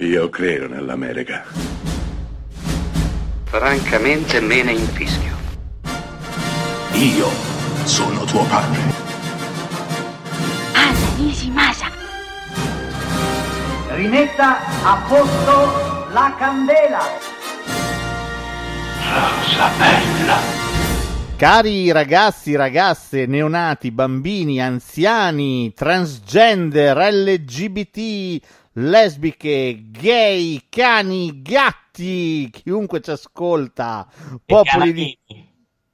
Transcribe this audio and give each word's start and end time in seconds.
Io 0.00 0.30
credo 0.30 0.66
nell'America. 0.66 1.44
Francamente 3.44 4.40
me 4.40 4.62
ne 4.62 4.72
infischio. 4.72 5.36
Io 6.92 7.28
sono 7.84 8.24
tuo 8.24 8.42
padre. 8.44 8.80
Anna 10.72 11.16
Nishimasa. 11.18 11.90
Rimetta 13.90 14.60
a 14.84 15.04
posto 15.06 16.08
la 16.14 16.34
candela. 16.38 17.00
Rosa 19.04 19.68
bella. 19.76 20.60
Cari 21.36 21.90
ragazzi, 21.90 22.54
ragazze, 22.54 23.26
neonati, 23.26 23.90
bambini, 23.90 24.60
anziani, 24.60 25.72
transgender, 25.74 26.96
LGBT, 26.96 28.40
lesbiche, 28.80 29.90
gay, 29.90 30.66
cani, 30.68 31.42
gatti, 31.42 32.48
chiunque 32.50 33.00
ci 33.00 33.10
ascolta, 33.10 34.06
popoli 34.44 34.92
di 34.92 35.18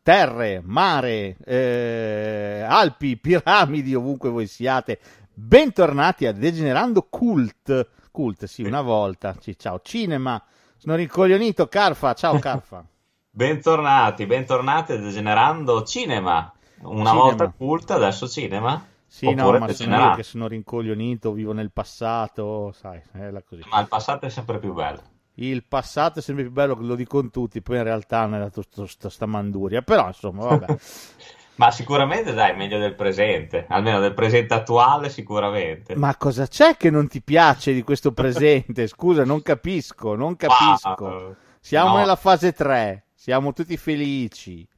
terre, 0.02 0.62
mare, 0.64 1.36
eh, 1.44 2.64
Alpi, 2.66 3.16
piramidi, 3.16 3.94
ovunque 3.94 4.30
voi 4.30 4.46
siate, 4.46 5.00
bentornati 5.34 6.26
a 6.26 6.32
Degenerando 6.32 7.02
Cult. 7.10 7.88
Cult, 8.12 8.44
sì, 8.44 8.62
una 8.62 8.82
volta. 8.82 9.34
Sì, 9.40 9.58
ciao, 9.58 9.80
cinema. 9.82 10.42
Sono 10.76 10.94
rincoglionito, 10.94 11.66
Carfa. 11.66 12.14
Ciao, 12.14 12.38
Carfa. 12.40 12.84
Bentornati, 13.30 14.26
bentornati 14.26 14.92
a 14.92 14.96
Degenerando 14.98 15.82
Cinema. 15.82 16.50
Una 16.82 17.10
Cinema. 17.10 17.12
volta 17.12 17.48
cult, 17.48 17.90
adesso 17.90 18.28
cinema. 18.28 18.82
Sì, 19.16 19.32
no, 19.32 19.44
Oppure 19.44 19.60
ma 19.60 19.72
sono 19.72 19.96
io 19.98 20.14
che 20.14 20.22
sono 20.22 20.46
rincoglionito, 20.46 21.32
vivo 21.32 21.54
nel 21.54 21.72
passato, 21.72 22.70
sai, 22.72 23.00
è 23.12 23.30
la 23.30 23.42
così. 23.42 23.62
Ma 23.70 23.80
il 23.80 23.88
passato 23.88 24.26
è 24.26 24.28
sempre 24.28 24.58
più 24.58 24.74
bello. 24.74 25.00
Il 25.36 25.64
passato 25.64 26.18
è 26.18 26.22
sempre 26.22 26.44
più 26.44 26.52
bello, 26.52 26.76
lo 26.78 26.94
dicono 26.94 27.30
tutti, 27.30 27.62
poi 27.62 27.78
in 27.78 27.84
realtà 27.84 28.26
non 28.26 28.42
è 28.42 28.50
dato 28.50 28.62
sta 28.86 29.24
manduria, 29.24 29.80
però 29.80 30.08
insomma, 30.08 30.44
vabbè. 30.44 30.76
Ma 31.56 31.70
sicuramente 31.70 32.34
dai, 32.34 32.54
meglio 32.54 32.78
del 32.78 32.94
presente. 32.94 33.64
Almeno 33.70 34.00
del 34.00 34.12
presente 34.12 34.52
attuale, 34.52 35.08
sicuramente. 35.08 35.96
Ma 35.96 36.14
cosa 36.18 36.46
c'è 36.46 36.76
che 36.76 36.90
non 36.90 37.08
ti 37.08 37.22
piace 37.22 37.72
di 37.72 37.80
questo 37.80 38.12
presente? 38.12 38.84
Scusa, 38.86 39.24
non 39.24 39.40
capisco, 39.40 40.14
non 40.14 40.36
capisco. 40.36 41.04
Wow. 41.04 41.36
Siamo 41.58 41.92
No. 41.92 41.96
nella 42.00 42.16
fase 42.16 42.52
3, 42.52 43.06
siamo 43.14 43.54
tutti 43.54 43.78
felici. 43.78 44.68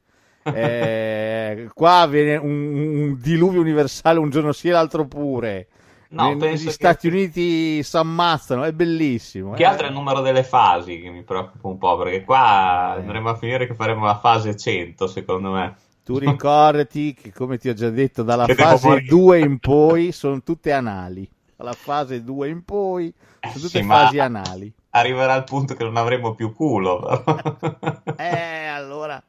Eh, 0.55 1.69
qua 1.75 2.07
viene 2.09 2.37
un, 2.37 2.51
un 2.51 3.19
diluvio 3.21 3.61
universale 3.61 4.19
un 4.19 4.31
giorno 4.31 4.53
sì 4.53 4.69
e 4.69 4.73
l'altro 4.73 5.07
pure. 5.07 5.69
No, 6.11 6.33
Ne- 6.35 6.55
Gli 6.55 6.65
che- 6.65 6.71
Stati 6.71 7.07
Uniti 7.09 7.83
si 7.83 7.97
ammazzano, 7.97 8.65
è 8.65 8.73
bellissimo. 8.73 9.53
Che 9.53 9.63
eh. 9.63 9.67
altro 9.67 9.87
è 9.87 9.89
il 9.89 9.95
numero 9.95 10.21
delle 10.21 10.43
fasi 10.43 11.01
che 11.01 11.11
mi 11.11 11.23
preoccupa 11.23 11.69
un 11.69 11.77
po', 11.79 11.97
perché 11.99 12.25
qua 12.25 12.93
andremo 12.97 13.29
a 13.29 13.37
finire 13.37 13.67
che 13.67 13.75
faremo 13.75 14.05
la 14.07 14.19
fase 14.19 14.57
100, 14.57 15.07
secondo 15.07 15.51
me. 15.51 15.77
Tu 16.05 16.17
ricordati 16.19 17.13
che, 17.13 17.33
come 17.35 17.59
ti 17.59 17.69
ho 17.69 17.75
già 17.75 17.91
detto, 17.91 18.23
dalla 18.23 18.47
Che 18.47 18.55
fase 18.55 18.89
morire. 18.89 19.07
2 19.07 19.39
in 19.41 19.59
poi 19.59 20.13
sono 20.13 20.43
tutte 20.43 20.73
anali. 20.73 21.29
Dalla 21.55 21.75
fase 21.75 22.25
2 22.25 22.49
in 22.49 22.65
poi 22.65 23.13
sono 23.43 23.55
tutte 23.55 23.81
Sì, 23.81 23.83
ma- 23.83 23.95
fasi 24.05 24.19
anali. 24.19 24.73
Arriverà 24.91 25.35
il 25.35 25.45
punto 25.45 25.75
che 25.75 25.85
non 25.85 25.97
avremo 25.97 26.35
più 26.35 26.53
culo. 26.53 27.23
Eh, 28.19 28.67
allora 28.67 29.23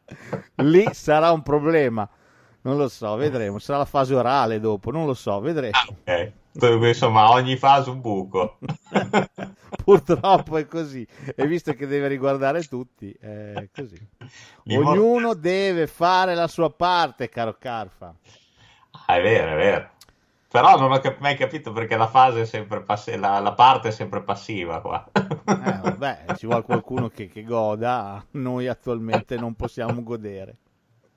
lì 0.56 0.88
sarà 0.94 1.32
un 1.32 1.44
problema. 1.44 2.10
Non 2.62 2.76
lo 2.76 2.88
so, 2.90 3.16
vedremo. 3.16 3.60
Sarà 3.60 3.78
la 3.80 3.86
fase 3.86 4.16
orale 4.16 4.60
dopo, 4.60 4.90
non 4.92 5.06
lo 5.06 5.14
so, 5.14 5.40
vedremo. 5.40 5.78
ok. 5.88 6.32
Dunque, 6.52 6.90
Insomma, 6.90 7.30
ogni 7.30 7.56
fase 7.56 7.90
un 7.92 8.02
buco. 8.02 8.58
Purtroppo 9.84 10.58
è 10.58 10.66
così. 10.66 11.08
E 11.36 11.46
visto 11.46 11.74
che 11.74 11.86
deve 11.88 12.08
riguardare 12.08 12.64
tutti, 12.64 13.12
è 13.12 13.70
così. 13.74 13.98
Ognuno 14.70 15.36
deve 15.36 15.86
fare 15.88 16.34
la 16.36 16.48
sua 16.48 16.72
parte, 16.72 17.30
caro 17.30 17.56
Carfa. 17.60 18.14
Ah, 19.06 19.16
è 19.16 19.22
vero, 19.22 19.52
è 19.52 19.56
vero. 19.56 19.90
Però 20.52 20.78
non 20.80 20.92
ho 20.92 21.00
cap- 21.00 21.20
mai 21.20 21.36
capito 21.36 21.72
perché 21.72 21.96
la 21.96 22.08
fase 22.08 22.42
è 22.42 22.46
sempre 22.46 22.82
pass- 22.82 23.16
la, 23.16 23.40
la 23.40 23.54
parte 23.54 23.90
è 23.90 23.92
sempre 23.92 24.24
passiva 24.24 24.82
qua. 24.82 25.08
Eh, 25.14 25.80
vabbè, 25.84 26.26
ci 26.36 26.48
vuole 26.48 26.64
qualcuno 26.64 27.10
che, 27.10 27.28
che 27.28 27.44
goda, 27.44 28.26
noi 28.32 28.68
attualmente 28.68 29.38
non 29.38 29.54
possiamo 29.54 30.02
godere. 30.02 30.58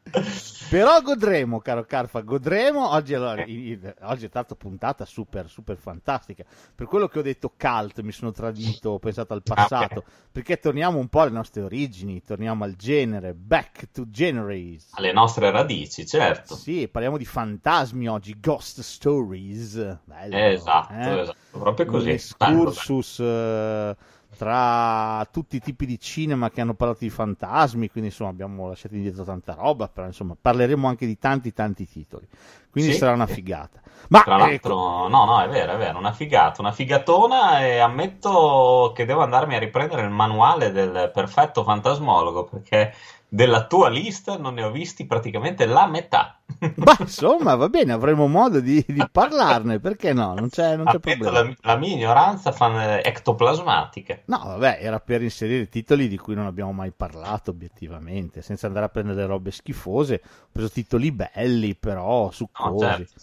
Però 0.68 1.00
godremo, 1.02 1.60
caro 1.60 1.84
Carfa, 1.84 2.20
godremo. 2.20 2.90
Oggi, 2.90 3.14
allora, 3.14 3.44
i- 3.44 3.72
i- 3.72 3.80
oggi 4.02 4.24
è 4.24 4.28
stata 4.28 4.54
puntata 4.54 5.04
super, 5.04 5.48
super 5.48 5.76
fantastica. 5.76 6.44
Per 6.74 6.86
quello 6.86 7.08
che 7.08 7.18
ho 7.18 7.22
detto 7.22 7.52
cult, 7.56 8.00
mi 8.00 8.12
sono 8.12 8.32
tradito, 8.32 8.90
ho 8.90 8.98
pensato 8.98 9.34
al 9.34 9.42
passato. 9.42 10.00
ok. 10.00 10.04
Perché 10.32 10.58
torniamo 10.58 10.98
un 10.98 11.08
po' 11.08 11.20
alle 11.20 11.30
nostre 11.30 11.62
origini, 11.62 12.22
torniamo 12.22 12.64
al 12.64 12.74
genere, 12.74 13.34
back 13.34 13.90
to 13.92 14.08
generaries. 14.08 14.88
Alle 14.92 15.12
nostre 15.12 15.50
radici, 15.50 16.06
certo. 16.06 16.56
Sì, 16.56 16.88
parliamo 16.88 17.18
di 17.18 17.26
fantasmi 17.26 18.08
oggi, 18.08 18.34
ghost 18.40 18.80
stories. 18.80 19.98
Bello, 20.04 20.36
Esatto, 20.36 20.92
eh? 20.94 21.20
esatto, 21.20 21.58
proprio 21.58 21.86
così. 21.86 22.06
Un 22.08 22.12
excursus 22.14 23.18
eh, 23.20 23.96
tra 24.42 25.24
tutti 25.30 25.54
i 25.54 25.60
tipi 25.60 25.86
di 25.86 26.00
cinema 26.00 26.50
che 26.50 26.60
hanno 26.60 26.74
parlato 26.74 26.98
di 27.02 27.10
fantasmi, 27.10 27.88
quindi 27.88 28.10
insomma 28.10 28.30
abbiamo 28.30 28.66
lasciato 28.66 28.96
indietro 28.96 29.22
tanta 29.22 29.54
roba, 29.54 29.86
però 29.86 30.08
insomma 30.08 30.34
parleremo 30.40 30.88
anche 30.88 31.06
di 31.06 31.16
tanti 31.16 31.52
tanti 31.52 31.86
titoli, 31.88 32.26
quindi 32.68 32.90
Sì. 32.90 32.98
sarà 32.98 33.12
una 33.12 33.28
figata. 33.28 33.80
Ma 34.08 34.22
Tra 34.22 34.36
l'altro, 34.36 35.06
no, 35.06 35.24
no, 35.24 35.40
è 35.42 35.48
vero, 35.48 35.74
è 35.74 35.76
vero, 35.76 35.96
una 35.98 36.12
figata, 36.12 36.60
una 36.60 36.72
figatona 36.72 37.60
e 37.64 37.78
ammetto 37.78 38.90
che 38.96 39.04
devo 39.04 39.22
andarmi 39.22 39.54
a 39.54 39.60
riprendere 39.60 40.02
il 40.02 40.10
manuale 40.10 40.72
del 40.72 41.10
perfetto 41.14 41.62
fantasmologo 41.62 42.44
perché 42.46 42.92
della 43.32 43.66
tua 43.66 43.88
lista 43.88 44.36
non 44.36 44.54
ne 44.54 44.62
ho 44.62 44.70
visti 44.70 45.06
praticamente 45.06 45.64
la 45.66 45.86
metà. 45.86 46.38
bah, 46.74 46.96
insomma 47.00 47.54
va 47.54 47.68
bene, 47.70 47.92
avremo 47.92 48.26
modo 48.26 48.60
di, 48.60 48.84
di 48.86 49.06
parlarne, 49.10 49.80
perché 49.80 50.12
no? 50.12 50.34
Non 50.34 50.48
c'è, 50.50 50.76
non 50.76 50.86
c'è 50.86 51.00
problema. 51.00 51.40
la, 51.42 51.54
la 51.62 51.76
mia 51.76 51.94
ignoranza 51.94 52.52
fan- 52.52 53.00
ectoplasmatica. 53.02 54.22
No, 54.24 54.38
vabbè, 54.44 54.78
era 54.80 55.00
per 55.00 55.20
inserire 55.22 55.68
titoli 55.68 56.06
di 56.08 56.16
cui 56.16 56.34
non 56.34 56.46
abbiamo 56.46 56.72
mai 56.72 56.92
parlato 56.92 57.50
obiettivamente, 57.50 58.40
senza 58.40 58.66
andare 58.68 58.86
a 58.86 58.88
prendere 58.88 59.26
robe 59.26 59.50
schifose. 59.50 60.22
Ho 60.24 60.48
preso 60.52 60.70
titoli 60.70 61.10
belli, 61.12 61.74
però 61.74 62.30
No, 62.58 62.74
succosi. 62.76 62.76
certo. 62.76 63.20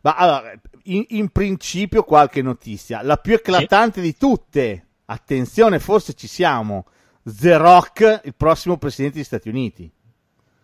Ma 0.00 0.14
allora, 0.16 0.52
in, 0.84 1.04
in 1.08 1.28
principio 1.30 2.02
qualche 2.04 2.42
notizia. 2.42 3.02
La 3.02 3.16
più 3.18 3.34
eclatante 3.34 4.00
di 4.00 4.16
tutte, 4.16 4.86
attenzione, 5.06 5.78
forse 5.78 6.14
ci 6.14 6.26
siamo. 6.26 6.86
The 7.22 7.56
Rock, 7.56 8.22
il 8.24 8.34
prossimo 8.34 8.76
presidente 8.76 9.16
degli 9.16 9.24
Stati 9.24 9.48
Uniti. 9.48 9.90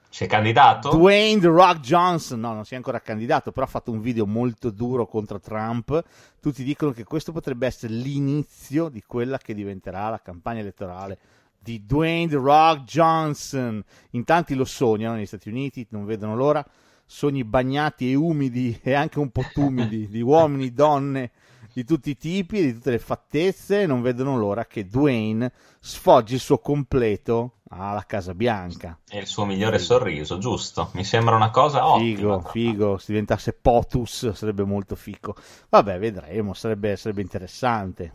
Sei 0.09 0.29
candidato? 0.29 0.91
Dwayne 0.91 1.41
The 1.41 1.49
Rock 1.49 1.81
Johnson, 1.81 2.39
no, 2.39 2.53
non 2.53 2.65
si 2.65 2.75
è 2.75 2.77
ancora 2.77 3.01
candidato, 3.01 3.51
però 3.51 3.67
ha 3.67 3.69
fatto 3.69 3.91
un 3.91 4.01
video 4.01 4.27
molto 4.27 4.71
duro 4.71 5.07
contro 5.07 5.41
Trump. 5.41 6.03
Tutti 6.41 6.63
dicono 6.63 6.93
che 6.93 7.03
questo 7.03 7.33
potrebbe 7.33 7.67
essere 7.67 7.95
l'inizio 7.95 8.89
di 8.89 9.03
quella 9.05 9.39
che 9.39 9.55
diventerà 9.55 10.11
la 10.11 10.21
campagna 10.21 10.61
elettorale 10.61 11.19
di 11.59 11.85
Dwayne 11.85 12.29
The 12.29 12.37
Rock 12.37 12.85
Johnson. 12.85 13.83
In 14.11 14.25
tanti 14.25 14.55
lo 14.55 14.65
sognano 14.65 15.15
negli 15.17 15.27
Stati 15.27 15.49
Uniti, 15.49 15.87
non 15.91 16.05
vedono 16.05 16.37
l'ora. 16.37 16.65
Sogni 17.07 17.43
bagnati 17.43 18.11
e 18.11 18.15
umidi 18.15 18.79
e 18.83 18.93
anche 18.93 19.19
un 19.19 19.31
po' 19.31 19.45
tumidi 19.53 20.09
di 20.09 20.21
uomini, 20.23 20.73
donne 20.73 21.33
di 21.75 21.85
tutti 21.85 22.11
i 22.11 22.17
tipi 22.17 22.59
e 22.59 22.63
di 22.63 22.73
tutte 22.75 22.91
le 22.93 22.99
fattezze. 22.99 23.85
Non 23.87 24.01
vedono 24.01 24.37
l'ora 24.39 24.65
che 24.67 24.87
Dwayne 24.87 25.53
sfoggi 25.81 26.35
il 26.35 26.41
suo 26.41 26.59
completo 26.59 27.57
alla 27.71 28.05
Casa 28.07 28.35
Bianca. 28.35 28.99
E 29.09 29.19
il 29.19 29.27
suo 29.27 29.45
migliore 29.45 29.79
sorriso, 29.79 30.39
giusto? 30.39 30.91
Mi 30.93 31.05
sembra 31.05 31.35
una 31.37 31.51
cosa 31.51 31.87
ottima. 31.87 32.37
Figo, 32.37 32.39
tra 32.39 32.51
figo, 32.51 32.99
se 32.99 33.07
diventasse 33.13 33.53
POTUS 33.55 34.33
sarebbe 34.33 34.65
molto 34.65 34.95
figo. 34.97 35.35
Vabbè, 35.71 35.99
vedremo, 35.99 36.55
sarebbe, 36.55 36.97
sarebbe 36.97 37.23
interessante. 37.23 38.13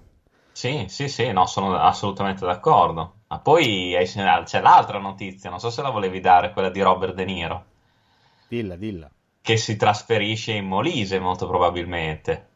Sì, 0.51 0.85
sì, 0.89 1.07
sì, 1.07 1.31
no, 1.31 1.45
sono 1.47 1.75
assolutamente 1.77 2.45
d'accordo. 2.45 3.21
Ma 3.27 3.39
poi 3.39 3.95
c'è 4.03 4.61
l'altra 4.61 4.99
notizia, 4.99 5.49
non 5.49 5.59
so 5.59 5.69
se 5.71 5.81
la 5.81 5.89
volevi 5.89 6.19
dare, 6.19 6.51
quella 6.53 6.69
di 6.69 6.81
Robert 6.81 7.13
De 7.15 7.25
Niro, 7.25 7.65
Dilla, 8.47 8.75
dilla. 8.75 9.09
che 9.41 9.57
si 9.57 9.75
trasferisce 9.75 10.53
in 10.53 10.65
Molise 10.65 11.19
molto 11.19 11.47
probabilmente. 11.47 12.48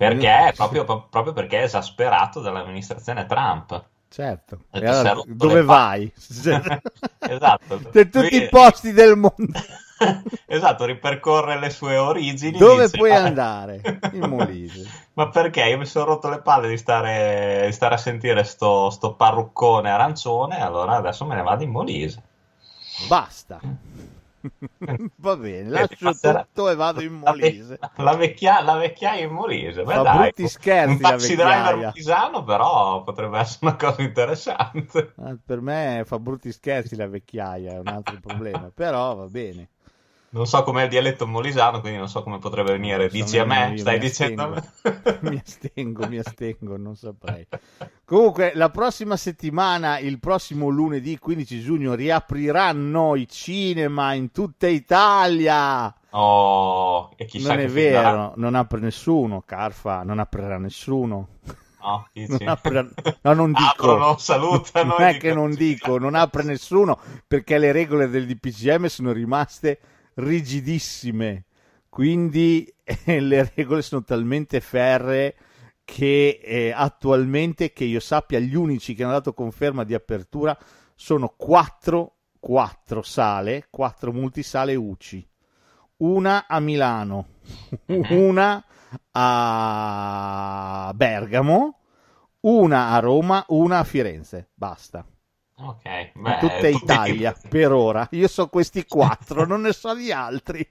Perché? 0.00 0.54
Proprio, 0.56 0.84
proprio 1.10 1.34
perché 1.34 1.58
è 1.58 1.64
esasperato 1.64 2.40
dall'amministrazione 2.40 3.26
Trump. 3.26 3.84
Certo. 4.08 4.60
Allora, 4.70 5.20
dove 5.26 5.62
vai? 5.62 6.10
esatto. 6.16 7.78
Per 7.90 8.08
tutti 8.08 8.30
Lui- 8.30 8.44
i 8.44 8.48
posti 8.48 8.92
del 8.92 9.16
mondo. 9.18 9.60
esatto, 10.46 10.86
ripercorre 10.86 11.58
le 11.58 11.68
sue 11.68 11.98
origini. 11.98 12.56
Dove 12.56 12.84
dice, 12.84 12.96
puoi 12.96 13.10
"Ma- 13.10 13.24
andare? 13.24 13.98
In 14.12 14.26
Molise. 14.26 14.88
Ma 15.12 15.28
perché? 15.28 15.64
Io 15.64 15.76
mi 15.76 15.84
sono 15.84 16.06
rotto 16.06 16.30
le 16.30 16.40
palle 16.40 16.68
di 16.70 16.78
stare, 16.78 17.64
di 17.66 17.72
stare 17.72 17.94
a 17.96 17.98
sentire 17.98 18.42
sto, 18.44 18.88
sto 18.88 19.12
parruccone 19.12 19.90
arancione, 19.90 20.62
allora 20.62 20.96
adesso 20.96 21.26
me 21.26 21.34
ne 21.34 21.42
vado 21.42 21.62
in 21.62 21.70
Molise. 21.70 22.22
Basta. 23.06 23.60
Va 25.16 25.36
bene, 25.36 25.68
lascio 25.68 25.96
passerà... 26.06 26.42
tutto 26.44 26.70
e 26.70 26.74
vado 26.74 27.00
in 27.02 27.12
Molise. 27.12 27.78
La, 27.80 27.88
ve- 27.96 28.02
la, 28.04 28.16
vecchia- 28.16 28.62
la 28.62 28.76
vecchiaia 28.76 29.24
in 29.26 29.32
Molise. 29.32 29.82
Beh, 29.84 29.94
Fa 29.94 30.02
dai, 30.02 30.18
brutti 30.18 30.48
scherzi 30.48 30.92
un 30.92 31.00
taxi 31.00 31.34
driver 31.36 31.76
molisano, 31.76 32.44
però 32.44 33.02
potrebbe 33.02 33.38
essere 33.38 33.66
una 33.66 33.76
cosa 33.76 34.02
interessante. 34.02 35.14
Ah, 35.16 35.36
per 35.44 35.60
me 35.60 36.02
fa 36.06 36.18
brutti 36.18 36.50
scherzi 36.50 36.96
la 36.96 37.06
vecchiaia, 37.06 37.74
è 37.74 37.78
un 37.78 37.88
altro 37.88 38.18
problema, 38.18 38.70
però 38.70 39.14
va 39.14 39.26
bene. 39.28 39.68
Non 40.32 40.46
so 40.46 40.62
com'è 40.62 40.84
il 40.84 40.88
dialetto 40.88 41.26
molisano, 41.26 41.80
quindi 41.80 41.98
non 41.98 42.08
so 42.08 42.22
come 42.22 42.38
potrebbe 42.38 42.70
venire. 42.70 43.08
Dici 43.08 43.36
a 43.38 43.44
me? 43.44 43.74
Stai 43.76 43.98
dicendo 43.98 44.42
a 44.42 44.46
me? 44.46 44.72
mi 45.22 45.42
astengo, 45.44 46.06
mi 46.06 46.18
astengo, 46.18 46.76
non 46.76 46.94
saprei. 46.94 47.48
Comunque, 48.04 48.52
la 48.54 48.70
prossima 48.70 49.16
settimana, 49.16 49.98
il 49.98 50.20
prossimo 50.20 50.68
lunedì 50.68 51.18
15 51.18 51.60
giugno, 51.60 51.94
riapriranno 51.94 53.16
i 53.16 53.26
cinema 53.26 54.12
in 54.12 54.30
tutta 54.30 54.68
Italia. 54.68 55.92
Oh, 56.10 57.10
e 57.16 57.24
chissà 57.24 57.54
non 57.54 57.64
è 57.64 57.68
vero, 57.68 57.98
finirà. 57.98 58.32
non 58.36 58.54
apre 58.54 58.78
nessuno. 58.78 59.42
Carfa 59.44 60.04
non 60.04 60.20
aprirà 60.20 60.58
nessuno. 60.58 61.26
No, 61.82 62.06
non 62.14 62.48
apre... 62.48 62.88
no, 63.22 63.32
non 63.32 63.50
dico. 63.52 63.68
Aprono, 63.68 64.16
salutano. 64.16 64.94
Non 64.96 65.08
è 65.08 65.16
che 65.16 65.34
non 65.34 65.52
dico, 65.54 65.98
non 65.98 66.14
apre 66.14 66.44
nessuno 66.44 67.00
perché 67.26 67.58
le 67.58 67.72
regole 67.72 68.08
del 68.08 68.26
DPCM 68.26 68.86
sono 68.86 69.10
rimaste 69.10 69.80
rigidissime, 70.14 71.44
quindi 71.88 72.72
eh, 72.82 73.20
le 73.20 73.52
regole 73.54 73.82
sono 73.82 74.02
talmente 74.02 74.60
ferre 74.60 75.36
che 75.84 76.40
eh, 76.42 76.72
attualmente, 76.74 77.72
che 77.72 77.84
io 77.84 78.00
sappia, 78.00 78.38
gli 78.38 78.54
unici 78.54 78.94
che 78.94 79.02
hanno 79.02 79.12
dato 79.12 79.34
conferma 79.34 79.84
di 79.84 79.94
apertura 79.94 80.56
sono 80.94 81.34
quattro, 81.36 82.16
quattro 82.38 83.02
sale, 83.02 83.66
quattro 83.70 84.12
multisale 84.12 84.76
UCI, 84.76 85.28
una 85.98 86.46
a 86.46 86.60
Milano, 86.60 87.26
una 88.10 88.64
a 89.10 90.92
Bergamo, 90.94 91.80
una 92.40 92.90
a 92.90 92.98
Roma, 93.00 93.44
una 93.48 93.80
a 93.80 93.84
Firenze, 93.84 94.50
basta. 94.54 95.04
Ok, 95.62 96.12
beh, 96.14 96.38
tutta 96.38 96.68
Italia 96.68 97.32
tutti... 97.32 97.48
per 97.52 97.72
ora. 97.72 98.08
Io 98.12 98.28
so 98.28 98.48
questi 98.48 98.86
quattro, 98.86 99.44
non 99.44 99.62
ne 99.62 99.72
so 99.72 99.94
di 99.94 100.10
altri. 100.10 100.66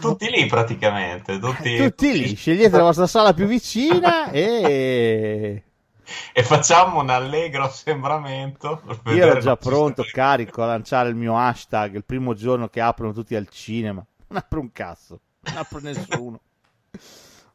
Tutti 0.00 0.30
lì 0.30 0.46
praticamente. 0.46 1.38
Tutti, 1.38 1.76
tutti, 1.76 1.76
tutti 1.82 2.12
lì. 2.12 2.34
Scegliete 2.34 2.76
la 2.76 2.84
vostra 2.84 3.06
sala 3.06 3.34
più 3.34 3.46
vicina 3.46 4.30
e. 4.30 5.62
E 6.32 6.42
facciamo 6.42 7.00
un 7.00 7.10
allegro 7.10 7.64
assembramento. 7.64 8.82
Io 9.06 9.26
ero 9.26 9.40
già 9.40 9.56
pronto, 9.56 10.04
carico 10.10 10.62
a 10.62 10.66
lanciare 10.66 11.08
il 11.08 11.14
mio 11.14 11.38
hashtag 11.38 11.94
il 11.94 12.04
primo 12.04 12.34
giorno 12.34 12.68
che 12.68 12.80
aprono 12.80 13.12
tutti 13.12 13.34
al 13.34 13.48
cinema. 13.48 14.04
Non 14.28 14.38
apre 14.38 14.58
un 14.58 14.72
cazzo, 14.72 15.20
non 15.42 15.56
apre 15.58 15.80
nessuno. 15.80 16.40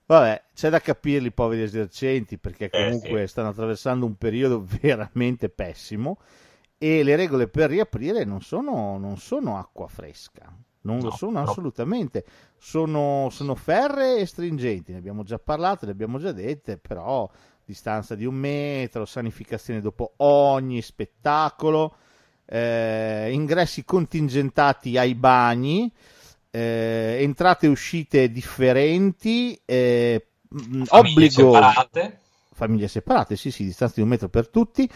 Vabbè, 0.06 0.41
c'è 0.56 0.69
da 0.69 0.80
capirli 0.80 1.27
i 1.27 1.33
poveri 1.33 1.63
esercenti 1.63 2.38
perché 2.38 2.69
comunque 2.69 3.23
eh, 3.23 3.25
sì. 3.25 3.31
stanno 3.31 3.50
attraversando 3.50 4.06
un 4.06 4.15
periodo 4.15 4.63
veramente 4.65 5.50
pessimo 5.50 6.18
e 6.77 7.03
le 7.03 7.15
regole 7.15 7.47
per 7.47 7.69
riaprire 7.69 8.24
non 8.24 8.41
sono, 8.41 8.97
non 8.97 9.18
sono 9.18 9.57
acqua 9.57 9.88
fresca, 9.88 10.56
non 10.81 10.97
no, 10.97 11.03
lo 11.03 11.12
sono 11.12 11.39
no. 11.39 11.50
assolutamente, 11.50 12.25
sono, 12.57 13.29
sono 13.31 13.56
ferre 13.56 14.18
e 14.18 14.25
stringenti, 14.25 14.91
ne 14.91 15.00
abbiamo 15.00 15.24
già 15.24 15.39
parlato, 15.39 15.85
le 15.85 15.91
abbiamo 15.91 16.19
già 16.19 16.31
dette, 16.31 16.77
però 16.77 17.29
distanza 17.65 18.15
di 18.15 18.25
un 18.25 18.35
metro, 18.35 19.06
sanificazione 19.06 19.81
dopo 19.81 20.13
ogni 20.18 20.81
spettacolo, 20.81 21.95
eh, 22.45 23.30
ingressi 23.31 23.83
contingentati 23.83 24.97
ai 24.97 25.15
bagni, 25.15 25.91
eh, 26.50 27.18
entrate 27.19 27.65
e 27.65 27.69
uscite 27.69 28.31
differenti, 28.31 29.59
eh, 29.65 30.27
famiglie 30.50 30.85
obbligo... 30.89 31.53
Separate. 31.53 32.19
Famiglie 32.57 32.88
separate, 32.88 33.35
sì, 33.35 33.51
sì, 33.51 33.65
distanza 33.65 33.95
di 33.97 34.01
un 34.01 34.07
metro 34.07 34.30
per 34.30 34.47
tutti, 34.50 34.89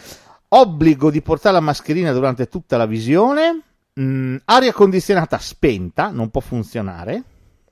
obbligo 0.54 1.12
di 1.12 1.22
portare 1.22 1.56
la 1.56 1.62
mascherina 1.62 2.12
durante 2.12 2.48
tutta 2.48 2.78
la 2.78 2.86
visione, 2.86 3.62
mm, 4.00 4.36
aria 4.46 4.74
condizionata 4.74 5.38
spenta, 5.38 6.10
non 6.10 6.30
può 6.30 6.42
funzionare, 6.42 7.24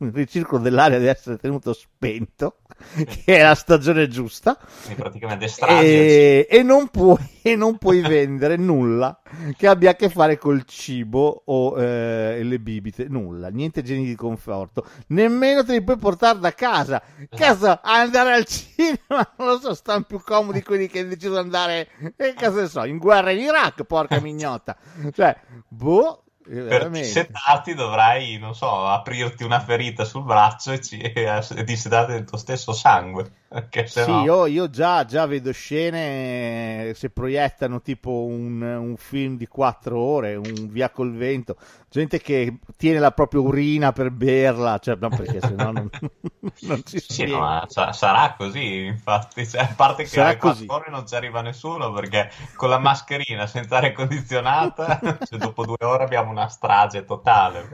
il 0.02 0.12
ricircolo 0.14 0.62
dell'aria 0.62 0.98
deve 0.98 1.12
essere 1.12 1.38
tenuto 1.38 1.74
spento, 1.74 2.60
che 2.96 3.38
è 3.38 3.42
la 3.42 3.56
stagione 3.56 4.08
giusta. 4.08 4.58
E 5.68 6.48
e, 6.50 6.64
non 6.64 6.88
puoi, 6.88 7.18
e 7.42 7.56
non 7.56 7.78
puoi 7.78 8.02
vendere 8.02 8.56
nulla 8.56 9.20
che 9.58 9.68
abbia 9.68 9.92
a 9.92 9.96
che 9.96 10.10
fare 10.10 10.38
col 10.38 10.64
cibo 10.66 11.44
o 11.46 11.82
eh, 11.82 12.42
le 12.44 12.60
bibite, 12.60 13.08
nulla, 13.10 13.50
niente 13.50 13.84
geni 13.84 14.06
di 14.06 14.16
conforto, 14.16 14.86
nemmeno 15.08 15.64
te 15.64 15.74
li 15.74 15.84
puoi 15.84 15.98
portare 15.98 16.40
da 16.40 16.54
casa. 16.54 17.02
Casa, 17.30 17.82
andare 17.84 18.34
al 18.34 18.46
cinema, 18.46 19.34
non 19.38 19.48
lo 19.48 19.60
so, 19.60 19.74
stanno 19.74 20.04
più 20.04 20.22
comodi 20.22 20.64
quelli 20.64 20.88
che 20.88 21.00
hanno 21.00 21.10
deciso 21.10 21.34
di 21.34 21.40
andare, 21.40 21.90
che 22.16 22.34
cosa 22.40 22.62
ne 22.62 22.68
so, 22.68 22.86
in 22.86 22.98
guerra 22.98 23.32
in 23.32 23.40
Iraq, 23.40 23.84
porca 23.84 24.20
mignotta. 24.22 24.78
Cioè, 25.12 25.36
boh, 25.68 26.24
per 26.50 26.90
dissetarti 26.90 27.76
dovrai, 27.76 28.38
non 28.40 28.56
so, 28.56 28.86
aprirti 28.86 29.44
una 29.44 29.60
ferita 29.60 30.04
sul 30.04 30.24
braccio 30.24 30.72
e, 30.72 30.82
ci, 30.82 30.98
e 31.00 31.64
dissetarti 31.64 32.14
del 32.14 32.26
tuo 32.26 32.38
stesso 32.38 32.74
sangue. 32.74 33.32
sì, 33.86 34.06
no... 34.06 34.24
io, 34.24 34.46
io 34.46 34.70
già, 34.70 35.06
già, 35.06 35.26
vedo 35.26 35.52
scene 35.52 36.92
se 36.96 37.10
proiettano 37.10 37.82
tipo 37.82 38.26
un, 38.26 38.62
un, 38.62 38.96
film 38.98 39.38
di 39.38 39.48
quattro 39.48 40.00
ore, 40.00 40.36
un 40.36 40.68
via 40.70 40.90
col 40.90 41.16
vento, 41.16 41.56
gente 41.90 42.22
che 42.22 42.60
tiene 42.78 43.00
la 43.00 43.12
propria 43.12 43.42
urina 43.42 43.92
per 43.92 44.12
berla, 44.12 44.78
cioè, 44.78 44.96
no, 45.00 45.10
perché 45.10 45.40
sennò 45.42 45.72
non, 45.72 45.90
non 46.62 46.82
si 46.86 47.00
sì, 47.00 47.26
no, 47.26 47.66
sarà 47.68 48.36
così, 48.38 48.86
infatti, 48.86 49.48
cioè, 49.48 49.62
a 49.62 49.74
parte 49.76 50.04
che 50.04 50.10
sarà 50.10 50.38
quattro 50.38 50.66
ore 50.68 50.92
non 50.92 51.08
ci 51.08 51.16
arriva 51.16 51.42
nessuno 51.42 51.92
perché 51.92 52.32
con 52.56 52.70
la 52.70 52.78
mascherina 52.78 53.48
senza 53.48 53.78
aria 53.78 53.92
condizionata, 53.92 55.00
cioè, 55.28 55.40
dopo 55.40 55.66
due 55.66 55.78
ore 55.82 56.04
abbiamo 56.04 56.30
una 56.30 56.48
strage 56.48 57.06
totale. 57.06 57.68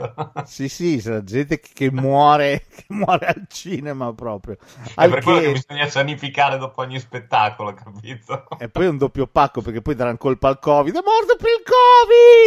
sì, 0.46 0.70
sì, 0.70 0.98
c'è 1.02 1.22
gente 1.24 1.60
che 1.60 1.92
muore, 1.92 2.66
che 2.74 2.86
muore 2.88 3.28
al 3.28 3.46
cinema 3.50 4.14
proprio. 4.14 4.58
È 4.96 5.10
per 5.10 5.16
che... 5.16 5.22
quello 5.22 5.40
che 5.40 5.52
bisogna 5.52 5.88
sanificare 5.88 6.58
dopo 6.58 6.82
ogni 6.82 7.00
spettacolo, 7.00 7.74
capito? 7.74 8.48
E 8.58 8.70
poi 8.70 8.88
un 8.88 8.98
doppio 8.98 9.28
pacco 9.28 9.62
perché 9.62 9.82
poi 9.82 9.96
daranno 9.96 10.18
colpa 10.18 10.48
al 10.48 10.60
Covid. 10.60 10.96
È 10.96 11.02
morto 11.04 11.36
per 11.36 11.50
il 11.50 11.64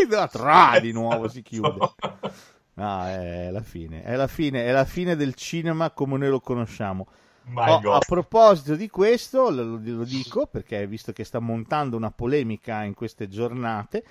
Covid! 0.09 0.29
Tra 0.31 0.79
di 0.81 0.93
nuovo 0.93 1.29
si 1.29 1.43
chiude. 1.43 1.58
No, 2.79 3.05
è 3.07 3.51
la 3.51 3.61
fine, 3.61 4.05
è 4.05 4.15
la 4.15 4.29
fine, 4.29 4.65
è 4.65 4.71
la 4.71 4.85
fine 4.85 5.17
del 5.17 5.35
cinema 5.35 5.91
come 5.91 6.17
noi 6.17 6.29
lo 6.29 6.39
conosciamo. 6.39 7.09
Oh, 7.55 7.93
a 7.93 7.99
proposito 8.07 8.77
di 8.77 8.89
questo, 8.89 9.51
lo, 9.51 9.81
lo, 9.83 10.05
dico 10.05 10.47
perché 10.47 10.87
visto 10.87 11.13
che 11.13 11.25
sta 11.25 11.41
montando 11.41 11.97
una 11.97 12.13
polemica 12.13 12.85
in 12.85 12.95
queste 12.95 13.27
giornate, 13.27 14.05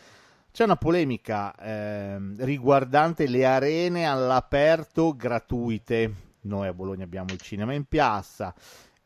c'è 0.52 0.66
una 0.66 0.76
polemica 0.76 1.56
eh, 1.56 2.18
riguardante 2.40 3.28
le 3.28 3.46
arene 3.46 4.06
all'aperto 4.06 5.16
gratuite. 5.16 6.14
Noi 6.42 6.68
a 6.68 6.74
Bologna 6.74 7.06
abbiamo 7.06 7.32
il 7.32 7.40
cinema 7.40 7.74
in 7.74 7.86
piazza, 7.86 8.54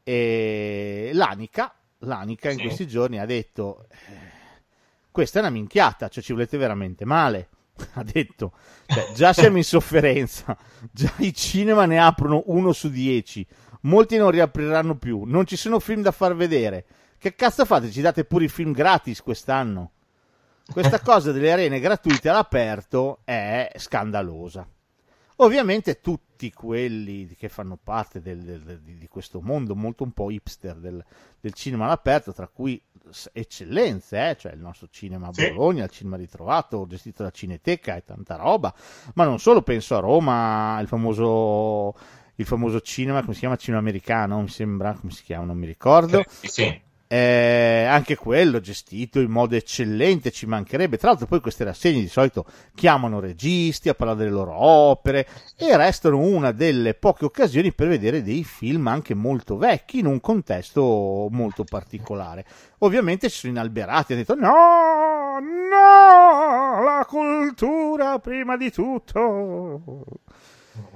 e 0.02 1.12
l'Anica, 1.14 1.72
l'Anica 2.00 2.50
in 2.50 2.60
questi 2.60 2.88
giorni 2.88 3.20
ha 3.20 3.26
detto: 3.26 3.86
eh, 3.90 4.64
Questa 5.12 5.38
è 5.38 5.42
una 5.42 5.52
minchiata, 5.52 6.08
cioè 6.08 6.24
ci 6.24 6.34
volete 6.34 6.58
veramente 6.58 7.06
male. 7.06 7.50
Ha 7.94 8.04
detto: 8.04 8.54
cioè, 8.88 9.12
Già 9.14 9.34
siamo 9.34 9.58
in 9.58 9.64
sofferenza, 9.64 10.58
già 10.92 11.12
i 11.18 11.34
cinema 11.34 11.86
ne 11.86 12.00
aprono 12.00 12.44
uno 12.48 12.72
su 12.74 12.90
dieci, 12.90 13.46
molti 13.82 14.18
non 14.18 14.32
riapriranno 14.32 14.96
più, 14.96 15.24
non 15.26 15.46
ci 15.46 15.56
sono 15.56 15.80
film 15.80 16.02
da 16.02 16.12
far 16.12 16.36
vedere. 16.36 16.86
Che 17.18 17.36
cazzo 17.36 17.66
fate? 17.66 17.92
Ci 17.92 18.02
date 18.02 18.26
pure 18.26 18.46
i 18.46 18.50
film 18.50 18.72
gratis 18.72 19.22
quest'anno? 19.22 19.92
Questa 20.72 21.00
cosa 21.04 21.32
delle 21.32 21.52
arene 21.52 21.80
gratuite 21.80 22.30
all'aperto 22.30 23.20
è 23.24 23.72
scandalosa. 23.76 24.68
Ovviamente 25.38 26.00
tutti 26.02 26.52
quelli 26.52 27.28
che 27.36 27.50
fanno 27.50 27.78
parte 27.82 28.22
del, 28.22 28.42
del, 28.44 28.80
di 28.82 29.08
questo 29.08 29.42
mondo 29.42 29.76
molto 29.76 30.04
un 30.04 30.12
po' 30.12 30.30
hipster 30.30 30.76
del, 30.76 31.04
del 31.40 31.54
cinema 31.54 31.86
all'aperto, 31.86 32.32
tra 32.32 32.48
cui 32.48 32.82
eccellenze, 33.34 34.30
eh? 34.30 34.38
cioè 34.38 34.54
il 34.54 34.60
nostro 34.60 34.88
cinema 34.90 35.28
a 35.28 35.32
Bologna, 35.32 35.84
il 35.84 35.90
cinema 35.90 36.18
ritrovato, 36.18 36.86
gestito 36.88 37.24
da 37.24 37.32
Cineteca 37.32 37.96
e 37.96 38.04
tanta 38.04 38.36
roba, 38.36 38.74
ma 39.16 39.26
non 39.26 39.40
solo, 39.40 39.62
penso 39.62 39.96
a 39.96 40.00
Roma, 40.00 40.80
il 40.82 40.88
famoso, 40.88 41.96
il 42.36 42.46
famoso 42.46 42.82
cinema, 42.82 43.22
come 43.22 43.34
si 43.34 43.40
chiama, 43.40 43.56
cinema 43.56 43.82
americano, 43.82 44.42
mi 44.42 44.50
sembra, 44.50 44.94
come 44.94 45.12
si 45.12 45.24
chiama, 45.24 45.46
non 45.46 45.58
mi 45.58 45.66
ricordo. 45.66 46.24
Sì, 46.28 46.48
sì 46.48 46.90
eh, 47.14 47.84
anche 47.90 48.16
quello 48.16 48.62
gestito 48.62 49.20
in 49.20 49.30
modo 49.30 49.58
eccellente, 49.58 50.32
ci 50.32 50.46
mancherebbe. 50.46 50.98
Tra 50.98 51.10
l'altro, 51.10 51.28
poi 51.28 51.42
queste 51.42 51.66
rassegne 51.66 52.00
di 52.00 52.08
solito 52.08 52.46
chiamano 52.74 53.20
registi 53.20 53.90
a 53.90 53.94
parlare 53.94 54.20
delle 54.20 54.32
loro 54.32 54.54
opere 54.56 55.28
e 55.58 55.76
restano 55.76 56.20
una 56.20 56.54
delle 56.54 56.94
poche 56.94 57.26
occasioni 57.26 57.74
per 57.74 57.90
vedere 57.90 58.24
dei 58.24 58.46
film 58.46 58.88
anche 58.88 59.14
molto 59.14 59.58
vecchi 59.58 60.00
in 60.00 60.06
un 60.06 60.22
contesto 60.22 61.28
molto 61.30 61.66
particolare. 61.66 62.46
Ovviamente 62.78 63.30
ci 63.30 63.40
sono 63.40 63.52
inalberati, 63.52 64.14
hanno 64.14 64.22
detto 64.22 64.36
no, 64.36 65.38
no, 65.42 66.82
la 66.82 67.06
cultura 67.06 68.20
prima 68.20 68.56
di 68.56 68.72
tutto. 68.72 70.06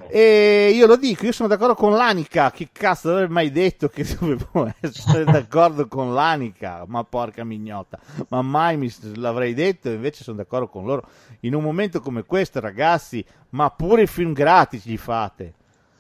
E 0.08 0.72
io 0.74 0.86
lo 0.88 0.96
dico, 0.96 1.26
io 1.26 1.32
sono 1.32 1.48
d'accordo 1.48 1.76
con 1.76 1.94
l'Anica. 1.94 2.52
Che 2.52 2.70
cazzo 2.72 3.12
avrei 3.12 3.28
mai 3.28 3.52
detto 3.52 3.90
che 3.90 4.04
dovevo 4.20 4.74
essere 4.80 5.24
d'accordo 5.24 5.88
con 5.88 6.14
l'Anica? 6.14 6.84
Ma 6.88 7.04
porca 7.04 7.44
mignota, 7.44 8.00
ma 8.30 8.42
mai 8.42 8.78
mi 8.78 8.94
l'avrei 9.16 9.54
detto. 9.54 9.90
Invece 9.90 10.24
sono 10.24 10.38
d'accordo 10.38 10.68
con 10.68 10.86
loro. 10.86 11.08
In 11.42 11.56
un 11.56 11.64
momento 11.64 12.00
come 12.00 12.24
questo, 12.24 12.60
ragazzi, 12.60 13.26
ma 13.50 13.70
pure 13.72 14.04
i 14.04 14.08
film 14.08 14.34
gratis 14.34 14.86
gli 14.86 14.98
fate. 14.98 15.54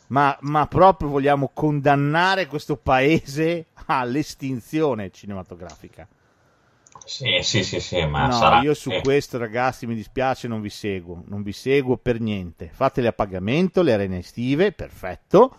Ma, 0.07 0.37
ma 0.41 0.67
proprio 0.67 1.09
vogliamo 1.09 1.49
condannare 1.51 2.45
questo 2.45 2.77
paese 2.77 3.67
all'estinzione 3.87 5.09
cinematografica. 5.09 6.07
Sì, 7.05 7.39
sì, 7.41 7.63
sì, 7.63 7.79
sì, 7.79 8.03
ma 8.05 8.25
no, 8.27 8.33
sarà... 8.33 8.61
io 8.61 8.73
su 8.73 8.89
eh. 8.89 9.01
questo, 9.01 9.37
ragazzi, 9.37 9.85
mi 9.85 9.95
dispiace, 9.95 10.47
non 10.47 10.59
vi 10.59 10.69
seguo. 10.69 11.23
Non 11.27 11.43
vi 11.43 11.53
seguo 11.53 11.97
per 11.97 12.19
niente. 12.19 12.69
Fatele 12.73 13.07
a 13.07 13.13
pagamento, 13.13 13.81
le 13.81 13.93
arene 13.93 14.17
estive, 14.19 14.71
perfetto. 14.71 15.55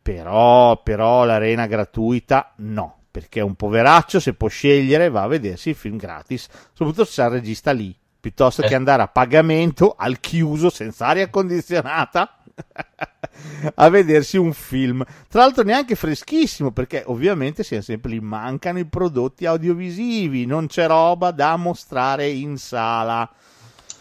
Però, 0.00 0.80
però 0.82 1.24
l'arena 1.24 1.66
gratuita, 1.66 2.54
no. 2.58 3.00
Perché 3.10 3.40
un 3.40 3.56
poveraccio, 3.56 4.20
se 4.20 4.34
può 4.34 4.48
scegliere, 4.48 5.10
va 5.10 5.22
a 5.22 5.26
vedersi 5.26 5.70
il 5.70 5.74
film 5.74 5.96
gratis. 5.96 6.48
Soprattutto 6.72 7.04
se 7.04 7.22
c'è 7.22 7.24
il 7.24 7.32
regista 7.32 7.72
lì. 7.72 7.94
Piuttosto 8.26 8.62
Eh. 8.62 8.66
che 8.66 8.74
andare 8.74 9.02
a 9.02 9.06
pagamento, 9.06 9.94
al 9.96 10.18
chiuso, 10.18 10.68
senza 10.68 11.06
aria 11.06 11.30
condizionata. 11.30 12.38
a 13.76 13.88
vedersi 13.88 14.36
un 14.36 14.52
film 14.52 15.04
tra 15.28 15.42
l'altro 15.42 15.62
neanche 15.62 15.94
freschissimo 15.94 16.72
perché 16.72 17.04
ovviamente 17.06 17.62
siamo 17.62 17.82
sempre 17.82 18.10
lì 18.10 18.18
mancano 18.20 18.78
i 18.78 18.86
prodotti 18.86 19.44
audiovisivi 19.44 20.46
non 20.46 20.66
c'è 20.66 20.86
roba 20.86 21.30
da 21.32 21.56
mostrare 21.56 22.28
in 22.30 22.56
sala 22.56 23.30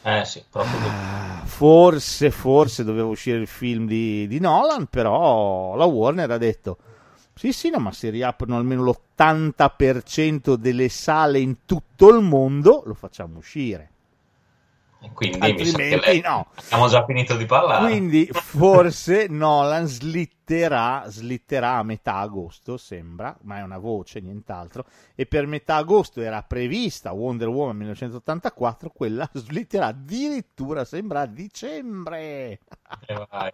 Eh 0.04 0.24
sì, 0.24 0.42
proprio 0.50 0.78
così. 0.80 0.90
Ah, 0.90 1.42
forse 1.44 2.32
forse 2.32 2.86
doveva 2.86 3.08
uscire 3.10 3.38
il 3.40 3.48
film 3.48 3.86
di, 3.86 4.26
di 4.26 4.40
Nolan 4.40 4.86
però 4.88 5.76
la 5.76 5.86
Warner 5.86 6.32
ha 6.32 6.38
detto 6.38 6.78
sì 7.36 7.52
sì 7.52 7.70
no 7.70 7.80
ma 7.80 7.92
si 7.92 8.10
riaprono 8.10 8.56
almeno 8.56 8.84
l'80% 8.84 10.54
delle 10.54 10.88
sale 10.88 11.40
in 11.40 11.66
tutto 11.66 12.08
il 12.08 12.22
mondo 12.24 12.84
lo 12.86 12.94
facciamo 12.94 13.38
uscire 13.40 13.90
Quindi 15.14 15.40
altrimenti 15.40 16.22
no. 16.22 16.48
abbiamo 16.56 16.88
già 16.88 17.06
finito 17.06 17.36
di 17.36 17.46
parlare. 17.46 17.86
Quindi 17.86 18.28
forse 18.32 19.28
Nolan 19.28 19.86
slitterà, 19.88 21.04
slitterà 21.08 21.78
a 21.78 21.84
metà 21.84 22.16
agosto, 22.16 22.78
sembra, 22.78 23.36
ma 23.44 23.58
è 23.58 23.62
una 23.62 23.78
voce, 23.78 24.20
nient'altro. 24.20 24.86
E 25.16 25.26
per 25.26 25.48
metà 25.48 25.76
agosto 25.76 26.22
era 26.22 26.42
prevista 26.44 27.12
Wonder 27.12 27.48
Woman 27.48 27.78
1984, 27.78 28.90
quella 28.90 29.30
slitterà 29.34 29.88
addirittura, 29.88 30.86
sembra, 30.86 31.22
a 31.22 31.26
dicembre. 31.26 32.60
Eh, 33.08 33.28
vai. 33.30 33.52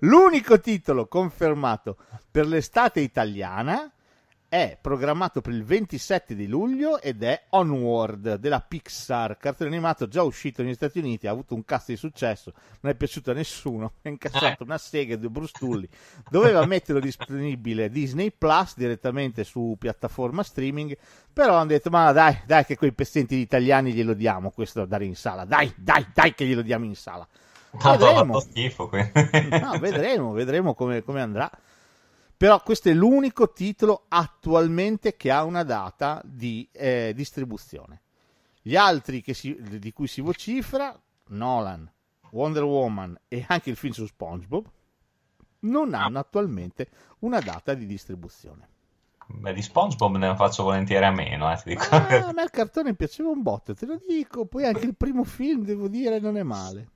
L'unico 0.00 0.60
titolo 0.60 1.06
confermato 1.06 1.96
per 2.30 2.46
l'estate 2.46 3.00
italiana 3.00 3.90
è 4.50 4.76
programmato 4.80 5.40
per 5.40 5.52
il 5.52 5.62
27 5.62 6.34
di 6.34 6.48
luglio 6.48 7.00
ed 7.00 7.22
è 7.22 7.44
Onward 7.50 8.34
della 8.34 8.58
Pixar, 8.60 9.36
cartone 9.36 9.70
animato 9.70 10.08
già 10.08 10.24
uscito 10.24 10.64
negli 10.64 10.74
Stati 10.74 10.98
Uniti, 10.98 11.28
ha 11.28 11.30
avuto 11.30 11.54
un 11.54 11.64
cast 11.64 11.90
di 11.90 11.96
successo, 11.96 12.52
non 12.80 12.90
è 12.90 12.96
piaciuto 12.96 13.30
a 13.30 13.34
nessuno, 13.34 13.92
ha 14.02 14.08
incassato 14.08 14.64
una 14.64 14.76
sega 14.76 15.14
due 15.14 15.28
brustulli. 15.28 15.88
Doveva 16.28 16.66
metterlo 16.66 17.00
disponibile 17.00 17.90
Disney 17.90 18.32
Plus 18.36 18.74
direttamente 18.76 19.44
su 19.44 19.76
piattaforma 19.78 20.42
streaming, 20.42 20.98
però 21.32 21.54
hanno 21.54 21.66
detto 21.66 21.88
"Ma 21.90 22.10
dai, 22.10 22.40
dai 22.44 22.64
che 22.64 22.76
quei 22.76 22.92
pezzenti 22.92 23.36
di 23.36 23.42
italiani 23.42 23.92
glielo 23.92 24.14
diamo 24.14 24.50
questo 24.50 24.80
da 24.80 24.86
dare 24.86 25.04
in 25.04 25.14
sala. 25.14 25.44
Dai, 25.44 25.72
dai, 25.76 26.04
dai 26.12 26.34
che 26.34 26.44
glielo 26.44 26.62
diamo 26.62 26.86
in 26.86 26.96
sala". 26.96 27.24
Tanto 27.78 28.04
Vedremo. 28.04 28.40
schifo. 28.40 28.90
No, 29.60 29.78
vedremo, 29.78 30.32
vedremo 30.32 30.74
come, 30.74 31.04
come 31.04 31.20
andrà. 31.20 31.48
Però 32.40 32.62
questo 32.62 32.88
è 32.88 32.94
l'unico 32.94 33.52
titolo 33.52 34.06
attualmente 34.08 35.14
che 35.14 35.30
ha 35.30 35.44
una 35.44 35.62
data 35.62 36.22
di 36.24 36.66
eh, 36.72 37.12
distribuzione. 37.14 38.00
Gli 38.62 38.76
altri 38.76 39.20
che 39.20 39.34
si- 39.34 39.58
di 39.60 39.92
cui 39.92 40.06
si 40.06 40.22
vocifera, 40.22 40.98
Nolan, 41.26 41.86
Wonder 42.30 42.62
Woman 42.62 43.14
e 43.28 43.44
anche 43.46 43.68
il 43.68 43.76
film 43.76 43.92
su 43.92 44.06
SpongeBob, 44.06 44.64
non 45.60 45.92
hanno 45.92 46.18
attualmente 46.18 46.88
una 47.18 47.40
data 47.40 47.74
di 47.74 47.84
distribuzione. 47.84 48.68
Beh, 49.26 49.52
di 49.52 49.60
SpongeBob 49.60 50.16
ne 50.16 50.34
faccio 50.34 50.62
volentieri 50.62 51.04
a 51.04 51.10
meno, 51.10 51.52
eh, 51.52 51.56
ti 51.56 51.68
dico. 51.68 51.84
Ah, 51.90 52.28
a 52.28 52.32
me 52.32 52.42
il 52.42 52.50
cartone 52.50 52.94
piaceva 52.94 53.28
un 53.28 53.42
botto, 53.42 53.74
te 53.74 53.84
lo 53.84 54.00
dico. 54.08 54.46
Poi 54.46 54.64
anche 54.64 54.86
il 54.86 54.96
primo 54.96 55.24
film, 55.24 55.62
devo 55.62 55.88
dire, 55.88 56.18
non 56.18 56.38
è 56.38 56.42
male. 56.42 56.88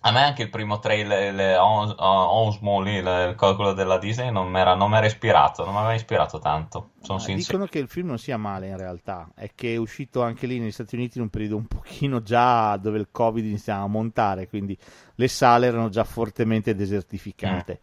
A 0.00 0.12
me 0.12 0.22
anche 0.22 0.42
il 0.42 0.48
primo 0.48 0.78
trailer, 0.78 1.58
Osmo 1.60 2.80
lì, 2.80 2.94
il- 2.94 3.34
quello 3.36 3.72
della 3.72 3.98
Disney, 3.98 4.30
non 4.30 4.48
mi 4.48 4.60
era, 4.60 4.76
ispirato, 5.04 5.64
non 5.64 5.72
mi 5.74 5.80
aveva 5.80 5.94
ispirato 5.94 6.38
tanto, 6.38 6.90
sono 7.02 7.18
sincero. 7.18 7.46
dicono 7.46 7.66
che 7.66 7.78
il 7.80 7.88
film 7.88 8.08
non 8.08 8.18
sia 8.18 8.36
male 8.36 8.68
in 8.68 8.76
realtà, 8.76 9.28
è 9.34 9.50
che 9.54 9.74
è 9.74 9.76
uscito 9.76 10.22
anche 10.22 10.46
lì 10.46 10.60
negli 10.60 10.70
Stati 10.70 10.94
Uniti 10.94 11.18
in 11.18 11.24
un 11.24 11.30
periodo 11.30 11.56
un 11.56 11.66
pochino 11.66 12.22
già 12.22 12.76
dove 12.76 12.98
il 12.98 13.08
Covid 13.10 13.44
iniziava 13.44 13.82
a 13.82 13.88
montare, 13.88 14.48
quindi 14.48 14.78
le 15.16 15.28
sale 15.28 15.66
erano 15.66 15.88
già 15.88 16.04
fortemente 16.04 16.76
desertificate. 16.76 17.80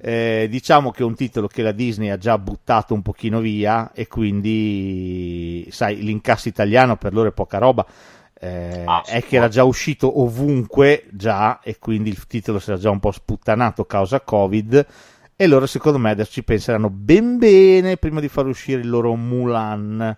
Eh, 0.00 0.46
diciamo 0.48 0.92
che 0.92 1.02
è 1.02 1.04
un 1.04 1.14
titolo 1.14 1.46
che 1.46 1.62
la 1.62 1.72
Disney 1.72 2.08
ha 2.08 2.16
già 2.16 2.38
buttato 2.38 2.94
un 2.94 3.02
pochino 3.02 3.40
via 3.40 3.92
e 3.92 4.06
quindi, 4.06 5.66
sai, 5.70 6.02
l'incasso 6.02 6.48
italiano 6.48 6.96
per 6.96 7.12
loro 7.12 7.28
è 7.28 7.32
poca 7.32 7.58
roba. 7.58 7.84
Eh, 8.40 8.84
Ah, 8.86 9.02
è 9.04 9.22
che 9.24 9.36
era 9.36 9.48
già 9.48 9.64
uscito 9.64 10.20
ovunque 10.20 11.06
già 11.10 11.60
e 11.60 11.78
quindi 11.78 12.10
il 12.10 12.26
titolo 12.26 12.58
si 12.58 12.70
era 12.70 12.78
già 12.78 12.90
un 12.90 13.00
po' 13.00 13.10
sputtanato 13.10 13.84
causa 13.84 14.20
Covid 14.20 14.86
e 15.34 15.46
loro 15.46 15.66
secondo 15.66 15.98
me 15.98 16.10
adesso 16.10 16.32
ci 16.32 16.44
penseranno 16.44 16.88
ben 16.90 17.38
bene 17.38 17.96
prima 17.96 18.20
di 18.20 18.28
far 18.28 18.46
uscire 18.46 18.80
il 18.80 18.88
loro 18.88 19.14
Mulan. 19.14 20.16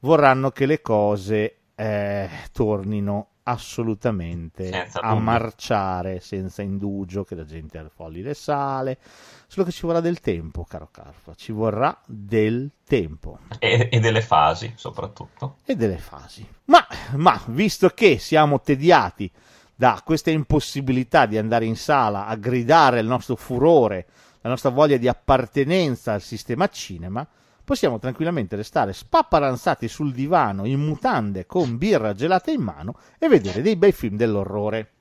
Vorranno 0.00 0.50
che 0.50 0.66
le 0.66 0.80
cose 0.80 1.56
eh, 1.74 2.28
tornino 2.52 3.28
assolutamente 3.48 4.68
Senza 4.68 5.00
a 5.00 5.14
marciare 5.14 6.20
senza 6.20 6.62
indugio 6.62 7.22
che 7.24 7.36
la 7.36 7.44
gente 7.44 7.78
affolli 7.78 8.20
le 8.20 8.34
sale 8.34 8.98
solo 9.46 9.64
che 9.64 9.72
ci 9.72 9.86
vorrà 9.86 10.00
del 10.00 10.20
tempo 10.20 10.64
caro 10.64 10.88
Carfa 10.90 11.34
ci 11.34 11.52
vorrà 11.52 11.96
del 12.04 12.70
tempo 12.84 13.38
E, 13.58 13.88
e 13.90 14.00
delle 14.00 14.20
fasi, 14.20 14.72
soprattutto. 14.76 15.58
e 15.64 15.76
delle 15.76 15.98
fasi. 15.98 16.46
Ma, 16.66 16.84
ma 17.14 17.40
visto 17.46 17.88
che 17.90 18.18
siamo 18.18 18.60
tediati 18.60 19.30
da 19.74 20.00
questa 20.04 20.30
impossibilità 20.30 21.26
di 21.26 21.38
andare 21.38 21.66
in 21.66 21.76
sala 21.76 22.26
a 22.26 22.34
gridare 22.36 23.00
il 23.00 23.06
nostro 23.06 23.36
furore, 23.36 24.06
la 24.40 24.48
nostra 24.48 24.70
voglia 24.70 24.96
di 24.96 25.06
appartenenza 25.06 26.12
al 26.12 26.22
sistema 26.22 26.68
cinema, 26.68 27.26
possiamo 27.66 27.98
tranquillamente 27.98 28.54
restare 28.54 28.92
spapparanzati 28.92 29.88
sul 29.88 30.12
divano 30.12 30.64
in 30.64 30.78
mutande 30.78 31.46
con 31.46 31.76
birra 31.76 32.14
gelata 32.14 32.52
in 32.52 32.62
mano 32.62 32.96
e 33.18 33.28
vedere 33.28 33.60
dei 33.60 33.74
bei 33.74 33.90
film 33.90 34.16
dell'orrore. 34.16 34.92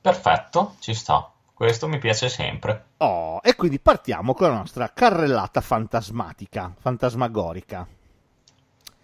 Perfetto, 0.00 0.76
ci 0.78 0.94
sta. 0.94 1.32
Questo 1.52 1.88
mi 1.88 1.98
piace 1.98 2.28
sempre. 2.28 2.90
Oh, 2.98 3.40
e 3.42 3.56
quindi 3.56 3.80
partiamo 3.80 4.34
con 4.34 4.48
la 4.48 4.56
nostra 4.56 4.92
carrellata 4.94 5.60
fantasmatica, 5.60 6.72
fantasmagorica. 6.78 7.86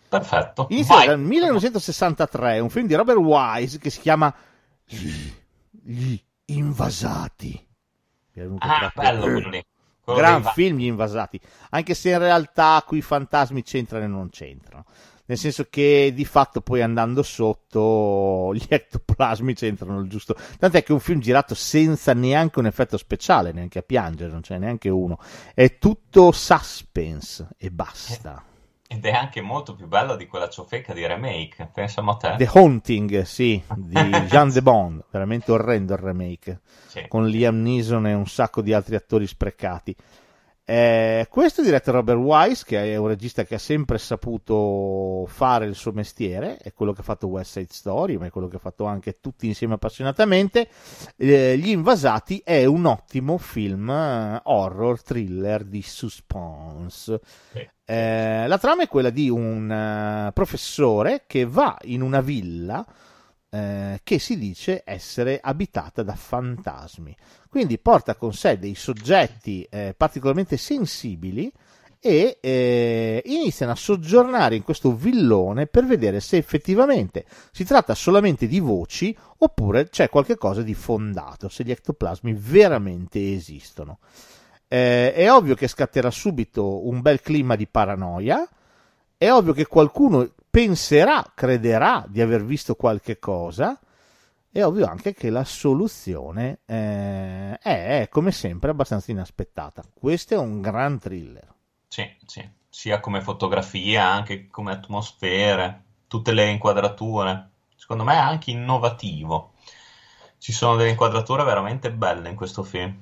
Perfetto. 0.09 0.67
Inizia 0.69 0.95
Vai. 0.95 1.07
dal 1.07 1.19
1963, 1.19 2.61
un 2.61 2.71
film 2.71 2.87
di 2.87 2.95
Robert 2.95 3.19
Wise 3.19 3.79
che 3.79 3.91
si 3.91 4.01
chiama 4.01 4.33
Gli, 4.85 5.33
Gli 5.71 6.23
Invasati. 6.45 7.69
Ah, 8.59 8.93
bello 8.95 9.23
quello 9.23 9.49
lì. 9.49 9.65
Quello 10.05 10.19
Gran 10.19 10.43
va- 10.43 10.51
film 10.51 10.79
Gli 10.79 10.87
Invasati, 10.87 11.41
anche 11.71 11.95
se 11.95 12.11
in 12.11 12.19
realtà 12.19 12.83
qui 12.87 12.99
i 12.99 13.03
fantasmi 13.03 13.63
c'entrano 13.63 14.05
e 14.05 14.09
non 14.09 14.31
c'entrano. 14.31 14.85
Nel 15.25 15.39
senso 15.39 15.69
che 15.71 16.13
di 16.15 16.25
fatto 16.25 16.61
poi 16.61 16.83
andando 16.83 17.23
sotto 17.23 18.53
gli 18.55 18.67
ectoplasmi 18.69 19.55
c'entrano 19.55 20.01
il 20.01 20.09
giusto. 20.09 20.37
Tant'è 20.59 20.83
che 20.83 20.89
è 20.89 20.93
un 20.93 21.01
film 21.01 21.21
girato 21.21 21.55
senza 21.55 22.13
neanche 22.13 22.59
un 22.59 22.67
effetto 22.67 22.97
speciale, 22.97 23.53
neanche 23.53 23.79
a 23.79 23.83
piangere, 23.83 24.31
non 24.31 24.41
c'è 24.41 24.59
neanche 24.59 24.89
uno. 24.89 25.19
È 25.55 25.79
tutto 25.79 26.33
suspense 26.33 27.49
e 27.57 27.71
basta. 27.71 28.43
Ed 28.93 29.07
è 29.07 29.11
anche 29.11 29.41
molto 29.41 29.75
più 29.75 29.87
bello 29.87 30.17
di 30.17 30.27
quella 30.27 30.51
ciofeca 30.51 30.93
di 30.93 31.07
remake. 31.07 31.71
Pensiamo 31.73 32.11
a 32.11 32.17
te. 32.17 32.35
The 32.37 32.51
Haunting, 32.53 33.23
sì, 33.23 33.63
di 33.75 33.95
Jean 34.29 34.51
de 34.51 34.61
Bond, 34.61 35.05
veramente 35.11 35.51
orrendo 35.51 35.95
il 35.95 35.99
remake, 35.99 36.61
Sì. 36.89 37.07
con 37.09 37.27
Liam 37.27 37.63
Neeson 37.63 38.07
e 38.07 38.13
un 38.13 38.27
sacco 38.27 38.61
di 38.61 38.75
altri 38.75 38.95
attori 38.95 39.27
sprecati. 39.27 39.97
Eh, 40.65 41.27
questo 41.29 41.61
è 41.61 41.65
diretto 41.65 41.91
da 41.91 41.97
Robert 41.99 42.19
Wise, 42.19 42.65
che 42.65 42.93
è 42.93 42.97
un 42.97 43.09
regista 43.09 43.45
che 43.45 43.57
ha 43.57 43.59
sempre 43.59 43.99
saputo 43.99 45.27
fare 45.27 45.67
il 45.67 45.75
suo 45.75 45.91
mestiere, 45.93 46.57
è 46.59 46.73
quello 46.73 46.93
che 46.93 47.01
ha 47.01 47.05
fatto 47.05 47.27
West 47.27 47.53
Side 47.53 47.73
Story, 47.73 48.17
ma 48.17 48.27
è 48.27 48.31
quello 48.31 48.47
che 48.47 48.57
ha 48.57 48.61
fatto 48.61 48.85
anche 48.85 49.19
tutti 49.21 49.47
insieme 49.47 49.75
appassionatamente. 49.75 50.69
Eh, 51.17 51.59
Gli 51.59 51.71
Invasati 51.71 52.43
è 52.45 52.65
un 52.65 52.85
ottimo 52.87 53.39
film 53.39 53.91
eh, 53.91 54.41
horror, 54.45 55.03
thriller 55.03 55.65
di 55.65 55.83
suspense. 55.83 57.21
Sì. 57.53 57.69
Eh, 57.85 58.47
la 58.47 58.59
trama 58.59 58.85
è 58.85 58.89
quella 58.89 59.11
di 59.11 59.29
un 59.29 59.71
eh, 59.71 60.33
professore 60.33 61.25
che 61.27 61.45
va 61.45 61.77
in 61.83 62.03
una 62.03 62.21
villa 62.21 62.87
eh, 63.55 64.01
che 64.03 64.19
si 64.19 64.39
dice 64.39 64.83
essere 64.87 65.39
abitata 65.43 66.03
da 66.03 66.15
fantasmi. 66.15 67.15
Quindi 67.51 67.79
porta 67.79 68.15
con 68.15 68.33
sé 68.33 68.59
dei 68.59 68.75
soggetti 68.75 69.67
eh, 69.69 69.95
particolarmente 69.95 70.57
sensibili 70.57 71.53
e 72.01 72.39
eh, 72.41 73.23
iniziano 73.27 73.73
a 73.73 73.77
soggiornare 73.77 74.57
in 74.57 74.63
questo 74.63 74.95
villone 74.97 75.67
per 75.67 75.85
vedere 75.85 76.21
se 76.21 76.39
effettivamente 76.39 77.27
si 77.53 77.65
tratta 77.65 77.95
solamente 77.95 78.47
di 78.47 78.59
voci 78.59 79.15
oppure 79.39 79.91
c'è 79.91 80.09
qualcosa 80.09 80.63
di 80.63 80.75
fondato, 80.75 81.51
se 81.51 81.63
gli 81.63 81.71
ectoplasmi 81.71 82.33
veramente 82.33 83.35
esistono. 83.35 83.99
Eh, 84.67 85.13
è 85.13 85.31
ovvio 85.31 85.55
che 85.55 85.69
scatterà 85.69 86.11
subito 86.11 86.89
un 86.89 87.03
bel 87.03 87.21
clima 87.21 87.55
di 87.55 87.67
paranoia, 87.67 88.49
è 89.23 89.33
ovvio 89.33 89.53
che 89.53 89.67
qualcuno 89.67 90.29
penserà, 90.51 91.25
crederà 91.33 92.05
di 92.09 92.21
aver 92.21 92.45
visto 92.45 92.75
qualche 92.75 93.21
cosa, 93.21 93.79
è 94.51 94.65
ovvio 94.65 94.85
anche 94.85 95.15
che 95.15 95.31
la 95.31 95.45
soluzione 95.45 96.59
eh, 96.67 97.57
è, 97.57 98.09
come 98.11 98.33
sempre, 98.33 98.71
abbastanza 98.71 99.13
inaspettata. 99.13 99.85
Questo 99.95 100.35
è 100.35 100.37
un 100.37 100.61
gran 100.61 100.99
thriller. 100.99 101.55
Sì, 101.87 102.05
sì, 102.27 102.45
sia 102.69 102.99
come 102.99 103.21
fotografia, 103.21 104.11
anche 104.11 104.49
come 104.49 104.73
atmosfere, 104.73 105.83
tutte 106.09 106.33
le 106.33 106.49
inquadrature. 106.49 107.51
Secondo 107.77 108.03
me 108.03 108.15
è 108.15 108.19
anche 108.19 108.51
innovativo. 108.51 109.53
Ci 110.39 110.51
sono 110.51 110.75
delle 110.75 110.91
inquadrature 110.91 111.45
veramente 111.45 111.93
belle 111.93 112.29
in 112.29 112.35
questo 112.35 112.65
film. 112.65 112.99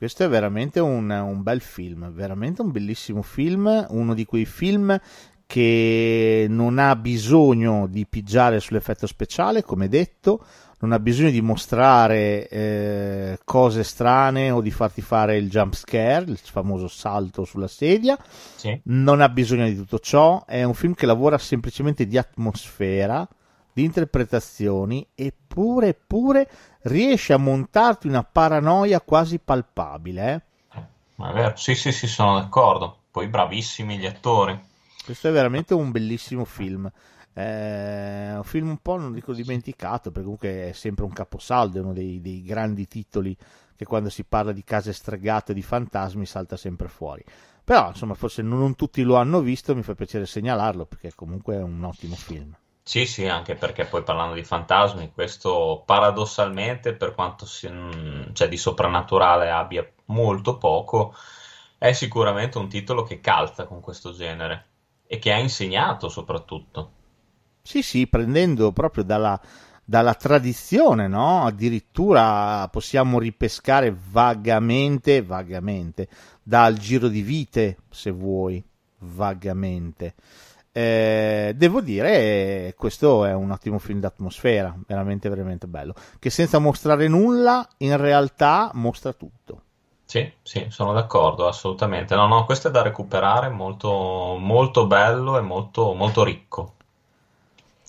Questo 0.00 0.24
è 0.24 0.28
veramente 0.30 0.80
un, 0.80 1.10
un 1.10 1.42
bel 1.42 1.60
film, 1.60 2.10
veramente 2.10 2.62
un 2.62 2.72
bellissimo 2.72 3.20
film, 3.20 3.86
uno 3.90 4.14
di 4.14 4.24
quei 4.24 4.46
film 4.46 4.98
che 5.50 6.46
non 6.48 6.78
ha 6.78 6.94
bisogno 6.94 7.88
di 7.88 8.06
pigiare 8.06 8.60
sull'effetto 8.60 9.08
speciale, 9.08 9.64
come 9.64 9.88
detto, 9.88 10.44
non 10.78 10.92
ha 10.92 11.00
bisogno 11.00 11.30
di 11.30 11.40
mostrare 11.40 12.46
eh, 12.46 13.38
cose 13.42 13.82
strane 13.82 14.52
o 14.52 14.60
di 14.60 14.70
farti 14.70 15.00
fare 15.00 15.38
il 15.38 15.50
jump 15.50 15.74
scare, 15.74 16.26
il 16.26 16.38
famoso 16.38 16.86
salto 16.86 17.44
sulla 17.44 17.66
sedia. 17.66 18.16
Sì. 18.54 18.80
Non 18.84 19.20
ha 19.20 19.28
bisogno 19.28 19.64
di 19.64 19.74
tutto 19.74 19.98
ciò. 19.98 20.44
È 20.46 20.62
un 20.62 20.74
film 20.74 20.94
che 20.94 21.04
lavora 21.04 21.36
semplicemente 21.36 22.06
di 22.06 22.16
atmosfera, 22.16 23.26
di 23.72 23.82
interpretazioni, 23.82 25.04
eppure, 25.16 25.88
eppure 25.88 26.48
riesce 26.82 27.32
a 27.32 27.38
montarti 27.38 28.06
una 28.06 28.22
paranoia 28.22 29.00
quasi 29.00 29.40
palpabile. 29.40 30.44
Eh? 30.72 30.80
Ma 31.16 31.30
è 31.30 31.34
vero, 31.34 31.56
sì, 31.56 31.74
sì, 31.74 31.90
sì, 31.90 32.06
sono 32.06 32.34
d'accordo. 32.34 32.98
Poi 33.10 33.26
bravissimi 33.26 33.98
gli 33.98 34.06
attori. 34.06 34.68
Questo 35.04 35.28
è 35.28 35.32
veramente 35.32 35.74
un 35.74 35.90
bellissimo 35.90 36.44
film. 36.44 36.90
È 37.32 38.32
un 38.34 38.44
film 38.44 38.68
un 38.68 38.78
po' 38.78 38.96
non 38.96 39.12
dico 39.12 39.32
dimenticato, 39.32 40.10
perché 40.10 40.22
comunque 40.22 40.68
è 40.68 40.72
sempre 40.72 41.04
un 41.04 41.12
caposaldo, 41.12 41.78
è 41.78 41.82
uno 41.82 41.92
dei, 41.92 42.20
dei 42.20 42.42
grandi 42.42 42.86
titoli 42.86 43.36
che 43.76 43.84
quando 43.86 44.10
si 44.10 44.24
parla 44.24 44.52
di 44.52 44.62
case 44.62 44.92
stregate 44.92 45.54
di 45.54 45.62
fantasmi 45.62 46.26
salta 46.26 46.56
sempre 46.56 46.88
fuori. 46.88 47.24
Però, 47.64 47.88
insomma, 47.88 48.14
forse 48.14 48.42
non 48.42 48.74
tutti 48.74 49.02
lo 49.02 49.16
hanno 49.16 49.40
visto, 49.40 49.74
mi 49.74 49.82
fa 49.82 49.94
piacere 49.94 50.26
segnalarlo 50.26 50.86
perché 50.86 51.12
comunque 51.14 51.54
è 51.54 51.62
un 51.62 51.82
ottimo 51.84 52.16
film. 52.16 52.54
Sì, 52.82 53.06
sì, 53.06 53.26
anche 53.26 53.54
perché 53.54 53.84
poi 53.84 54.02
parlando 54.02 54.34
di 54.34 54.42
fantasmi, 54.42 55.12
questo 55.12 55.82
paradossalmente, 55.86 56.94
per 56.94 57.14
quanto 57.14 57.46
si, 57.46 57.70
cioè, 58.32 58.48
di 58.48 58.56
soprannaturale 58.56 59.50
abbia 59.50 59.88
molto 60.06 60.58
poco, 60.58 61.14
è 61.78 61.92
sicuramente 61.92 62.58
un 62.58 62.68
titolo 62.68 63.04
che 63.04 63.20
calza 63.20 63.66
con 63.66 63.80
questo 63.80 64.12
genere 64.12 64.69
e 65.12 65.18
che 65.18 65.32
ha 65.32 65.38
insegnato 65.38 66.08
soprattutto. 66.08 66.92
Sì, 67.62 67.82
sì, 67.82 68.06
prendendo 68.06 68.70
proprio 68.70 69.02
dalla, 69.02 69.40
dalla 69.84 70.14
tradizione, 70.14 71.08
no? 71.08 71.44
Addirittura 71.44 72.68
possiamo 72.68 73.18
ripescare 73.18 73.92
vagamente, 74.12 75.20
vagamente, 75.20 76.06
dal 76.44 76.76
giro 76.76 77.08
di 77.08 77.22
vite, 77.22 77.78
se 77.90 78.12
vuoi, 78.12 78.62
vagamente. 78.98 80.14
Eh, 80.70 81.54
devo 81.56 81.80
dire, 81.80 82.72
questo 82.76 83.24
è 83.24 83.34
un 83.34 83.50
ottimo 83.50 83.80
film 83.80 83.98
d'atmosfera, 83.98 84.78
veramente, 84.86 85.28
veramente 85.28 85.66
bello, 85.66 85.92
che 86.20 86.30
senza 86.30 86.60
mostrare 86.60 87.08
nulla, 87.08 87.68
in 87.78 87.96
realtà 87.96 88.70
mostra 88.74 89.12
tutto. 89.12 89.62
Sì, 90.10 90.28
sì, 90.42 90.66
sono 90.70 90.92
d'accordo, 90.92 91.46
assolutamente. 91.46 92.16
No, 92.16 92.26
no, 92.26 92.44
questo 92.44 92.66
è 92.66 92.70
da 92.72 92.82
recuperare, 92.82 93.48
molto, 93.48 94.36
molto 94.40 94.88
bello 94.88 95.38
e 95.38 95.40
molto, 95.40 95.92
molto 95.92 96.24
ricco. 96.24 96.74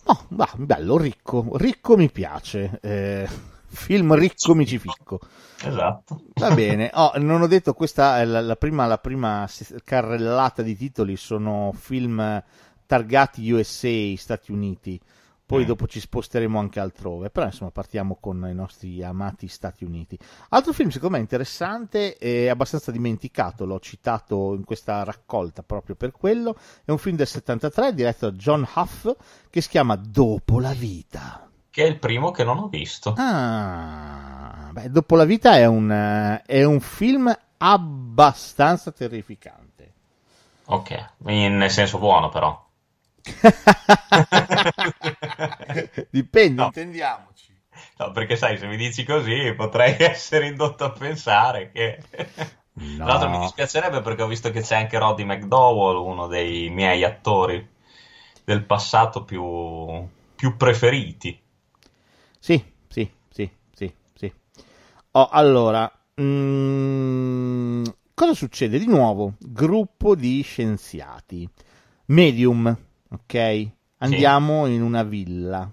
Oh, 0.03 0.25
va, 0.27 0.47
bello, 0.55 0.99
ricco, 0.99 1.43
ricco 1.53 1.97
mi 1.97 2.11
piace. 2.11 2.77
Eh, 2.79 3.27
film 3.65 4.13
ricco 4.13 4.53
mi 4.53 4.67
ci 4.67 4.77
ficco. 4.77 5.19
Esatto. 5.63 6.21
Va 6.35 6.53
bene, 6.53 6.91
oh, 6.93 7.13
non 7.15 7.41
ho 7.41 7.47
detto 7.47 7.73
questa 7.73 8.19
è 8.19 8.25
la, 8.25 8.39
la, 8.39 8.55
prima, 8.55 8.85
la 8.85 8.99
prima 8.99 9.49
carrellata 9.83 10.61
di 10.61 10.77
titoli 10.77 11.15
sono 11.15 11.73
film 11.75 12.43
targati 12.85 13.49
USA, 13.49 14.15
Stati 14.15 14.51
Uniti. 14.51 15.01
Poi 15.51 15.63
mm. 15.65 15.67
dopo 15.67 15.85
ci 15.85 15.99
sposteremo 15.99 16.57
anche 16.57 16.79
altrove, 16.79 17.29
però 17.29 17.45
insomma 17.45 17.71
partiamo 17.71 18.15
con 18.21 18.47
i 18.49 18.53
nostri 18.53 19.03
amati 19.03 19.49
Stati 19.49 19.83
Uniti. 19.83 20.17
Altro 20.47 20.71
film 20.71 20.87
secondo 20.87 21.17
me 21.17 21.21
interessante 21.21 22.17
e 22.17 22.47
abbastanza 22.47 22.89
dimenticato, 22.89 23.65
l'ho 23.65 23.81
citato 23.81 24.53
in 24.53 24.63
questa 24.63 25.03
raccolta 25.03 25.61
proprio 25.61 25.95
per 25.95 26.13
quello, 26.13 26.55
è 26.85 26.91
un 26.91 26.97
film 26.97 27.17
del 27.17 27.27
73 27.27 27.93
diretto 27.93 28.29
da 28.29 28.37
John 28.37 28.65
Huff 28.75 29.13
che 29.49 29.59
si 29.59 29.67
chiama 29.67 29.97
Dopo 29.97 30.61
la 30.61 30.71
vita. 30.71 31.49
Che 31.69 31.83
è 31.83 31.85
il 31.85 31.99
primo 31.99 32.31
che 32.31 32.45
non 32.45 32.57
ho 32.57 32.69
visto. 32.69 33.13
Ah, 33.17 34.69
beh, 34.71 34.89
Dopo 34.89 35.17
la 35.17 35.25
vita 35.25 35.57
è 35.57 35.65
un, 35.65 36.39
è 36.45 36.63
un 36.63 36.79
film 36.79 37.37
abbastanza 37.57 38.93
terrificante. 38.93 39.93
Ok, 40.67 41.07
nel 41.17 41.69
senso 41.69 41.97
buono 41.97 42.29
però. 42.29 42.69
Dipende, 46.09 46.61
no. 46.61 46.65
intendiamoci. 46.65 47.29
No, 47.97 48.11
perché 48.11 48.35
sai, 48.35 48.57
se 48.57 48.67
mi 48.67 48.77
dici 48.77 49.03
così 49.03 49.53
potrei 49.55 49.95
essere 49.99 50.47
indotto 50.47 50.83
a 50.83 50.91
pensare 50.91 51.71
che... 51.71 52.01
No. 52.73 53.05
L'altro 53.05 53.29
mi 53.29 53.39
dispiacerebbe 53.39 54.01
perché 54.01 54.21
ho 54.21 54.27
visto 54.27 54.49
che 54.49 54.61
c'è 54.61 54.77
anche 54.77 54.97
Roddy 54.97 55.25
McDowell, 55.25 55.97
uno 55.97 56.27
dei 56.27 56.69
miei 56.69 57.03
attori 57.03 57.67
del 58.45 58.63
passato 58.63 59.25
più, 59.25 60.07
più 60.35 60.55
preferiti. 60.55 61.37
Sì, 62.39 62.63
sì, 62.87 63.11
sì, 63.29 63.49
sì, 63.73 63.93
sì. 64.13 64.33
Oh, 65.11 65.27
allora, 65.29 65.91
mm, 66.19 67.83
cosa 68.13 68.33
succede? 68.33 68.79
Di 68.79 68.87
nuovo, 68.87 69.33
gruppo 69.37 70.15
di 70.15 70.41
scienziati. 70.41 71.47
Medium, 72.05 72.75
ok? 73.11 73.69
Andiamo 73.97 74.65
sì. 74.65 74.73
in 74.73 74.81
una 74.81 75.03
villa, 75.03 75.71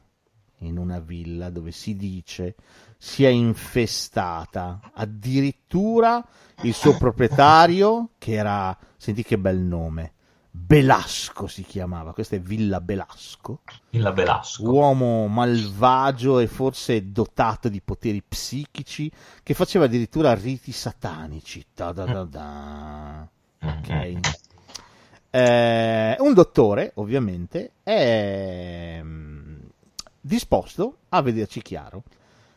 in 0.58 0.76
una 0.76 0.98
villa 0.98 1.50
dove 1.50 1.70
si 1.70 1.96
dice 1.96 2.54
sia 2.98 3.28
infestata. 3.28 4.80
Addirittura 4.94 6.26
il 6.62 6.74
suo 6.74 6.96
proprietario, 6.96 8.10
che 8.18 8.32
era, 8.32 8.76
senti 8.96 9.22
che 9.22 9.38
bel 9.38 9.58
nome, 9.58 10.12
Belasco 10.50 11.46
si 11.46 11.62
chiamava, 11.62 12.12
questa 12.12 12.34
è 12.36 12.40
Villa 12.40 12.80
Belasco. 12.80 13.60
Villa 13.90 14.10
Belasco. 14.12 14.68
Uomo 14.68 15.28
malvagio 15.28 16.40
e 16.40 16.48
forse 16.48 17.12
dotato 17.12 17.68
di 17.68 17.80
poteri 17.80 18.22
psichici, 18.26 19.10
che 19.42 19.54
faceva 19.54 19.84
addirittura 19.84 20.34
riti 20.34 20.72
satanici. 20.72 21.64
Da 21.72 21.92
da 21.92 22.04
da 22.04 22.24
da. 22.24 23.28
Ok. 23.60 24.47
Eh, 25.30 26.16
un 26.18 26.32
dottore, 26.32 26.92
ovviamente, 26.94 27.72
è 27.82 29.00
mm, 29.02 29.56
disposto 30.20 30.98
a 31.10 31.22
vederci 31.22 31.62
chiaro 31.62 32.02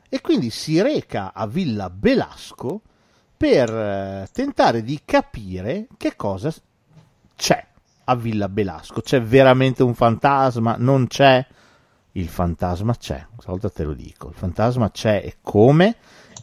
e 0.10 0.22
quindi 0.22 0.50
si 0.50 0.82
reca 0.82 1.32
a 1.34 1.48
Villa 1.48 1.90
Belasco 1.90 2.82
per 3.36 3.70
eh, 3.74 4.28
tentare 4.32 4.84
di 4.84 5.02
capire 5.06 5.88
che 5.98 6.16
cosa 6.16 6.54
c'è 7.36 7.66
a 8.04 8.16
Villa 8.16 8.50
Belasco. 8.50 9.02
C'è 9.02 9.22
veramente 9.22 9.84
un 9.84 9.96
fantasma? 9.96 10.76
Non 10.78 11.08
c'è? 11.08 11.46
Il 12.14 12.28
fantasma 12.28 12.94
c'è, 12.96 13.26
stavolta 13.40 13.70
te 13.70 13.84
lo 13.84 13.94
dico. 13.94 14.28
Il 14.28 14.36
fantasma 14.36 14.92
c'è 14.92 15.22
e 15.24 15.38
come? 15.42 15.96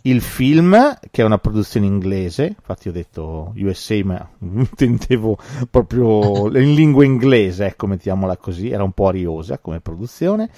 Il 0.02 0.20
film, 0.20 0.98
che 1.11 1.22
è 1.22 1.24
una 1.24 1.38
produzione 1.38 1.87
inglese, 1.87 2.46
infatti 2.46 2.88
ho 2.88 2.92
detto 2.92 3.52
USA, 3.56 4.00
ma 4.04 4.28
intendevo 4.40 5.38
proprio 5.70 6.46
in 6.58 6.74
lingua 6.74 7.04
inglese, 7.04 7.66
ecco, 7.66 7.87
mettiamola 7.87 8.37
così, 8.37 8.70
era 8.70 8.82
un 8.82 8.92
po' 8.92 9.08
ariosa 9.08 9.58
come 9.58 9.80
produzione. 9.80 10.50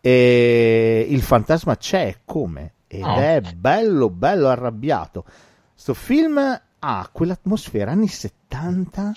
E 0.00 1.06
il 1.08 1.22
fantasma 1.22 1.76
c'è 1.76 2.18
come? 2.24 2.72
Ed 2.86 3.02
oh. 3.02 3.16
è 3.16 3.40
bello, 3.56 4.10
bello 4.10 4.48
arrabbiato. 4.48 5.24
Questo 5.72 5.94
film 5.94 6.38
ha 6.78 7.08
quell'atmosfera 7.10 7.90
anni 7.90 8.08
70 8.08 9.12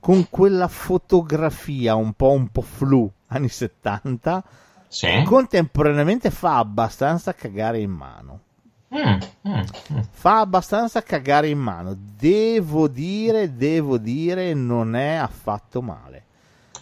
con 0.00 0.26
quella 0.30 0.66
fotografia 0.66 1.94
un 1.94 2.14
po', 2.14 2.30
un 2.30 2.48
po' 2.48 2.62
flu 2.62 3.10
anni 3.26 3.48
70 3.48 4.44
Sì. 4.88 5.22
contemporaneamente 5.24 6.30
fa 6.30 6.56
abbastanza 6.56 7.34
cagare 7.34 7.78
in 7.80 7.90
mano. 7.90 8.40
Mm, 8.92 9.20
mm, 9.48 9.60
mm. 9.92 10.00
Fa 10.10 10.40
abbastanza 10.40 11.02
cagare 11.02 11.48
in 11.48 11.58
mano. 11.58 11.96
Devo 11.96 12.88
dire, 12.88 13.54
devo 13.54 13.98
dire, 13.98 14.52
non 14.52 14.96
è 14.96 15.14
affatto 15.14 15.80
male. 15.80 16.24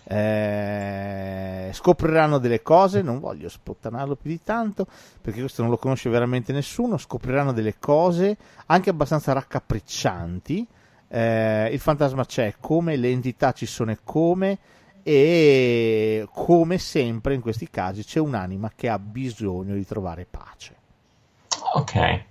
Eh, 0.04 1.70
scopriranno 1.74 2.38
delle 2.38 2.62
cose, 2.62 3.02
non 3.02 3.20
voglio 3.20 3.50
spottanarlo 3.50 4.16
più 4.16 4.30
di 4.30 4.42
tanto, 4.42 4.86
perché 5.20 5.40
questo 5.40 5.60
non 5.60 5.70
lo 5.70 5.76
conosce 5.76 6.08
veramente 6.08 6.52
nessuno. 6.52 6.96
Scopriranno 6.96 7.52
delle 7.52 7.78
cose 7.78 8.36
anche 8.66 8.88
abbastanza 8.88 9.34
raccapriccianti. 9.34 10.66
Eh, 11.08 11.68
il 11.70 11.78
fantasma 11.78 12.24
c'è 12.24 12.54
come, 12.58 12.96
le 12.96 13.10
entità 13.10 13.52
ci 13.52 13.66
sono 13.66 13.90
e 13.90 13.98
come, 14.02 14.58
e 15.02 16.26
come 16.32 16.78
sempre 16.78 17.34
in 17.34 17.42
questi 17.42 17.68
casi 17.68 18.02
c'è 18.02 18.18
un'anima 18.18 18.72
che 18.74 18.88
ha 18.88 18.98
bisogno 18.98 19.74
di 19.74 19.84
trovare 19.84 20.26
pace. 20.28 20.77
Ok. 21.74 22.24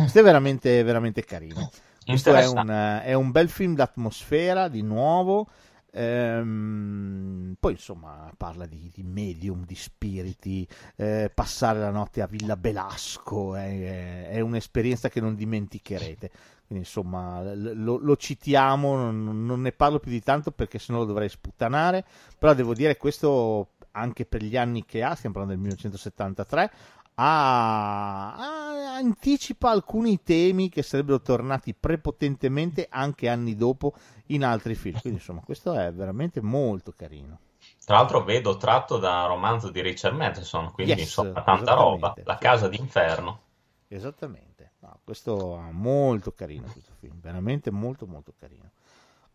Questo 0.00 0.18
è 0.18 0.22
veramente, 0.22 0.82
veramente 0.82 1.24
carino. 1.24 1.70
Questo 2.04 2.34
è 2.34 2.46
un, 2.46 3.00
è 3.02 3.14
un 3.14 3.30
bel 3.30 3.48
film 3.48 3.74
d'atmosfera, 3.74 4.68
di 4.68 4.82
nuovo. 4.82 5.48
Ehm, 5.96 7.54
poi 7.58 7.72
insomma 7.72 8.30
parla 8.36 8.66
di, 8.66 8.90
di 8.92 9.02
medium, 9.04 9.64
di 9.64 9.76
spiriti, 9.76 10.66
eh, 10.96 11.30
passare 11.32 11.78
la 11.78 11.90
notte 11.90 12.20
a 12.20 12.26
Villa 12.26 12.56
Belasco 12.56 13.54
è, 13.54 14.28
è 14.28 14.40
un'esperienza 14.40 15.08
che 15.08 15.20
non 15.20 15.36
dimenticherete. 15.36 16.30
Quindi 16.66 16.84
insomma 16.84 17.54
lo, 17.54 17.98
lo 17.98 18.16
citiamo, 18.16 18.96
non, 18.96 19.46
non 19.46 19.60
ne 19.60 19.72
parlo 19.72 20.00
più 20.00 20.10
di 20.10 20.20
tanto 20.20 20.50
perché 20.50 20.78
sennò 20.78 20.98
lo 20.98 21.04
dovrei 21.04 21.28
sputtanare, 21.28 22.04
però 22.38 22.54
devo 22.54 22.74
dire 22.74 22.96
questo 22.96 23.68
anche 23.92 24.24
per 24.26 24.42
gli 24.42 24.56
anni 24.56 24.84
che 24.84 25.02
ha, 25.02 25.14
stiamo 25.14 25.36
parlando 25.36 25.54
del 25.54 25.62
1973, 25.62 26.70
ha- 27.14 28.34
ha- 28.34 28.94
anticipa 28.96 29.70
alcuni 29.70 30.22
temi 30.22 30.68
che 30.68 30.82
sarebbero 30.82 31.20
tornati 31.20 31.74
prepotentemente 31.74 32.86
anche 32.90 33.28
anni 33.28 33.56
dopo 33.56 33.94
in 34.26 34.44
altri 34.44 34.74
film. 34.74 35.00
Quindi, 35.00 35.18
insomma, 35.18 35.40
questo 35.40 35.74
è 35.74 35.92
veramente 35.92 36.40
molto 36.40 36.92
carino. 36.96 37.38
Tra 37.84 37.96
l'altro 37.96 38.24
vedo 38.24 38.56
tratto 38.56 38.98
da 38.98 39.26
romanzo 39.26 39.70
di 39.70 39.80
Richard 39.80 40.16
Matheson, 40.16 40.72
quindi 40.72 40.92
Yes, 40.92 41.00
insomma 41.02 41.42
tanta 41.42 41.74
roba. 41.74 42.14
La 42.24 42.36
casa 42.38 42.68
d'inferno. 42.68 43.40
Esattamente. 43.88 44.72
No, 44.80 45.00
questo 45.04 45.58
è 45.58 45.70
molto 45.70 46.32
carino 46.32 46.66
questo 46.70 46.92
film, 46.98 47.20
veramente 47.20 47.70
molto 47.70 48.06
molto 48.06 48.34
carino. 48.38 48.70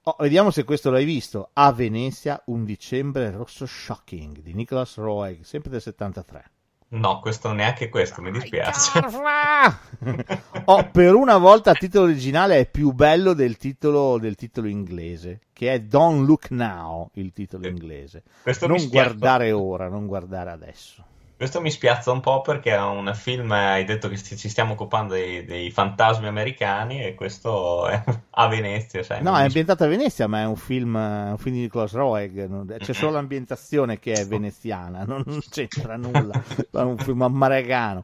Oh, 0.04 0.16
vediamo 0.20 0.52
se 0.52 0.64
questo 0.64 0.90
l'hai 0.90 1.06
visto. 1.06 1.50
A 1.54 1.72
Venezia, 1.72 2.42
un 2.46 2.64
dicembre 2.66 3.32
rosso 3.32 3.66
shocking 3.66 4.40
di 4.40 4.54
Nicholas 4.54 4.96
Roeg, 4.98 5.42
sempre 5.42 5.70
del 5.70 5.82
73. 5.82 6.52
No, 6.92 7.20
questo 7.20 7.52
neanche 7.52 7.88
questo, 7.90 8.22
mi 8.22 8.32
dispiace. 8.32 9.00
oh, 10.66 10.90
per 10.92 11.14
una 11.14 11.38
volta 11.38 11.72
il 11.72 11.78
titolo 11.78 12.06
originale 12.06 12.58
è 12.58 12.66
più 12.66 12.92
bello 12.94 13.34
del 13.34 13.58
titolo, 13.58 14.18
del 14.18 14.34
titolo 14.34 14.68
inglese, 14.68 15.42
che 15.54 15.74
è 15.74 15.82
Don't 15.82 16.26
Look 16.26 16.50
Now, 16.50 17.12
il 17.14 17.32
titolo 17.32 17.68
inglese. 17.68 18.24
Questo 18.42 18.66
non 18.66 18.88
guardare 18.88 19.52
ora, 19.52 19.88
non 19.88 20.08
guardare 20.08 20.50
adesso. 20.50 21.06
Questo 21.40 21.62
mi 21.62 21.72
spiazza 21.72 22.12
un 22.12 22.20
po' 22.20 22.42
perché 22.42 22.72
è 22.72 22.82
un 22.82 23.10
film, 23.16 23.50
hai 23.52 23.86
detto 23.86 24.10
che 24.10 24.18
ci 24.18 24.50
stiamo 24.50 24.74
occupando 24.74 25.14
dei, 25.14 25.46
dei 25.46 25.72
fantasmi 25.72 26.28
americani 26.28 27.02
e 27.02 27.16
questo 27.16 27.88
è 27.88 28.04
a 28.32 28.48
Venezia, 28.50 29.04
sai. 29.04 29.24
No, 29.24 29.38
è 29.38 29.44
ambientato 29.44 29.86
a 29.86 29.88
Venezia, 29.88 30.28
ma 30.28 30.42
è 30.42 30.46
un 30.46 30.58
film, 30.58 30.96
un 30.96 31.38
film 31.38 31.56
di 31.56 31.62
Nicholas 31.62 31.94
Roeg. 31.94 32.78
C'è 32.80 32.92
solo 32.92 33.14
l'ambientazione 33.14 34.00
che 34.00 34.12
è 34.16 34.28
veneziana, 34.28 35.06
non 35.06 35.24
non 35.26 35.40
c'entra 35.50 35.96
nulla. 35.96 36.44
È 36.72 36.78
un 36.80 36.98
film 36.98 37.22
amaregano. 37.22 38.04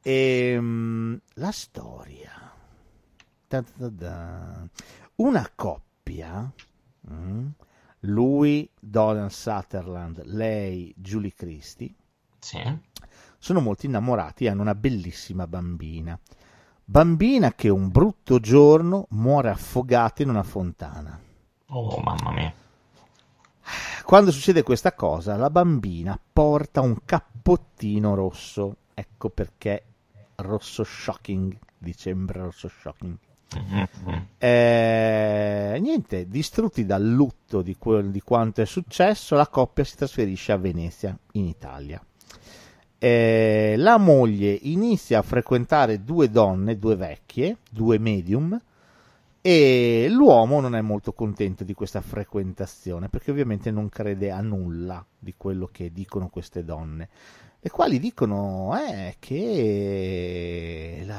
E, 0.00 0.56
la 1.34 1.50
storia. 1.50 2.52
Ta 3.48 3.60
ta 3.76 3.90
ta. 3.90 4.68
Una 5.16 5.50
coppia, 5.52 6.48
mm, 7.12 7.48
lui, 8.02 8.70
Donald 8.78 9.30
Sutherland, 9.30 10.22
lei, 10.26 10.94
Julie 10.96 11.34
Christie, 11.34 11.92
Sì. 12.38 12.60
sono 13.38 13.60
molto 13.60 13.86
innamorati 13.86 14.44
e 14.44 14.48
hanno 14.48 14.62
una 14.62 14.74
bellissima 14.74 15.46
bambina. 15.46 16.18
Bambina 16.84 17.52
che 17.52 17.68
un 17.68 17.90
brutto 17.90 18.40
giorno 18.40 19.06
muore 19.10 19.50
affogata 19.50 20.22
in 20.22 20.30
una 20.30 20.42
fontana. 20.42 21.18
Oh, 21.66 22.00
mamma 22.00 22.32
mia. 22.32 22.52
Quando 24.04 24.30
succede 24.30 24.62
questa 24.62 24.94
cosa, 24.94 25.36
la 25.36 25.50
bambina 25.50 26.18
porta 26.32 26.80
un 26.80 26.96
cappottino 27.04 28.14
rosso. 28.14 28.76
Ecco 28.94 29.28
perché 29.28 29.84
rosso 30.36 30.82
shocking, 30.82 31.56
dicembre 31.76 32.40
rosso 32.40 32.68
shocking. 32.68 33.16
Mhm. 33.54 34.26
Eh, 34.38 35.78
niente, 35.80 36.26
distrutti 36.28 36.86
dal 36.86 37.06
lutto 37.06 37.60
di, 37.62 37.76
quel- 37.76 38.10
di 38.10 38.20
quanto 38.22 38.62
è 38.62 38.66
successo, 38.66 39.36
la 39.36 39.46
coppia 39.48 39.84
si 39.84 39.96
trasferisce 39.96 40.52
a 40.52 40.56
Venezia, 40.56 41.16
in 41.32 41.44
Italia. 41.44 42.02
Eh, 43.00 43.74
la 43.76 43.96
moglie 43.96 44.58
inizia 44.62 45.20
a 45.20 45.22
frequentare 45.22 46.02
due 46.02 46.30
donne, 46.30 46.78
due 46.78 46.96
vecchie, 46.96 47.58
due 47.70 47.98
medium, 47.98 48.60
e 49.40 50.08
l'uomo 50.10 50.60
non 50.60 50.74
è 50.74 50.80
molto 50.80 51.12
contento 51.12 51.62
di 51.62 51.72
questa 51.72 52.00
frequentazione 52.00 53.08
perché 53.08 53.30
ovviamente 53.30 53.70
non 53.70 53.88
crede 53.88 54.30
a 54.30 54.40
nulla 54.40 55.04
di 55.16 55.34
quello 55.36 55.68
che 55.70 55.92
dicono 55.92 56.28
queste 56.28 56.64
donne. 56.64 57.08
Le 57.60 57.70
quali 57.70 57.98
dicono 57.98 58.76
eh, 58.78 59.16
che 59.18 61.02
la, 61.04 61.17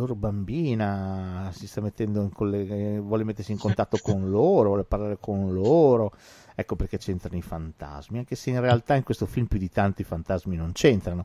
loro 0.00 0.14
bambina 0.14 1.50
si 1.54 1.66
sta 1.66 1.80
mettendo 1.80 2.20
in 2.22 2.32
colle- 2.32 2.98
vuole 2.98 3.24
mettersi 3.24 3.52
in 3.52 3.58
contatto 3.58 3.98
con 4.02 4.28
loro, 4.30 4.68
vuole 4.68 4.84
parlare 4.84 5.18
con 5.20 5.52
loro, 5.52 6.12
ecco 6.54 6.76
perché 6.76 6.98
c'entrano 6.98 7.36
i 7.36 7.42
fantasmi, 7.42 8.18
anche 8.18 8.34
se 8.34 8.50
in 8.50 8.60
realtà 8.60 8.94
in 8.94 9.02
questo 9.02 9.26
film 9.26 9.46
più 9.46 9.58
di 9.58 9.70
tanto 9.70 10.02
i 10.02 10.04
fantasmi 10.04 10.56
non 10.56 10.72
c'entrano, 10.72 11.24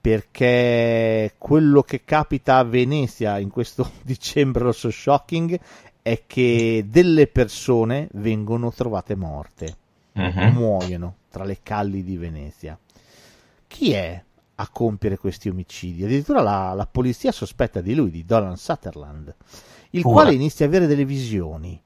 perché 0.00 1.34
quello 1.38 1.82
che 1.82 2.04
capita 2.04 2.56
a 2.58 2.64
Venezia 2.64 3.38
in 3.38 3.50
questo 3.50 3.90
dicembre 4.02 4.64
rosso 4.64 4.90
shocking 4.90 5.58
è 6.02 6.22
che 6.26 6.84
delle 6.88 7.26
persone 7.26 8.08
vengono 8.12 8.72
trovate 8.72 9.14
morte, 9.14 9.76
Mhm. 10.12 10.54
muoiono 10.54 11.16
tra 11.28 11.44
le 11.44 11.58
calli 11.62 12.02
di 12.02 12.16
Venezia. 12.16 12.78
Chi 13.66 13.92
è 13.92 14.22
a 14.56 14.68
compiere 14.68 15.18
questi 15.18 15.48
omicidi? 15.48 16.04
Addirittura 16.04 16.40
la, 16.40 16.72
la 16.74 16.86
polizia 16.86 17.32
sospetta 17.32 17.80
di 17.80 17.94
lui, 17.94 18.10
di 18.10 18.24
Donald 18.24 18.56
Sutherland, 18.56 19.34
il 19.90 20.02
Pure. 20.02 20.14
quale 20.14 20.34
inizia 20.34 20.64
a 20.64 20.68
avere 20.68 20.86
delle 20.86 21.04
visioni. 21.04 21.80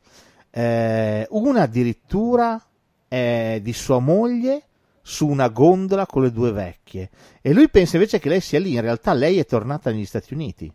Eh, 0.50 1.26
una 1.30 1.62
addirittura 1.62 2.61
è 3.06 3.61
di 3.62 3.72
sua 3.72 3.98
moglie 3.98 4.64
su 5.02 5.26
una 5.26 5.48
gondola 5.48 6.06
con 6.06 6.22
le 6.22 6.30
due 6.30 6.52
vecchie 6.52 7.11
e 7.40 7.52
lui 7.52 7.68
pensa 7.68 7.96
invece 7.96 8.18
che 8.18 8.28
lei 8.28 8.40
sia 8.40 8.61
lì, 8.61 8.74
in 8.74 8.80
realtà 8.80 9.12
lei 9.12 9.38
è 9.38 9.46
tornata 9.46 9.90
negli 9.90 10.04
Stati 10.04 10.35
Uniti. 10.35 10.72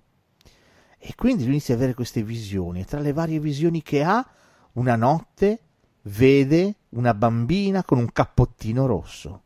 E 0.97 1.13
quindi 1.15 1.43
lui 1.43 1.53
inizia 1.53 1.75
a 1.75 1.77
avere 1.77 1.93
queste 1.93 2.23
visioni 2.23 2.81
e 2.81 2.85
tra 2.85 2.99
le 2.99 3.13
varie 3.13 3.39
visioni 3.39 3.81
che 3.81 4.03
ha, 4.03 4.27
una 4.73 4.95
notte 4.95 5.59
vede 6.03 6.75
una 6.89 7.13
bambina 7.13 7.83
con 7.83 7.99
un 7.99 8.11
cappottino 8.11 8.85
rosso 8.85 9.43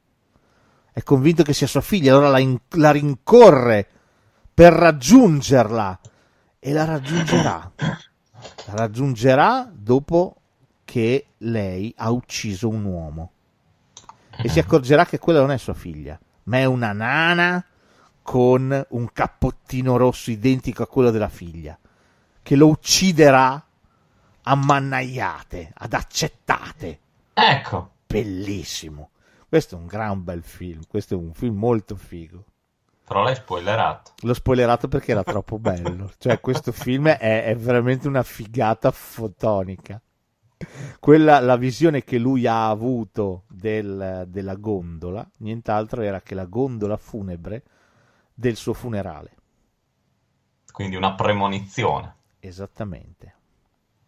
è 0.99 1.03
convinto 1.03 1.43
che 1.43 1.53
sia 1.53 1.65
sua 1.65 1.79
figlia, 1.79 2.11
allora 2.11 2.27
la, 2.29 2.39
in- 2.39 2.59
la 2.71 2.91
rincorre 2.91 3.87
per 4.53 4.73
raggiungerla 4.73 5.99
e 6.59 6.73
la 6.73 6.83
raggiungerà. 6.83 7.71
La 7.77 8.73
raggiungerà 8.75 9.69
dopo 9.73 10.35
che 10.83 11.27
lei 11.37 11.93
ha 11.97 12.11
ucciso 12.11 12.67
un 12.67 12.83
uomo 12.83 13.31
e 14.41 14.49
si 14.49 14.59
accorgerà 14.59 15.05
che 15.05 15.19
quella 15.19 15.39
non 15.39 15.51
è 15.51 15.57
sua 15.57 15.73
figlia, 15.73 16.19
ma 16.43 16.57
è 16.57 16.65
una 16.65 16.91
nana 16.91 17.63
con 18.21 18.85
un 18.89 19.11
cappottino 19.13 19.95
rosso 19.95 20.31
identico 20.31 20.83
a 20.83 20.87
quello 20.87 21.11
della 21.11 21.29
figlia, 21.29 21.77
che 22.41 22.55
lo 22.57 22.67
ucciderà 22.67 23.65
a 24.41 24.55
mannaiate, 24.55 25.71
ad 25.75 25.93
accettate 25.93 26.99
Ecco. 27.33 27.91
bellissimo. 28.05 29.11
Questo 29.49 29.75
è 29.75 29.79
un 29.79 29.87
gran 29.87 30.23
bel 30.23 30.43
film, 30.43 30.81
questo 30.87 31.15
è 31.15 31.17
un 31.17 31.33
film 31.33 31.57
molto 31.57 31.95
figo. 31.95 32.45
Però 33.03 33.23
l'hai 33.23 33.33
spoilerato. 33.33 34.13
L'ho 34.21 34.35
spoilerato 34.35 34.87
perché 34.87 35.11
era 35.11 35.23
troppo 35.25 35.57
bello. 35.57 36.11
Cioè, 36.19 36.39
questo 36.39 36.71
film 36.71 37.07
è, 37.07 37.45
è 37.45 37.55
veramente 37.55 38.07
una 38.07 38.21
figata 38.21 38.91
fotonica. 38.91 39.99
Quella, 40.99 41.39
la 41.39 41.55
visione 41.55 42.03
che 42.03 42.19
lui 42.19 42.45
ha 42.45 42.69
avuto 42.69 43.45
del- 43.47 44.25
della 44.27 44.55
gondola, 44.55 45.27
nient'altro 45.37 46.03
era 46.03 46.21
che 46.21 46.35
la 46.35 46.45
gondola 46.45 46.97
funebre 46.97 47.63
del 48.31 48.55
suo 48.55 48.73
funerale. 48.73 49.31
Quindi 50.71 50.95
una 50.95 51.15
premonizione. 51.15 52.15
Esattamente. 52.39 53.38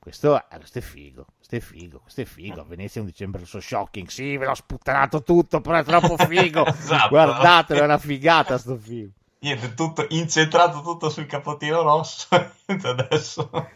Questo 0.02 0.36
è, 0.36 0.58
questo 0.58 0.80
è 0.80 0.82
figo, 0.82 1.28
questo 1.36 1.56
è 1.58 1.60
figo, 1.60 2.00
questo 2.00 2.22
è 2.22 2.26
figo. 2.26 2.62
A 2.62 2.64
Venezia 2.64 3.02
un 3.02 3.08
dicembre 3.08 3.42
rosso 3.42 3.60
shocking. 3.60 4.08
Sì, 4.08 4.36
ve 4.36 4.46
l'ho 4.46 4.56
sputtanato 4.56 5.22
tutto, 5.22 5.62
però 5.62 5.78
è 5.78 5.84
troppo 5.84 6.18
figo. 6.18 6.66
Esatto. 6.66 7.10
Guardatelo, 7.10 7.82
è 7.82 7.84
una 7.84 8.00
figata 8.00 8.58
sto 8.58 8.76
film. 8.78 9.12
Niente, 9.42 9.76
tutto 9.76 10.08
incentrato 10.10 10.82
tutto 10.82 11.12
sul 11.12 11.28
capotino 11.28 11.84
rosso. 11.84 12.28
Adesso. 12.66 13.70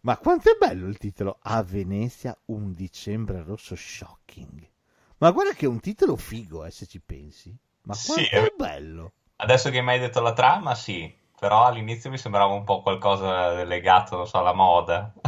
Ma 0.00 0.16
quanto 0.16 0.50
è 0.50 0.56
bello 0.58 0.88
il 0.88 0.98
titolo 0.98 1.38
A 1.42 1.62
Venezia 1.62 2.36
un 2.46 2.74
dicembre 2.74 3.44
rosso 3.44 3.76
shocking. 3.76 4.68
Ma 5.18 5.30
guarda 5.30 5.52
che 5.52 5.66
è 5.66 5.68
un 5.68 5.78
titolo 5.78 6.16
figo, 6.16 6.64
eh, 6.64 6.72
se 6.72 6.86
ci 6.86 7.00
pensi. 7.00 7.56
Ma 7.82 7.94
Sì, 7.94 8.12
quanto 8.14 8.34
è- 8.34 8.42
è 8.42 8.52
bello. 8.56 9.12
Adesso 9.36 9.70
che 9.70 9.80
mi 9.80 9.90
hai 9.90 10.00
detto 10.00 10.20
la 10.20 10.32
trama, 10.32 10.74
sì. 10.74 11.14
Però 11.38 11.66
all'inizio 11.66 12.10
mi 12.10 12.18
sembrava 12.18 12.52
un 12.52 12.64
po' 12.64 12.82
qualcosa 12.82 13.62
legato, 13.62 14.16
non 14.16 14.26
so, 14.26 14.38
alla 14.38 14.52
moda. 14.52 15.12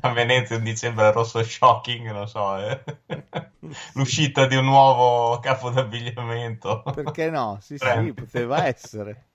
A 0.00 0.12
Venezia 0.12 0.56
un 0.56 0.62
dicembre 0.62 1.10
rosso 1.10 1.42
shocking, 1.42 2.10
non 2.12 2.28
so. 2.28 2.56
eh. 2.56 2.84
L'uscita 3.94 4.46
di 4.46 4.54
un 4.54 4.64
nuovo 4.64 5.40
capo 5.40 5.70
d'abbigliamento. 5.70 6.82
Perché 6.94 7.30
no? 7.30 7.58
Sì, 7.60 7.76
sì, 7.78 8.12
poteva 8.14 8.66
essere. 8.66 9.26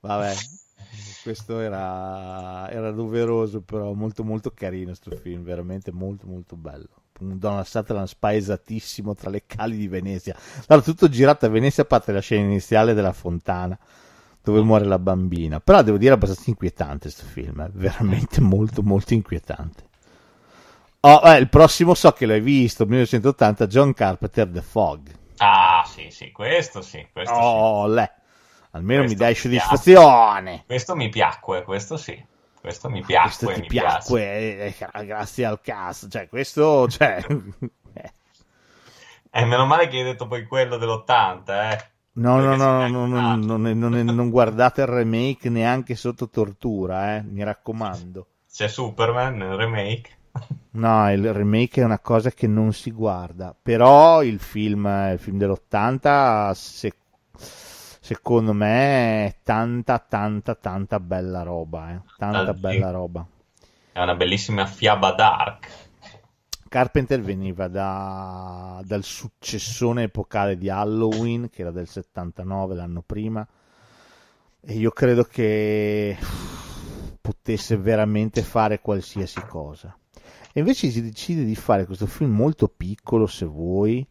Vabbè, 0.00 0.34
questo 1.22 1.60
era, 1.60 2.70
era 2.70 2.90
doveroso, 2.90 3.60
però 3.60 3.92
molto 3.92 4.24
molto 4.24 4.50
carino 4.52 4.94
sto 4.94 5.10
film, 5.10 5.42
veramente 5.42 5.92
molto 5.92 6.26
molto 6.26 6.56
bello. 6.56 7.02
Un 7.20 7.38
Donald 7.38 7.66
Sutherland 7.66 8.08
spaesatissimo 8.08 9.14
tra 9.14 9.30
le 9.30 9.44
cali 9.46 9.76
di 9.76 9.88
Venezia. 9.88 10.36
Allora, 10.66 10.84
tutto 10.84 11.08
girato 11.08 11.46
a 11.46 11.48
Venezia, 11.48 11.82
a 11.82 11.86
parte 11.86 12.12
la 12.12 12.20
scena 12.20 12.44
iniziale 12.44 12.94
della 12.94 13.12
fontana, 13.12 13.78
dove 14.42 14.60
muore 14.62 14.84
la 14.84 14.98
bambina. 14.98 15.60
Però 15.60 15.82
devo 15.82 15.98
dire 15.98 16.14
abbastanza 16.14 16.50
inquietante 16.50 17.10
questo 17.10 17.24
film, 17.24 17.64
è 17.64 17.70
veramente 17.72 18.40
molto 18.40 18.82
molto 18.82 19.14
inquietante. 19.14 19.86
Oh, 21.00 21.20
eh, 21.24 21.38
il 21.38 21.48
prossimo 21.48 21.94
so 21.94 22.12
che 22.12 22.26
l'hai 22.26 22.40
visto, 22.40 22.84
1980, 22.84 23.66
John 23.66 23.94
Carpenter, 23.94 24.48
The 24.48 24.62
Fog. 24.62 25.16
Ah, 25.38 25.84
sì, 25.86 26.08
sì, 26.10 26.32
questo 26.32 26.82
sì, 26.82 27.06
questo 27.12 27.34
sì. 27.34 27.40
Oh, 27.40 27.86
le. 27.86 28.12
Almeno 28.72 29.02
Questo 29.02 29.16
mi 29.16 29.24
dai 29.24 29.34
soddisfazione. 29.34 30.64
Questo 30.66 30.96
mi 30.96 31.08
piacque, 31.08 31.62
questo 31.62 31.96
sì. 31.96 32.22
Questo 32.68 32.90
mi 32.90 33.00
piacque, 33.00 33.46
Questo 33.46 33.52
ti 33.54 33.60
mi 33.62 33.66
piacque, 33.66 34.22
eh, 34.22 34.74
eh, 34.92 35.06
grazie 35.06 35.46
al 35.46 35.58
cast. 35.62 36.08
Cioè, 36.10 36.28
questo, 36.28 36.86
cioè... 36.86 37.24
eh. 37.94 38.12
E 39.30 39.44
meno 39.46 39.64
male 39.64 39.88
che 39.88 39.96
hai 39.96 40.04
detto 40.04 40.26
poi 40.26 40.44
quello 40.44 40.76
dell'80, 40.76 41.72
eh. 41.72 41.90
No, 42.12 42.40
no, 42.40 42.56
no, 42.56 42.86
no, 42.86 43.06
no, 43.06 43.36
non, 43.36 43.62
non- 43.62 44.04
non 44.04 44.28
guardate 44.28 44.82
il 44.82 44.86
remake 44.86 45.48
neanche 45.48 45.94
sotto 45.94 46.28
tortura, 46.28 47.16
eh, 47.16 47.22
mi 47.22 47.42
raccomando. 47.42 48.26
C'è 48.52 48.68
Superman 48.68 49.38
nel 49.38 49.56
remake. 49.56 50.10
No, 50.72 51.10
il 51.10 51.32
remake 51.32 51.80
è 51.80 51.84
una 51.84 52.00
cosa 52.00 52.30
che 52.32 52.46
non 52.46 52.74
si 52.74 52.90
guarda, 52.90 53.56
però 53.60 54.22
il 54.22 54.40
film, 54.40 54.84
il 55.10 55.18
film 55.18 55.38
dell'80, 55.38 56.52
se- 56.52 56.92
secondo 58.08 58.54
me 58.54 59.26
è 59.26 59.36
tanta, 59.42 59.98
tanta, 59.98 60.54
tanta 60.54 60.98
bella 60.98 61.42
roba, 61.42 61.92
eh. 61.92 62.00
Tanta 62.16 62.54
sì. 62.54 62.60
bella 62.60 62.90
roba. 62.90 63.26
È 63.92 64.00
una 64.00 64.14
bellissima 64.14 64.64
fiaba 64.64 65.12
dark. 65.12 65.68
Carpenter 66.70 67.20
veniva 67.20 67.68
da- 67.68 68.80
dal 68.82 69.02
successone 69.02 70.04
epocale 70.04 70.56
di 70.56 70.70
Halloween, 70.70 71.50
che 71.50 71.60
era 71.60 71.70
del 71.70 71.86
79, 71.86 72.74
l'anno 72.74 73.02
prima, 73.02 73.46
e 74.62 74.72
io 74.72 74.90
credo 74.90 75.24
che 75.24 76.16
potesse 77.20 77.76
veramente 77.76 78.40
fare 78.40 78.80
qualsiasi 78.80 79.42
cosa. 79.46 79.94
E 80.54 80.60
invece 80.60 80.88
si 80.88 81.02
decide 81.02 81.44
di 81.44 81.54
fare 81.54 81.84
questo 81.84 82.06
film 82.06 82.30
molto 82.30 82.68
piccolo, 82.68 83.26
se 83.26 83.44
vuoi, 83.44 84.06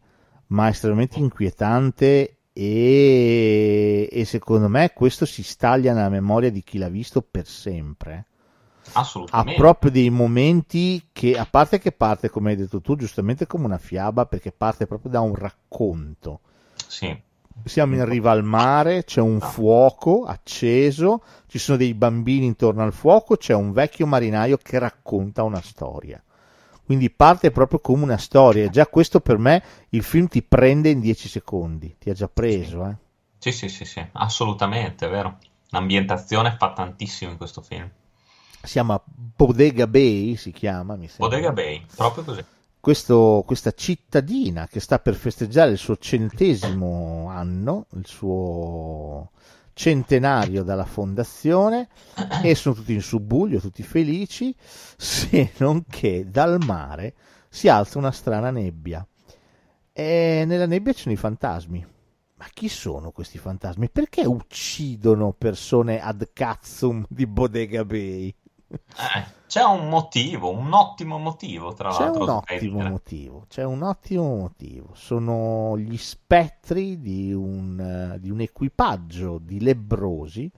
ma 0.48 0.68
estremamente 0.68 1.18
inquietante 1.18 2.37
e, 2.58 4.08
e 4.10 4.24
secondo 4.24 4.68
me 4.68 4.92
questo 4.92 5.24
si 5.26 5.42
staglia 5.44 5.92
nella 5.92 6.08
memoria 6.08 6.50
di 6.50 6.62
chi 6.64 6.78
l'ha 6.78 6.88
visto 6.88 7.22
per 7.22 7.46
sempre 7.46 8.26
ha 8.92 9.00
Assolutamente. 9.00 9.54
proprio 9.54 9.90
dei 9.90 10.10
momenti 10.10 11.08
che, 11.12 11.36
a 11.36 11.46
parte 11.48 11.78
che 11.78 11.92
parte, 11.92 12.30
come 12.30 12.50
hai 12.50 12.56
detto 12.56 12.80
tu, 12.80 12.96
giustamente 12.96 13.46
come 13.46 13.66
una 13.66 13.78
fiaba, 13.78 14.26
perché 14.26 14.52
parte 14.52 14.86
proprio 14.86 15.10
da 15.10 15.20
un 15.20 15.34
racconto. 15.34 16.40
Sì. 16.86 17.16
Siamo 17.64 17.96
in 17.96 18.04
riva 18.04 18.30
al 18.30 18.44
mare, 18.44 19.04
c'è 19.04 19.20
un 19.20 19.40
fuoco 19.40 20.24
acceso, 20.24 21.22
ci 21.48 21.58
sono 21.58 21.76
dei 21.76 21.92
bambini 21.92 22.46
intorno 22.46 22.82
al 22.82 22.92
fuoco, 22.92 23.36
c'è 23.36 23.52
un 23.52 23.72
vecchio 23.72 24.06
marinaio 24.06 24.56
che 24.56 24.78
racconta 24.78 25.42
una 25.42 25.60
storia. 25.60 26.22
Quindi 26.88 27.10
parte 27.10 27.50
proprio 27.50 27.80
come 27.80 28.02
una 28.04 28.16
storia. 28.16 28.70
Già 28.70 28.86
questo 28.86 29.20
per 29.20 29.36
me 29.36 29.62
il 29.90 30.02
film 30.02 30.26
ti 30.26 30.42
prende 30.42 30.88
in 30.88 31.00
10 31.00 31.28
secondi. 31.28 31.94
Ti 31.98 32.08
ha 32.08 32.14
già 32.14 32.28
preso, 32.28 32.86
eh. 32.86 32.96
Sì, 33.38 33.50
sì, 33.52 33.68
sì, 33.68 33.84
sì, 33.84 34.06
assolutamente, 34.12 35.06
è 35.06 35.10
vero. 35.10 35.38
L'ambientazione 35.70 36.56
fa 36.56 36.72
tantissimo 36.72 37.30
in 37.32 37.36
questo 37.36 37.62
film. 37.62 37.90
Si 38.62 38.72
chiama 38.72 39.00
Bodega 39.04 39.86
Bay, 39.86 40.36
si 40.36 40.52
chiama, 40.52 40.96
mi 40.96 41.08
sembra. 41.08 41.36
Bodega 41.36 41.52
Bay, 41.52 41.84
proprio 41.94 42.24
così. 42.24 42.44
questo- 42.80 43.42
questa 43.46 43.72
cittadina 43.72 44.66
che 44.68 44.80
sta 44.80 44.98
per 44.98 45.14
festeggiare 45.14 45.70
il 45.72 45.78
suo 45.78 45.96
centesimo 45.96 47.28
anno, 47.28 47.86
il 47.94 48.06
suo 48.06 49.30
centenario 49.78 50.64
dalla 50.64 50.84
fondazione 50.84 51.88
e 52.42 52.56
sono 52.56 52.74
tutti 52.74 52.92
in 52.92 53.00
subbuglio, 53.00 53.60
tutti 53.60 53.84
felici, 53.84 54.52
se 54.58 55.52
non 55.58 55.84
che 55.88 56.26
dal 56.28 56.58
mare 56.64 57.14
si 57.48 57.68
alza 57.68 57.98
una 57.98 58.10
strana 58.10 58.50
nebbia 58.50 59.06
e 59.92 60.42
nella 60.46 60.66
nebbia 60.66 60.92
ci 60.92 61.02
sono 61.02 61.14
i 61.14 61.18
fantasmi. 61.18 61.86
Ma 62.34 62.46
chi 62.52 62.68
sono 62.68 63.10
questi 63.10 63.38
fantasmi? 63.38 63.88
Perché 63.88 64.24
uccidono 64.24 65.32
persone 65.32 66.00
ad 66.00 66.28
cazzum 66.32 67.04
di 67.08 67.26
Bodega 67.26 67.84
Bay? 67.84 68.32
Eh, 68.68 69.26
c'è 69.48 69.64
un 69.64 69.88
motivo, 69.88 70.50
un 70.50 70.72
ottimo 70.74 71.16
motivo, 71.16 71.72
tra 71.72 71.88
C'è 71.90 72.04
l'altro. 72.04 72.22
un 72.22 72.28
ottimo 72.28 72.82
motivo, 72.82 73.44
c'è 73.48 73.64
un 73.64 73.82
ottimo 73.82 74.36
motivo. 74.36 74.90
Sono 74.92 75.76
gli 75.78 75.96
spettri 75.96 77.00
di 77.00 77.32
un, 77.32 77.80
eh, 78.14 78.20
di 78.20 78.30
un 78.30 78.40
equipaggio 78.40 79.38
di 79.42 79.60
lebbrosi 79.60 80.50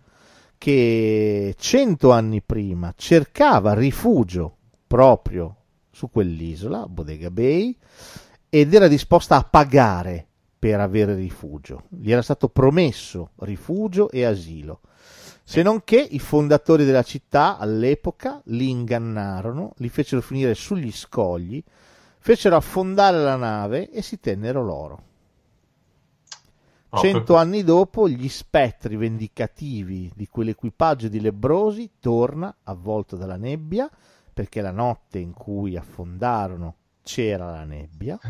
che 0.59 1.55
cento 1.57 2.11
anni 2.11 2.43
prima 2.43 2.93
cercava 2.97 3.75
rifugio 3.75 4.57
proprio 4.87 5.55
su 5.93 6.11
quell'isola, 6.11 6.87
Bodega 6.89 7.31
Bay, 7.31 7.77
ed 8.49 8.75
era 8.75 8.89
disposta 8.89 9.37
a 9.37 9.45
pagare 9.45 10.27
per 10.59 10.81
avere 10.81 11.15
rifugio. 11.15 11.85
Gli 11.89 12.11
era 12.11 12.23
stato 12.23 12.49
promesso 12.49 13.31
rifugio 13.37 14.11
e 14.11 14.25
asilo. 14.25 14.81
Se 15.51 15.65
non 15.65 15.83
che 15.83 15.99
i 15.99 16.21
fondatori 16.21 16.85
della 16.85 17.03
città 17.03 17.59
all'epoca 17.59 18.41
li 18.45 18.71
ingannarono, 18.71 19.73
li 19.79 19.89
fecero 19.89 20.21
finire 20.21 20.55
sugli 20.55 20.93
scogli, 20.93 21.61
fecero 22.21 22.55
affondare 22.55 23.21
la 23.21 23.35
nave 23.35 23.91
e 23.91 24.01
si 24.01 24.21
tennero 24.21 24.63
l'oro. 24.63 25.03
Cento 26.93 27.35
anni 27.35 27.65
dopo, 27.65 28.09
gli 28.09 28.29
spettri 28.29 28.95
vendicativi 28.95 30.13
di 30.15 30.29
quell'equipaggio 30.29 31.09
di 31.09 31.21
lebbrosi 31.21 31.95
torna 31.99 32.59
avvolto 32.63 33.17
dalla 33.17 33.37
nebbia, 33.37 33.91
perché 34.33 34.61
la 34.61 34.71
notte 34.71 35.19
in 35.19 35.33
cui 35.33 35.77
affondarono 35.77 36.77
c'era 37.03 37.51
la 37.51 37.65
nebbia, 37.65 38.21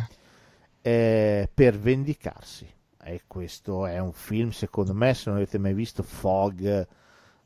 eh, 0.81 1.51
per 1.53 1.79
vendicarsi. 1.79 2.67
E 3.03 3.25
questo 3.27 3.85
è 3.85 3.99
un 3.99 4.13
film, 4.15 4.49
secondo 4.53 4.95
me, 4.95 5.13
se 5.13 5.25
non 5.27 5.37
avete 5.37 5.59
mai 5.59 5.75
visto 5.75 6.03
Fog, 6.03 6.89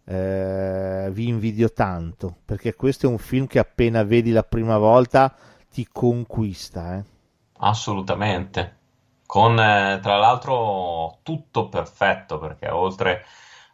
eh, 0.05 1.09
vi 1.11 1.29
invidio 1.29 1.73
tanto, 1.73 2.37
perché 2.45 2.75
questo 2.75 3.07
è 3.07 3.09
un 3.09 3.19
film 3.19 3.47
che 3.47 3.59
appena 3.59 4.03
vedi 4.03 4.31
la 4.31 4.43
prima 4.43 4.79
volta 4.79 5.35
ti 5.71 5.89
conquista. 5.91 6.97
eh. 6.97 7.05
Assolutamente. 7.59 8.79
Con 9.27 9.59
eh, 9.59 9.99
tra 10.03 10.17
l'altro 10.19 11.19
tutto 11.23 11.69
perfetto 11.69 12.39
perché 12.39 12.69
oltre 12.69 13.25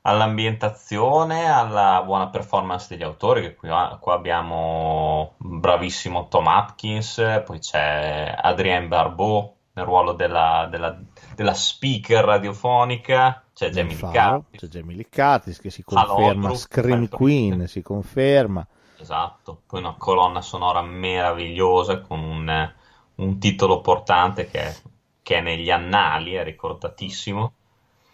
all'ambientazione, 0.02 1.50
alla 1.50 2.02
buona 2.04 2.28
performance 2.30 2.86
degli 2.88 3.02
autori, 3.02 3.42
che 3.42 3.54
qui, 3.54 3.68
qua 3.68 4.14
abbiamo 4.14 5.34
bravissimo 5.38 6.28
Tom 6.28 6.46
Atkins, 6.46 7.42
poi 7.44 7.58
c'è 7.58 8.34
Adrienne 8.40 8.88
Barbeau 8.88 9.59
nel 9.72 9.84
ruolo 9.84 10.12
della, 10.12 10.66
della- 10.70 10.98
della 11.34 11.54
speaker 11.54 12.24
radiofonica, 12.24 13.44
c'è 13.54 13.70
Jamie 13.70 13.96
Lee 13.96 14.06
Curtis, 14.06 14.60
c'è 14.60 14.66
Jamie 14.68 14.96
Lee 14.96 15.08
Curtis 15.10 15.58
che 15.60 15.70
si 15.70 15.82
conferma, 15.82 16.52
Holbrook, 16.52 17.08
Scream. 17.08 17.08
Queen 17.08 17.66
si 17.68 17.82
conferma. 17.82 18.66
esatto, 18.94 19.62
poi 19.66 19.80
una 19.80 19.96
colonna 19.96 20.40
sonora 20.42 20.80
meravigliosa 20.80 22.00
con 22.02 22.20
un, 22.20 22.74
un 23.16 23.38
titolo 23.40 23.80
portante 23.80 24.46
che 24.46 24.60
è, 24.60 24.80
che 25.22 25.38
è 25.38 25.40
negli 25.40 25.70
annali, 25.72 26.34
è 26.34 26.44
ricordatissimo. 26.44 27.54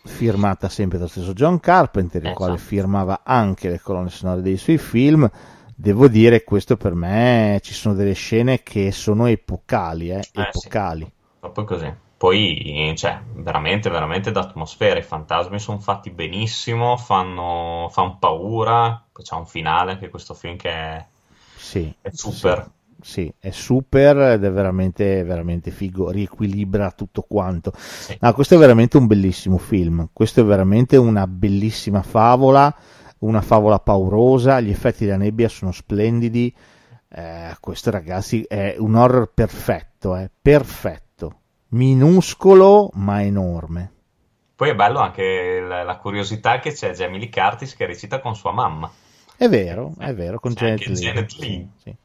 firmata 0.02 0.68
sempre 0.70 0.96
dallo 0.98 1.10
stesso 1.10 1.32
John 1.34 1.60
Carpenter, 1.60 2.22
il 2.24 2.30
Eh, 2.30 2.32
quale 2.32 2.56
esatto. 2.56 2.58
firmava 2.58 3.22
anche 3.24 3.68
le 3.68 3.80
colonne 3.80 4.08
sonore 4.10 4.40
dei 4.42 4.56
suoi 4.56 4.78
film. 4.78 5.28
devo 5.74 6.08
dire 6.08 6.42
questo 6.44 6.76
per 6.78 6.94
me 6.94 7.58
ci 7.62 7.74
sono 7.74 7.94
delle 7.94 8.14
scene 8.14 8.62
che 8.62 8.90
sono 8.92 9.26
epocali, 9.26 10.10
eh, 10.10 10.28
Eh, 10.34 10.52
epocali. 10.52 11.06
sì, 11.06 11.12
proprio 11.50 11.76
così. 11.78 11.94
Poi, 12.16 12.92
cioè, 12.96 13.20
veramente, 13.34 13.90
veramente 13.90 14.30
d'atmosfera. 14.30 14.98
I 14.98 15.02
fantasmi 15.02 15.58
sono 15.58 15.78
fatti 15.78 16.10
benissimo, 16.10 16.96
fanno, 16.96 17.88
fan 17.90 18.18
paura. 18.18 19.04
Poi 19.12 19.24
c'è 19.24 19.34
un 19.34 19.46
finale 19.46 19.92
anche 19.92 20.08
questo 20.08 20.34
film 20.34 20.56
che 20.56 20.70
è, 20.70 21.06
Sì, 21.54 21.92
è 22.00 22.10
super. 22.12 22.58
sì, 22.60 22.70
sì, 23.00 23.32
è 23.38 23.50
super 23.50 24.16
ed 24.32 24.44
è 24.44 24.50
veramente, 24.50 25.22
veramente 25.24 25.70
figo, 25.70 26.10
riequilibra 26.10 26.92
tutto 26.92 27.22
quanto. 27.22 27.72
Sì. 27.96 28.16
No, 28.20 28.32
questo 28.34 28.54
è 28.54 28.58
veramente 28.58 28.96
un 28.96 29.06
bellissimo 29.06 29.58
film, 29.58 30.10
questo 30.12 30.40
è 30.40 30.44
veramente 30.44 30.96
una 30.96 31.26
bellissima 31.26 32.02
favola, 32.02 32.74
una 33.20 33.40
favola 33.42 33.78
paurosa, 33.80 34.60
gli 34.60 34.70
effetti 34.70 35.04
della 35.04 35.16
nebbia 35.16 35.48
sono 35.48 35.72
splendidi, 35.72 36.54
eh, 37.08 37.56
questo 37.60 37.90
ragazzi 37.90 38.42
è 38.42 38.76
un 38.78 38.94
horror 38.94 39.32
perfetto, 39.32 40.16
eh, 40.16 40.30
perfetto, 40.40 41.05
minuscolo 41.68 42.90
ma 42.94 43.22
enorme. 43.22 43.92
Poi 44.56 44.70
è 44.70 44.74
bello 44.74 45.00
anche 45.00 45.60
la, 45.60 45.82
la 45.82 45.96
curiosità 45.98 46.58
che 46.60 46.72
c'è 46.72 46.92
Jamie 46.92 47.18
Lee 47.18 47.30
Curtis 47.30 47.76
che 47.76 47.86
recita 47.86 48.20
con 48.20 48.34
sua 48.34 48.52
mamma. 48.52 48.90
È 49.36 49.48
vero, 49.48 49.92
è 49.98 50.14
vero, 50.14 50.40
con 50.40 50.54
C'è 50.54 50.74
Janet 50.74 50.80
anche 50.80 50.92
Leigh, 50.92 51.02
Janet 51.02 51.30
sì, 51.30 51.68
sì. 51.82 51.96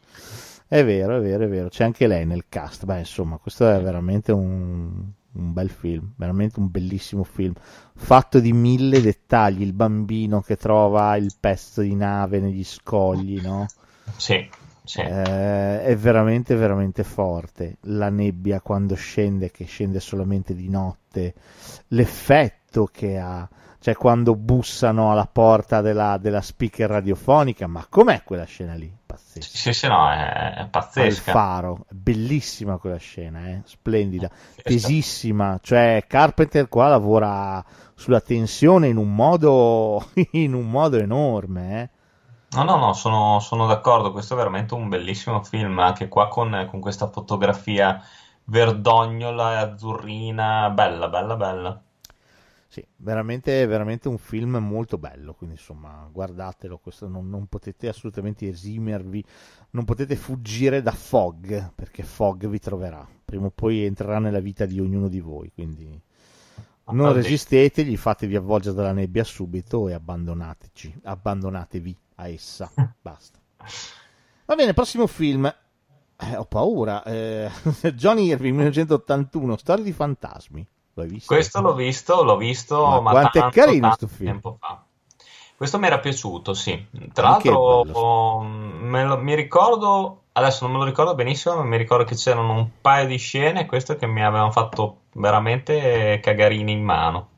È 0.68 0.86
vero, 0.86 1.18
è 1.18 1.22
vero, 1.22 1.44
è 1.46 1.48
vero, 1.48 1.70
c'è 1.70 1.86
anche 1.86 2.08
lei 2.08 2.26
nel 2.26 2.46
cast. 2.50 2.86
Beh, 2.86 3.00
insomma, 3.00 3.38
questo 3.38 3.70
è 3.70 3.82
veramente 3.82 4.34
un, 4.34 5.10
un 5.32 5.54
bel 5.54 5.70
film, 5.70 6.14
veramente 6.18 6.60
un 6.60 6.70
bellissimo 6.70 7.24
film, 7.24 7.54
fatto 7.96 8.40
di 8.40 8.52
mille 8.52 9.02
dettagli. 9.02 9.62
Il 9.62 9.74
bambino 9.74 10.42
che 10.42 10.58
trova 10.58 11.16
il 11.16 11.34
pezzo 11.40 11.82
di 11.82 11.96
nave 11.96 12.40
negli 12.40 12.64
scogli, 12.64 13.42
no? 13.42 13.66
Sì, 14.16 14.50
sì. 14.92 15.00
Eh, 15.02 15.84
è 15.84 15.96
veramente, 15.96 16.56
veramente 16.56 17.04
forte. 17.04 17.78
La 17.84 18.10
nebbia 18.10 18.60
quando 18.62 18.96
scende, 18.96 19.50
che 19.50 19.64
scende 19.66 20.00
solamente 20.02 20.54
di 20.54 20.68
notte, 20.70 21.34
l'effetto 21.90 22.86
che 22.92 23.18
ha, 23.18 23.48
cioè 23.80 23.94
quando 23.96 24.36
bussano 24.36 25.12
alla 25.12 25.28
porta 25.32 25.80
della, 25.82 26.18
della 26.18 26.42
speaker 26.42 26.90
radiofonica. 26.90 27.68
Ma 27.68 27.86
com'è 27.90 28.24
quella 28.24 28.44
scena 28.44 28.74
lì? 28.74 28.94
Pazzesca. 29.06 29.58
Sì, 29.58 29.74
sì, 29.74 29.88
no, 29.88 30.10
è, 30.12 30.56
è 30.56 30.60
Al 30.60 30.70
pazzesca. 30.70 31.32
faro, 31.32 31.86
bellissima 31.90 32.78
quella 32.78 32.98
scena, 32.98 33.48
eh? 33.48 33.62
splendida, 33.66 34.28
Pazzesca. 34.28 34.62
tesissima. 34.64 35.58
Cioè, 35.62 36.04
Carpenter 36.08 36.68
qua 36.68 36.90
lavora 36.90 37.64
sulla 37.96 38.20
tensione 38.22 38.88
in 38.90 38.98
un 38.98 39.14
modo, 39.16 40.06
in 40.32 40.54
un 40.54 40.70
modo 40.70 40.98
enorme. 40.98 41.82
Eh? 41.82 41.90
No, 42.54 42.64
no, 42.64 42.78
no, 42.78 42.94
sono, 42.94 43.40
sono 43.42 43.68
d'accordo. 43.68 44.12
Questo 44.14 44.34
è 44.36 44.38
veramente 44.38 44.74
un 44.74 44.88
bellissimo 44.90 45.44
film, 45.44 45.80
anche 45.80 46.08
qua 46.08 46.28
con, 46.30 46.68
con 46.70 46.80
questa 46.80 47.10
fotografia 47.10 48.02
verdognola 48.46 49.54
e 49.54 49.58
azzurrina, 49.58 50.70
bella, 50.70 51.10
bella, 51.10 51.36
bella. 51.36 51.84
Sì, 52.68 52.86
veramente, 52.96 53.66
veramente 53.66 54.08
un 54.08 54.18
film 54.18 54.56
molto 54.58 54.98
bello, 54.98 55.34
quindi 55.34 55.56
insomma 55.58 56.08
guardatelo, 56.10 56.78
questo 56.78 57.08
non, 57.10 57.30
non 57.30 57.48
potete 57.48 57.90
assolutamente 57.90 58.48
esimervi, 58.48 59.24
non 59.72 59.84
potete 59.84 60.16
fuggire 60.16 60.82
da 60.82 60.92
Fog, 60.94 61.74
perché 61.76 62.04
Fog 62.04 62.48
vi 62.48 62.60
troverà, 62.60 63.06
prima 63.26 63.48
o 63.48 63.52
poi 63.52 63.84
entrerà 63.84 64.20
nella 64.20 64.40
vita 64.40 64.66
di 64.66 64.80
ognuno 64.80 65.10
di 65.10 65.20
voi, 65.20 65.52
quindi 65.54 66.02
non 66.92 67.12
Vabbè. 67.12 67.14
resistetegli, 67.14 67.98
fatevi 67.98 68.36
avvolgere 68.38 68.76
dalla 68.76 68.94
nebbia 68.94 69.26
subito 69.26 69.90
e 69.90 69.94
abbandonateci, 69.94 71.02
abbandonatevi 71.04 71.98
a 72.22 72.28
essa, 72.30 72.72
basta. 73.02 73.40
Va 74.46 74.56
bene, 74.56 74.74
prossimo 74.74 75.08
film, 75.08 75.46
Eh, 76.18 76.36
ho 76.38 76.46
paura, 76.46 77.04
eh, 77.04 77.50
Johnny 77.96 78.26
Irving 78.28 78.56
1981, 78.56 79.58
Storia 79.58 79.84
di 79.84 79.92
fantasmi, 79.92 80.68
l'hai 80.94 81.08
visto? 81.08 81.34
Questo 81.34 81.62
l'ho 81.62 81.74
visto, 81.74 82.24
l'ho 82.24 82.38
visto, 82.38 82.76
Ma 82.86 83.00
ma 83.00 83.10
quanto 83.10 83.38
è 83.40 83.42
tanto, 83.42 83.50
carino 83.50 83.90
tanto 83.90 84.06
sto 84.06 84.08
film. 84.08 84.32
tempo 84.34 84.58
fa. 84.60 84.86
Questo 85.56 85.80
mi 85.80 85.86
era 85.88 86.00
piaciuto, 86.00 86.54
sì. 86.54 86.88
Tra 87.14 87.28
Anche 87.28 87.50
l'altro, 87.50 87.60
oh, 87.90 88.44
lo- 89.04 89.18
mi 89.20 89.36
ricordo, 89.36 90.24
adesso 90.34 90.64
non 90.66 90.74
me 90.74 90.80
lo 90.80 90.86
ricordo 90.86 91.16
benissimo, 91.16 91.56
ma 91.56 91.64
mi 91.64 91.78
ricordo 91.78 92.04
che 92.04 92.16
c'erano 92.16 92.54
un 92.54 92.70
paio 92.82 93.08
di 93.08 93.18
scene, 93.18 93.66
questo 93.66 93.96
che 93.96 94.08
mi 94.08 94.24
avevano 94.24 94.52
fatto 94.52 95.02
veramente 95.14 96.20
cagarini 96.22 96.72
in 96.72 96.84
mano. 96.84 97.30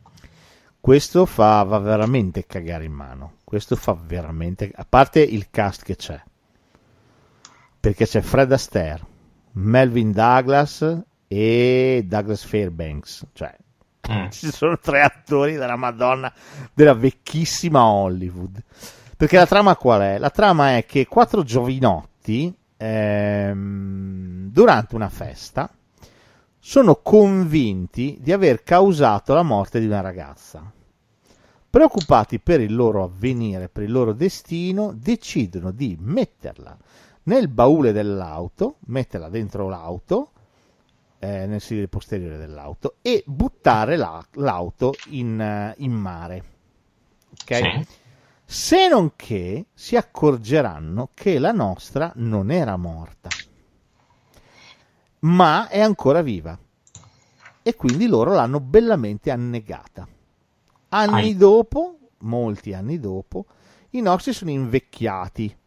Questo 0.79 1.25
fa 1.25 1.63
va 1.63 1.79
veramente 1.79 2.45
cagare 2.45 2.83
in 2.85 2.91
mano. 2.91 3.37
Questo 3.53 3.75
fa 3.75 3.93
veramente. 3.93 4.71
A 4.73 4.83
parte 4.83 5.21
il 5.21 5.51
cast 5.51 5.83
che 5.83 5.95
c'è, 5.95 6.19
perché 7.79 8.07
c'è 8.07 8.21
Fred 8.21 8.51
Astaire, 8.51 9.05
Melvin 9.51 10.11
Douglas 10.11 11.03
e 11.27 12.03
Douglas 12.03 12.43
Fairbanks. 12.45 13.27
Cioè, 13.31 13.55
Mm. 14.11 14.29
ci 14.31 14.51
sono 14.51 14.79
tre 14.79 15.01
attori 15.01 15.53
della 15.53 15.75
Madonna 15.75 16.33
della 16.73 16.95
vecchissima 16.95 17.85
Hollywood. 17.85 18.59
Perché 19.15 19.37
la 19.37 19.45
trama 19.45 19.75
qual 19.75 20.01
è? 20.01 20.17
La 20.17 20.31
trama 20.31 20.75
è 20.75 20.85
che 20.87 21.05
quattro 21.05 21.43
giovinotti 21.43 22.51
ehm, 22.75 24.49
durante 24.49 24.95
una 24.95 25.09
festa 25.09 25.69
sono 26.57 26.95
convinti 26.95 28.17
di 28.19 28.31
aver 28.31 28.63
causato 28.63 29.35
la 29.35 29.43
morte 29.43 29.79
di 29.79 29.85
una 29.85 30.01
ragazza. 30.01 30.71
Preoccupati 31.73 32.37
per 32.39 32.61
il 32.61 32.75
loro 32.75 33.03
avvenire, 33.03 33.67
per 33.67 33.81
il 33.81 33.91
loro 33.91 34.13
destino, 34.13 34.93
decidono 34.93 35.71
di 35.71 35.97
metterla 35.99 36.77
nel 37.23 37.47
baule 37.47 37.91
dell'auto, 37.91 38.75
metterla 38.81 39.27
dentro 39.27 39.69
l'auto, 39.69 40.33
eh, 41.17 41.47
nel 41.47 41.59
sedile 41.59 41.87
posteriore 41.87 42.37
dell'auto, 42.37 42.97
e 43.01 43.23
buttare 43.25 43.95
la- 43.95 44.23
l'auto 44.33 44.93
in, 45.07 45.41
eh, 45.41 45.73
in 45.77 45.93
mare. 45.93 46.43
Ok? 47.41 47.55
Sì. 47.55 47.87
Se 48.45 48.87
non 48.87 49.13
che 49.15 49.65
si 49.73 49.95
accorgeranno 49.95 51.09
che 51.15 51.39
la 51.39 51.53
nostra 51.53 52.11
non 52.17 52.51
era 52.51 52.77
morta, 52.77 53.29
ma 55.21 55.67
è 55.69 55.79
ancora 55.79 56.21
viva. 56.21 56.55
E 57.63 57.75
quindi 57.75 58.05
loro 58.05 58.31
l'hanno 58.31 58.59
bellamente 58.59 59.31
annegata. 59.31 60.07
Anni 60.95 61.21
Ai. 61.21 61.35
dopo, 61.35 61.97
molti 62.19 62.71
anni 62.73 62.99
dopo, 62.99 63.47
i 63.91 64.01
nostri 64.01 64.31
sono 64.31 64.51
invecchiati. 64.51 65.57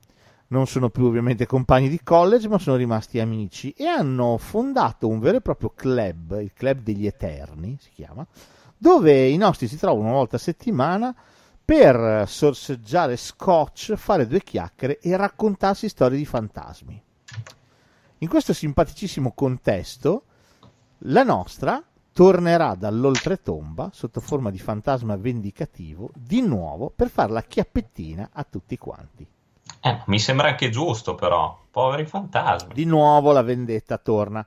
Non 0.49 0.69
sono 0.69 0.89
più 0.89 1.07
ovviamente 1.07 1.47
compagni 1.47 1.89
di 1.89 2.01
college, 2.05 2.47
ma 2.47 2.61
sono 2.61 2.77
rimasti 2.77 3.19
amici 3.19 3.73
e 3.73 3.87
hanno 3.87 4.39
fondato 4.39 5.09
un 5.09 5.19
vero 5.19 5.39
e 5.39 5.41
proprio 5.41 5.73
club, 5.75 6.39
il 6.41 6.53
club 6.53 6.79
degli 6.79 7.07
Eterni 7.07 7.77
si 7.81 7.91
chiama, 7.91 8.25
dove 8.79 9.27
i 9.27 9.37
nostri 9.37 9.67
si 9.67 9.77
trovano 9.77 10.07
una 10.07 10.17
volta 10.17 10.37
a 10.37 10.39
settimana 10.39 11.12
per 11.65 12.29
sorseggiare 12.29 13.17
scotch, 13.17 13.95
fare 13.97 14.29
due 14.29 14.41
chiacchiere 14.41 15.01
e 15.01 15.17
raccontarsi 15.17 15.89
storie 15.89 16.19
di 16.19 16.25
fantasmi. 16.25 17.03
In 18.19 18.29
questo 18.29 18.53
simpaticissimo 18.53 19.33
contesto, 19.33 20.23
la 20.99 21.25
nostra 21.25 21.83
tornerà 22.16 22.74
dall'oltretomba 22.74 23.90
sotto 23.92 24.20
forma 24.20 24.50
di 24.50 24.59
fantasma 24.59 25.16
vendicativo 25.16 26.09
di 26.14 26.40
nuovo 26.40 26.88
per 26.88 27.11
fare 27.11 27.31
la 27.31 27.42
chiappettina 27.42 28.31
a 28.33 28.42
tutti 28.42 28.79
quanti. 28.79 29.26
Eh, 29.83 30.02
mi 30.07 30.18
sembra 30.18 30.48
anche 30.48 30.70
giusto, 30.70 31.14
però. 31.14 31.64
Poveri 31.70 32.07
fantasmi. 32.07 32.72
Di 32.72 32.87
nuovo 32.87 33.33
la 33.33 33.42
vendetta 33.42 33.98
torna. 33.98 34.46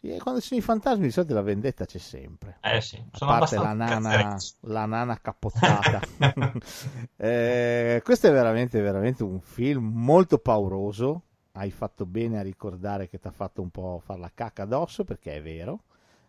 E 0.00 0.18
quando 0.18 0.40
ci 0.40 0.46
sono 0.46 0.60
i 0.60 0.62
fantasmi 0.62 1.06
di 1.06 1.10
solito 1.10 1.34
la 1.34 1.42
vendetta 1.42 1.86
c'è 1.86 1.98
sempre. 1.98 2.58
Eh 2.60 2.80
sì, 2.80 3.02
A 3.10 3.16
sono 3.16 3.32
parte 3.32 3.56
la 3.56 3.72
nana, 3.72 4.36
la 4.60 4.86
nana 4.86 5.18
cappottata. 5.20 6.00
Eh, 7.16 8.00
questo 8.04 8.28
è 8.28 8.30
veramente, 8.30 8.80
veramente 8.80 9.24
un 9.24 9.40
film 9.40 9.90
molto 9.92 10.38
pauroso. 10.38 11.22
Hai 11.50 11.72
fatto 11.72 12.06
bene 12.06 12.38
a 12.38 12.42
ricordare 12.42 13.08
che 13.08 13.18
ti 13.18 13.26
ha 13.26 13.32
fatto 13.32 13.60
un 13.60 13.70
po' 13.70 14.00
far 14.04 14.20
la 14.20 14.30
cacca 14.32 14.62
addosso, 14.62 15.02
perché 15.02 15.34
è 15.34 15.42
vero. 15.42 15.80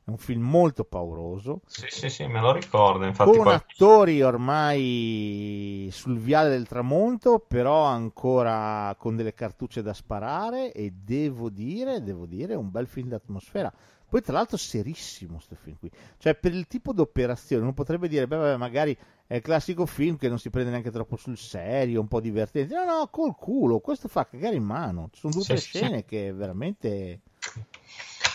È 0.09 0.11
un 0.11 0.17
film 0.17 0.41
molto 0.41 0.85
pauroso. 0.85 1.61
Sì, 1.67 1.85
sì, 1.87 2.09
sì, 2.09 2.25
me 2.25 2.41
lo 2.41 2.51
ricordo. 2.51 3.05
Infatti, 3.05 3.29
con 3.29 3.43
poi- 3.43 3.53
attori 3.53 4.23
ormai 4.23 5.87
sul 5.91 6.17
viale 6.17 6.49
del 6.49 6.67
tramonto, 6.67 7.37
però 7.37 7.83
ancora 7.83 8.95
con 8.97 9.15
delle 9.15 9.35
cartucce 9.35 9.83
da 9.83 9.93
sparare. 9.93 10.71
E 10.71 10.91
devo 10.91 11.49
dire, 11.49 12.01
devo 12.01 12.25
dire, 12.25 12.55
un 12.55 12.71
bel 12.71 12.87
film 12.87 13.09
d'atmosfera. 13.09 13.71
Poi, 14.09 14.21
tra 14.21 14.33
l'altro, 14.33 14.57
serissimo 14.57 15.35
questo 15.35 15.53
film 15.53 15.77
qui. 15.77 15.91
Cioè, 16.17 16.33
per 16.33 16.55
il 16.55 16.65
tipo 16.65 16.91
d'operazione, 16.91 17.61
uno 17.61 17.73
potrebbe 17.73 18.07
dire, 18.07 18.25
beh, 18.25 18.35
vabbè, 18.35 18.57
magari 18.57 18.97
è 19.27 19.35
il 19.35 19.41
classico 19.41 19.85
film 19.85 20.17
che 20.17 20.27
non 20.27 20.39
si 20.39 20.49
prende 20.49 20.71
neanche 20.71 20.89
troppo 20.89 21.17
sul 21.17 21.37
serio, 21.37 22.01
un 22.01 22.07
po' 22.07 22.19
divertente. 22.19 22.73
No, 22.73 22.83
no, 22.83 23.07
col 23.11 23.35
culo, 23.35 23.79
questo 23.79 24.07
fa 24.07 24.25
cagare 24.25 24.55
in 24.55 24.63
mano. 24.63 25.09
Ci 25.11 25.19
sono 25.19 25.33
due 25.33 25.43
Sì, 25.43 25.49
tre 25.49 25.59
sì. 25.59 25.67
scene 25.67 26.03
che 26.03 26.33
veramente. 26.33 27.19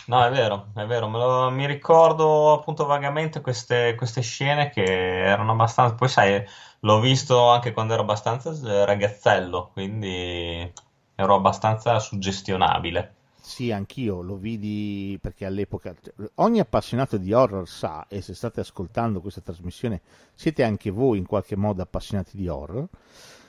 No, 0.06 0.22
è 0.24 0.30
vero, 0.30 0.70
è 0.74 0.84
vero, 0.86 1.08
lo- 1.08 1.50
mi 1.50 1.66
ricordo 1.66 2.52
appunto 2.52 2.84
vagamente 2.86 3.40
queste, 3.40 3.94
queste 3.96 4.20
scene 4.20 4.68
che 4.70 4.82
erano 4.82 5.52
abbastanza... 5.52 5.94
Poi 5.94 6.08
sai, 6.08 6.44
l'ho 6.80 7.00
visto 7.00 7.48
anche 7.48 7.72
quando 7.72 7.94
ero 7.94 8.02
abbastanza 8.02 8.84
ragazzello, 8.84 9.70
quindi 9.72 10.70
ero 11.14 11.34
abbastanza 11.34 11.98
suggestionabile. 12.00 13.14
Sì, 13.40 13.70
anch'io 13.70 14.22
lo 14.22 14.36
vidi 14.36 15.18
perché 15.20 15.44
all'epoca 15.44 15.94
ogni 16.36 16.60
appassionato 16.60 17.18
di 17.18 17.32
horror 17.32 17.68
sa, 17.68 18.06
e 18.08 18.22
se 18.22 18.34
state 18.34 18.60
ascoltando 18.60 19.20
questa 19.20 19.42
trasmissione 19.42 20.00
siete 20.34 20.62
anche 20.64 20.90
voi 20.90 21.18
in 21.18 21.26
qualche 21.26 21.54
modo 21.54 21.82
appassionati 21.82 22.36
di 22.36 22.48
horror. 22.48 22.88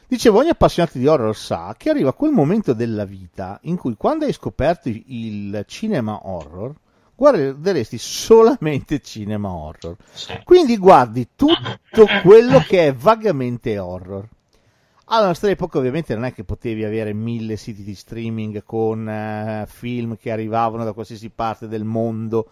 Dicevo, 0.07 0.39
ogni 0.39 0.49
appassionato 0.49 0.97
di 0.97 1.07
horror 1.07 1.35
sa 1.35 1.73
che 1.77 1.89
arriva 1.89 2.13
quel 2.13 2.31
momento 2.31 2.73
della 2.73 3.05
vita 3.05 3.59
in 3.63 3.75
cui 3.75 3.95
quando 3.95 4.25
hai 4.25 4.33
scoperto 4.33 4.87
il 4.87 5.63
cinema 5.67 6.27
horror, 6.27 6.75
guarderesti 7.15 7.97
solamente 7.97 8.99
cinema 9.01 9.51
horror. 9.51 9.95
Sì. 10.11 10.39
Quindi 10.43 10.77
guardi 10.77 11.29
tutto 11.35 12.05
quello 12.21 12.59
che 12.59 12.87
è 12.87 12.93
vagamente 12.93 13.79
horror. 13.79 14.27
Alla 15.05 15.27
nostra 15.27 15.49
epoca 15.49 15.77
ovviamente 15.77 16.13
non 16.13 16.25
è 16.25 16.33
che 16.33 16.43
potevi 16.43 16.83
avere 16.83 17.13
mille 17.13 17.57
siti 17.57 17.83
di 17.83 17.93
streaming 17.93 18.63
con 18.63 19.07
eh, 19.07 19.65
film 19.67 20.17
che 20.17 20.31
arrivavano 20.31 20.83
da 20.83 20.93
qualsiasi 20.93 21.29
parte 21.29 21.67
del 21.67 21.83
mondo. 21.83 22.49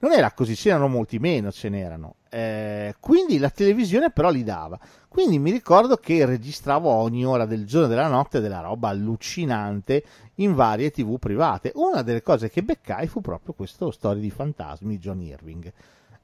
Non 0.00 0.12
era 0.12 0.32
così, 0.32 0.54
c'erano 0.54 0.88
molti 0.88 1.18
meno, 1.18 1.52
ce 1.52 1.68
n'erano. 1.68 2.16
Eh, 2.34 2.94
quindi 2.98 3.36
la 3.36 3.50
televisione 3.50 4.10
però 4.10 4.30
li 4.30 4.42
dava. 4.42 4.78
Quindi 5.06 5.38
mi 5.38 5.50
ricordo 5.50 5.96
che 5.96 6.24
registravo 6.24 6.88
ogni 6.88 7.26
ora 7.26 7.44
del 7.44 7.66
giorno 7.66 7.86
e 7.86 7.88
della 7.90 8.08
notte 8.08 8.40
della 8.40 8.60
roba 8.60 8.88
allucinante 8.88 10.02
in 10.36 10.54
varie 10.54 10.90
tv 10.90 11.18
private. 11.18 11.72
Una 11.74 12.00
delle 12.00 12.22
cose 12.22 12.48
che 12.48 12.62
beccai 12.62 13.06
fu 13.06 13.20
proprio 13.20 13.52
questo 13.52 13.90
Storia 13.90 14.22
di 14.22 14.30
fantasmi 14.30 14.94
di 14.94 14.98
John 14.98 15.20
Irving. 15.20 15.70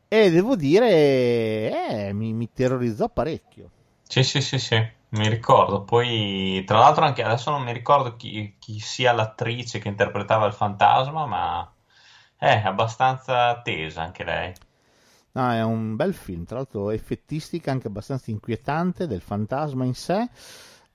E 0.08 0.30
devo 0.30 0.56
dire, 0.56 0.88
eh, 0.88 2.12
mi, 2.14 2.32
mi 2.32 2.50
terrorizzò 2.50 3.10
parecchio. 3.10 3.70
Sì, 4.02 4.22
sì, 4.22 4.40
sì, 4.40 4.58
sì, 4.58 4.82
mi 5.10 5.28
ricordo. 5.28 5.82
Poi, 5.82 6.64
tra 6.64 6.78
l'altro, 6.78 7.04
anche 7.04 7.22
adesso 7.22 7.50
non 7.50 7.62
mi 7.62 7.72
ricordo 7.74 8.16
chi, 8.16 8.56
chi 8.58 8.78
sia 8.78 9.12
l'attrice 9.12 9.78
che 9.78 9.88
interpretava 9.88 10.46
il 10.46 10.54
fantasma, 10.54 11.26
ma 11.26 11.70
è 12.38 12.62
abbastanza 12.64 13.60
tesa 13.60 14.00
anche 14.00 14.24
lei. 14.24 14.54
No, 15.32 15.52
è 15.52 15.62
un 15.62 15.94
bel 15.96 16.14
film, 16.14 16.44
tra 16.44 16.56
l'altro 16.56 16.90
effettistica 16.90 17.70
anche 17.70 17.86
abbastanza 17.86 18.30
inquietante 18.30 19.06
del 19.06 19.20
fantasma 19.20 19.84
in 19.84 19.94
sé. 19.94 20.28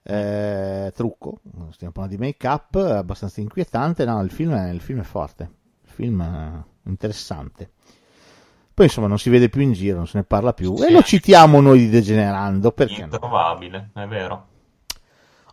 Eh, 0.02 0.92
trucco, 0.94 1.40
stiamo 1.70 1.92
parlando 1.92 2.16
di 2.16 2.20
make 2.20 2.46
up, 2.46 2.74
abbastanza 2.74 3.40
inquietante. 3.40 4.04
No, 4.04 4.22
il 4.22 4.30
film 4.30 4.52
è, 4.54 4.70
il 4.70 4.80
film 4.80 5.00
è 5.00 5.04
forte, 5.04 5.50
il 5.82 5.90
film 5.90 6.22
è 6.22 6.88
interessante. 6.88 7.70
Poi 8.74 8.86
insomma 8.86 9.06
non 9.06 9.18
si 9.18 9.30
vede 9.30 9.48
più 9.48 9.62
in 9.62 9.72
giro, 9.72 9.96
non 9.96 10.08
se 10.08 10.18
ne 10.18 10.24
parla 10.24 10.52
più. 10.52 10.76
Sì. 10.76 10.86
E 10.86 10.90
lo 10.90 11.02
citiamo 11.02 11.60
noi 11.60 11.78
di 11.78 11.88
Degenerando, 11.88 12.72
perché 12.72 12.98
no? 12.98 13.04
Introvabile, 13.04 13.90
è 13.94 14.06
vero. 14.06 14.46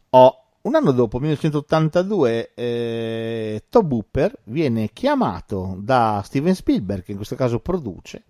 Oh, 0.10 0.42
un 0.64 0.76
anno 0.76 0.92
dopo, 0.92 1.20
1982, 1.20 2.52
eh, 2.56 3.64
Tob 3.70 3.92
Hooper 3.92 4.40
viene 4.46 4.90
chiamato 4.92 5.76
da 5.80 6.22
Steven 6.24 6.56
Spielberg, 6.56 7.04
che 7.04 7.12
in 7.12 7.18
questo 7.18 7.36
caso 7.36 7.60
produce, 7.60 8.24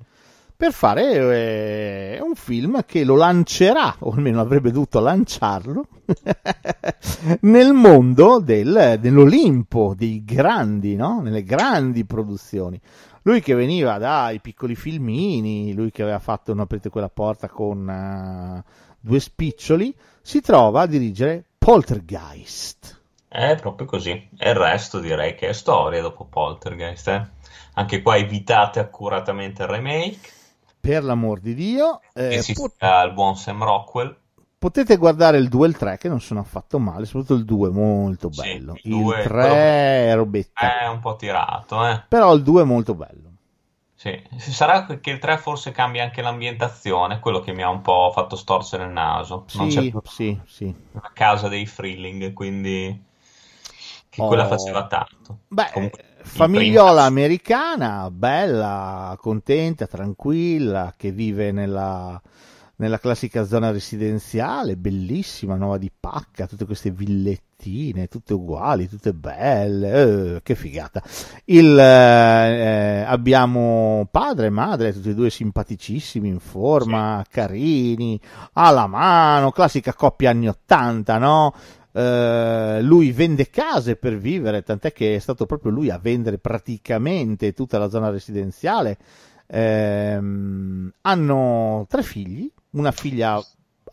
per 0.61 0.73
fare 0.73 2.13
eh, 2.13 2.19
un 2.21 2.35
film 2.35 2.85
che 2.85 3.03
lo 3.03 3.15
lancerà, 3.15 3.95
o 3.97 4.11
almeno 4.11 4.41
avrebbe 4.41 4.69
dovuto 4.69 4.99
lanciarlo, 4.99 5.87
nel 7.41 7.73
mondo 7.73 8.39
del, 8.39 8.97
dell'Olimpo, 8.99 9.95
dei 9.97 10.23
grandi, 10.23 10.95
no? 10.95 11.19
Nelle 11.19 11.41
grandi 11.41 12.05
produzioni. 12.05 12.79
Lui 13.23 13.41
che 13.41 13.55
veniva 13.55 13.97
dai 13.97 14.39
piccoli 14.39 14.75
filmini, 14.75 15.73
lui 15.73 15.89
che 15.89 16.03
aveva 16.03 16.19
fatto 16.19 16.53
Non 16.53 16.65
aprite 16.65 16.89
quella 16.89 17.09
porta 17.09 17.49
con 17.49 18.63
uh, 18.63 18.71
due 18.99 19.19
spiccioli, 19.19 19.95
si 20.21 20.41
trova 20.41 20.81
a 20.81 20.85
dirigere 20.85 21.43
Poltergeist. 21.57 23.01
È 23.27 23.57
proprio 23.59 23.87
così. 23.87 24.11
E 24.37 24.49
il 24.49 24.55
resto 24.55 24.99
direi 24.99 25.33
che 25.33 25.47
è 25.47 25.53
storia 25.53 26.03
dopo 26.03 26.25
Poltergeist. 26.25 27.07
Eh? 27.07 27.27
Anche 27.73 28.03
qua 28.03 28.15
evitate 28.15 28.79
accuratamente 28.79 29.63
il 29.63 29.69
remake. 29.69 30.39
Per 30.81 31.03
l'amor 31.03 31.39
di 31.39 31.53
Dio, 31.53 32.01
eh, 32.13 32.41
si 32.41 32.53
pot- 32.53 32.81
al 32.81 33.13
buon 33.13 33.35
Sam 33.37 33.63
Rockwell. 33.63 34.17
potete 34.57 34.97
guardare 34.97 35.37
il 35.37 35.47
2 35.47 35.65
e 35.67 35.69
il 35.69 35.77
3 35.77 35.97
che 35.97 36.09
non 36.09 36.19
sono 36.21 36.39
affatto 36.39 36.79
male, 36.79 37.05
soprattutto 37.05 37.35
il 37.35 37.45
2 37.45 37.69
è 37.69 37.71
molto 37.71 38.31
Sì, 38.31 38.41
bello. 38.41 38.73
il 38.73 38.81
il 38.83 38.91
due, 38.99 39.21
3 39.21 39.29
però- 39.29 39.53
è 39.53 40.11
robetta, 40.15 40.79
È 40.81 40.87
un 40.87 40.99
po' 40.99 41.15
tirato, 41.15 41.85
eh. 41.87 42.03
però 42.07 42.33
il 42.33 42.41
2 42.43 42.61
è 42.63 42.65
molto 42.65 42.95
bello. 42.95 43.29
Sì. 43.95 44.19
Sarà 44.37 44.85
che 44.99 45.11
il 45.11 45.19
3 45.19 45.37
forse 45.37 45.69
cambia 45.71 46.03
anche 46.03 46.23
l'ambientazione, 46.23 47.19
quello 47.19 47.39
che 47.39 47.53
mi 47.53 47.61
ha 47.61 47.69
un 47.69 47.81
po' 47.81 48.09
fatto 48.11 48.35
storcere 48.35 48.85
il 48.85 48.89
naso. 48.89 49.45
Non 49.53 49.67
c'è 49.67 49.81
Sì, 49.81 49.89
più 49.91 50.01
sì, 50.05 50.39
sì. 50.47 50.75
la 50.93 51.11
casa 51.13 51.47
dei 51.47 51.67
Freeling, 51.67 52.33
quindi 52.33 53.03
che 54.09 54.21
Oh. 54.21 54.27
quella 54.27 54.47
faceva 54.47 54.87
tanto. 54.87 55.41
Beh, 55.47 55.69
Comunque, 55.73 56.01
il 56.01 56.10
famigliola 56.23 57.03
americana, 57.03 58.09
bella, 58.11 59.17
contenta, 59.19 59.87
tranquilla, 59.87 60.93
che 60.95 61.11
vive 61.11 61.51
nella, 61.51 62.21
nella 62.81 62.99
classica 62.99 63.45
zona 63.45 63.71
residenziale, 63.71 64.75
bellissima, 64.75 65.55
nuova 65.55 65.77
di 65.77 65.91
pacca, 65.97 66.47
tutte 66.47 66.65
queste 66.65 66.89
villettine, 66.89 68.07
tutte 68.07 68.33
uguali, 68.33 68.89
tutte 68.89 69.13
belle, 69.13 70.35
eh, 70.35 70.41
che 70.41 70.55
figata. 70.55 71.03
Il, 71.45 71.77
eh, 71.77 73.03
abbiamo 73.05 74.07
padre 74.09 74.47
e 74.47 74.49
madre, 74.49 74.93
tutti 74.93 75.09
e 75.09 75.13
due 75.13 75.29
simpaticissimi, 75.29 76.27
in 76.27 76.39
forma, 76.39 77.23
carini, 77.29 78.19
alla 78.53 78.87
mano, 78.87 79.51
classica 79.51 79.93
coppia 79.93 80.31
anni 80.31 80.47
80, 80.47 81.17
no? 81.19 81.53
Eh, 81.93 82.79
lui 82.81 83.11
vende 83.11 83.49
case 83.49 83.95
per 83.95 84.17
vivere, 84.17 84.63
tant'è 84.63 84.93
che 84.93 85.15
è 85.15 85.19
stato 85.19 85.45
proprio 85.45 85.71
lui 85.71 85.89
a 85.89 85.97
vendere 85.97 86.37
praticamente 86.37 87.53
tutta 87.53 87.77
la 87.77 87.89
zona 87.89 88.09
residenziale. 88.09 88.97
Ehm, 89.47 90.91
hanno 91.01 91.85
tre 91.89 92.03
figli, 92.03 92.49
una 92.71 92.91
figlia 92.91 93.43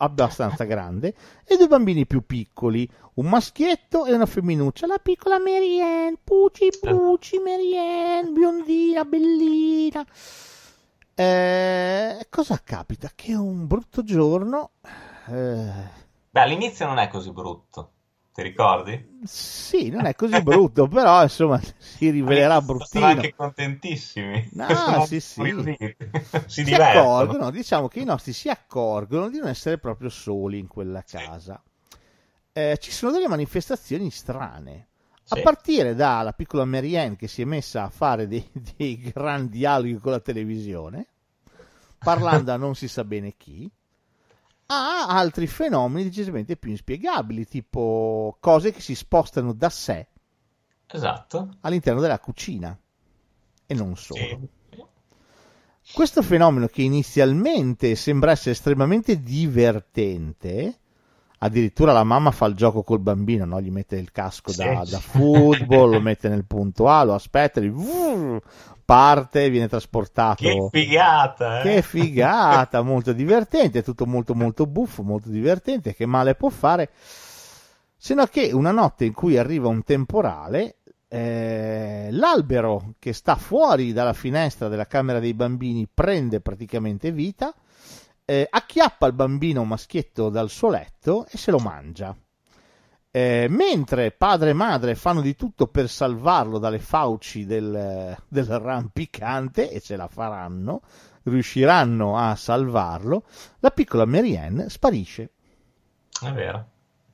abbastanza 0.01 0.63
grande 0.63 1.13
e 1.43 1.57
due 1.57 1.67
bambini 1.67 2.05
più 2.05 2.25
piccoli, 2.25 2.89
un 3.15 3.25
maschietto 3.25 4.05
e 4.05 4.13
una 4.13 4.25
femminuccia, 4.25 4.87
la 4.87 4.99
piccola 5.01 5.37
Marianne, 5.37 6.17
puci 6.23 6.69
puci 6.79 7.37
Marianne, 7.39 8.31
biondina, 8.31 9.03
bellina. 9.03 10.05
Eh, 11.13 12.27
cosa 12.29 12.61
capita? 12.63 13.11
Che 13.13 13.35
un 13.35 13.67
brutto 13.67 14.03
giorno... 14.03 14.71
eh, 15.27 16.07
Beh, 16.39 16.45
all'inizio 16.45 16.85
non 16.85 16.97
è 16.97 17.09
così 17.09 17.31
brutto, 17.31 17.93
ti 18.31 18.41
ricordi? 18.41 19.05
Sì, 19.23 19.89
non 19.89 20.05
è 20.05 20.15
così 20.15 20.41
brutto, 20.41 20.87
però 20.87 21.21
insomma 21.23 21.59
si 21.77 22.09
rivelerà 22.09 22.61
bruttino. 22.61 22.85
Sono 22.85 23.05
anche 23.05 23.33
contentissimi. 23.35 24.51
No, 24.51 24.99
Sono 24.99 25.07
sì, 25.19 25.19
sì. 25.19 25.51
si 26.45 26.73
Si 26.73 26.73
accorgono, 26.75 27.51
diciamo 27.51 27.87
che 27.87 27.99
i 28.01 28.05
nostri 28.05 28.33
si 28.33 28.49
accorgono 28.49 29.29
di 29.29 29.37
non 29.39 29.47
essere 29.49 29.77
proprio 29.77 30.09
soli 30.09 30.59
in 30.59 30.67
quella 30.67 31.05
Sì. 31.05 31.29
casa. 31.29 31.61
Eh, 32.51 32.77
ci 32.81 32.91
sono 32.91 33.11
delle 33.11 33.27
manifestazioni 33.27 34.09
strane. 34.11 34.87
A 35.31 35.37
Sì. 35.37 35.39
partire 35.39 35.93
dalla 35.95 36.33
piccola 36.33 36.65
Marianne 36.65 37.15
che 37.15 37.27
si 37.27 37.41
è 37.43 37.45
messa 37.45 37.83
a 37.83 37.89
fare 37.89 38.27
dei, 38.27 38.49
dei 38.77 38.97
grandi 38.97 39.59
dialoghi 39.59 39.97
con 39.99 40.11
la 40.11 40.19
televisione, 40.19 41.07
parlando 42.01 42.51
a 42.51 42.57
non 42.57 42.75
si 42.75 42.87
sa 42.87 43.03
bene 43.03 43.35
chi, 43.37 43.69
a 44.71 45.07
altri 45.07 45.47
fenomeni 45.47 46.03
decisamente 46.03 46.55
più 46.55 46.69
inspiegabili, 46.69 47.47
tipo 47.47 48.37
cose 48.39 48.71
che 48.71 48.81
si 48.81 48.93
spostano 48.93 49.53
da 49.53 49.69
sé 49.69 50.07
Esatto. 50.87 51.57
all'interno 51.61 52.01
della 52.01 52.19
cucina 52.19 52.77
e 53.65 53.73
non 53.73 53.95
solo. 53.95 54.19
Sì. 54.19 54.49
Questo 55.91 56.21
fenomeno 56.21 56.67
che 56.67 56.83
inizialmente 56.83 57.95
sembra 57.95 58.31
essere 58.31 58.51
estremamente 58.51 59.21
divertente, 59.21 60.79
addirittura 61.39 61.93
la 61.93 62.03
mamma 62.03 62.31
fa 62.31 62.45
il 62.45 62.55
gioco 62.55 62.83
col 62.83 62.99
bambino, 62.99 63.45
no? 63.45 63.59
gli 63.61 63.71
mette 63.71 63.95
il 63.95 64.11
casco 64.11 64.53
da, 64.53 64.83
Sì. 64.85 64.91
da 64.91 64.99
football, 64.99 65.91
lo 65.91 66.01
mette 66.01 66.29
nel 66.29 66.45
punto 66.45 66.87
A, 66.87 67.03
lo 67.03 67.13
aspetta, 67.13 67.61
vrr, 67.61 68.39
parte, 68.85 69.49
viene 69.49 69.67
trasportato. 69.67 70.43
Che 70.43 70.69
figata, 70.71 71.59
eh? 71.59 71.63
Che 71.63 71.81
figata, 71.81 72.81
molto 72.81 73.13
divertente, 73.13 73.83
tutto 73.83 74.05
molto 74.05 74.33
molto 74.35 74.65
buffo, 74.65 75.03
molto 75.03 75.29
divertente, 75.29 75.93
che 75.95 76.05
male 76.05 76.35
può 76.35 76.49
fare? 76.49 76.89
Se 77.95 78.13
no 78.13 78.25
che 78.25 78.51
una 78.53 78.71
notte 78.71 79.05
in 79.05 79.13
cui 79.13 79.37
arriva 79.37 79.67
un 79.67 79.83
temporale, 79.83 80.77
eh, 81.07 82.09
l'albero 82.11 82.93
che 82.99 83.13
sta 83.13 83.35
fuori 83.35 83.93
dalla 83.93 84.13
finestra 84.13 84.67
della 84.69 84.85
camera 84.85 85.19
dei 85.19 85.33
bambini 85.33 85.87
prende 85.91 86.39
praticamente 86.39 87.11
vita, 87.11 87.53
eh, 88.29 88.47
acchiappa 88.47 89.07
il 89.07 89.13
bambino 89.13 89.63
maschietto 89.63 90.29
dal 90.29 90.51
suo 90.51 90.69
letto 90.69 91.25
e 91.31 91.37
se 91.39 91.49
lo 91.49 91.57
mangia. 91.57 92.15
Eh, 93.09 93.47
mentre 93.49 94.11
padre 94.11 94.51
e 94.51 94.53
madre 94.53 94.93
fanno 94.93 95.21
di 95.21 95.35
tutto 95.35 95.65
per 95.65 95.89
salvarlo 95.89 96.59
dalle 96.59 96.77
fauci 96.77 97.47
del, 97.47 98.15
del 98.27 98.45
rampicante, 98.45 99.71
e 99.71 99.81
ce 99.81 99.95
la 99.95 100.07
faranno, 100.07 100.81
riusciranno 101.23 102.17
a 102.17 102.35
salvarlo, 102.35 103.23
la 103.61 103.71
piccola 103.71 104.05
Marianne 104.05 104.69
sparisce. 104.69 105.31
È 106.21 106.31
vero. 106.31 106.65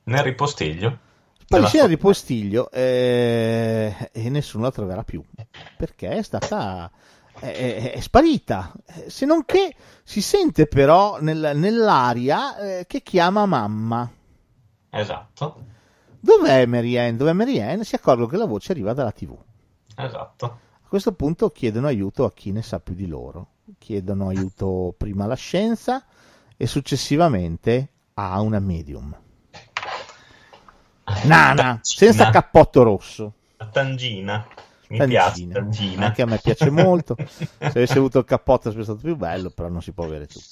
Nel 0.03 0.21
ripostiglio. 0.21 0.99
Sparisce 1.45 1.79
nel 1.79 1.87
ripostiglio 1.87 2.69
eh, 2.71 4.09
e 4.11 4.29
nessuno 4.29 4.63
la 4.63 4.71
troverà 4.71 5.03
più 5.03 5.23
perché 5.77 6.09
è 6.09 6.21
stata 6.23 6.91
è, 7.39 7.91
è- 7.93 7.99
sparita. 7.99 8.73
Eh, 8.85 9.09
Se 9.09 9.25
non 9.25 9.45
che 9.45 9.75
si 10.03 10.21
sente 10.21 10.67
però 10.67 11.19
nel- 11.21 11.51
nell'aria 11.55 12.57
eh, 12.57 12.85
che 12.87 13.01
chiama 13.01 13.45
mamma. 13.45 14.09
Esatto, 14.89 15.63
Dov'è 16.19 16.65
Marianne? 16.65 17.17
Dov'è 17.17 17.33
Marianne? 17.33 17.83
Si 17.83 17.95
accorgono 17.95 18.27
che 18.27 18.37
la 18.37 18.45
voce 18.45 18.71
arriva 18.71 18.93
dalla 18.93 19.11
TV. 19.11 19.37
esatto. 19.95 20.59
A 20.83 20.87
questo 20.87 21.11
punto 21.13 21.49
chiedono 21.51 21.87
aiuto 21.87 22.23
a 22.25 22.31
chi 22.33 22.51
ne 22.51 22.61
sa 22.61 22.79
più 22.79 22.95
di 22.95 23.05
loro. 23.07 23.47
Chiedono 23.77 24.27
aiuto 24.29 24.93
prima 24.97 25.25
alla 25.25 25.35
scienza 25.35 26.03
e 26.57 26.65
successivamente 26.67 27.89
a 28.13 28.39
una 28.41 28.59
medium. 28.59 29.15
Nana, 31.25 31.79
senza 31.81 32.29
cappotto 32.29 32.83
rosso. 32.83 33.33
La 33.57 33.67
tangina. 33.67 34.45
Mi 34.89 35.03
piace 35.03 35.47
tangina. 35.47 36.05
Anche 36.05 36.21
a 36.21 36.25
me 36.25 36.39
piace 36.39 36.69
molto. 36.69 37.15
Se 37.27 37.47
avessi 37.59 37.97
avuto 37.97 38.19
il 38.19 38.25
cappotto 38.25 38.63
sarebbe 38.69 38.83
stato 38.83 38.99
più 38.99 39.15
bello, 39.15 39.49
però 39.49 39.69
non 39.69 39.81
si 39.81 39.91
può 39.91 40.05
avere 40.05 40.27
tutto. 40.27 40.47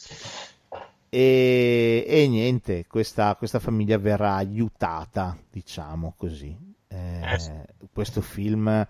E, 1.10 2.06
e 2.08 2.28
niente, 2.28 2.88
questa, 2.88 3.36
questa 3.36 3.60
famiglia 3.60 3.98
verrà 3.98 4.36
aiutata, 4.36 5.38
diciamo 5.52 6.14
così. 6.18 6.56
Eh, 6.88 7.22
Eh. 7.22 7.66
Questo 7.92 8.22
film 8.22 8.88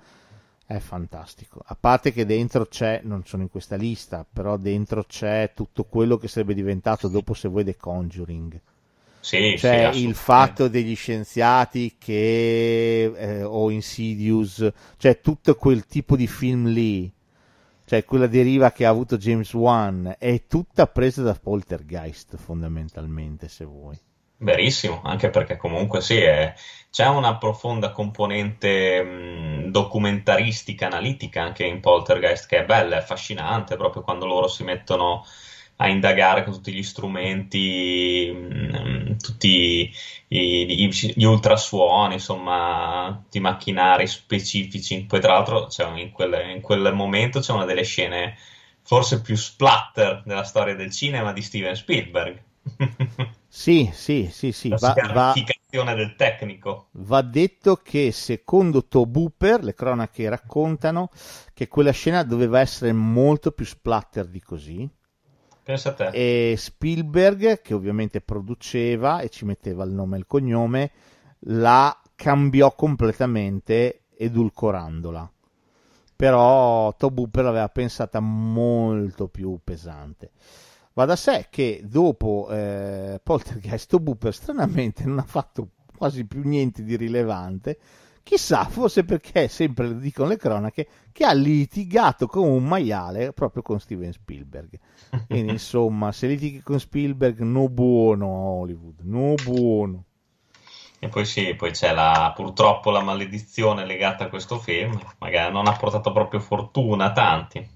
è 0.65 0.79
fantastico. 0.79 1.61
A 1.65 1.75
parte 1.75 2.11
che 2.13 2.25
dentro 2.25 2.65
c'è, 2.65 3.01
non 3.03 3.25
sono 3.25 3.43
in 3.43 3.49
questa 3.49 3.75
lista, 3.75 4.25
però 4.31 4.57
dentro 4.57 5.03
c'è 5.03 5.51
tutto 5.53 5.83
quello 5.85 6.17
che 6.17 6.27
sarebbe 6.29 6.53
diventato 6.53 7.07
dopo 7.09 7.33
se 7.33 7.49
vuoi 7.49 7.65
The 7.65 7.75
Conjuring. 7.75 8.59
Sì, 9.23 9.57
Cioè 9.57 9.89
sì, 9.91 9.91
il 9.93 10.15
fatto 10.15 10.67
degli 10.67 10.95
scienziati 10.95 11.95
che 11.97 13.03
eh, 13.15 13.43
o 13.43 13.69
Insidious, 13.69 14.69
cioè 14.97 15.19
tutto 15.21 15.55
quel 15.55 15.85
tipo 15.85 16.15
di 16.15 16.27
film 16.27 16.67
lì, 16.67 17.11
cioè 17.85 18.03
quella 18.05 18.27
deriva 18.27 18.71
che 18.71 18.85
ha 18.85 18.89
avuto 18.89 19.17
James 19.17 19.53
Wan, 19.53 20.15
è 20.19 20.45
tutta 20.47 20.87
presa 20.87 21.21
da 21.23 21.35
Poltergeist 21.35 22.37
fondamentalmente, 22.37 23.47
se 23.47 23.65
vuoi. 23.65 23.99
Verissimo, 24.37 25.01
anche 25.05 25.29
perché 25.29 25.55
comunque 25.55 26.01
sì, 26.01 26.17
è- 26.17 26.53
c'è 26.91 27.07
una 27.07 27.37
profonda 27.37 27.91
componente 27.91 29.01
mh, 29.01 29.71
documentaristica, 29.71 30.85
analitica 30.87 31.41
anche 31.43 31.65
in 31.65 31.79
Poltergeist 31.79 32.47
che 32.47 32.57
è 32.59 32.65
bella, 32.65 32.95
è 32.97 32.99
affascinante, 32.99 33.77
proprio 33.77 34.03
quando 34.03 34.25
loro 34.25 34.47
si 34.49 34.63
mettono 34.63 35.23
a 35.83 35.89
indagare 35.89 36.43
con 36.43 36.53
tutti 36.53 36.71
gli 36.73 36.83
strumenti, 36.83 38.31
mh, 38.33 39.17
tutti 39.17 39.91
i- 40.29 40.83
i- 40.85 41.13
gli 41.15 41.23
ultrasuoni, 41.25 42.13
insomma, 42.15 43.19
tutti 43.23 43.37
i 43.37 43.41
macchinari 43.41 44.07
specifici. 44.07 45.05
Poi 45.05 45.19
tra 45.19 45.33
l'altro 45.33 45.67
un- 45.85 45.97
in 45.99 46.11
quel, 46.11 46.49
in 46.55 46.61
quel 46.61 46.93
momento 46.93 47.39
c'è 47.39 47.51
una 47.53 47.65
delle 47.65 47.83
scene 47.83 48.37
forse 48.81 49.21
più 49.21 49.35
splatter 49.35 50.23
della 50.25 50.43
storia 50.43 50.75
del 50.75 50.91
cinema 50.91 51.31
di 51.33 51.41
Steven 51.41 51.75
Spielberg. 51.75 52.41
Sì, 53.47 53.89
sì, 53.93 54.27
sì, 54.31 54.51
sì, 54.51 54.73
La 54.73 54.77
va, 54.77 54.99
va- 55.05 55.41
del 55.95 56.15
tecnico. 56.17 56.89
va 56.95 57.21
detto 57.21 57.75
che 57.77 58.11
secondo 58.11 58.87
Tobe 58.87 59.19
Hooper, 59.19 59.63
le 59.63 59.73
cronache 59.75 60.29
raccontano 60.29 61.09
che 61.53 61.67
quella 61.67 61.91
scena 61.91 62.23
doveva 62.23 62.59
essere 62.59 62.93
molto 62.93 63.51
più 63.51 63.65
splatter 63.65 64.27
di 64.27 64.39
così. 64.41 64.89
E 66.11 66.55
Spielberg, 66.57 67.61
che 67.61 67.73
ovviamente 67.73 68.21
produceva 68.21 69.21
e 69.21 69.29
ci 69.29 69.45
metteva 69.45 69.83
il 69.85 69.91
nome 69.91 70.17
e 70.17 70.19
il 70.19 70.27
cognome, 70.27 70.91
la 71.45 71.97
cambiò 72.15 72.73
completamente 72.75 74.01
edulcorandola. 74.15 75.31
Però 76.15 76.93
Tobe 76.95 77.21
Hooper 77.21 77.43
l'aveva 77.43 77.69
pensata 77.69 78.19
molto 78.19 79.27
più 79.27 79.59
pesante. 79.63 80.31
Va 80.93 81.05
da 81.05 81.15
sé 81.15 81.47
che 81.49 81.81
dopo 81.83 82.47
eh, 82.51 83.19
Poltergeist, 83.21 83.89
Tobe 83.89 84.11
Hooper 84.11 84.33
stranamente 84.33 85.05
non 85.05 85.19
ha 85.19 85.25
fatto 85.25 85.69
quasi 85.95 86.25
più 86.25 86.41
niente 86.43 86.83
di 86.83 86.95
rilevante. 86.95 87.79
Chissà, 88.23 88.63
forse 88.63 89.03
perché, 89.03 89.49
sempre 89.49 89.87
lo 89.87 89.93
dicono 89.95 90.29
le 90.29 90.37
cronache, 90.37 90.87
che 91.11 91.25
ha 91.25 91.33
litigato 91.33 92.25
come 92.25 92.47
un 92.47 92.63
maiale 92.63 93.33
proprio 93.33 93.61
con 93.61 93.81
Steven 93.81 94.13
Spielberg. 94.13 94.79
Quindi, 95.27 95.51
insomma, 95.53 96.11
se 96.13 96.27
litighi 96.27 96.61
con 96.61 96.79
Spielberg, 96.79 97.39
no 97.41 97.67
buono 97.67 98.25
a 98.25 98.39
Hollywood, 98.39 99.01
no 99.01 99.33
buono. 99.43 100.05
E 100.99 101.09
poi 101.09 101.25
sì, 101.25 101.53
poi 101.55 101.71
c'è 101.71 101.93
la, 101.93 102.31
purtroppo 102.33 102.89
la 102.89 103.01
maledizione 103.01 103.85
legata 103.85 104.23
a 104.23 104.29
questo 104.29 104.57
film, 104.57 104.97
magari 105.19 105.51
non 105.51 105.67
ha 105.67 105.73
portato 105.73 106.13
proprio 106.13 106.39
fortuna 106.39 107.05
a 107.05 107.11
tanti. 107.11 107.69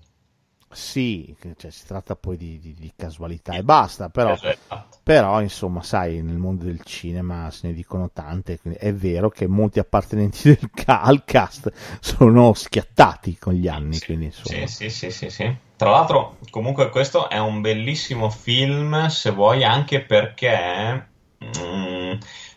Sì, 0.69 1.35
cioè, 1.55 1.71
si 1.71 1.85
tratta 1.85 2.15
poi 2.15 2.37
di, 2.37 2.59
di- 2.59 2.73
di 2.73 2.93
casualità 2.95 3.53
e 3.53 3.63
basta, 3.63 4.09
però, 4.09 4.33
Esatto. 4.33 4.97
però, 5.01 5.41
insomma, 5.41 5.81
sai, 5.81 6.21
nel 6.21 6.37
mondo 6.37 6.65
del 6.65 6.81
cinema 6.83 7.49
se 7.51 7.67
ne 7.67 7.73
dicono 7.73 8.11
tante, 8.11 8.59
è 8.77 8.93
vero 8.93 9.29
che 9.29 9.47
molti 9.47 9.79
appartenenti 9.79 10.43
del 10.43 10.69
al 10.85 11.23
cast 11.23 11.71
sono 12.01 12.53
schiattati 12.53 13.37
con 13.37 13.53
gli 13.53 13.67
anni, 13.67 13.99
quindi 13.99 14.25
insomma. 14.25 14.65
Sì, 14.65 14.67
sì, 14.67 14.89
sì, 14.89 15.11
sì, 15.11 15.29
sì. 15.29 15.55
Tra 15.75 15.89
l'altro, 15.89 16.37
comunque 16.49 16.89
questo 16.89 17.29
è 17.29 17.37
un 17.37 17.61
bellissimo 17.61 18.29
film, 18.29 19.07
se 19.07 19.31
vuoi, 19.31 19.63
anche 19.63 20.03
perché 20.05 21.11
mm, 21.43 22.13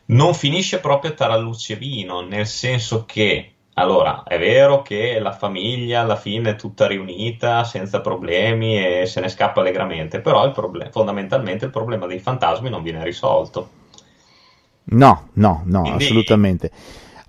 non 0.06 0.34
finisce 0.34 0.80
proprio 0.80 1.10
a 1.10 1.14
tarallucce 1.14 1.76
vino, 1.76 2.20
nel 2.20 2.46
senso 2.46 3.04
che, 3.04 3.56
allora, 3.80 4.22
è 4.24 4.38
vero 4.38 4.82
che 4.82 5.18
la 5.18 5.32
famiglia 5.32 6.00
alla 6.00 6.16
fine 6.16 6.50
è 6.50 6.56
tutta 6.56 6.86
riunita, 6.86 7.64
senza 7.64 8.00
problemi 8.00 8.78
e 8.78 9.06
se 9.06 9.20
ne 9.20 9.28
scappa 9.28 9.60
allegramente, 9.60 10.20
però 10.20 10.44
il 10.44 10.52
proble- 10.52 10.90
fondamentalmente 10.90 11.64
il 11.64 11.70
problema 11.70 12.06
dei 12.06 12.18
fantasmi 12.18 12.68
non 12.70 12.82
viene 12.82 13.02
risolto. 13.02 13.70
No, 14.84 15.28
no, 15.34 15.62
no, 15.64 15.80
Quindi- 15.82 16.04
assolutamente. 16.04 16.70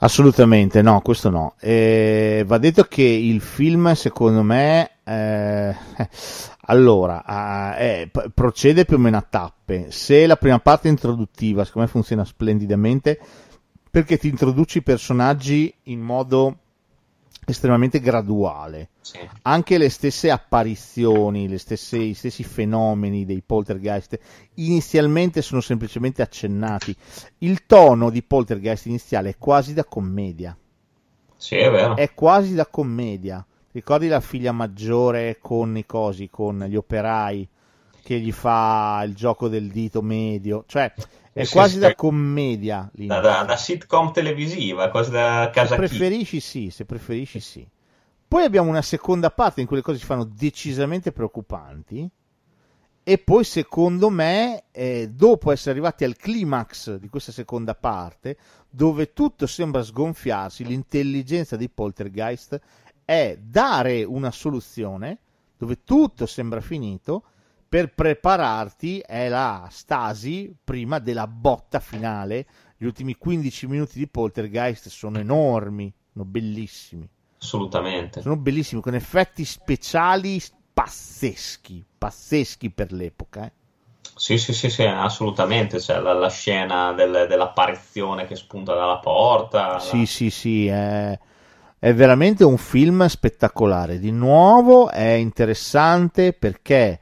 Assolutamente, 0.03 0.81
no, 0.81 0.99
questo 1.01 1.29
no. 1.29 1.53
Eh, 1.59 2.43
va 2.47 2.57
detto 2.57 2.85
che 2.85 3.03
il 3.03 3.39
film, 3.39 3.93
secondo 3.93 4.41
me, 4.41 4.93
eh, 5.03 5.75
allora, 6.65 7.23
ah, 7.23 7.75
eh, 7.77 8.09
procede 8.33 8.85
più 8.85 8.95
o 8.95 8.99
meno 8.99 9.17
a 9.17 9.25
tappe. 9.27 9.91
Se 9.91 10.25
la 10.25 10.37
prima 10.37 10.57
parte 10.57 10.87
introduttiva, 10.87 11.63
secondo 11.65 11.87
me 11.87 11.93
funziona 11.93 12.25
splendidamente, 12.25 13.19
perché 13.91 14.17
ti 14.17 14.29
introduci 14.29 14.79
i 14.79 14.83
personaggi 14.83 15.71
in 15.83 15.99
modo 15.99 16.57
estremamente 17.45 17.99
graduale 17.99 18.89
Sì. 19.01 19.19
anche 19.41 19.77
le 19.77 19.89
stesse 19.89 20.31
apparizioni, 20.31 21.49
le 21.49 21.57
stesse, 21.57 21.97
i 21.97 22.13
stessi 22.13 22.43
fenomeni 22.43 23.25
dei 23.25 23.43
poltergeist 23.45 24.17
inizialmente 24.55 25.41
sono 25.41 25.59
semplicemente 25.59 26.21
accennati. 26.21 26.95
Il 27.39 27.65
tono 27.65 28.09
di 28.09 28.23
poltergeist 28.23 28.85
iniziale 28.85 29.31
è 29.31 29.35
quasi 29.37 29.73
da 29.73 29.83
commedia. 29.83 30.55
Sì, 31.35 31.55
è 31.55 31.69
vero. 31.69 31.95
È 31.97 32.13
quasi 32.13 32.53
da 32.53 32.67
commedia. 32.67 33.45
Ricordi 33.71 34.07
la 34.07 34.19
figlia 34.21 34.51
maggiore 34.51 35.39
con 35.41 35.75
i 35.75 35.85
cosi, 35.85 36.29
con 36.29 36.63
gli 36.69 36.75
operai 36.75 37.47
che 38.03 38.19
gli 38.19 38.31
fa 38.31 39.01
il 39.05 39.15
gioco 39.15 39.47
del 39.47 39.69
dito 39.71 40.01
medio? 40.01 40.63
Cioè, 40.67 40.93
è 41.33 41.43
Sì, 41.43 41.51
quasi 41.53 41.73
sì, 41.73 41.79
da 41.79 41.95
commedia. 41.95 42.89
Da, 42.91 43.19
da- 43.19 43.43
da 43.43 43.55
sitcom 43.57 44.11
televisiva, 44.11 44.89
quasi 44.89 45.11
da 45.11 45.49
Se 45.53 45.53
casa 45.53 45.75
Chi. 45.81 45.81
preferisci 45.87 46.39
sì, 46.39 46.69
se 46.69 46.85
preferisci 46.85 47.39
sì. 47.39 47.67
Poi 48.27 48.43
abbiamo 48.43 48.69
una 48.69 48.81
seconda 48.81 49.29
parte 49.31 49.61
in 49.61 49.67
cui 49.67 49.75
le 49.77 49.81
cose 49.81 49.99
si 49.99 50.05
fanno 50.05 50.23
decisamente 50.25 51.11
preoccupanti. 51.11 52.09
E 53.03 53.17
poi, 53.17 53.43
secondo 53.43 54.09
me, 54.09 54.65
eh, 54.71 55.09
dopo 55.09 55.51
essere 55.51 55.71
arrivati 55.71 56.03
al 56.03 56.15
climax 56.15 56.95
di 56.97 57.09
questa 57.09 57.31
seconda 57.31 57.73
parte, 57.75 58.37
dove 58.69 59.11
tutto 59.13 59.47
sembra 59.47 59.83
sgonfiarsi, 59.83 60.63
l'intelligenza 60.63 61.57
dei 61.57 61.69
poltergeist 61.69 62.59
è 63.03 63.37
dare 63.41 64.03
una 64.03 64.31
soluzione 64.31 65.17
dove 65.57 65.83
tutto 65.83 66.25
sembra 66.25 66.61
finito 66.61 67.23
per 67.71 67.93
prepararti 67.93 68.99
è 68.99 69.29
la 69.29 69.65
stasi 69.71 70.53
prima 70.61 70.99
della 70.99 71.25
botta 71.25 71.79
finale. 71.79 72.45
Gli 72.75 72.83
ultimi 72.83 73.15
15 73.15 73.65
minuti 73.67 73.97
di 73.97 74.09
Poltergeist 74.09 74.89
sono 74.89 75.19
enormi, 75.19 75.89
sono 76.11 76.25
bellissimi. 76.25 77.07
Assolutamente. 77.39 78.19
Sono 78.19 78.35
bellissimi 78.35 78.81
con 78.81 78.93
effetti 78.93 79.45
speciali 79.45 80.41
pazzeschi, 80.73 81.81
pazzeschi 81.97 82.71
per 82.71 82.91
l'epoca. 82.91 83.45
eh. 83.45 83.51
Sì, 84.17 84.37
sì, 84.37 84.51
sì, 84.51 84.69
sì, 84.69 84.83
assolutamente. 84.83 85.77
C'è 85.77 85.97
la, 85.97 86.11
la 86.11 86.29
scena 86.29 86.91
del- 86.91 87.25
dell'apparizione 87.29 88.25
che 88.27 88.35
spunta 88.35 88.73
dalla 88.75 88.97
porta. 88.97 89.79
Sì, 89.79 90.05
sì, 90.05 90.29
sì, 90.29 90.67
è, 90.67 91.17
è 91.79 91.93
veramente 91.93 92.43
un 92.43 92.57
film 92.57 93.05
spettacolare. 93.07 93.97
Di 93.97 94.11
nuovo 94.11 94.89
è 94.89 95.11
interessante 95.13 96.33
perché, 96.33 96.99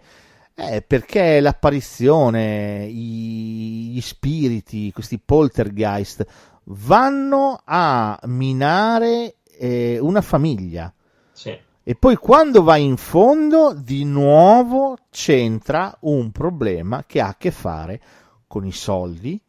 eh, 0.59 0.81
perché 0.81 1.39
l'apparizione, 1.39 2.85
i- 2.85 3.91
gli 3.93 4.01
spiriti, 4.01 4.91
questi 4.91 5.19
poltergeist 5.19 6.25
vanno 6.65 7.61
a 7.63 8.19
minare 8.25 9.35
eh, 9.57 9.97
una 9.99 10.21
famiglia. 10.21 10.93
Sì. 11.31 11.57
E 11.83 11.95
poi 11.95 12.15
quando 12.17 12.61
vai 12.61 12.83
in 12.83 12.97
fondo, 12.97 13.73
di 13.73 14.03
nuovo 14.03 14.97
c'entra 15.09 15.97
un 16.01 16.31
problema 16.31 17.03
che 17.07 17.19
ha 17.21 17.29
a 17.29 17.35
che 17.35 17.51
fare 17.51 18.01
con 18.47 18.65
i 18.65 18.71
soldi, 18.71 19.41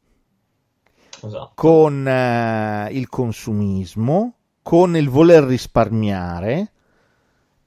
Esatto. 1.22 1.52
con 1.54 2.06
eh, 2.08 2.88
il 2.92 3.08
consumismo, 3.08 4.34
con 4.62 4.96
il 4.96 5.08
voler 5.10 5.44
risparmiare 5.44 6.72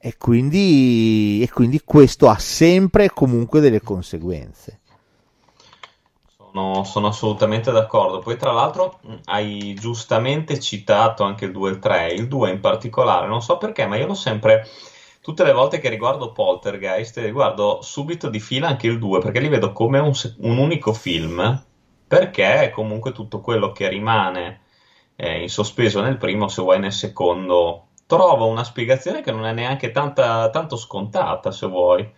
e 0.06 0.18
quindi, 0.18 1.42
e 1.42 1.50
quindi 1.50 1.80
questo 1.86 2.28
ha 2.28 2.38
sempre 2.38 3.06
e 3.06 3.12
comunque 3.12 3.62
delle 3.62 3.80
conseguenze. 3.80 4.82
Sono, 6.36 6.84
sono 6.84 7.08
assolutamente 7.08 7.72
d'accordo. 7.72 8.20
Poi, 8.20 8.36
tra 8.36 8.52
l'altro, 8.52 9.00
hai 9.26 9.74
giustamente 9.80 10.60
citato 10.60 11.24
anche 11.24 11.46
il 11.46 11.54
2 11.54 11.70
e 11.70 11.72
il 11.72 11.80
3. 11.80 12.08
Il 12.16 12.28
2 12.28 12.50
in 12.50 12.60
particolare, 12.60 13.28
non 13.28 13.42
so 13.42 13.58
perché, 13.58 13.88
ma 13.88 13.96
io 13.96 14.08
l'ho 14.08 14.14
sempre. 14.14 14.68
Tutte 15.22 15.46
le 15.46 15.54
volte 15.54 15.80
che 15.80 15.88
riguardo 15.88 16.34
Poltergeist, 16.34 17.20
riguardo 17.20 17.80
subito 17.82 18.28
di 18.28 18.42
fila 18.42 18.68
anche 18.68 18.88
il 18.88 19.00
2, 19.00 19.20
perché 19.20 19.40
li 19.40 19.48
vedo 19.48 19.72
come 19.72 20.00
un, 20.00 20.12
un 20.40 20.58
unico 20.58 20.92
film, 20.92 21.64
perché 22.06 22.72
comunque 22.76 23.14
tutto 23.14 23.40
quello 23.40 23.72
che 23.72 23.88
rimane 23.88 24.64
eh, 25.16 25.44
in 25.44 25.50
sospeso 25.50 26.02
nel 26.02 26.18
primo, 26.18 26.50
se 26.50 26.62
vuoi 26.62 26.80
nel 26.80 26.92
secondo, 26.92 27.88
trovo 28.16 28.48
una 28.48 28.64
spiegazione 28.64 29.22
che 29.22 29.32
non 29.32 29.46
è 29.46 29.54
neanche 29.54 29.92
tanta- 29.92 30.50
tanto 30.50 30.76
scontata, 30.78 31.52
se 31.52 31.68
vuoi. 31.68 32.10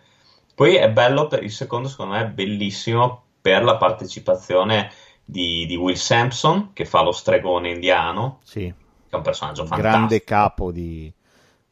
Poi 0.54 0.74
è 0.76 0.90
bello 0.90 1.26
per 1.26 1.42
il 1.42 1.50
secondo, 1.50 1.88
secondo 1.88 2.14
me 2.14 2.22
è 2.22 2.28
bellissimo 2.28 3.24
per 3.40 3.62
la 3.64 3.76
partecipazione 3.76 4.90
di, 5.24 5.66
di 5.66 5.76
Will 5.76 5.94
Sampson, 5.96 6.72
che 6.72 6.84
fa 6.84 7.02
lo 7.02 7.12
stregone 7.12 7.70
indiano, 7.70 8.40
Sì, 8.42 8.72
che 9.08 9.10
è 9.10 9.16
un 9.16 9.22
personaggio 9.22 9.64
grande 9.68 10.20
fantastico, 10.20 10.24
capo 10.24 10.72
di 10.72 11.12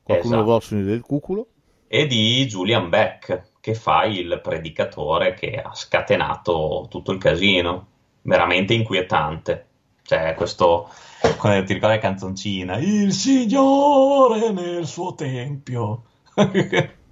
qualcuno 0.02 0.34
Esatto. 0.36 0.42
vuole 0.42 0.60
sogno 0.60 0.84
del 0.84 1.00
cuculo. 1.02 1.48
e 1.86 2.06
di 2.06 2.44
Julian 2.46 2.88
Beck, 2.90 3.52
che 3.60 3.74
fa 3.74 4.04
il 4.04 4.40
predicatore 4.42 5.32
che 5.34 5.60
ha 5.60 5.74
scatenato 5.74 6.86
tutto 6.90 7.12
il 7.12 7.18
casino. 7.18 7.86
Veramente 8.22 8.74
inquietante. 8.74 9.66
Cioè, 10.06 10.34
questo, 10.36 10.88
ti 11.20 11.72
ricordi 11.72 11.78
la 11.80 11.98
canzoncina? 11.98 12.76
Il 12.78 13.12
Signore 13.12 14.52
nel 14.52 14.86
suo 14.86 15.14
tempio. 15.14 16.04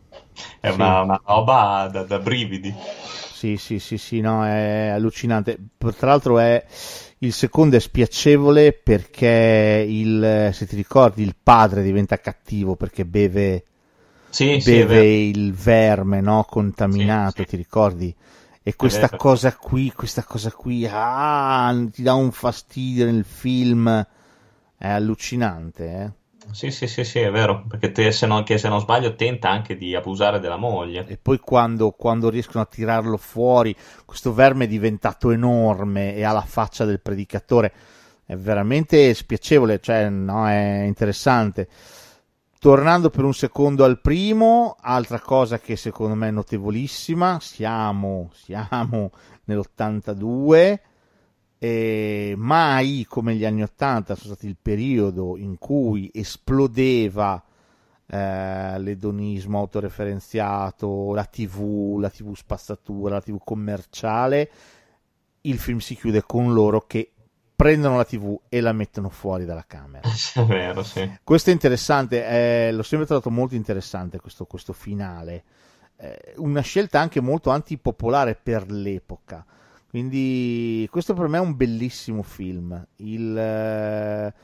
È 0.60 0.68
Sì. 0.68 0.88
una, 0.88 1.00
una 1.02 1.20
roba 1.24 1.88
da, 1.92 2.04
da 2.04 2.18
brividi. 2.18 2.74
Sì, 3.28 3.56
sì, 3.56 3.78
sì, 3.78 3.98
sì, 3.98 4.20
no, 4.20 4.44
è 4.44 4.88
allucinante. 4.88 5.58
Tra 5.78 6.06
l'altro 6.06 6.38
è 6.38 6.64
il 7.18 7.32
secondo 7.32 7.76
è 7.76 7.80
spiacevole 7.80 8.72
perché 8.72 9.84
il, 9.88 10.50
se 10.52 10.66
ti 10.66 10.76
ricordi, 10.76 11.22
il 11.22 11.34
padre 11.42 11.82
diventa 11.82 12.18
cattivo 12.20 12.76
perché 12.76 13.04
beve, 13.04 13.64
Sì, 14.30 14.58
sì, 14.60 14.82
beve 14.82 14.98
vero. 14.98 15.08
il 15.08 15.52
verme, 15.54 16.20
no, 16.20 16.44
contaminato, 16.48 17.44
Sì, 17.44 17.46
sì. 17.46 17.46
ti 17.46 17.56
ricordi? 17.56 18.14
E 18.62 18.76
questa 18.76 19.06
vero. 19.06 19.16
cosa 19.16 19.56
qui, 19.56 19.90
questa 19.92 20.22
cosa 20.22 20.52
qui, 20.52 20.86
ah, 20.88 21.74
ti 21.90 22.02
dà 22.02 22.14
un 22.14 22.30
fastidio 22.30 23.04
nel 23.06 23.24
film, 23.24 24.06
è 24.76 24.88
allucinante, 24.88 25.84
eh. 25.84 26.20
Sì, 26.50 26.70
sì, 26.70 26.86
sì, 26.86 27.04
sì, 27.04 27.20
è 27.20 27.30
vero, 27.30 27.64
perché 27.66 27.92
te, 27.92 28.10
se 28.10 28.26
non, 28.26 28.44
se 28.44 28.68
non 28.68 28.80
sbaglio 28.80 29.14
tenta 29.14 29.48
anche 29.48 29.76
di 29.76 29.94
abusare 29.94 30.40
della 30.40 30.56
moglie. 30.56 31.06
E 31.06 31.16
poi 31.16 31.38
quando, 31.38 31.92
quando 31.92 32.28
riescono 32.28 32.62
a 32.62 32.66
tirarlo 32.66 33.16
fuori, 33.16 33.74
questo 34.04 34.34
verme 34.34 34.64
è 34.64 34.68
diventato 34.68 35.30
enorme 35.30 36.14
e 36.14 36.24
ha 36.24 36.32
la 36.32 36.44
faccia 36.44 36.84
del 36.84 37.00
predicatore. 37.00 37.72
È 38.24 38.36
veramente 38.36 39.14
spiacevole, 39.14 39.80
cioè, 39.80 40.08
no, 40.08 40.48
è 40.48 40.82
interessante. 40.84 41.68
Tornando 42.62 43.10
per 43.10 43.24
un 43.24 43.34
secondo 43.34 43.82
al 43.82 44.00
primo, 44.00 44.76
altra 44.78 45.18
cosa 45.18 45.58
che 45.58 45.74
secondo 45.74 46.14
me 46.14 46.28
è 46.28 46.30
notevolissima, 46.30 47.40
siamo, 47.40 48.30
siamo 48.34 49.10
nell'82 49.46 50.78
e 51.58 52.34
mai 52.36 53.04
come 53.08 53.34
gli 53.34 53.44
anni 53.44 53.64
80 53.64 54.14
sono 54.14 54.34
stati 54.34 54.46
il 54.46 54.56
periodo 54.62 55.36
in 55.36 55.58
cui 55.58 56.08
esplodeva 56.14 57.42
eh, 58.06 58.78
l'edonismo 58.78 59.58
autoreferenziato, 59.58 61.12
la 61.14 61.24
TV, 61.24 61.98
la 61.98 62.10
TV 62.10 62.32
spazzatura, 62.36 63.14
la 63.14 63.22
TV 63.22 63.38
commerciale, 63.42 64.50
il 65.40 65.58
film 65.58 65.78
si 65.78 65.96
chiude 65.96 66.22
con 66.22 66.52
loro 66.52 66.84
che 66.86 67.11
prendono 67.62 67.96
la 67.96 68.04
TV 68.04 68.36
e 68.48 68.60
la 68.60 68.72
mettono 68.72 69.08
fuori 69.08 69.44
dalla 69.44 69.64
camera. 69.64 70.02
È 70.34 70.42
vero, 70.42 70.82
sì. 70.82 71.08
Questo 71.22 71.50
è 71.50 71.52
interessante, 71.52 72.26
eh, 72.26 72.72
l'ho 72.72 72.82
sempre 72.82 73.06
trovato 73.06 73.30
molto 73.30 73.54
interessante 73.54 74.18
questo, 74.18 74.46
questo 74.46 74.72
finale. 74.72 75.44
Eh, 75.96 76.34
una 76.38 76.60
scelta 76.60 76.98
anche 76.98 77.20
molto 77.20 77.50
antipopolare 77.50 78.34
per 78.34 78.68
l'epoca. 78.68 79.46
Quindi 79.88 80.88
questo 80.90 81.14
per 81.14 81.28
me 81.28 81.38
è 81.38 81.40
un 81.40 81.54
bellissimo 81.54 82.24
film. 82.24 82.84
Il, 82.96 83.38
eh, 83.38 84.34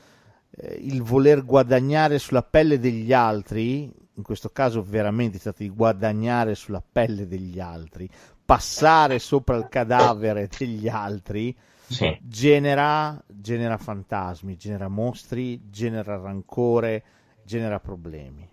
il 0.79 1.01
voler 1.01 1.43
guadagnare 1.43 2.19
sulla 2.19 2.43
pelle 2.43 2.79
degli 2.79 3.11
altri, 3.11 3.91
in 4.13 4.23
questo 4.23 4.47
caso 4.49 4.81
veramente 4.81 5.35
si 5.35 5.43
tratta 5.43 5.63
di 5.63 5.69
guadagnare 5.69 6.55
sulla 6.55 6.81
pelle 6.89 7.27
degli 7.27 7.59
altri, 7.59 8.09
passare 8.45 9.19
sopra 9.19 9.57
il 9.57 9.67
cadavere 9.67 10.47
degli 10.57 10.87
altri, 10.87 11.53
Sì, 11.89 12.17
genera, 12.21 13.21
genera 13.27 13.77
fantasmi, 13.77 14.55
genera 14.57 14.87
mostri, 14.87 15.69
genera 15.71 16.17
rancore, 16.17 17.03
genera 17.43 17.79
problemi. 17.79 18.47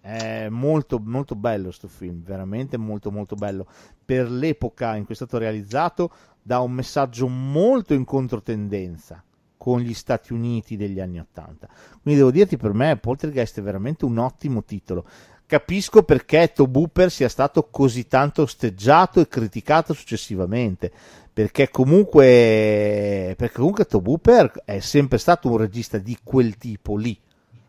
È 0.00 0.48
molto, 0.48 0.98
molto 0.98 1.36
bello 1.36 1.64
questo 1.64 1.86
film, 1.86 2.22
veramente 2.22 2.76
molto, 2.76 3.12
molto 3.12 3.36
bello. 3.36 3.66
Per 4.04 4.30
l'epoca 4.30 4.96
in 4.96 5.04
cui 5.04 5.12
è 5.12 5.16
stato 5.16 5.38
realizzato, 5.38 6.10
dà 6.42 6.60
un 6.60 6.72
messaggio 6.72 7.28
molto 7.28 7.94
in 7.94 8.04
controtendenza 8.04 9.22
con 9.56 9.80
gli 9.80 9.94
Stati 9.94 10.32
Uniti 10.32 10.76
degli 10.76 10.98
anni 10.98 11.20
Ottanta. 11.20 11.68
Quindi 12.02 12.18
devo 12.18 12.30
dirti, 12.32 12.56
per 12.56 12.72
me 12.72 12.96
Poltergeist 12.96 13.58
è 13.58 13.62
veramente 13.62 14.04
un 14.04 14.18
ottimo 14.18 14.64
titolo. 14.64 15.06
Capisco 15.48 16.02
perché 16.02 16.52
Tobe 16.54 16.78
Hooper 16.78 17.10
sia 17.10 17.30
stato 17.30 17.68
così 17.70 18.06
tanto 18.06 18.42
osteggiato 18.42 19.18
e 19.20 19.28
criticato 19.28 19.94
successivamente 19.94 20.92
perché 21.32 21.70
comunque, 21.70 23.34
perché 23.36 23.54
comunque 23.54 23.86
Tobe 23.86 24.10
Hooper 24.10 24.62
è 24.64 24.80
sempre 24.80 25.16
stato 25.18 25.48
un 25.48 25.56
regista 25.56 25.96
di 25.98 26.18
quel 26.22 26.58
tipo 26.58 26.96
lì. 26.96 27.18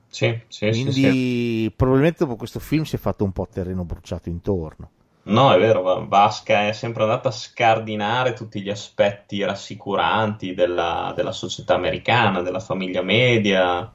sì, 0.07 0.39
sì, 0.47 0.73
sì, 0.73 0.83
Quindi 0.83 1.63
sì. 1.63 1.73
probabilmente 1.75 2.25
dopo 2.25 2.35
questo 2.35 2.59
film 2.59 2.83
si 2.83 2.95
è 2.95 2.99
fatto 2.99 3.23
un 3.23 3.31
po' 3.31 3.47
terreno 3.49 3.85
bruciato 3.85 4.27
intorno. 4.29 4.91
No, 5.23 5.53
è 5.53 5.59
vero, 5.59 5.81
va- 5.81 6.03
Vasca 6.05 6.67
è 6.67 6.71
sempre 6.73 7.03
andata 7.03 7.29
a 7.29 7.31
scardinare 7.31 8.33
tutti 8.33 8.61
gli 8.61 8.69
aspetti 8.69 9.43
rassicuranti 9.43 10.53
della, 10.53 11.13
della 11.15 11.31
società 11.31 11.75
americana, 11.75 12.41
della 12.41 12.59
famiglia 12.59 13.01
media. 13.03 13.93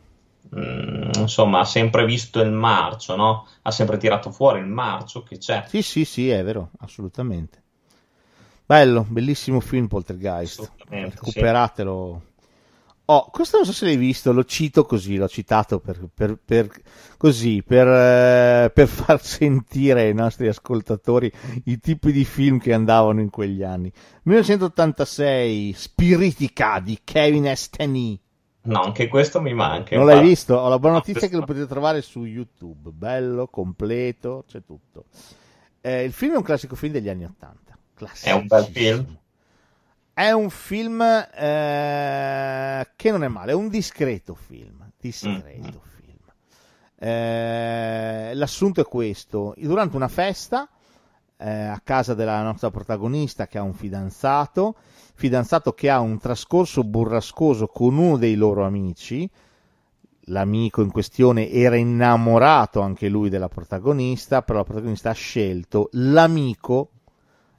Mm, 0.57 1.11
insomma, 1.21 1.61
ha 1.61 1.65
sempre 1.65 2.05
visto 2.05 2.41
il 2.41 2.51
marcio, 2.51 3.17
no? 3.17 3.47
Ha 3.63 3.71
sempre 3.71 3.97
tirato 3.97 4.31
fuori 4.31 4.61
il 4.61 4.67
marcio 4.67 5.23
che 5.23 5.39
c'è. 5.39 5.65
Sì, 5.67 5.83
sì, 5.83 6.05
sì, 6.05 6.29
è 6.29 6.43
vero, 6.45 6.71
assolutamente. 6.79 7.63
Bello, 8.67 9.05
bellissimo 9.09 9.61
film 9.61 9.87
Poltergeist. 9.89 10.61
Assolutamente, 10.61 11.17
sì. 11.23 11.25
Recuperatelo. 11.25 12.23
Oh, 13.07 13.29
questo 13.31 13.59
non 13.59 13.67
so 13.67 13.73
se 13.73 13.85
l'hai 13.85 13.97
visto, 13.97 14.33
lo 14.33 14.45
cito 14.45 14.87
così, 14.87 15.17
l'ho 15.17 15.29
citato 15.29 15.79
per, 15.79 16.09
per- 16.15 16.39
per- 16.43 16.71
così, 17.19 17.63
per, 17.63 17.87
eh, 17.87 18.71
per 18.73 18.89
far 18.89 19.21
sentire 19.23 20.03
ai 20.03 20.15
nostri 20.15 20.49
ascoltatori 20.49 21.31
i 21.65 21.79
tipi 21.79 22.13
di 22.13 22.25
film 22.25 22.59
che 22.59 22.73
andavano 22.73 23.21
in 23.21 23.29
quegli 23.29 23.63
anni. 23.63 23.93
1986, 24.23 25.75
Spiritica 25.77 26.81
di 26.81 27.01
Kevin 27.05 27.55
S. 27.55 27.69
No, 28.67 28.83
anche 28.83 29.09
questo 29.09 29.41
mi 29.41 29.53
manca. 29.55 29.95
Non 29.97 30.07
l'hai 30.07 30.15
infatti. 30.17 30.31
visto? 30.35 30.55
Ho 30.57 30.69
la 30.69 30.79
buona 30.79 30.97
No, 30.97 31.01
notizia 31.01 31.21
che 31.29 31.35
questo- 31.35 31.39
lo 31.41 31.45
potete 31.47 31.67
trovare 31.67 32.01
su 32.03 32.25
YouTube. 32.25 32.91
Bello, 32.91 33.47
completo, 33.49 34.45
c'è 34.49 34.63
tutto. 34.65 35.05
Eh, 35.81 36.05
il 36.05 36.13
film 36.13 36.33
è 36.35 36.37
un 36.37 36.43
classico 36.43 36.75
film 36.75 36.93
degli 36.93 37.09
anni 37.09 37.25
80. 37.25 37.77
È 38.23 38.33
un 38.33 38.47
bel 38.47 38.65
film? 38.65 39.19
È 40.15 40.31
un 40.31 40.49
film 40.49 41.01
eh, 41.03 42.89
che 42.97 43.11
non 43.11 43.23
è 43.25 43.29
male, 43.29 43.53
è 43.53 43.55
un 43.55 43.69
discreto 43.69 44.35
film. 44.35 44.91
Discreto 44.99 45.83
Mm. 45.85 45.89
film. 46.01 46.19
Eh, 46.99 48.31
l'assunto 48.35 48.81
è 48.81 48.85
questo: 48.85 49.55
durante 49.59 49.97
una 49.97 50.09
festa 50.09 50.69
eh, 51.37 51.51
a 51.51 51.81
casa 51.83 52.15
della 52.15 52.43
nostra 52.43 52.71
protagonista 52.71 53.47
che 53.47 53.59
ha 53.59 53.63
un 53.63 53.75
fidanzato, 53.75 54.77
fidanzato 55.15 55.73
che 55.73 55.91
ha 55.91 56.01
un 56.01 56.19
trascorso 56.19 56.85
burrascoso 56.85 57.67
con 57.67 57.97
uno 57.97 58.17
dei 58.17 58.35
loro 58.35 58.65
amici. 58.65 59.29
L'amico 60.29 60.81
in 60.83 60.91
questione 60.91 61.51
era 61.51 61.77
innamorato 61.77 62.81
anche 62.81 63.09
lui 63.09 63.29
della 63.29 63.49
protagonista, 63.49 64.43
però 64.43 64.59
la 64.59 64.65
protagonista 64.65 65.11
ha 65.11 65.15
scelto 65.15 65.89
l'amico, 65.93 66.91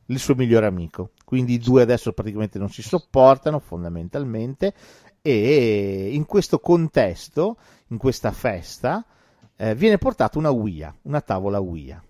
il 0.07 0.19
suo 0.19 0.35
migliore 0.35 0.65
amico. 0.65 1.11
Quindi 1.23 1.53
i 1.53 1.59
due 1.59 1.81
adesso 1.81 2.11
praticamente 2.13 2.57
non 2.57 2.69
si 2.69 2.81
sopportano 2.81 3.59
fondamentalmente 3.59 4.73
e 5.21 6.09
in 6.11 6.25
questo 6.25 6.59
contesto, 6.59 7.57
in 7.87 7.97
questa 7.97 8.31
festa, 8.31 9.03
eh, 9.55 9.73
viene 9.73 9.97
portata 9.97 10.37
una 10.37 10.51
Ouija, 10.51 10.95
una 11.03 11.21
tavola 11.21 11.59
Ouija. 11.59 12.04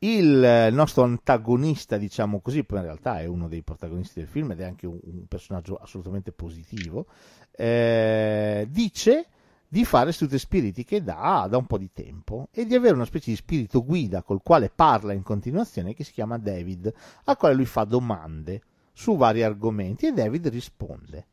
Il 0.00 0.68
nostro 0.72 1.04
antagonista, 1.04 1.96
diciamo 1.96 2.40
così, 2.40 2.64
poi 2.64 2.78
in 2.78 2.84
realtà 2.84 3.20
è 3.20 3.24
uno 3.24 3.48
dei 3.48 3.62
protagonisti 3.62 4.20
del 4.20 4.28
film 4.28 4.52
ed 4.52 4.60
è 4.60 4.64
anche 4.64 4.86
un, 4.86 4.98
un 5.02 5.26
personaggio 5.26 5.76
assolutamente 5.76 6.32
positivo, 6.32 7.06
eh, 7.52 8.66
dice 8.70 9.28
di 9.68 9.84
fare 9.84 10.12
sedute 10.12 10.38
spiritiche 10.38 11.02
da, 11.02 11.46
da 11.50 11.56
un 11.56 11.66
po' 11.66 11.78
di 11.78 11.90
tempo 11.92 12.48
e 12.52 12.66
di 12.66 12.74
avere 12.74 12.94
una 12.94 13.04
specie 13.04 13.30
di 13.30 13.36
spirito 13.36 13.84
guida 13.84 14.22
col 14.22 14.42
quale 14.42 14.70
parla 14.70 15.12
in 15.12 15.22
continuazione 15.22 15.94
che 15.94 16.04
si 16.04 16.12
chiama 16.12 16.38
David, 16.38 16.92
al 17.24 17.36
quale 17.36 17.54
lui 17.54 17.64
fa 17.64 17.84
domande 17.84 18.62
su 18.92 19.16
vari 19.16 19.42
argomenti 19.42 20.06
e 20.06 20.12
David 20.12 20.48
risponde. 20.48 21.26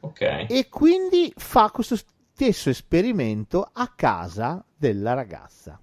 Ok. 0.00 0.46
E 0.48 0.68
quindi 0.70 1.32
fa 1.36 1.70
questo 1.70 1.96
stesso 1.96 2.70
esperimento 2.70 3.68
a 3.72 3.88
casa 3.88 4.64
della 4.74 5.12
ragazza. 5.12 5.78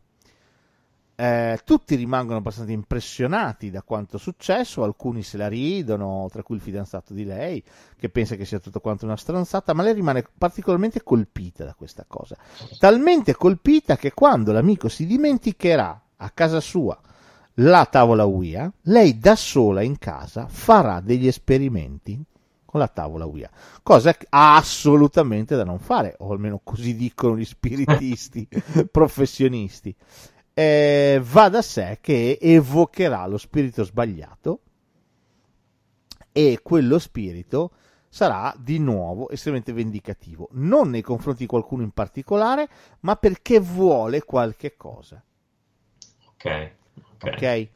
Eh, 1.20 1.60
tutti 1.64 1.96
rimangono 1.96 2.38
abbastanza 2.38 2.72
impressionati 2.72 3.72
da 3.72 3.82
quanto 3.82 4.18
è 4.18 4.20
successo, 4.20 4.84
alcuni 4.84 5.24
se 5.24 5.38
la 5.38 5.48
ridono, 5.48 6.28
tra 6.32 6.44
cui 6.44 6.58
il 6.58 6.62
fidanzato 6.62 7.16
di 7.16 7.26
lei, 7.26 7.64
che 7.98 8.10
pensa 8.10 8.36
che 8.36 8.46
sia 8.46 8.60
tutto 8.60 8.80
quanto 8.80 9.06
una 9.06 9.18
stronzata, 9.18 9.74
ma 9.74 9.82
lei 9.82 9.96
rimane 9.96 10.24
particolarmente 10.38 11.02
colpita 11.02 11.66
da 11.66 11.74
questa 11.74 12.06
cosa. 12.08 12.38
Talmente 12.78 13.34
colpita 13.34 13.98
che 13.98 14.14
quando 14.14 14.52
l'amico 14.52 14.90
si 14.90 15.08
dimenticherà 15.08 16.02
a 16.18 16.30
casa 16.30 16.60
sua 16.60 16.96
la 17.56 17.86
tavola 17.86 18.28
Ouija, 18.28 18.72
lei 18.84 19.18
da 19.18 19.36
sola 19.36 19.82
in 19.82 19.98
casa 19.98 20.46
farà 20.48 21.00
degli 21.00 21.26
esperimenti 21.26 22.24
con 22.64 22.80
la 22.80 22.88
tavola 22.88 23.26
Ouija, 23.26 23.50
cosa 23.82 24.16
assolutamente 24.30 25.56
da 25.56 25.64
non 25.64 25.80
fare, 25.80 26.16
o 26.20 26.32
almeno 26.32 26.60
così 26.64 26.96
dicono 26.96 27.36
gli 27.36 27.46
spiritisti 27.46 28.48
professionisti 28.92 29.96
eh, 30.60 31.22
va 31.22 31.50
da 31.50 31.62
sé 31.62 32.00
che 32.02 32.40
evocherà 32.42 33.28
lo 33.28 33.38
spirito 33.38 33.84
sbagliato 33.84 34.62
e 36.32 36.62
quello 36.64 36.98
spirito 36.98 37.74
sarà 38.10 38.56
di 38.58 38.80
nuovo 38.80 39.30
estremamente 39.30 39.72
vendicativo, 39.72 40.50
non 40.54 40.90
nei 40.90 41.04
confronti 41.04 41.42
di 41.42 41.46
qualcuno 41.46 41.84
in 41.84 41.92
particolare, 41.92 42.68
ma 43.02 43.16
perché 43.18 43.60
vuole 43.60 44.24
qualche 44.24 44.76
cosa. 44.76 45.24
Ok. 46.30 46.72
Ok. 47.20 47.34
okay? 47.36 47.70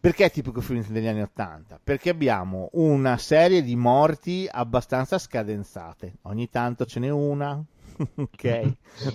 Perché 0.00 0.24
è 0.24 0.30
tipico 0.32 0.60
film 0.60 0.84
degli 0.88 1.06
anni 1.06 1.22
Ottanta? 1.22 1.78
Perché 1.82 2.10
abbiamo 2.10 2.70
una 2.72 3.18
serie 3.18 3.62
di 3.62 3.76
morti 3.76 4.48
abbastanza 4.50 5.16
scadenzate. 5.16 6.14
Ogni 6.22 6.48
tanto 6.48 6.86
ce 6.86 6.98
n'è 6.98 7.08
una, 7.08 7.62
ok? 8.16 8.72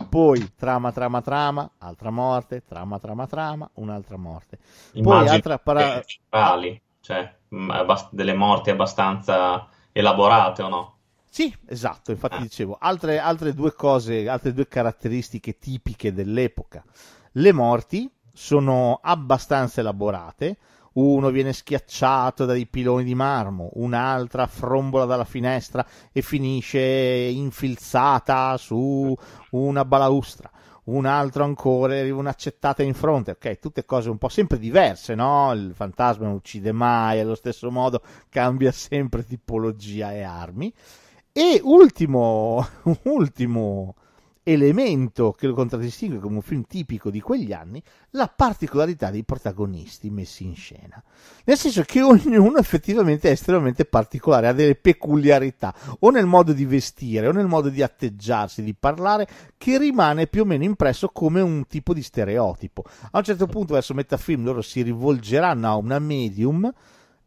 Poi 0.09 0.53
trama, 0.55 0.91
trama, 0.91 1.21
trama, 1.21 1.71
altra 1.79 2.09
morte, 2.09 2.63
trama, 2.65 2.99
trama, 2.99 3.27
trama, 3.27 3.69
un'altra 3.75 4.17
morte. 4.17 4.59
Poi 5.01 5.27
altra 5.27 5.57
para... 5.57 6.03
generali, 6.05 6.81
cioè 6.99 7.35
delle 8.11 8.33
morti 8.33 8.69
abbastanza 8.69 9.67
elaborate 9.91 10.61
o 10.63 10.67
no? 10.67 10.97
Sì, 11.29 11.55
esatto, 11.65 12.11
infatti 12.11 12.35
ah. 12.35 12.41
dicevo, 12.41 12.77
altre, 12.79 13.17
altre 13.17 13.53
due 13.53 13.73
cose, 13.73 14.29
altre 14.29 14.53
due 14.53 14.67
caratteristiche 14.67 15.57
tipiche 15.57 16.13
dell'epoca. 16.13 16.83
Le 17.31 17.51
morti 17.51 18.11
sono 18.31 18.99
abbastanza 19.01 19.79
elaborate, 19.79 20.57
uno 20.93 21.29
viene 21.29 21.53
schiacciato 21.53 22.45
dai 22.45 22.67
piloni 22.67 23.03
di 23.03 23.15
marmo, 23.15 23.69
un'altra 23.73 24.47
frombola 24.47 25.05
dalla 25.05 25.25
finestra 25.25 25.85
e 26.11 26.21
finisce 26.21 26.79
infilzata 26.79 28.57
su 28.57 29.15
una 29.51 29.85
balaustra, 29.85 30.51
un 30.85 31.05
altro 31.05 31.43
ancora 31.43 31.97
arriva 31.97 32.17
un'accettata 32.17 32.83
in 32.83 32.93
fronte, 32.93 33.31
ok, 33.31 33.59
tutte 33.59 33.85
cose 33.85 34.09
un 34.09 34.17
po' 34.17 34.29
sempre 34.29 34.59
diverse, 34.59 35.15
no? 35.15 35.51
Il 35.53 35.73
fantasma 35.73 36.25
non 36.25 36.35
uccide 36.35 36.71
mai, 36.71 37.19
allo 37.19 37.35
stesso 37.35 37.71
modo 37.71 38.01
cambia 38.29 38.71
sempre 38.71 39.25
tipologia 39.25 40.13
e 40.13 40.23
armi. 40.23 40.73
E 41.31 41.59
ultimo, 41.63 42.65
ultimo 43.03 43.95
elemento 44.43 45.31
che 45.31 45.47
lo 45.47 45.53
contraddistingue 45.53 46.19
come 46.19 46.35
un 46.35 46.41
film 46.41 46.63
tipico 46.67 47.09
di 47.09 47.21
quegli 47.21 47.53
anni, 47.53 47.81
la 48.11 48.27
particolarità 48.27 49.09
dei 49.09 49.23
protagonisti 49.23 50.09
messi 50.09 50.43
in 50.43 50.55
scena. 50.55 51.01
Nel 51.45 51.57
senso 51.57 51.83
che 51.83 52.01
ognuno 52.01 52.57
effettivamente 52.57 53.29
è 53.29 53.31
estremamente 53.31 53.85
particolare, 53.85 54.47
ha 54.47 54.53
delle 54.53 54.75
peculiarità, 54.75 55.73
o 55.99 56.09
nel 56.09 56.25
modo 56.25 56.53
di 56.53 56.65
vestire, 56.65 57.27
o 57.27 57.31
nel 57.31 57.47
modo 57.47 57.69
di 57.69 57.81
atteggiarsi, 57.81 58.61
di 58.63 58.75
parlare, 58.75 59.27
che 59.57 59.77
rimane 59.77 60.27
più 60.27 60.41
o 60.41 60.45
meno 60.45 60.63
impresso 60.63 61.09
come 61.09 61.41
un 61.41 61.65
tipo 61.67 61.93
di 61.93 62.03
stereotipo. 62.03 62.83
A 63.11 63.17
un 63.17 63.23
certo 63.23 63.47
punto, 63.47 63.73
verso 63.73 63.93
metà 63.93 64.17
film, 64.17 64.43
loro 64.43 64.61
si 64.61 64.81
rivolgeranno 64.81 65.67
a 65.67 65.75
una 65.75 65.99
medium 65.99 66.71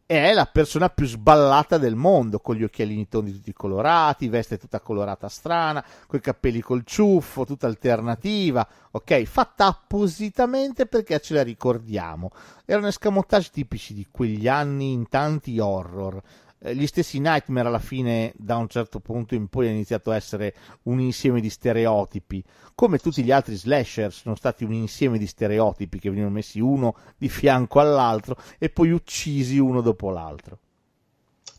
è 0.07 0.31
la 0.31 0.45
persona 0.45 0.87
più 0.87 1.05
sballata 1.05 1.77
del 1.77 1.95
mondo, 1.95 2.39
con 2.39 2.55
gli 2.55 2.63
occhialini 2.63 3.09
tondi 3.09 3.33
tutti 3.33 3.51
colorati, 3.51 4.29
veste 4.29 4.57
tutta 4.57 4.79
colorata 4.79 5.27
strana, 5.27 5.83
coi 6.07 6.21
capelli 6.21 6.61
col 6.61 6.85
ciuffo, 6.85 7.43
tutta 7.43 7.67
alternativa, 7.67 8.65
ok? 8.91 9.23
Fatta 9.23 9.65
appositamente 9.65 10.85
perché 10.85 11.19
ce 11.19 11.33
la 11.33 11.43
ricordiamo. 11.43 12.31
Erano 12.63 12.87
escamotage 12.87 13.49
tipici 13.51 13.93
di 13.93 14.07
quegli 14.09 14.47
anni 14.47 14.93
in 14.93 15.09
tanti 15.09 15.59
horror. 15.59 16.21
Eh, 16.59 16.75
gli 16.75 16.87
stessi 16.87 17.19
Nightmare 17.19 17.67
alla 17.67 17.79
fine 17.79 18.33
da 18.35 18.57
un 18.57 18.67
certo 18.67 18.99
punto 18.99 19.35
in 19.35 19.47
poi 19.47 19.67
hanno 19.67 19.75
iniziato 19.75 20.11
a 20.11 20.15
essere 20.15 20.53
un 20.83 20.99
insieme 20.99 21.39
di 21.39 21.49
stereotipi. 21.49 22.43
Come 22.73 22.97
tutti 22.97 23.23
gli 23.23 23.31
altri 23.31 23.55
slasher 23.55 24.11
sono 24.11 24.35
stati 24.35 24.63
un 24.63 24.73
insieme 24.73 25.17
di 25.17 25.27
stereotipi 25.27 25.99
che 25.99 26.09
venivano 26.09 26.33
messi 26.33 26.59
uno 26.59 26.95
di 27.17 27.29
fianco 27.29 27.79
all'altro 27.79 28.35
e 28.57 28.69
poi 28.69 28.91
uccisi 28.91 29.57
uno 29.57 29.81
dopo 29.81 30.09
l'altro. 30.09 30.59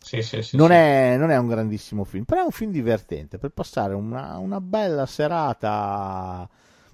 Sì, 0.00 0.22
sì, 0.22 0.42
sì, 0.42 0.56
non, 0.56 0.72
è, 0.72 1.16
non, 1.18 1.30
è, 1.30 1.36
un 1.36 1.48
grandissimo 1.48 2.02
film 2.02 2.24
però 2.24 2.40
è 2.40 2.44
un 2.44 2.50
film 2.50 2.72
divertente. 2.72 3.38
Per 3.38 3.50
passare 3.50 3.94
una, 3.94 4.38
una 4.38 4.60
bella 4.60 5.04
serata 5.06 6.48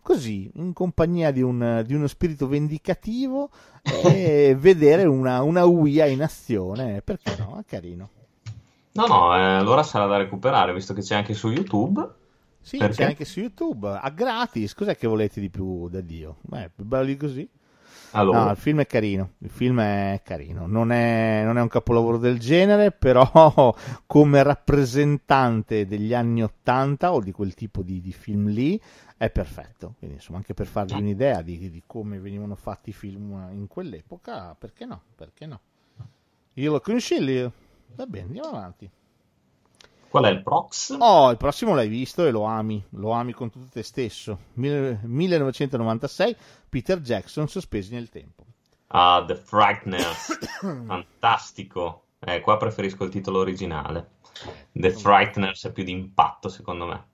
così, 0.04 0.50
in 0.56 0.74
compagnia 0.74 1.30
di, 1.30 1.40
un, 1.40 1.82
di 1.86 1.94
uno 1.94 2.06
spirito 2.06 2.46
vendicativo 2.46 3.48
e 3.82 4.54
vedere 4.56 5.04
una, 5.04 5.42
una 5.42 5.64
UIA 5.64 6.04
in 6.06 6.22
azione, 6.22 7.00
perché 7.02 7.34
no? 7.38 7.58
È 7.58 7.64
carino. 7.64 8.10
No, 8.92 9.06
no, 9.06 9.34
eh, 9.34 9.40
allora 9.40 9.82
sarà 9.82 10.04
da 10.04 10.18
recuperare, 10.18 10.74
visto 10.74 10.92
che 10.92 11.00
c'è 11.00 11.16
anche 11.16 11.32
su 11.32 11.48
YouTube. 11.48 12.06
Sì, 12.60 12.76
perché? 12.76 12.94
c'è 12.94 13.04
anche 13.04 13.24
su 13.24 13.40
YouTube, 13.40 13.88
a 13.88 14.08
gratis, 14.10 14.74
cos'è 14.74 14.94
che 14.96 15.06
volete 15.06 15.40
di 15.40 15.48
più 15.48 15.88
da 15.88 16.00
Dio? 16.02 16.36
Beh, 16.42 16.70
bello 16.76 17.06
di 17.06 17.16
così. 17.16 17.48
Allora. 18.12 18.44
No, 18.44 18.50
il 18.50 18.56
film 18.56 18.80
è 18.80 18.86
carino, 18.86 19.30
il 19.38 19.50
film 19.50 19.80
è 19.80 20.20
carino, 20.22 20.66
non 20.66 20.92
è, 20.92 21.42
non 21.44 21.58
è, 21.58 21.60
un 21.60 21.68
capolavoro 21.68 22.18
del 22.18 22.38
genere, 22.38 22.92
però 22.96 23.74
come 24.06 24.42
rappresentante 24.42 25.86
degli 25.86 26.14
anni 26.14 26.42
Ottanta 26.42 27.12
o 27.12 27.20
di 27.20 27.32
quel 27.32 27.54
tipo 27.54 27.82
di, 27.82 28.00
di, 28.00 28.12
film 28.12 28.48
lì 28.48 28.80
è 29.24 29.30
perfetto. 29.30 29.94
Quindi 29.98 30.16
insomma 30.16 30.38
anche 30.38 30.54
per 30.54 30.66
farvi 30.66 30.94
un'idea 30.94 31.42
di, 31.42 31.70
di, 31.70 31.82
come 31.86 32.18
venivano 32.18 32.54
fatti 32.54 32.90
i 32.90 32.92
film 32.92 33.48
in 33.52 33.66
quell'epoca, 33.66 34.54
perché 34.54 34.84
no? 34.84 35.02
Perché 35.14 35.46
no? 35.46 35.60
Io 36.54 36.70
lo 36.70 36.80
consiglio, 36.80 37.52
va 37.94 38.06
bene, 38.06 38.26
andiamo 38.26 38.48
avanti. 38.48 38.90
Qual 40.08 40.24
è 40.24 40.28
il 40.28 40.42
prox? 40.42 40.94
Oh, 40.96 41.30
il 41.30 41.36
prossimo 41.36 41.74
l'hai 41.74 41.88
visto 41.88 42.24
e 42.24 42.30
lo 42.30 42.44
ami, 42.44 42.80
lo 42.90 43.10
ami 43.10 43.32
con 43.32 43.50
tutto 43.50 43.66
te 43.72 43.82
stesso. 43.82 44.38
1996, 44.52 46.36
Peter 46.68 47.00
Jackson, 47.00 47.48
sospesi 47.48 47.92
nel 47.92 48.10
tempo. 48.10 48.44
Ah, 48.88 49.24
The 49.26 49.34
Frighteners, 49.34 50.38
fantastico. 50.86 52.04
Eh, 52.20 52.40
qua 52.40 52.56
preferisco 52.56 53.02
il 53.02 53.10
titolo 53.10 53.40
originale. 53.40 54.12
The 54.70 54.90
Frighteners 54.90 55.64
è 55.64 55.72
più 55.72 55.82
di 55.82 55.90
impatto, 55.90 56.48
secondo 56.48 56.86
me. 56.86 57.06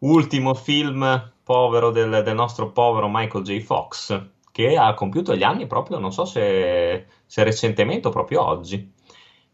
Ultimo 0.00 0.54
film 0.54 1.32
povero 1.42 1.90
del, 1.90 2.22
del 2.24 2.34
nostro 2.34 2.70
povero 2.70 3.08
Michael 3.10 3.44
J. 3.44 3.60
Fox, 3.60 4.28
che 4.50 4.76
ha 4.76 4.94
compiuto 4.94 5.36
gli 5.36 5.42
anni 5.42 5.66
proprio, 5.66 5.98
non 5.98 6.10
so 6.10 6.24
se, 6.24 7.06
se 7.26 7.44
recentemente 7.44 8.08
o 8.08 8.10
proprio 8.10 8.42
oggi. 8.42 8.92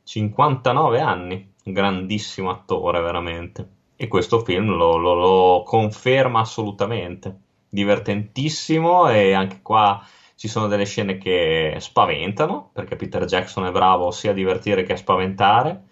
59 0.05 1.01
anni 1.01 1.53
grandissimo 1.65 2.51
attore 2.51 3.01
veramente. 3.01 3.69
E 3.97 4.07
questo 4.07 4.39
film 4.41 4.77
lo, 4.77 4.97
lo, 4.97 5.15
lo 5.15 5.63
conferma 5.65 6.41
assolutamente. 6.41 7.41
Divertentissimo 7.69 9.09
e 9.09 9.33
anche 9.33 9.63
qua 9.63 10.01
ci 10.37 10.47
sono 10.47 10.69
delle 10.69 10.85
scene 10.85 11.19
che 11.19 11.77
spaventano, 11.81 12.71
perché 12.73 12.95
Peter 12.95 13.25
Jackson 13.25 13.67
è 13.67 13.73
bravo 13.73 14.13
sia 14.13 14.31
a 14.31 14.35
divertire 14.35 14.85
che 14.85 14.93
a 14.93 14.97
spaventare. 14.97 15.87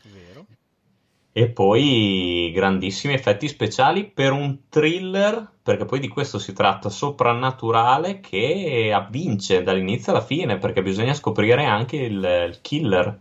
E 1.36 1.48
poi 1.50 2.52
grandissimi 2.54 3.12
effetti 3.14 3.48
speciali 3.48 4.08
per 4.08 4.30
un 4.32 4.68
thriller, 4.68 5.50
perché 5.62 5.84
poi 5.84 5.98
di 5.98 6.08
questo 6.08 6.38
si 6.38 6.52
tratta, 6.52 6.88
soprannaturale, 6.88 8.20
che 8.20 8.92
avvince 8.94 9.62
dall'inizio 9.62 10.12
alla 10.12 10.20
fine, 10.22 10.58
perché 10.58 10.80
bisogna 10.80 11.12
scoprire 11.12 11.64
anche 11.64 11.96
il, 11.96 12.46
il 12.48 12.58
killer. 12.62 13.18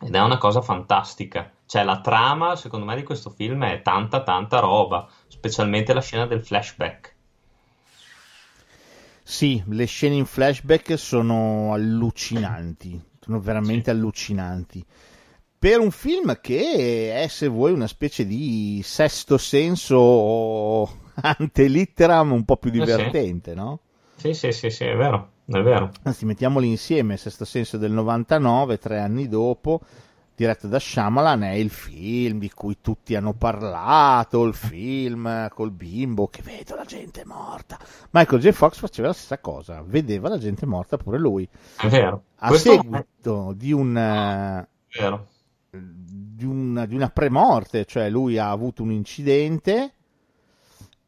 Ed 0.00 0.14
è 0.14 0.20
una 0.20 0.36
cosa 0.38 0.60
fantastica 0.60 1.50
cioè 1.72 1.84
la 1.84 2.02
trama, 2.02 2.54
secondo 2.54 2.84
me, 2.84 2.94
di 2.96 3.02
questo 3.02 3.30
film 3.30 3.64
è 3.64 3.80
tanta, 3.80 4.22
tanta 4.22 4.58
roba, 4.58 5.08
specialmente 5.26 5.94
la 5.94 6.02
scena 6.02 6.26
del 6.26 6.44
flashback. 6.44 7.14
Sì, 9.22 9.62
le 9.68 9.86
scene 9.86 10.16
in 10.16 10.26
flashback 10.26 10.98
sono 10.98 11.72
allucinanti, 11.72 13.00
sono 13.20 13.40
veramente 13.40 13.90
Sì. 13.90 13.96
allucinanti. 13.96 14.84
Per 15.62 15.78
un 15.78 15.92
film 15.92 16.40
che 16.40 17.12
è, 17.22 17.28
se 17.28 17.46
vuoi, 17.46 17.70
una 17.70 17.86
specie 17.86 18.26
di 18.26 18.80
sesto 18.82 19.38
senso 19.38 20.88
ante 21.14 21.68
litteram 21.68 22.32
un 22.32 22.44
po' 22.44 22.56
più 22.56 22.70
Eh 22.70 22.80
divertente, 22.80 23.54
no? 23.54 23.78
Sì, 24.16 24.34
sì, 24.34 24.50
sì, 24.50 24.70
sì, 24.70 24.86
è 24.86 24.96
vero, 24.96 25.34
è 25.46 25.60
vero. 25.60 25.92
Anzi, 26.02 26.24
mettiamoli 26.24 26.66
insieme, 26.66 27.16
Sesto 27.16 27.44
Senso 27.44 27.78
del 27.78 27.92
99, 27.92 28.78
tre 28.78 28.98
anni 28.98 29.28
dopo, 29.28 29.82
diretto 30.34 30.66
da 30.66 30.80
Shyamalan, 30.80 31.44
è 31.44 31.52
il 31.52 31.70
film 31.70 32.40
di 32.40 32.50
cui 32.50 32.78
tutti 32.80 33.14
hanno 33.14 33.32
parlato, 33.32 34.42
il 34.42 34.54
film 34.54 35.48
col 35.50 35.70
bimbo 35.70 36.26
che 36.26 36.42
vedo 36.42 36.74
la 36.74 36.84
gente 36.84 37.24
morta. 37.24 37.78
Michael 38.10 38.40
J. 38.40 38.50
Fox 38.50 38.78
faceva 38.78 39.06
la 39.06 39.14
stessa 39.14 39.38
cosa, 39.38 39.80
vedeva 39.86 40.28
la 40.28 40.38
gente 40.38 40.66
morta 40.66 40.96
pure 40.96 41.20
lui. 41.20 41.48
È 41.76 41.86
vero. 41.86 42.24
A 42.38 42.48
Questo 42.48 42.72
seguito 42.72 43.52
di 43.54 43.70
un... 43.70 43.92
vero. 43.92 45.26
Di 45.78 46.44
una, 46.44 46.84
di 46.84 46.94
una 46.94 47.08
premorte, 47.08 47.86
cioè 47.86 48.10
lui 48.10 48.36
ha 48.36 48.50
avuto 48.50 48.82
un 48.82 48.92
incidente, 48.92 49.94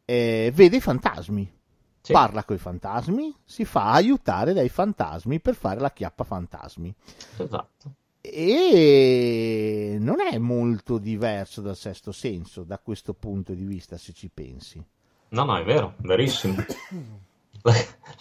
e 0.06 0.50
vede 0.54 0.76
i 0.76 0.80
fantasmi, 0.80 1.52
Sì. 2.00 2.12
parla 2.12 2.44
con 2.44 2.56
i 2.56 2.58
fantasmi, 2.58 3.34
si 3.44 3.66
fa 3.66 3.92
aiutare 3.92 4.54
dai 4.54 4.70
fantasmi 4.70 5.38
per 5.40 5.54
fare 5.54 5.80
la 5.80 5.92
chiappa 5.92 6.24
fantasmi. 6.24 6.94
Esatto. 7.36 7.92
E 8.22 9.98
non 10.00 10.20
è 10.20 10.38
molto 10.38 10.96
diverso 10.96 11.60
dal 11.60 11.76
sesto 11.76 12.10
senso 12.10 12.64
da 12.64 12.78
questo 12.78 13.12
punto 13.12 13.52
di 13.52 13.64
vista, 13.64 13.98
se 13.98 14.14
ci 14.14 14.30
pensi. 14.32 14.82
No, 15.28 15.44
no, 15.44 15.58
è 15.58 15.64
vero, 15.64 15.94
verissimo. 15.98 16.56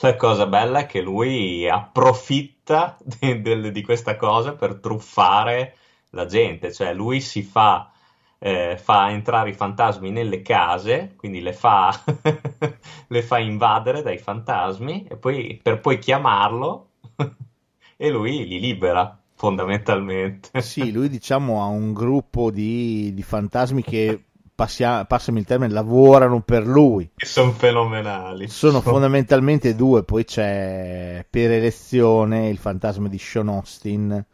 La, 0.02 0.16
cosa 0.18 0.46
bella 0.46 0.80
è 0.80 0.86
che 0.88 1.02
lui 1.02 1.70
approfitta 1.70 2.98
di, 3.02 3.41
del- 3.41 3.72
di 3.72 3.82
questa 3.82 4.18
cosa 4.18 4.54
per 4.56 4.76
truffare 4.76 5.76
la 6.14 6.26
gente, 6.26 6.72
cioè 6.72 6.93
lui 6.93 7.22
si 7.22 7.41
fa, 7.41 7.91
eh, 8.39 8.78
fa 8.82 9.09
entrare 9.11 9.49
i 9.49 9.53
fantasmi 9.53 10.11
nelle 10.11 10.41
case, 10.41 11.14
quindi 11.16 11.41
le 11.41 11.53
fa, 11.53 11.93
le 13.07 13.22
fa 13.22 13.39
invadere 13.39 14.01
dai 14.01 14.18
fantasmi 14.18 15.07
e 15.09 15.18
poi, 15.18 15.59
per 15.61 15.80
poi 15.80 15.97
chiamarlo 15.99 16.89
e 17.97 18.09
lui 18.09 18.47
li 18.47 18.59
libera, 18.59 19.18
fondamentalmente. 19.36 20.61
Sì, 20.61 20.91
lui 20.91 21.09
diciamo 21.09 21.64
ha 21.64 21.66
un 21.66 21.93
gruppo 21.93 22.51
di, 22.51 23.11
di 23.14 23.24
fantasmi 23.24 23.82
che, 23.82 24.24
passia- 24.53 25.05
passami 25.05 25.39
il 25.39 25.45
termine, 25.45 25.74
lavorano 25.74 26.41
per 26.41 26.66
lui. 26.68 27.09
Che 27.16 27.26
sono 27.26 27.51
fenomenali. 27.51 28.47
Sono 28.47 28.82
fondamentalmente 28.82 29.76
due, 29.76 30.03
poi 30.03 30.26
c'è 30.26 31.26
per 31.28 31.51
elezione 31.51 32.49
il 32.49 32.59
fantasma 32.59 33.07
di 33.07 33.18
Sean 33.18 33.49
Austin, 33.49 34.26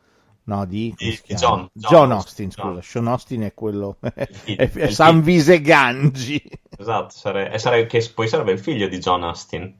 no, 0.49 0.65
di? 0.65 0.93
John- 1.25 1.69
John 1.73 1.89
John 1.89 2.11
Austin, 2.11 2.51
scusa, 2.51 2.67
John. 2.73 2.81
Sean 2.81 3.07
Austin 3.07 3.41
è 3.41 3.53
quello, 3.53 3.97
è, 4.01 4.27
figlio, 4.27 4.57
è 4.57 4.71
il 4.83 4.93
San. 4.93 5.21
Visegangi. 5.21 6.41
Esatto, 6.77 7.09
sare- 7.15 7.57
sare- 7.59 7.85
che 7.85 8.11
poi 8.13 8.27
sarebbe 8.27 8.51
il 8.51 8.59
figlio 8.59 8.87
di 8.87 8.97
John 8.99 9.23
Austin. 9.23 9.73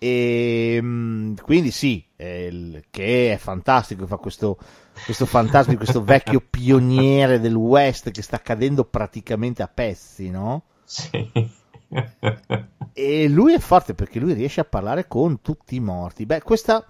E 0.00 0.78
mm, 0.80 1.34
quindi 1.42 1.70
sì, 1.70 2.04
è 2.14 2.24
il- 2.50 2.84
che 2.90 3.32
è 3.32 3.36
fantastico, 3.36 4.06
fa 4.06 4.16
questo, 4.16 4.58
questo 5.04 5.26
fantasma 5.26 5.72
di 5.72 5.76
questo 5.78 6.02
vecchio 6.04 6.40
pioniere 6.48 7.40
del 7.40 7.54
West 7.54 8.10
che 8.10 8.22
sta 8.22 8.40
cadendo 8.40 8.84
praticamente 8.84 9.62
a 9.62 9.68
pezzi, 9.68 10.30
no? 10.30 10.64
Sì. 10.84 11.30
E 12.92 13.28
lui 13.28 13.54
è 13.54 13.58
forte 13.58 13.94
perché 13.94 14.18
lui 14.18 14.32
riesce 14.34 14.60
a 14.60 14.64
parlare 14.64 15.06
con 15.06 15.40
tutti 15.40 15.74
i 15.76 15.80
morti. 15.80 16.26
Beh, 16.26 16.42
questa, 16.42 16.84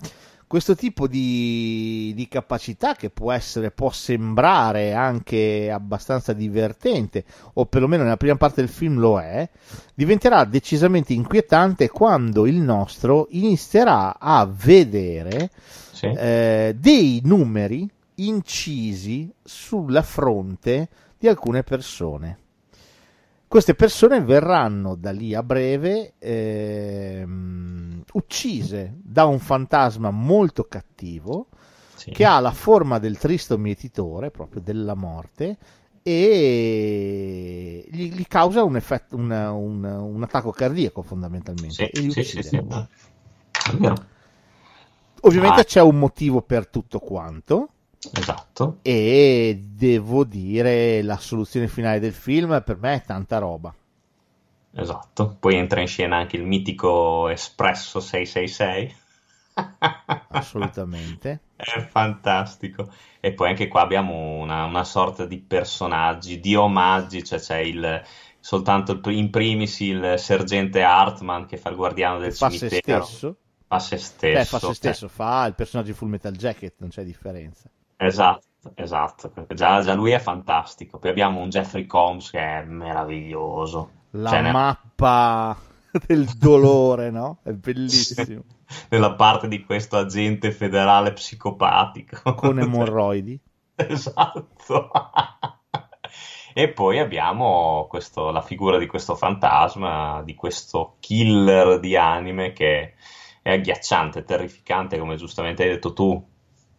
questo 0.49 0.75
tipo 0.75 1.07
di, 1.07 2.13
di 2.17 2.27
capacità 2.27 2.95
che 2.95 3.11
può 3.11 3.31
essere, 3.31 3.71
può 3.71 3.91
sembrare 3.91 4.95
anche 4.95 5.71
abbastanza 5.71 6.33
divertente, 6.33 7.25
o 7.55 7.67
perlomeno 7.67 8.03
nella 8.03 8.17
prima 8.17 8.35
parte 8.37 8.63
del 8.63 8.71
film 8.71 8.99
lo 8.99 9.21
è, 9.21 9.49
diventerà 9.95 10.45
decisamente 10.45 11.13
inquietante 11.13 11.89
quando 11.91 12.47
il 12.47 12.57
nostro 12.57 13.29
inizierà 13.31 14.19
a 14.19 14.45
vedere 14.51 15.51
Sì. 15.93 16.07
eh, 16.07 16.75
dei 16.77 17.21
numeri 17.25 17.89
incisi 18.17 19.31
sulla 19.45 20.03
fronte 20.03 20.89
di 21.19 21.29
alcune 21.29 21.63
persone. 21.63 22.39
Queste 23.49 23.75
persone 23.75 24.21
verranno 24.21 24.95
da 24.95 25.11
lì 25.11 25.35
a 25.35 25.43
breve 25.43 26.15
ehm, 26.19 28.03
uccise 28.13 28.95
da 29.03 29.25
un 29.25 29.39
fantasma 29.39 30.11
molto 30.11 30.65
cattivo 30.65 31.49
Sì. 31.95 32.11
che 32.11 32.25
ha 32.27 32.41
la 32.41 32.53
forma 32.53 32.99
del 32.99 33.19
tristo 33.19 33.57
mietitore, 33.59 34.31
proprio 34.31 34.61
della 34.61 34.95
morte, 34.95 35.57
e 36.03 37.87
gli, 37.91 38.13
gli 38.13 38.27
causa 38.29 38.63
un, 38.63 38.77
effetto, 38.77 39.17
un, 39.17 39.31
un- 39.31 39.85
un 39.85 40.23
attacco 40.23 40.51
cardiaco 40.53 41.03
fondamentalmente. 41.03 41.75
Sì, 41.75 41.83
e 41.91 42.01
li 42.01 42.11
sì, 42.11 42.23
sì, 42.23 42.39
uccide. 42.39 42.43
sì. 42.43 42.57
Ovviamente 45.23 45.61
Ah. 45.61 45.65
c'è 45.65 45.81
un 45.81 45.99
motivo 45.99 46.43
per 46.43 46.69
tutto 46.69 46.99
quanto. 47.01 47.71
Esatto. 48.13 48.83
E 48.83 49.57
devo 49.73 50.25
dire, 50.25 51.01
la 51.03 51.17
soluzione 51.19 51.69
finale 51.69 52.01
del 52.01 52.13
film 52.13 52.61
per 52.65 52.77
me 52.79 52.95
è 52.95 53.05
tanta 53.05 53.39
roba. 53.39 53.73
Esatto. 54.73 55.37
Poi 55.39 55.57
entra 55.57 55.81
in 55.83 55.87
scena 55.89 56.17
anche 56.17 56.37
il 56.37 56.45
mitico 56.47 57.29
Espresso 57.29 58.01
666. 58.01 58.97
Assolutamente. 60.29 61.43
È 61.55 61.81
fantastico. 61.81 62.91
E 63.21 63.35
poi 63.35 63.51
anche 63.51 63.69
qua 63.69 63.83
abbiamo 63.83 64.39
una, 64.39 64.65
una 64.65 64.85
sorta 64.85 65.27
di 65.27 65.39
personaggi, 65.41 66.41
di 66.41 66.55
omaggi, 66.55 67.23
cioè 67.25 67.39
c'è 67.41 67.59
il, 67.59 68.03
soltanto 68.39 68.93
il- 68.93 69.17
in 69.17 69.31
primis 69.31 69.81
il 69.81 70.15
sergente 70.19 70.83
Hartman 70.83 71.47
che 71.47 71.57
fa 71.59 71.71
il 71.71 71.77
guardiano 71.77 72.19
del 72.19 72.33
Fa 72.37 72.49
se 72.51 72.71
cimitero. 72.71 72.71
stesso. 72.71 73.37
Fa 73.67 73.79
se 73.81 73.99
Beh, 74.31 74.45
stesso. 74.45 74.45
fa 74.45 74.59
se 74.61 74.73
stesso, 74.75 75.09
fa 75.09 75.45
il 75.47 75.55
personaggio 75.55 75.91
di 75.91 75.97
Full 75.97 76.09
Metal 76.09 76.33
Jacket, 76.35 76.75
non 76.79 76.89
c'è 76.91 77.05
differenza. 77.05 77.71
Esatto, 78.01 78.47
esatto. 78.77 79.29
perché 79.31 79.55
Già, 79.55 79.81
già 79.83 79.95
lui 79.95 80.13
è 80.13 80.19
fantastico. 80.21 80.99
Poi 80.99 81.11
abbiamo 81.11 81.41
un 81.41 81.49
Jeffrey 81.49 81.85
Combs 81.87 82.31
che 82.31 82.39
è 82.39 82.63
meraviglioso. 82.65 83.91
La 84.11 84.31
Cioè, 84.31 84.41
ne- 84.43 84.53
mappa 84.53 85.57
del 86.07 86.25
dolore, 86.39 87.11
no? 87.11 87.39
È 87.43 87.51
bellissimo. 87.53 88.43
nella 88.91 89.15
parte 89.15 89.49
di 89.49 89.65
questo 89.65 89.97
agente 89.97 90.53
federale 90.53 91.13
psicopatico. 91.13 92.35
Con 92.35 92.59
emorroidi. 92.61 93.39
Esatto. 93.75 94.91
E 96.55 96.69
poi 96.71 96.99
abbiamo 96.99 97.87
questo- 97.89 98.31
la 98.31 98.43
figura 98.43 98.79
di 98.79 98.87
questo 98.87 99.15
fantasma, 99.15 100.23
di 100.25 100.35
questo 100.35 100.97
killer 101.01 101.79
di 101.81 101.97
anime 101.97 102.53
che 102.53 102.95
è 103.43 103.53
agghiacciante, 103.53 104.25
terrificante, 104.25 104.99
come 104.99 105.17
giustamente 105.17 105.63
hai 105.63 105.69
detto 105.71 105.93
tu. 105.93 106.25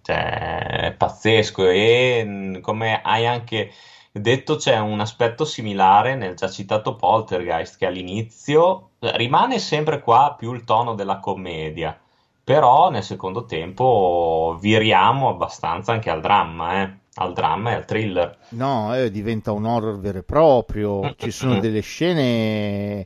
Cioè, 0.10 0.88
è 0.88 0.92
pazzesco 0.94 1.68
e 1.68 2.24
mh, 2.24 2.62
come 2.62 3.00
hai 3.04 3.28
anche 3.28 3.72
detto 4.12 4.56
c'è 4.56 4.80
un 4.80 5.00
aspetto 5.00 5.46
similare 5.46 6.16
nel 6.16 6.34
già 6.34 6.50
citato 6.50 6.96
Poltergeist 6.96 7.78
che 7.78 7.86
all'inizio 7.86 8.90
eh, 8.98 9.16
rimane 9.18 9.60
sempre 9.60 10.02
qua 10.02 10.34
più 10.36 10.52
il 10.54 10.64
tono 10.64 10.96
della 10.96 11.20
commedia, 11.20 11.96
però 12.44 12.90
nel 12.90 13.04
secondo 13.04 13.46
tempo 13.46 14.58
viriamo 14.60 15.30
abbastanza 15.30 15.92
anche 15.92 16.10
al 16.10 16.22
dramma, 16.22 16.82
eh, 16.82 16.98
al 17.14 17.34
dramma 17.34 17.70
e 17.70 17.74
al 17.76 17.86
thriller. 17.86 18.36
No, 18.50 18.96
eh, 18.96 19.12
diventa 19.12 19.52
un 19.52 19.66
horror 19.66 20.00
vero 20.00 20.18
e 20.18 20.24
proprio. 20.24 21.14
Ci 21.18 21.30
sono 21.30 21.60
delle 21.60 21.82
scene 21.82 23.06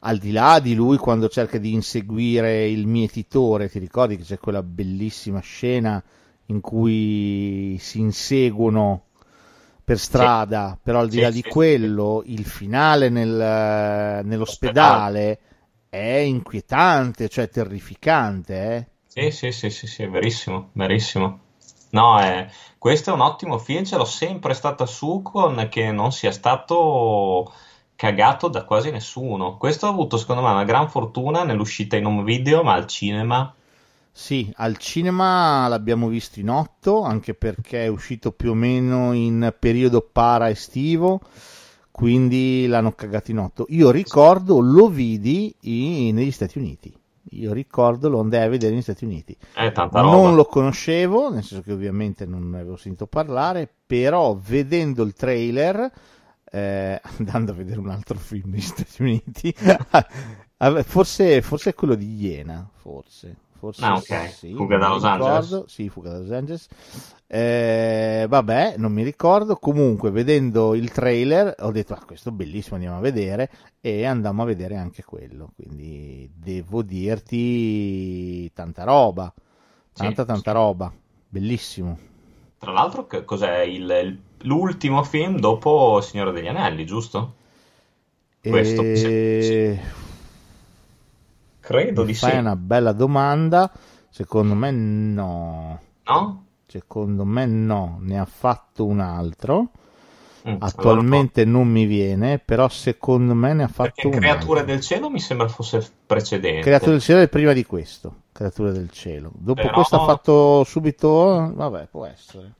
al 0.00 0.18
di 0.18 0.32
là 0.32 0.58
di 0.58 0.74
lui 0.74 0.96
quando 0.96 1.28
cerca 1.28 1.58
di 1.58 1.72
inseguire 1.72 2.66
il 2.66 2.88
mietitore. 2.88 3.70
Ti 3.70 3.78
ricordi 3.78 4.16
che 4.16 4.24
c'è 4.24 4.38
quella 4.38 4.64
bellissima 4.64 5.38
scena 5.38 6.02
in 6.50 6.60
cui 6.60 7.76
si 7.80 8.00
inseguono 8.00 9.06
per 9.84 9.98
strada, 9.98 10.78
però 10.82 11.00
al 11.00 11.08
di 11.08 11.18
Sì, 11.18 11.20
là 11.20 11.30
di 11.30 11.42
sì, 11.42 11.46
quello, 11.46 12.22
il 12.26 12.44
finale 12.44 13.08
nel- 13.08 14.24
nell'ospedale 14.24 15.40
è 15.88 15.98
inquietante, 15.98 17.28
cioè 17.28 17.48
terrificante, 17.48 18.54
eh. 18.76 18.86
Sì, 19.06 19.30
sì, 19.32 19.50
sì, 19.52 19.70
sì, 19.70 19.86
sì, 19.86 20.02
è 20.04 20.08
verissimo, 20.08 20.70
verissimo. 20.72 21.40
No, 21.90 22.22
eh, 22.22 22.48
questo 22.78 23.10
è 23.10 23.12
un 23.12 23.20
ottimo 23.20 23.58
film, 23.58 23.84
ce 23.84 23.96
l'ho 23.96 24.04
sempre 24.04 24.54
stata 24.54 24.86
su 24.86 25.20
con 25.22 25.66
che 25.68 25.90
non 25.90 26.12
sia 26.12 26.30
stato 26.30 27.52
cagato 27.96 28.48
da 28.48 28.64
quasi 28.64 28.90
nessuno. 28.90 29.56
Questo 29.56 29.86
ha 29.86 29.88
avuto, 29.90 30.16
secondo 30.16 30.42
me, 30.42 30.50
una 30.50 30.64
gran 30.64 30.88
fortuna 30.88 31.42
nell'uscita 31.42 31.96
in 31.96 32.06
home 32.06 32.22
video, 32.22 32.62
ma 32.62 32.74
al 32.74 32.86
cinema 32.86 33.52
Sì, 34.12 34.52
al 34.56 34.76
cinema 34.76 35.68
l'abbiamo 35.68 36.08
visto 36.08 36.40
in 36.40 36.50
otto, 36.50 37.02
anche 37.02 37.34
perché 37.34 37.84
è 37.84 37.88
uscito 37.88 38.32
più 38.32 38.50
o 38.50 38.54
meno 38.54 39.12
in 39.12 39.54
periodo 39.58 40.02
para 40.02 40.50
estivo, 40.50 41.20
quindi 41.90 42.66
l'hanno 42.66 42.92
cagato 42.92 43.30
in 43.30 43.38
otto. 43.38 43.66
Io 43.68 43.90
ricordo, 43.90 44.60
lo 44.60 44.88
vidi 44.88 45.54
in- 45.60 46.14
negli 46.14 46.32
Stati 46.32 46.58
Uniti. 46.58 46.92
Io 47.32 47.52
ricordo, 47.52 48.08
lo 48.08 48.20
andai 48.20 48.44
a 48.44 48.48
vedere 48.48 48.72
negli 48.72 48.82
Stati 48.82 49.04
Uniti. 49.04 49.36
Roba. 50.00 50.16
Non 50.16 50.34
lo 50.34 50.44
conoscevo, 50.44 51.30
nel 51.30 51.44
senso 51.44 51.62
che 51.62 51.72
ovviamente 51.72 52.26
non 52.26 52.50
ne 52.50 52.60
avevo 52.60 52.76
sentito 52.76 53.06
parlare, 53.06 53.68
però 53.86 54.34
vedendo 54.34 55.04
il 55.04 55.12
trailer, 55.12 55.90
eh, 56.50 57.00
andando 57.18 57.52
a 57.52 57.54
vedere 57.54 57.78
un 57.78 57.90
altro 57.90 58.18
film 58.18 58.50
negli 58.50 58.60
Stati 58.60 59.02
Uniti, 59.02 59.54
forse, 60.82 61.40
forse 61.42 61.70
è 61.70 61.74
quello 61.74 61.94
di 61.94 62.16
Iena, 62.16 62.68
forse. 62.74 63.36
Forse 63.60 63.88
Ah, 63.88 63.96
ok. 63.96 64.12
sì, 64.28 64.54
Fuga 64.54 64.78
da 64.78 64.88
Los 64.88 65.02
mi 65.02 65.04
Angeles. 65.04 65.50
ricordo. 65.50 65.66
Sì, 65.68 65.88
Fuga 65.90 66.10
da 66.12 66.18
Los 66.18 66.30
Angeles. 66.30 66.66
Eh, 67.26 68.24
vabbè, 68.28 68.74
non 68.78 68.92
mi 68.92 69.02
ricordo. 69.04 69.56
Comunque, 69.56 70.10
vedendo 70.10 70.74
il 70.74 70.90
trailer, 70.90 71.54
ho 71.60 71.70
detto: 71.70 71.92
ah, 71.94 72.02
questo 72.04 72.30
è 72.30 72.32
bellissimo, 72.32 72.76
andiamo 72.76 72.96
a 72.96 73.00
vedere. 73.00 73.50
E 73.80 74.04
andammo 74.06 74.42
a 74.42 74.46
vedere 74.46 74.76
anche 74.76 75.04
quello. 75.04 75.52
Quindi 75.54 76.30
devo 76.34 76.82
dirti 76.82 78.50
tanta 78.54 78.84
roba. 78.84 79.32
Tanta, 79.94 80.24
Sì, 80.24 80.24
tanta 80.24 80.52
sì. 80.52 80.52
roba. 80.52 80.90
Bellissimo. 81.28 81.98
Tra 82.58 82.70
l'altro, 82.70 83.08
cos'è 83.24 83.58
il- 83.62 84.20
l'ultimo 84.42 85.02
film 85.02 85.40
dopo 85.40 86.00
Signore 86.00 86.30
degli 86.30 86.46
Anelli, 86.46 86.86
giusto? 86.86 87.34
Questo, 88.44 88.90
E... 88.92 89.38
sì, 89.38 89.80
Credo 91.70 92.00
Mi 92.00 92.06
di 92.08 92.14
fai 92.14 92.32
sì. 92.32 92.36
una 92.38 92.56
bella 92.56 92.92
domanda. 92.92 93.70
Secondo 94.08 94.54
me 94.54 94.70
no. 94.72 95.80
No? 96.04 96.44
Secondo 96.66 97.24
me 97.24 97.46
no. 97.46 97.98
Ne 98.00 98.18
ha 98.18 98.24
fatto 98.24 98.84
un 98.86 98.98
altro. 98.98 99.68
Mm, 100.48 100.56
Attualmente 100.58 101.44
non 101.44 101.68
mi 101.68 101.84
viene, 101.84 102.38
però 102.38 102.68
secondo 102.68 103.34
me 103.34 103.52
ne 103.52 103.62
ha 103.62 103.66
allora 103.66 103.72
fatto 103.72 103.92
Perché 103.94 104.06
un 104.08 104.12
Creature 104.20 104.58
altro. 104.60 104.64
del 104.72 104.80
Cielo 104.80 105.10
mi 105.10 105.20
sembra 105.20 105.46
fosse 105.48 105.86
precedente. 106.06 106.62
Creature 106.62 106.90
del 106.92 107.00
cielo 107.02 107.20
è 107.20 107.28
prima 107.28 107.52
di 107.52 107.64
questo. 107.64 108.14
Creature 108.32 108.72
del 108.72 108.90
cielo. 108.90 109.30
Dopo 109.34 109.60
Però- 109.60 109.74
questo 109.74 110.00
ha 110.00 110.04
fatto 110.06 110.64
subito. 110.64 111.52
Vabbè, 111.54 111.86
può 111.90 112.04
essere. 112.06 112.52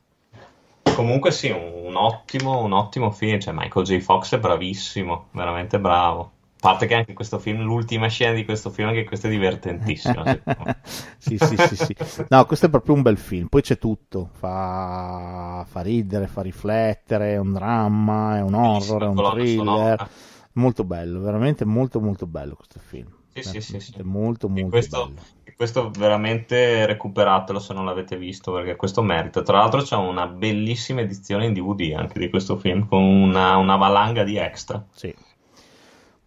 Comunque 0.95 1.31
sì, 1.31 1.49
un 1.51 1.97
ottimo, 1.97 2.61
un 2.63 2.73
ottimo 2.73 3.11
film. 3.11 3.41
Cioè, 3.41 3.55
Michael 3.57 3.85
J. 3.87 3.99
Fox 4.01 4.35
è 4.35 4.39
bravissimo, 4.39 5.27
veramente 5.33 5.81
bravo. 5.81 6.33
A 6.63 6.69
parte 6.69 6.87
che 6.87 6.95
anche 6.95 7.15
questo 7.15 7.39
film, 7.39 7.63
l'ultima 7.63 8.09
scena 8.09 8.35
di 8.35 8.45
questo 8.45 8.69
film, 8.71 8.89
anche 8.89 9.05
questa 9.05 9.29
è 9.29 9.73
me. 9.73 10.83
sì, 11.17 11.39
sì, 11.39 11.57
sì, 11.57 11.77
sì. 11.77 11.97
No, 12.29 12.45
questo 12.45 12.67
è 12.67 12.71
proprio 12.71 12.95
un 12.95 13.03
bel 13.03 13.17
film. 13.17 13.47
Poi 13.49 13.63
c'è 13.63 13.79
tutto. 13.79 14.29
Fa, 14.35 15.65
fa 15.67 15.81
ridere, 15.81 16.27
fa 16.27 16.43
riflettere. 16.43 17.33
È 17.33 17.37
un 17.39 17.53
dramma, 17.53 18.37
è 18.37 18.43
un 18.43 18.55
horror, 18.55 19.03
è 19.05 19.07
un 19.07 19.23
thriller. 19.23 20.11
Molto 20.55 20.85
bello, 20.85 21.21
veramente 21.21 21.65
molto, 21.65 22.01
molto 22.01 22.27
bello 22.27 22.55
questo 22.57 22.79
film. 22.81 23.09
Sì, 23.33 23.43
sì, 23.43 23.61
sì, 23.61 23.81
sì. 23.81 23.93
È 23.97 24.03
molto, 24.03 24.49
E 24.53 24.63
molto 24.63 24.69
questo, 24.69 25.07
bello. 25.07 25.27
e 25.45 25.55
questo 25.55 25.91
veramente 25.91 26.85
recuperatelo 26.87 27.59
se 27.59 27.73
non 27.75 27.85
l'avete 27.85 28.17
visto 28.19 28.53
perché 28.53 28.77
questo 28.77 29.03
merita. 29.03 29.43
Tra 29.43 29.59
l'altro 29.59 29.83
c'è 29.83 29.97
una 29.97 30.27
bellissima 30.27 31.01
edizione 31.01 31.47
in 31.47 31.53
DVD 31.55 31.95
anche 31.97 32.19
di 32.19 32.29
questo 32.29 32.57
film 32.59 32.87
con 32.87 33.03
una, 33.03 33.57
una 33.57 33.77
valanga 33.77 34.25
di 34.25 34.37
extra. 34.37 34.85
Sì. 34.93 35.15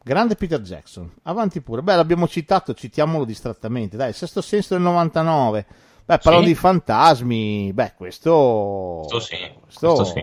Grande 0.04 0.36
Peter 0.36 0.60
Jackson, 0.62 1.12
avanti 1.24 1.62
pure. 1.62 1.82
Beh, 1.82 1.96
l'abbiamo 1.96 2.28
citato, 2.28 2.74
citiamolo 2.74 3.24
distrattamente. 3.26 3.96
Dai, 3.98 4.14
Sesto 4.14 4.42
Senso 4.42 4.74
del 4.74 4.84
99. 4.84 5.66
Beh, 6.06 6.20
parlando 6.20 6.48
Sì. 6.48 6.54
di 6.54 6.56
fantasmi, 6.56 7.72
beh, 7.74 7.94
questo, 7.96 9.06
Questo 9.08 9.20
sì, 9.20 9.38
questo 9.62 9.94
questo 9.96 10.04
sì. 10.04 10.22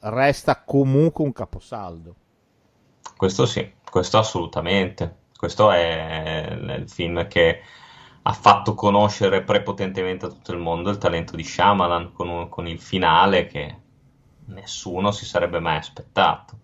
resta 0.00 0.62
comunque 0.64 1.24
un 1.24 1.32
caposaldo. 1.32 2.16
Questo 3.16 3.46
sì, 3.46 3.74
questo 3.88 4.18
assolutamente. 4.18 5.18
Questo 5.36 5.70
è 5.70 6.48
il 6.78 6.88
film 6.88 7.26
che 7.28 7.62
ha 8.22 8.32
fatto 8.32 8.74
conoscere 8.74 9.42
prepotentemente 9.42 10.26
a 10.26 10.28
tutto 10.30 10.52
il 10.52 10.58
mondo 10.58 10.90
il 10.90 10.98
talento 10.98 11.36
di 11.36 11.44
Shyamalan 11.44 12.12
con, 12.12 12.28
un- 12.28 12.48
con 12.48 12.66
il 12.66 12.80
finale 12.80 13.46
che 13.46 13.76
nessuno 14.46 15.10
si 15.12 15.24
sarebbe 15.26 15.60
mai 15.60 15.76
aspettato. 15.76 16.59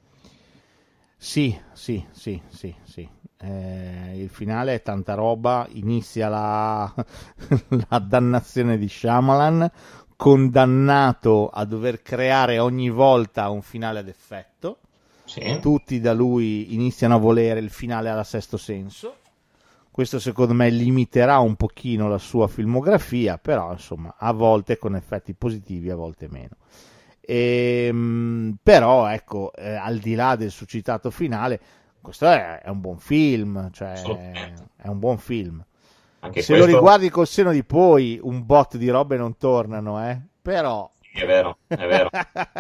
Sì, 1.19 1.59
sì, 1.73 2.05
sì, 2.13 2.41
sì, 2.49 2.75
sì. 2.85 3.09
Eh, 3.39 4.13
il 4.19 4.29
finale 4.29 4.75
è 4.75 4.83
tanta 4.83 5.15
roba, 5.15 5.67
inizia 5.73 6.29
la, 6.29 6.95
la 7.89 7.99
dannazione 7.99 8.79
di 8.79 8.89
Shyamalan, 8.89 9.71
condannato 10.17 11.49
a 11.49 11.65
dover 11.65 12.03
creare 12.03 12.59
ogni 12.59 12.91
volta 12.91 13.49
un 13.51 13.63
finale 13.63 13.99
ad 14.01 14.09
effetto. 14.09 14.79
Sì, 15.25 15.61
Tutti 15.61 16.01
da 16.01 16.13
lui 16.15 16.75
iniziano 16.75 17.15
a 17.17 17.19
volere 17.19 17.61
il 17.61 17.71
finale 17.71 18.09
alla 18.09 18.25
sesto 18.25 18.57
senso. 18.57 19.17
Questo 19.91 20.19
secondo 20.19 20.53
me 20.55 20.69
limiterà 20.71 21.39
un 21.39 21.57
pochino 21.57 22.09
la 22.09 22.19
sua 22.19 22.49
filmografia, 22.49 23.39
però 23.39 23.73
insomma 23.73 24.15
a 24.19 24.33
volte 24.33 24.79
con 24.79 24.95
effetti 24.97 25.35
positivi, 25.35 25.91
a 25.91 25.97
volte 25.97 26.29
meno. 26.29 26.57
Ehm, 27.27 28.57
però 28.63 29.07
ecco, 29.09 29.53
eh, 29.55 29.75
al 29.75 29.99
di 29.99 30.15
là 30.15 30.37
del 30.37 30.51
suscitato 30.51 31.11
finale, 31.11 31.61
questo 32.01 32.27
è, 32.27 32.61
è 32.63 32.69
un 32.69 32.81
buon 32.81 32.99
film, 32.99 33.71
cioè 33.73 34.03
è 34.77 34.87
un 34.89 34.99
buon 34.99 35.19
film. 35.19 35.65
anche 36.21 36.41
Se 36.43 36.53
lo 36.53 36.59
questo 36.59 36.77
riguardi 36.77 37.09
col 37.11 37.27
seno 37.27 37.51
di 37.53 37.65
poi, 37.65 38.19
un 38.23 38.45
bot 38.47 38.77
di 38.77 38.89
robe 38.89 39.17
non 39.17 39.37
tornano, 39.37 40.09
eh? 40.09 40.21
Però, 40.43 40.89
è 41.13 41.25
vero, 41.27 41.59
è 41.69 41.87
vero. 41.87 42.11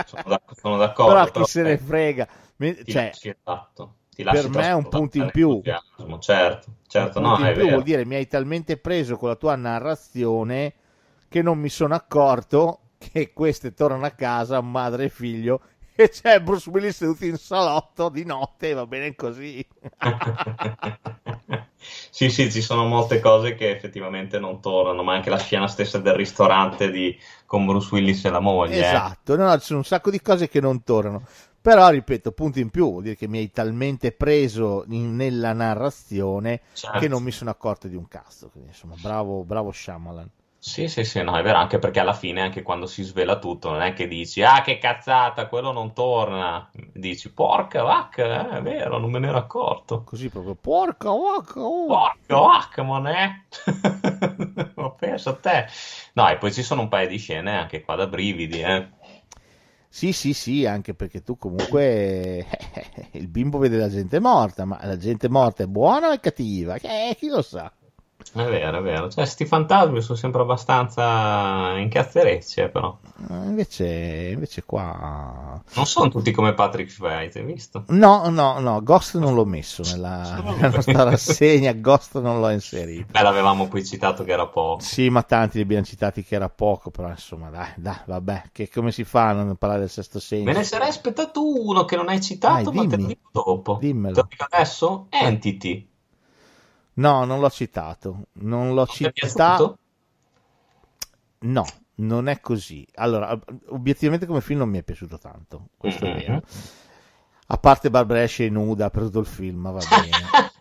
Sono, 0.05 0.23
d'ac- 0.27 0.59
sono 0.59 0.77
d'accordo. 0.79 1.12
però 1.12 1.25
chi 1.27 1.33
però, 1.33 1.45
se 1.45 1.62
ne 1.62 1.73
eh, 1.73 1.79
frega. 1.79 2.29
Me- 2.57 2.75
ti 2.83 2.93
Cioè, 2.93 3.11
esatto, 3.12 3.95
ti 4.11 4.25
per 4.25 4.49
me 4.49 4.62
è 4.69 4.73
un 4.73 4.89
punto 4.89 5.19
in 5.19 5.31
più. 5.31 5.62
Certo, 6.21 6.73
certo, 6.87 7.19
Un 7.19 7.25
no, 7.25 7.29
punto 7.35 7.43
in 7.43 7.49
è 7.49 7.53
più 7.53 7.62
vero. 7.62 7.71
vuol 7.73 7.83
dire 7.85 8.05
mi 8.05 8.14
hai 8.17 8.27
talmente 8.27 8.77
preso 8.79 9.17
con 9.17 9.29
la 9.29 9.37
tua 9.37 9.55
narrazione 9.57 10.75
che 11.29 11.43
non 11.43 11.59
mi 11.59 11.69
sono 11.69 11.95
accorto 11.95 12.81
che 13.11 13.33
queste 13.33 13.73
tornano 13.75 14.07
a 14.07 14.11
casa, 14.11 14.61
madre 14.61 15.05
e 15.05 15.09
figlio, 15.09 15.61
e 15.95 16.09
c'è 16.11 16.41
Bruce 16.41 16.69
Willis 16.71 16.97
seduto 16.97 17.25
in 17.25 17.37
salotto 17.37 18.09
di 18.09 18.25
notte, 18.25 18.73
va 18.75 18.87
bene 18.87 19.15
così. 19.15 19.67
Sì, 22.11 22.31
sì, 22.31 22.51
ci 22.51 22.61
sono 22.63 22.87
molte 22.87 23.21
cose 23.21 23.55
che 23.55 23.71
effettivamente 23.71 24.39
non 24.39 24.61
tornano, 24.61 25.03
ma 25.03 25.15
anche 25.15 25.31
la 25.31 25.39
scena 25.39 25.69
stessa 25.69 25.99
del 25.99 26.15
ristorante 26.15 26.91
di- 26.91 27.17
con 27.45 27.65
Bruce 27.67 27.89
Willis 27.95 28.25
e 28.25 28.31
la 28.31 28.41
moglie. 28.41 28.77
eh. 28.77 28.81
Esatto, 28.81 29.37
no, 29.37 29.45
no, 29.47 29.59
ci 29.59 29.67
sono 29.67 29.79
un 29.81 29.85
sacco 29.85 30.11
di 30.11 30.21
cose 30.21 30.49
che 30.49 30.61
non 30.61 30.83
tornano. 30.83 31.23
Però, 31.61 31.89
ripeto, 31.89 32.33
punto 32.33 32.59
in 32.61 32.71
più, 32.71 32.91
vuol 32.91 33.03
dire 33.03 33.17
che 33.17 33.27
mi 33.29 33.39
hai 33.39 33.51
talmente 33.51 34.13
preso 34.13 34.85
in- 34.89 35.15
nella 35.17 35.53
narrazione 35.53 36.63
Certo. 36.73 36.99
che 36.99 37.09
non 37.09 37.23
mi 37.23 37.31
sono 37.33 37.51
accorto 37.51 37.89
di 37.89 37.97
un 37.97 38.07
cazzo. 38.09 38.49
Quindi, 38.49 38.71
insomma, 38.71 38.95
bravo, 39.01 39.45
bravo 39.45 39.73
Shyamalan. 39.73 40.31
Sì, 40.59 40.89
sì, 40.89 41.05
sì, 41.05 41.23
no, 41.23 41.37
è 41.39 41.43
vero, 41.43 41.59
anche 41.59 41.79
perché 41.79 42.01
alla 42.01 42.13
fine, 42.13 42.41
anche 42.43 42.63
quando 42.63 42.87
si 42.87 43.03
svela 43.05 43.39
tutto, 43.39 43.71
non 43.71 43.83
è 43.83 43.93
che 43.93 44.09
dici, 44.09 44.43
ah, 44.43 44.63
che 44.63 44.79
cazzata, 44.79 45.47
quello 45.47 45.71
non 45.71 45.93
torna. 45.95 46.69
Dici, 46.93 47.33
porca 47.33 47.83
vacca, 47.83 48.51
eh, 48.51 48.59
è 48.59 48.63
vero, 48.63 48.99
non 48.99 49.11
me 49.11 49.21
ne 49.21 49.29
ero 49.29 49.39
accorto. 49.39 50.03
Così 50.03 50.29
proprio, 50.29 50.57
porca 50.57 51.11
vacca, 51.11 51.61
oh. 51.61 51.87
Porca 51.87 52.37
vacca, 52.39 52.83
mon 52.83 53.07
eh? 53.07 53.47
Ma 54.75 54.91
pensa 54.99 55.31
a 55.31 55.37
te. 55.37 55.67
No, 56.15 56.29
e 56.29 56.37
poi 56.37 56.53
ci 56.53 56.63
sono 56.65 56.83
un 56.83 56.89
paio 56.89 57.09
di 57.09 57.19
scene 57.19 57.57
anche 57.57 57.83
qua 57.83 57.95
da 57.95 58.07
brividi, 58.09 58.61
eh. 58.61 58.89
Sì, 59.89 60.13
sì, 60.13 60.33
sì, 60.35 60.67
anche 60.67 60.95
perché 60.95 61.23
tu 61.23 61.39
comunque 61.39 62.47
il 63.13 63.29
bimbo 63.29 63.59
vede 63.59 63.79
la 63.79 63.89
gente 63.89 64.21
morta, 64.21 64.65
ma 64.65 64.79
la 64.85 64.97
gente 64.97 65.29
morta 65.29 65.63
è 65.63 65.67
buona 65.67 66.09
o 66.09 66.13
è 66.13 66.21
cattiva? 66.21 66.75
Eh, 66.77 67.17
chi 67.19 67.29
lo 67.29 67.41
sa? 67.43 67.73
È 68.33 68.45
vero, 68.45 68.79
è 68.79 68.83
vero. 68.83 69.09
Cioè, 69.09 69.24
sti 69.24 69.47
fantasmi 69.47 70.03
sono 70.03 70.18
sempre 70.18 70.43
abbastanza 70.43 71.79
incazzerecci, 71.79 72.61
eh, 72.61 72.68
però. 72.68 72.99
Eh, 73.31 73.35
Invece, 73.47 74.31
invece 74.35 74.62
qua... 74.64 75.59
Non 75.74 75.87
sono 75.87 76.11
tutti 76.11 76.33
come 76.33 76.53
Patrick 76.53 76.91
Swayze, 76.91 77.39
hai 77.39 77.45
visto? 77.47 77.85
No, 77.89 78.29
no, 78.29 78.59
no, 78.59 78.83
Ghost 78.83 79.16
non 79.16 79.33
l'ho 79.35 79.47
messo 79.47 79.83
nella, 79.85 80.39
nella 80.45 80.68
nostra 80.68 81.05
rassegna, 81.05 81.72
Ghost 81.72 82.20
non 82.20 82.41
l'ho 82.41 82.51
inserito. 82.51 83.07
Beh, 83.11 83.22
l'avevamo 83.22 83.68
qui 83.68 83.85
citato 83.87 84.22
che 84.22 84.33
era 84.33 84.47
poco. 84.47 84.81
Sì, 84.81 85.09
ma 85.09 85.22
tanti 85.22 85.57
li 85.57 85.62
abbiamo 85.62 85.85
citati 85.85 86.22
che 86.22 86.35
era 86.35 86.51
poco, 86.51 86.91
però 86.91 87.09
insomma, 87.09 87.49
dai, 87.49 87.70
dai, 87.77 87.97
vabbè, 88.05 88.51
che 88.53 88.68
come 88.68 88.93
si 88.93 89.05
fa 89.05 89.29
a 89.29 89.33
non 89.33 89.57
parlare 89.57 89.81
del 89.81 89.91
sesto 89.91 90.20
senso? 90.20 90.45
Me 90.45 90.53
ne 90.53 90.64
sarei 90.64 90.89
aspettato 90.89 91.43
uno 91.43 91.87
che 91.87 91.97
non 91.97 92.09
hai 92.09 92.20
citato, 92.20 92.70
Dai, 92.70 92.74
ma 92.74 92.83
te 92.83 92.89
lo 92.91 92.97
dimmi. 92.97 93.07
dico 93.07 93.29
dopo. 93.33 93.79
Dimmelo. 93.81 94.14
Te 94.14 94.20
lo 94.20 94.27
dico 94.29 94.47
adesso? 94.51 95.07
Entity. 95.09 95.89
No, 96.97 97.25
non 97.25 97.41
l'ho 97.41 97.51
citato, 97.51 98.27
non 98.35 98.75
l'ho 98.75 98.85
è 98.85 99.11
citato. 99.13 99.79
No, 101.41 101.65
non 101.97 102.29
è 102.29 102.41
così. 102.41 102.87
Allora, 102.95 103.39
obiettivamente 103.69 104.27
come 104.27 104.41
film 104.41 104.61
non 104.61 104.69
mi 104.71 104.79
è 104.79 104.83
piaciuto 104.83 105.19
tanto, 105.19 105.69
questo 105.77 106.07
è 106.07 106.09
Mhm. 106.09 106.15
vero. 106.15 106.43
A 107.49 107.59
parte 107.59 107.91
Barbara 107.91 108.23
Ashley 108.23 108.49
nuda 108.51 108.91
per 108.91 109.03
tutto 109.05 109.21
il 109.21 109.27
film, 109.27 109.61
ma 109.61 109.71
va 109.71 109.85
bene. 109.87 110.13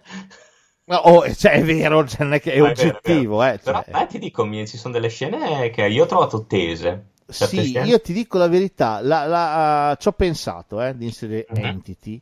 Oh, 0.87 1.27
cioè, 1.33 1.53
è 1.53 1.63
vero, 1.63 2.07
cioè, 2.07 2.23
non 2.23 2.33
è 2.33 2.39
che 2.39 2.53
è 2.53 2.61
oggettivo, 2.61 3.37
vero, 3.37 3.43
è 3.43 3.53
eh, 3.55 3.59
vero. 3.63 3.81
cioè. 3.81 3.83
Però 3.85 4.03
eh, 4.03 4.07
ti 4.07 4.19
dico, 4.19 4.45
mi- 4.45 4.67
ci 4.67 4.77
sono 4.77 4.93
delle 4.93 5.09
scene 5.09 5.69
che 5.71 5.85
io 5.87 6.03
ho 6.03 6.05
trovato 6.05 6.45
tese. 6.45 7.13
Sì, 7.27 7.63
scene- 7.63 7.87
io 7.87 7.99
ti 8.01 8.13
dico 8.13 8.37
la 8.37 8.47
verità, 8.47 9.01
la- 9.01 9.25
la- 9.25 9.97
ci 9.99 10.07
ho 10.07 10.11
pensato 10.11 10.79
eh, 10.81 10.95
di 10.95 11.05
inserire 11.05 11.47
Mhm. 11.49 11.65
Entity, 11.65 12.21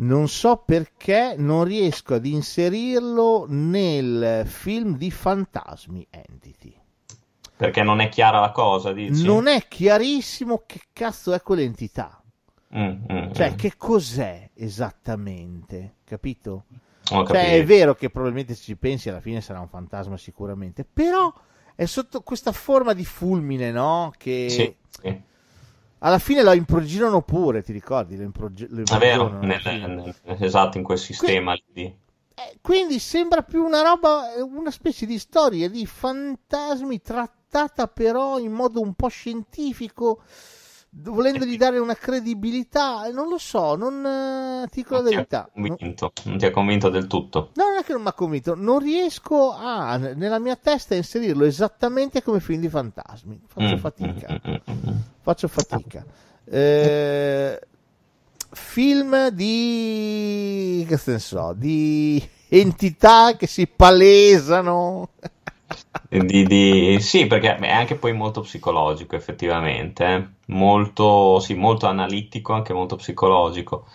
non 0.00 0.28
so 0.28 0.62
perché 0.64 1.34
non 1.36 1.64
riesco 1.64 2.14
ad 2.14 2.26
inserirlo 2.26 3.46
nel 3.48 4.42
film 4.46 4.96
di 4.96 5.10
fantasmi 5.10 6.06
Entity. 6.10 6.76
Perché 7.56 7.82
non 7.82 8.00
è 8.00 8.08
chiara 8.08 8.38
la 8.38 8.52
cosa, 8.52 8.92
dici? 8.92 9.24
Non 9.24 9.48
è 9.48 9.66
chiarissimo 9.66 10.62
che 10.64 10.80
cazzo 10.92 11.32
è 11.32 11.42
quell'entità, 11.42 12.22
Mm, 12.76 13.00
mm, 13.10 13.32
cioè 13.32 13.52
mm. 13.52 13.54
che 13.54 13.76
cos'è 13.78 14.50
esattamente, 14.54 15.94
capito? 16.04 16.64
Ho 17.12 17.26
Cioè, 17.26 17.54
è 17.54 17.64
vero 17.64 17.94
che 17.94 18.10
probabilmente 18.10 18.54
se 18.54 18.62
ci 18.62 18.76
pensi 18.76 19.08
alla 19.08 19.20
fine 19.22 19.40
sarà 19.40 19.60
un 19.60 19.68
fantasma 19.68 20.18
sicuramente, 20.18 20.84
però 20.84 21.32
è 21.74 21.86
sotto 21.86 22.20
questa 22.20 22.52
forma 22.52 22.92
di 22.92 23.06
fulmine, 23.06 23.70
no? 23.70 24.12
Che 24.18 24.50
Sì, 24.50 24.74
sì. 25.00 25.22
Alla 26.00 26.18
fine 26.18 26.42
lo 26.42 26.52
imprigionano 26.52 27.22
pure, 27.22 27.62
ti 27.62 27.72
ricordi? 27.72 28.16
Lo, 28.16 28.22
improgi- 28.22 28.66
lo 28.68 28.82
È 28.82 28.98
vero, 28.98 29.28
nel- 29.40 29.60
nel- 29.64 30.14
esatto, 30.40 30.78
in 30.78 30.84
quel 30.84 30.98
sistema 30.98 31.56
lì. 31.72 31.84
Eh, 31.84 32.58
quindi 32.60 32.98
sembra 33.00 33.42
più 33.42 33.64
una 33.64 33.82
roba, 33.82 34.32
eh, 34.34 34.40
una 34.40 34.70
specie 34.70 35.06
di 35.06 35.18
storia 35.18 35.68
di 35.68 35.84
fantasmi 35.86 37.00
trattata 37.00 37.88
però 37.88 38.38
in 38.38 38.52
modo 38.52 38.80
un 38.80 38.94
po' 38.94 39.08
scientifico, 39.08 40.22
volendogli 41.02 41.56
dare 41.56 41.78
una 41.78 41.94
credibilità. 41.94 43.08
Non 43.12 43.28
lo 43.28 43.38
so, 43.38 43.74
non 43.76 44.04
eh, 44.04 44.68
ti 44.68 44.82
dico 44.82 44.94
la 44.94 45.02
Non 45.02 45.10
verità. 45.10 45.50
Convinto, 45.52 46.12
non 46.24 46.38
ti 46.38 46.46
ha 46.46 46.50
convinto 46.50 46.88
del 46.88 47.06
tutto. 47.06 47.50
No, 47.54 47.64
non 47.68 47.78
è 47.78 47.84
che 47.84 47.92
non 47.92 48.02
mi 48.02 48.08
ha 48.08 48.12
convinto, 48.12 48.54
non 48.54 48.78
riesco 48.78 49.52
a, 49.52 49.96
nella 49.96 50.38
mia 50.38 50.56
testa, 50.56 50.94
a 50.94 50.96
inserirlo 50.96 51.44
esattamente 51.44 52.22
come 52.22 52.40
film 52.40 52.60
di 52.60 52.68
fantasmi. 52.68 53.40
Faccio 53.46 53.74
Mm, 53.74 53.78
fatica, 53.78 54.26
mm, 54.32 54.50
mm, 54.50 54.54
mm, 54.70 54.90
mm. 54.90 54.96
faccio 55.20 55.48
fatica. 55.48 56.04
Eh, 56.44 57.60
film 58.50 59.28
di, 59.30 60.84
che 60.88 60.98
ne 61.04 61.18
so, 61.18 61.52
di 61.56 62.26
entità 62.48 63.36
che 63.36 63.46
si 63.46 63.66
palesano. 63.66 65.10
Di, 66.10 66.46
di- 66.46 67.00
Sì, 67.00 67.26
perché 67.26 67.56
è 67.56 67.70
anche 67.70 67.96
poi 67.96 68.12
molto 68.12 68.40
psicologico, 68.40 69.14
effettivamente. 69.16 70.04
eh. 70.06 70.28
Molto, 70.46 71.38
sì, 71.40 71.54
molto 71.54 71.86
analitico, 71.86 72.52
anche 72.54 72.72
molto 72.72 72.96
psicologico. 72.96 73.86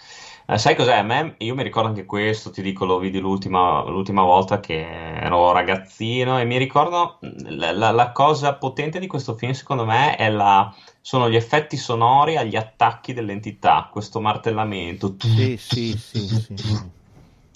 Eh, 0.46 0.58
sai 0.58 0.76
cos'è? 0.76 0.98
A 0.98 1.04
me, 1.04 1.36
io 1.40 1.56
mi 1.56 1.64
ricordo 1.64 1.88
anche 1.90 2.06
questo, 2.06 2.52
ti 2.52 2.62
dico, 2.62 2.86
lo 2.86 3.00
vidi 3.00 3.20
l'ultima 3.20 3.84
l'ultima 3.86 4.22
volta 4.24 4.60
che 4.60 4.86
ero 4.86 5.52
ragazzino 5.54 6.38
e 6.40 6.44
mi 6.46 6.58
ricordo 6.58 7.18
la, 7.22 7.72
la- 7.72 7.92
la 7.92 8.12
cosa 8.12 8.56
potente 8.58 9.00
di 9.00 9.08
questo 9.08 9.36
film, 9.36 9.54
secondo 9.54 9.86
me, 9.86 10.16
è 10.16 10.30
la, 10.30 10.72
sono 11.02 11.30
gli 11.30 11.36
effetti 11.36 11.78
sonori 11.78 12.36
agli 12.38 12.56
attacchi 12.56 13.14
dell'entità, 13.14 13.88
questo 13.92 14.20
martellamento. 14.20 15.16
Sì, 15.18 15.58
sì, 15.58 15.96
sì, 15.98 16.28
sì, 16.28 16.58
sì. 16.60 16.92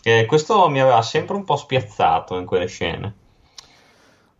E 0.01 0.25
questo 0.25 0.69
mi 0.69 0.79
aveva 0.79 1.01
sempre 1.01 1.35
un 1.35 1.43
po' 1.43 1.55
spiazzato 1.57 2.37
in 2.37 2.45
quelle 2.45 2.67
scene. 2.67 3.15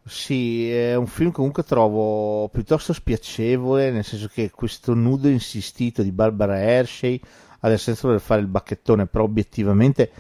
Sì, 0.08 0.72
è 0.72 0.96
un 0.96 1.06
film 1.06 1.32
comunque 1.32 1.64
trovo 1.64 2.48
piuttosto 2.48 2.94
spiacevole, 2.94 3.92
nel 3.92 4.06
senso 4.06 4.30
che 4.34 4.52
questo 4.52 4.94
nudo 4.94 5.28
insistito 5.28 6.02
di 6.02 6.14
Barbara 6.14 6.60
Hershey, 6.60 7.20
adesso 7.60 7.94
voler 8.02 8.22
fare 8.22 8.40
il 8.40 8.48
bacchettone, 8.48 9.06
però 9.08 9.26
obiettivamente 9.26 10.12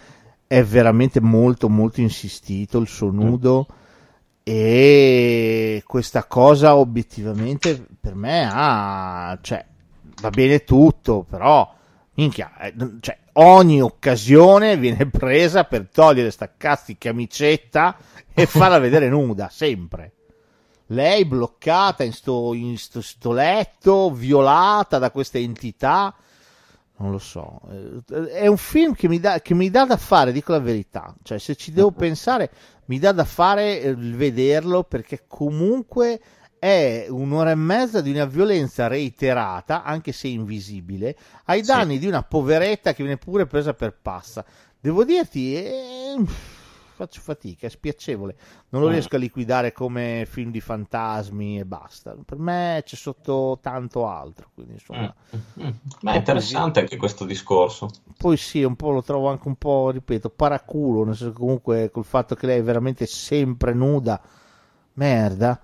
è 0.46 0.62
veramente 0.62 1.22
molto 1.22 1.70
molto 1.70 2.02
insistito 2.02 2.80
il 2.80 2.88
suo 2.88 3.12
nudo. 3.12 3.68
E 4.44 5.84
questa 5.86 6.26
cosa 6.26 6.76
obiettivamente 6.76 7.86
per 8.00 8.16
me 8.16 8.48
ha, 8.50 9.38
cioè, 9.42 9.66
va 10.22 10.30
bene 10.30 10.64
tutto, 10.64 11.26
però 11.30 11.74
minchia, 12.16 12.58
eh, 12.60 12.74
cioè, 13.00 13.18
ogni 13.40 13.82
occasione 13.82 14.78
viene 14.78 15.10
presa 15.12 15.64
per 15.64 15.90
togliere 15.90 16.32
sta 16.32 16.52
cazzo 16.56 16.86
di 16.88 16.98
camicetta 16.98 17.98
e 18.34 18.46
farla 18.48 18.80
vedere 18.80 19.10
nuda, 19.10 19.50
sempre. 19.50 20.14
Lei 20.92 21.26
bloccata 21.26 22.04
in 22.04 22.14
sto, 22.14 22.54
in 22.54 22.78
sto, 22.78 23.02
sto 23.02 23.32
letto, 23.32 24.12
violata 24.12 25.00
da 25.00 25.12
questa 25.12 25.38
entità. 25.38 26.16
Non 27.00 27.12
lo 27.12 27.20
so. 27.20 27.62
Eh, 27.70 28.32
È 28.32 28.48
un 28.48 28.58
film 28.58 28.94
che 28.94 29.08
mi, 29.08 29.20
dà, 29.20 29.42
che 29.42 29.54
mi 29.54 29.70
dà 29.70 29.86
da 29.86 29.98
fare, 29.98 30.32
dico 30.32 30.54
la 30.54 30.60
verità. 30.60 31.14
Cioè, 31.24 31.40
se 31.40 31.56
ci 31.56 31.72
devo 31.72 31.92
pensare, 31.98 32.50
mi 32.86 33.00
dà 33.00 33.12
da 33.12 33.26
fare 33.26 33.82
eh, 33.82 33.90
il 33.90 34.16
vederlo 34.16 34.84
perché 34.84 35.26
comunque 35.28 36.22
è 36.68 37.05
un'ora 37.09 37.51
e 37.51 37.55
mezza 37.55 38.01
di 38.01 38.11
una 38.11 38.26
violenza 38.26 38.88
reiterata, 38.88 39.84
anche 39.84 40.11
se 40.11 40.28
invisibile, 40.28 41.15
ai 41.45 41.59
Sì. 41.63 41.72
danni 41.72 41.97
di 41.99 42.07
una 42.07 42.24
poveretta 42.24 42.93
che 42.93 43.03
viene 43.03 43.18
pure 43.18 43.45
presa 43.45 43.74
per 43.74 43.95
passa. 44.01 44.43
Devo 44.80 45.03
dirti, 45.03 45.55
eh, 45.55 46.15
faccio 46.95 47.22
fatica, 47.22 47.68
è 47.68 47.70
spiacevole. 47.70 48.36
Non 48.70 48.82
lo 48.82 48.88
Mm. 48.88 48.91
riesco 48.91 49.15
a 49.15 49.20
liquidare 49.20 49.72
come 49.72 50.26
film 50.30 50.51
di 50.51 50.59
fantasmi 50.61 51.59
e 51.59 51.65
basta. 51.65 52.15
Per 52.26 52.38
me 52.38 52.82
c'è 52.86 52.95
sotto 52.95 53.59
tanto 53.61 54.07
altro. 54.07 54.49
Quindi, 54.53 54.74
insomma, 54.74 55.13
Mm. 55.32 55.70
Beh, 56.01 56.11
è 56.11 56.18
interessante 56.18 56.80
anche 56.80 56.97
questo 56.97 57.26
discorso. 57.26 57.89
poi 58.18 58.36
sì, 58.38 58.63
un 58.63 58.76
po' 58.76 58.91
lo 58.91 59.03
trovo 59.03 59.30
anche 59.30 59.47
un 59.47 59.55
po', 59.55 59.89
ripeto, 59.91 60.30
paraculo, 60.30 61.03
nel 61.05 61.15
senso 61.15 61.34
che 61.34 61.39
comunque 61.39 61.91
col 61.91 62.05
fatto 62.05 62.36
che 62.36 62.45
lei 62.47 62.59
è 62.59 62.63
veramente 62.63 63.05
sempre 63.05 63.74
nuda, 63.74 64.20
merda. 64.93 65.59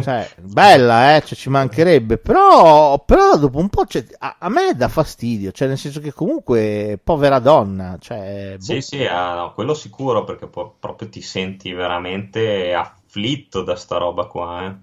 Cioè, 0.00 0.34
bella, 0.40 1.16
eh, 1.16 1.20
cioè, 1.24 1.36
ci 1.36 1.48
mancherebbe, 1.48 2.18
però, 2.18 3.02
però 3.04 3.38
dopo 3.38 3.58
un 3.58 3.68
po' 3.68 3.86
cioè, 3.86 4.04
a, 4.18 4.36
a 4.38 4.48
me 4.48 4.74
dà 4.74 4.88
fastidio, 4.88 5.52
cioè 5.52 5.68
nel 5.68 5.78
senso 5.78 6.00
che 6.00 6.12
comunque 6.12 6.98
povera 7.02 7.38
donna, 7.38 7.96
cioè, 8.00 8.56
boh. 8.58 8.62
Sì, 8.62 8.80
sì, 8.80 9.04
ah, 9.04 9.34
no, 9.34 9.52
quello 9.54 9.72
sicuro 9.72 10.24
perché 10.24 10.46
po- 10.46 10.74
proprio 10.78 11.08
ti 11.08 11.22
senti 11.22 11.72
veramente 11.72 12.74
afflitto 12.74 13.62
da 13.62 13.76
sta 13.76 13.96
roba 13.96 14.26
qua, 14.26 14.66
eh, 14.66 14.74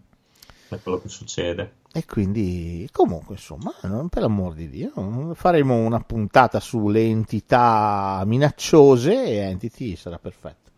da 0.70 0.78
quello 0.78 1.00
che 1.00 1.10
succede. 1.10 1.74
E 1.94 2.06
quindi, 2.06 2.88
comunque, 2.92 3.36
insomma, 3.36 3.74
per 4.10 4.22
l'amor 4.22 4.54
di 4.54 4.70
Dio, 4.70 5.34
faremo 5.36 5.76
una 5.76 6.00
puntata 6.00 6.62
sulle 6.62 7.02
entità 7.02 8.24
minacciose 8.26 9.26
e 9.26 9.36
Entity 9.36 9.98
sarà 9.98 10.18
perfetto. 10.18 10.71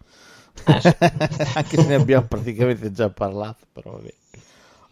Eh. 0.66 0.95
Anche 1.56 1.78
se 1.78 1.88
ne 1.88 1.95
abbiamo 1.95 2.26
praticamente 2.28 2.91
già 2.91 3.10
parlato, 3.10 3.66
però 3.72 3.91
vabbè. 3.91 4.14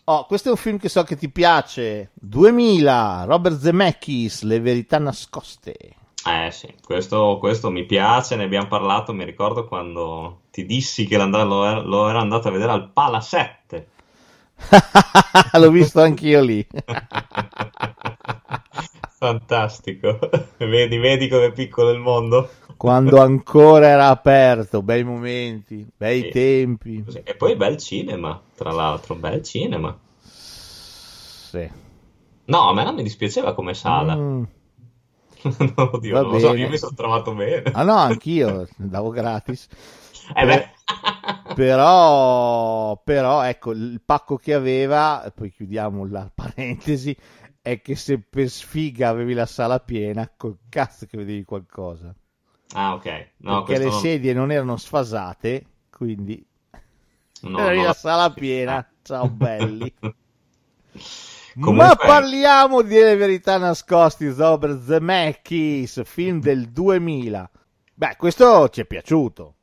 Oh, 0.05 0.25
questo 0.25 0.49
è 0.49 0.51
un 0.51 0.57
film 0.57 0.77
che 0.77 0.89
so 0.89 1.03
che 1.03 1.15
ti 1.15 1.29
piace. 1.29 2.09
2000, 2.13 3.23
Robert 3.25 3.59
Zemeckis, 3.59 4.41
Le 4.43 4.59
verità 4.59 4.97
nascoste. 4.97 5.77
Eh 6.23 6.51
sì, 6.51 6.71
questo, 6.83 7.37
questo 7.39 7.71
mi 7.71 7.85
piace, 7.85 8.35
ne 8.35 8.43
abbiamo 8.43 8.67
parlato, 8.67 9.11
mi 9.13 9.25
ricordo 9.25 9.65
quando 9.65 10.41
ti 10.51 10.65
dissi 10.65 11.07
che 11.07 11.17
lo, 11.17 11.65
ero, 11.65 11.81
lo 11.81 12.09
ero 12.09 12.19
andato 12.19 12.47
a 12.47 12.51
vedere 12.51 12.71
al 12.71 12.91
Pala 12.91 13.21
7. 13.21 13.87
L'ho 15.57 15.71
visto 15.71 16.01
anch'io 16.01 16.41
lì. 16.41 16.65
Fantastico, 19.17 20.19
vedi, 20.57 20.97
vedi 20.97 21.27
com'è 21.27 21.51
piccolo 21.51 21.89
il 21.89 21.99
mondo? 21.99 22.49
Quando 22.81 23.21
ancora 23.21 23.89
era 23.89 24.07
aperto, 24.07 24.81
bei 24.81 25.03
momenti, 25.03 25.87
bei 25.95 26.21
Sì. 26.21 26.29
tempi. 26.29 27.05
E 27.25 27.35
poi 27.35 27.55
bel 27.55 27.77
cinema, 27.77 28.41
tra 28.55 28.71
l'altro, 28.71 29.13
bel 29.13 29.43
cinema. 29.43 29.95
Sì. 30.23 31.69
No, 32.45 32.69
a 32.69 32.73
me 32.73 32.83
non 32.83 32.95
mi 32.95 33.03
dispiaceva 33.03 33.53
come 33.53 33.75
sala. 33.75 34.15
Mm. 34.15 34.43
Oddio, 35.75 36.13
Va 36.15 36.21
non 36.21 36.31
lo 36.31 36.39
so, 36.39 36.55
io 36.55 36.69
mi 36.69 36.77
sono 36.79 36.95
trovato 36.95 37.35
bene. 37.35 37.69
Ah 37.71 37.83
no, 37.83 37.93
anch'io 37.97 38.67
andavo 38.79 39.11
gratis. 39.11 39.67
Eh 40.33 40.45
beh. 40.45 40.69
Però, 41.53 42.99
però, 43.03 43.43
ecco, 43.43 43.73
il 43.73 44.01
pacco 44.03 44.37
che 44.37 44.55
aveva, 44.55 45.31
poi 45.35 45.51
chiudiamo 45.51 46.07
la 46.07 46.31
parentesi, 46.33 47.15
è 47.61 47.79
che 47.79 47.95
se 47.95 48.17
per 48.19 48.49
sfiga 48.49 49.09
avevi 49.09 49.33
la 49.35 49.45
sala 49.45 49.79
piena, 49.79 50.31
col 50.35 50.57
cazzo 50.67 51.05
che 51.05 51.17
vedevi 51.17 51.43
qualcosa. 51.43 52.15
Ah, 52.73 52.93
ok. 52.93 53.27
No, 53.37 53.63
Perché 53.63 53.83
le 53.83 53.89
non- 53.89 53.99
sedie 53.99 54.33
non 54.33 54.51
erano 54.51 54.77
sfasate, 54.77 55.65
quindi 55.89 56.43
no, 57.41 57.57
avevi 57.57 57.77
no, 57.77 57.81
la 57.83 57.87
la- 57.89 57.93
sala 57.93 58.31
piena. 58.31 58.87
Ciao 59.01 59.27
belli. 59.29 59.93
Ma 61.53 61.65
Comunque- 61.65 62.05
parliamo 62.07 62.81
di 62.81 62.95
Le 62.95 63.15
verità 63.15 63.57
nascosti, 63.57 64.29
Robert 64.29 64.83
Zemeckis, 64.85 66.01
film 66.05 66.39
del 66.39 66.69
2000. 66.69 67.49
Beh, 67.93 68.15
questo 68.17 68.69
ci 68.69 68.81
è 68.81 68.85
piaciuto. 68.85 69.55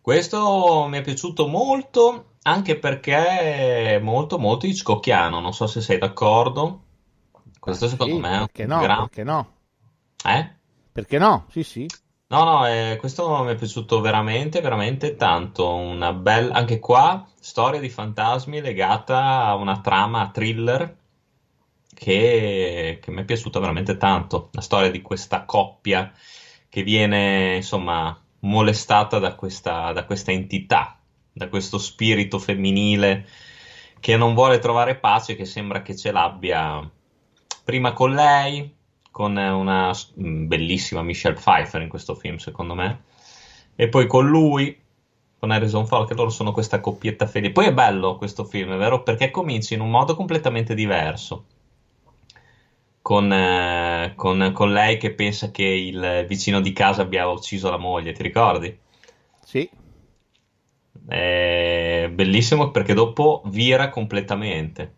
Questo 0.00 0.86
mi 0.88 0.98
è 0.98 1.02
piaciuto 1.02 1.46
molto, 1.46 2.32
anche 2.42 2.76
perché 2.78 3.14
è 3.94 3.98
molto, 4.00 4.38
molto 4.38 4.66
Hitchcockiano. 4.66 5.38
Non 5.38 5.52
so 5.54 5.66
se 5.68 5.80
sei 5.80 5.98
d'accordo. 5.98 6.82
Questo 7.60 7.84
Ah, 7.84 7.88
secondo 7.88 8.14
sì, 8.14 8.20
me 8.20 8.28
è 8.28 8.38
un 8.40 8.46
perché 8.46 8.66
no? 8.66 8.80
gran... 8.80 8.98
Perché 9.08 9.22
no? 9.24 9.52
Eh? 10.24 10.52
Perché 10.90 11.18
no? 11.18 11.46
Sì, 11.50 11.62
sì. 11.62 11.86
No, 12.30 12.44
no, 12.44 12.66
eh, 12.66 12.96
questo 12.98 13.42
mi 13.42 13.52
è 13.52 13.54
piaciuto 13.56 14.00
veramente, 14.00 14.60
veramente 14.60 15.16
tanto. 15.16 15.74
Una 15.74 16.12
bella, 16.12 16.54
anche 16.54 16.78
qua, 16.78 17.26
storia 17.40 17.80
di 17.80 17.88
fantasmi 17.88 18.60
legata 18.60 19.44
a 19.46 19.54
una 19.54 19.80
trama 19.80 20.30
thriller 20.30 20.94
che, 21.94 22.98
che 23.00 23.10
mi 23.10 23.22
è 23.22 23.24
piaciuta 23.24 23.58
veramente 23.60 23.96
tanto. 23.96 24.50
La 24.52 24.60
storia 24.60 24.90
di 24.90 25.00
questa 25.00 25.44
coppia 25.46 26.12
che 26.68 26.82
viene, 26.82 27.56
insomma, 27.56 28.18
molestata 28.40 29.18
da 29.18 29.34
questa, 29.34 29.92
da 29.92 30.04
questa 30.04 30.30
entità, 30.30 30.98
da 31.32 31.48
questo 31.48 31.78
spirito 31.78 32.38
femminile 32.38 33.26
che 34.00 34.16
non 34.18 34.34
vuole 34.34 34.58
trovare 34.58 34.96
pace, 34.96 35.34
che 35.34 35.46
sembra 35.46 35.80
che 35.82 35.96
ce 35.96 36.12
l'abbia 36.12 36.88
prima 37.64 37.92
con 37.94 38.12
lei, 38.12 38.76
con 39.18 39.36
una 39.36 39.92
bellissima 40.14 41.02
Michelle 41.02 41.34
Pfeiffer 41.34 41.82
in 41.82 41.88
questo 41.88 42.14
film, 42.14 42.36
secondo 42.36 42.76
me, 42.76 43.02
e 43.74 43.88
poi 43.88 44.06
con 44.06 44.28
lui, 44.28 44.80
con 45.40 45.50
Harrison 45.50 45.88
Ford, 45.88 46.06
che 46.06 46.14
loro 46.14 46.30
sono 46.30 46.52
questa 46.52 46.78
coppietta 46.78 47.26
felice. 47.26 47.50
Poi 47.50 47.66
è 47.66 47.72
bello 47.72 48.16
questo 48.16 48.44
film, 48.44 48.74
è 48.74 48.76
vero? 48.76 49.02
Perché 49.02 49.32
comincia 49.32 49.74
in 49.74 49.80
un 49.80 49.90
modo 49.90 50.14
completamente 50.14 50.72
diverso. 50.72 51.46
Con, 53.02 53.32
eh, 53.32 54.12
con, 54.14 54.52
con, 54.54 54.72
lei 54.72 54.98
che 54.98 55.12
pensa 55.12 55.50
che 55.50 55.64
il 55.64 56.24
vicino 56.28 56.60
di 56.60 56.72
casa 56.72 57.02
abbia 57.02 57.26
ucciso 57.26 57.70
la 57.70 57.76
moglie, 57.76 58.12
ti 58.12 58.22
ricordi? 58.22 58.78
Sì. 59.44 59.68
È 61.08 62.08
bellissimo 62.12 62.70
perché 62.70 62.94
dopo 62.94 63.42
vira 63.46 63.88
completamente. 63.88 64.92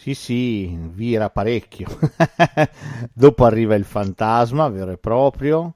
Sì, 0.00 0.14
sì, 0.14 0.78
vira 0.94 1.28
parecchio. 1.28 1.86
dopo 3.12 3.44
arriva 3.44 3.74
il 3.74 3.84
fantasma 3.84 4.66
vero 4.70 4.92
e 4.92 4.96
proprio. 4.96 5.74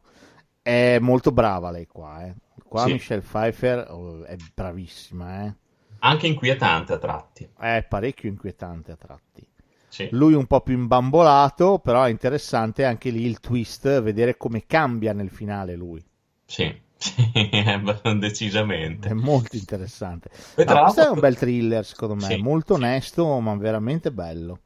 È 0.62 0.98
molto 0.98 1.30
brava 1.30 1.70
lei 1.70 1.86
qua. 1.86 2.24
Eh. 2.24 2.34
Qua 2.66 2.84
sì. 2.84 2.92
Michelle 2.92 3.20
Pfeiffer 3.20 3.86
oh, 3.90 4.24
è 4.24 4.34
bravissima. 4.54 5.44
Eh. 5.44 5.54
Anche 5.98 6.26
inquietante 6.26 6.94
a 6.94 6.98
tratti. 6.98 7.46
È 7.54 7.84
parecchio 7.86 8.30
inquietante 8.30 8.92
a 8.92 8.96
tratti. 8.96 9.46
Sì. 9.88 10.08
Lui 10.12 10.32
un 10.32 10.46
po' 10.46 10.62
più 10.62 10.72
imbambolato, 10.72 11.78
però 11.80 12.04
è 12.04 12.08
interessante 12.08 12.86
anche 12.86 13.10
lì 13.10 13.26
il 13.26 13.40
twist, 13.40 14.00
vedere 14.00 14.38
come 14.38 14.64
cambia 14.64 15.12
nel 15.12 15.28
finale 15.28 15.74
lui. 15.74 16.02
Sì, 16.46 16.74
decisamente. 18.18 19.08
È 19.08 19.12
molto 19.12 19.56
interessante. 19.56 20.30
No, 20.56 20.82
questo 20.82 21.02
è 21.02 21.08
un 21.08 21.20
bel 21.20 21.36
thriller, 21.36 21.84
secondo 21.84 22.14
me, 22.14 22.22
sì, 22.22 22.36
molto 22.36 22.74
onesto, 22.74 23.38
ma 23.40 23.54
veramente 23.56 24.10
bello. 24.10 24.58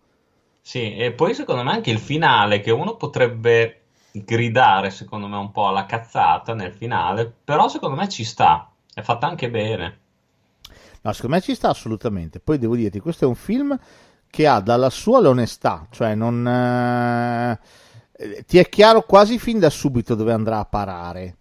Sì, 0.61 0.97
e 0.97 1.13
poi 1.13 1.35
secondo 1.35 1.63
me 1.63 1.73
anche 1.73 1.91
il 1.91 1.99
finale, 1.99 2.61
che 2.61 2.71
uno 2.71 2.97
potrebbe 2.97 3.83
gridare, 4.13 4.91
secondo 4.91 5.27
me, 5.27 5.37
un 5.37 5.51
po' 5.51 5.69
alla 5.69 5.87
cazzata 5.87 6.55
nel 6.55 6.73
finale, 6.73 7.33
però 7.45 7.69
secondo 7.69 7.97
me 7.97 8.09
ci 8.09 8.25
sta, 8.25 8.71
è 8.93 9.01
fatta 9.01 9.27
anche 9.27 9.51
bene. 9.51 9.99
No, 11.01 11.13
secondo 11.13 11.37
me 11.37 11.43
ci 11.43 11.55
sta 11.55 11.71
assolutamente. 11.71 12.41
Poi 12.41 12.59
devo 12.59 12.77
dirti, 12.77 13.01
questo 13.01 13.25
è 13.25 13.29
un 13.29 13.35
film 13.35 13.79
che 14.31 14.47
ha 14.47 14.61
dalla 14.61 14.91
sua 14.91 15.21
l'onestà, 15.21 15.87
cioè 15.91 16.15
non... 16.15 16.47
Eh, 16.47 18.45
ti 18.47 18.59
è 18.59 18.69
chiaro 18.69 19.03
quasi 19.03 19.39
fin 19.39 19.61
da 19.61 19.71
subito 19.71 20.17
dove 20.17 20.33
andrà 20.33 20.59
a 20.59 20.65
parare 20.65 21.38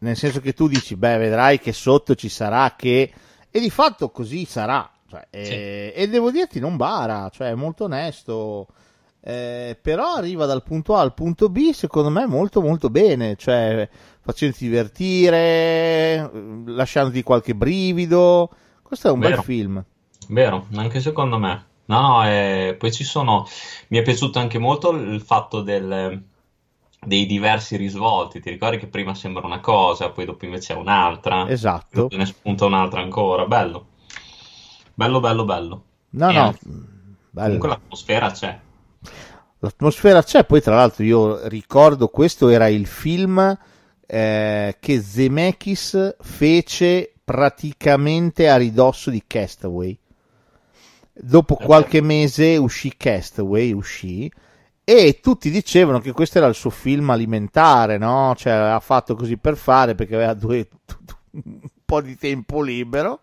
nel 0.00 0.16
senso 0.16 0.40
che 0.40 0.52
tu 0.52 0.68
dici, 0.68 0.96
beh, 0.96 1.18
vedrai 1.18 1.58
che 1.58 1.72
sotto 1.72 2.14
ci 2.14 2.28
sarà 2.28 2.74
che... 2.76 3.12
E 3.50 3.58
di 3.58 3.70
fatto 3.70 4.10
così 4.10 4.44
sarà. 4.44 4.88
Cioè, 5.08 5.26
sì. 5.30 5.38
e, 5.38 5.92
e, 5.96 6.08
devo 6.08 6.30
dirti, 6.30 6.60
non 6.60 6.76
bara, 6.76 7.28
cioè 7.30 7.48
è 7.48 7.54
molto 7.54 7.84
onesto. 7.84 8.68
Eh, 9.22 9.76
però 9.80 10.14
arriva 10.14 10.46
dal 10.46 10.62
punto 10.62 10.94
A 10.94 11.00
al 11.00 11.14
punto 11.14 11.48
B, 11.48 11.72
secondo 11.72 12.10
me, 12.10 12.26
molto 12.26 12.60
molto 12.60 12.90
bene. 12.90 13.34
Cioè, 13.36 13.88
facendoti 14.20 14.68
divertire, 14.68 16.30
lasciandoti 16.64 17.22
qualche 17.24 17.54
brivido. 17.54 18.50
Questo 18.82 19.08
è 19.08 19.10
un 19.10 19.18
Vero. 19.18 19.34
bel 19.34 19.44
film. 19.44 19.84
Vero, 20.28 20.66
anche 20.76 21.00
secondo 21.00 21.38
me. 21.38 21.66
No, 21.86 22.24
eh, 22.24 22.76
poi 22.78 22.92
ci 22.92 23.02
sono. 23.02 23.46
Mi 23.88 23.98
è 23.98 24.02
piaciuto 24.02 24.38
anche 24.38 24.58
molto 24.58 24.92
il 24.92 25.20
fatto 25.20 25.60
del 25.60 26.22
dei 27.04 27.26
diversi 27.26 27.76
risvolti. 27.76 28.40
Ti 28.40 28.50
ricordi 28.50 28.78
che 28.78 28.86
prima 28.86 29.14
sembra 29.14 29.46
una 29.46 29.60
cosa, 29.60 30.10
poi 30.10 30.26
dopo 30.26 30.44
invece 30.44 30.74
è 30.74 30.76
un'altra. 30.76 31.48
Esatto. 31.48 32.08
Ne 32.10 32.26
spunta 32.26 32.66
un'altra 32.66 33.00
ancora. 33.00 33.46
Bello. 33.46 33.86
Bello, 34.94 35.20
bello, 35.20 35.44
bello. 35.44 35.84
No, 36.10 36.30
e 36.30 36.32
no. 36.32 36.54
Bello. 37.30 37.46
Comunque 37.46 37.68
l'atmosfera 37.68 38.30
c'è. 38.30 38.58
L'atmosfera 39.58 40.22
c'è, 40.22 40.44
poi 40.44 40.60
tra 40.60 40.74
l'altro 40.74 41.04
io 41.04 41.46
ricordo 41.48 42.08
questo 42.08 42.48
era 42.48 42.68
il 42.68 42.86
film 42.86 43.58
eh, 44.06 44.76
che 44.80 45.00
Zemeckis 45.00 46.16
fece 46.18 47.12
praticamente 47.22 48.48
a 48.48 48.56
ridosso 48.56 49.10
di 49.10 49.22
Castaway. 49.26 49.96
Dopo 51.12 51.54
qualche 51.56 52.00
mese 52.00 52.56
uscì 52.56 52.94
Castaway, 52.96 53.72
uscì, 53.72 54.30
e 54.84 55.20
tutti 55.20 55.50
dicevano 55.50 56.00
che 56.00 56.12
questo 56.12 56.38
era 56.38 56.46
il 56.46 56.54
suo 56.54 56.70
film 56.70 57.10
alimentare, 57.10 57.98
no? 57.98 58.34
Cioè, 58.36 58.52
ha 58.52 58.80
fatto 58.80 59.14
così 59.14 59.36
per 59.36 59.56
fare 59.56 59.94
perché 59.94 60.14
aveva 60.14 60.34
due, 60.34 60.68
un 61.32 61.60
po' 61.84 62.00
di 62.00 62.16
tempo 62.16 62.60
libero. 62.60 63.22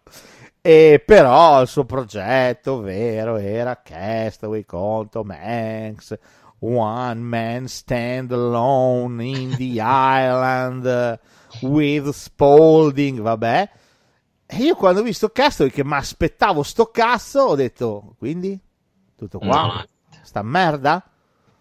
E 0.62 1.02
però 1.06 1.62
il 1.62 1.68
suo 1.68 1.86
progetto 1.86 2.82
vero 2.82 3.38
era 3.38 3.82
Castaway 3.82 4.66
con 4.66 5.10
Tom 5.10 5.32
Hanks, 5.32 6.18
One 6.60 7.22
Man 7.22 7.68
Stand 7.68 8.32
Alone 8.32 9.24
in 9.26 9.56
the 9.56 9.76
Island 9.80 11.20
with 11.62 12.10
Spalding, 12.10 13.20
vabbè. 13.22 13.70
E 14.46 14.56
io 14.58 14.76
quando 14.76 15.02
ho 15.02 15.04
visto 15.04 15.30
Castaway 15.30 15.72
che 15.72 15.84
mi 15.84 15.96
aspettavo 15.96 16.64
sto 16.64 16.86
cazzo, 16.88 17.42
ho 17.42 17.56
detto, 17.56 18.16
quindi? 18.18 18.60
Tutto 19.16 19.40
qua? 19.40 19.62
No. 19.62 19.86
Sta 20.22 20.42
merda? 20.42 21.04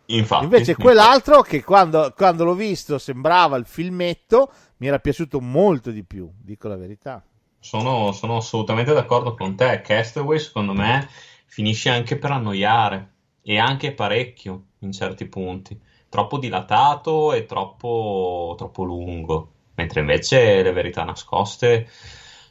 Infatti, 0.06 0.44
Invece 0.44 0.76
quell'altro 0.76 1.42
che 1.42 1.64
quando, 1.64 2.12
quando, 2.16 2.44
l'ho 2.44 2.54
visto 2.54 2.98
sembrava 2.98 3.56
il 3.56 3.66
filmetto, 3.66 4.52
mi 4.76 4.86
era 4.86 4.98
piaciuto 4.98 5.40
molto 5.40 5.90
di 5.90 6.04
più, 6.04 6.30
dico 6.36 6.68
la 6.68 6.76
verità. 6.76 7.24
Sono, 7.58 8.12
sono 8.12 8.36
assolutamente 8.36 8.92
d'accordo 8.92 9.34
con 9.34 9.56
te. 9.56 9.80
Castaway 9.80 10.38
secondo 10.38 10.72
me 10.72 11.08
finisce 11.46 11.90
anche 11.90 12.16
per 12.16 12.30
annoiare 12.30 13.14
e 13.42 13.58
anche 13.58 13.92
parecchio 13.92 14.66
in 14.80 14.92
certi 14.92 15.26
punti. 15.26 15.80
Troppo 16.08 16.38
dilatato 16.38 17.32
e 17.32 17.44
troppo, 17.44 18.54
troppo 18.56 18.84
lungo. 18.84 19.52
Mentre 19.74 20.00
invece 20.00 20.62
Le 20.62 20.72
verità 20.72 21.02
nascoste 21.02 21.88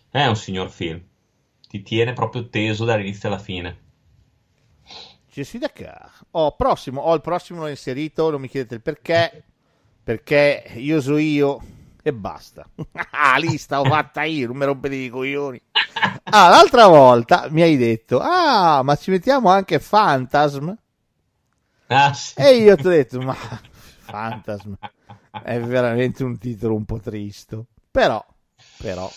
è 0.10 0.26
un 0.26 0.36
signor 0.36 0.69
film. 0.69 1.02
Ti 1.68 1.82
tiene 1.82 2.14
proprio 2.14 2.49
teso 2.49 2.84
dall'inizio 2.84 3.30
alla 3.30 3.40
fine. 3.40 3.84
Je 5.36 5.44
suis 5.44 5.60
d'accord. 5.60 6.15
Oh, 6.38 6.53
prossimo, 6.53 6.99
ho 6.99 7.12
oh, 7.12 7.16
il 7.16 7.22
prossimo 7.22 7.62
l'ho 7.62 7.70
inserito, 7.70 8.30
non 8.30 8.41
mi 8.41 8.49
chiedete 8.49 8.76
il 8.76 8.82
perché, 8.82 9.41
perché 10.03 10.66
io 10.76 10.99
so 10.99 11.16
io 11.16 11.62
e 12.02 12.12
basta. 12.12 12.68
ah, 13.12 13.38
lista 13.38 13.80
ho 13.80 13.86
fatta 13.86 14.24
io, 14.24 14.48
non 14.48 14.57
mi 14.57 14.66
rompete 14.66 14.95
i 14.95 15.07
coglioni. 15.07 15.62
Ah, 16.24 16.49
l'altra 16.49 16.88
volta 16.88 17.48
mi 17.52 17.62
hai 17.62 17.78
detto, 17.78 18.20
ah, 18.20 18.84
ma 18.84 18.95
ci 18.98 19.12
mettiamo 19.12 19.48
anche 19.48 19.80
Phantasm? 19.80 20.74
Ah, 21.88 22.14
sì. 22.14 22.34
E 22.36 22.57
io 22.57 22.76
ti 22.76 22.86
ho 22.86 22.90
detto, 22.90 23.22
ma 23.22 23.38
Phantasm 24.06 24.74
è 25.41 25.57
veramente 25.62 26.26
un 26.26 26.38
titolo 26.38 26.76
un 26.76 26.84
po' 26.84 26.99
triste. 26.99 27.64
Però, 27.90 28.24
però, 28.78 29.10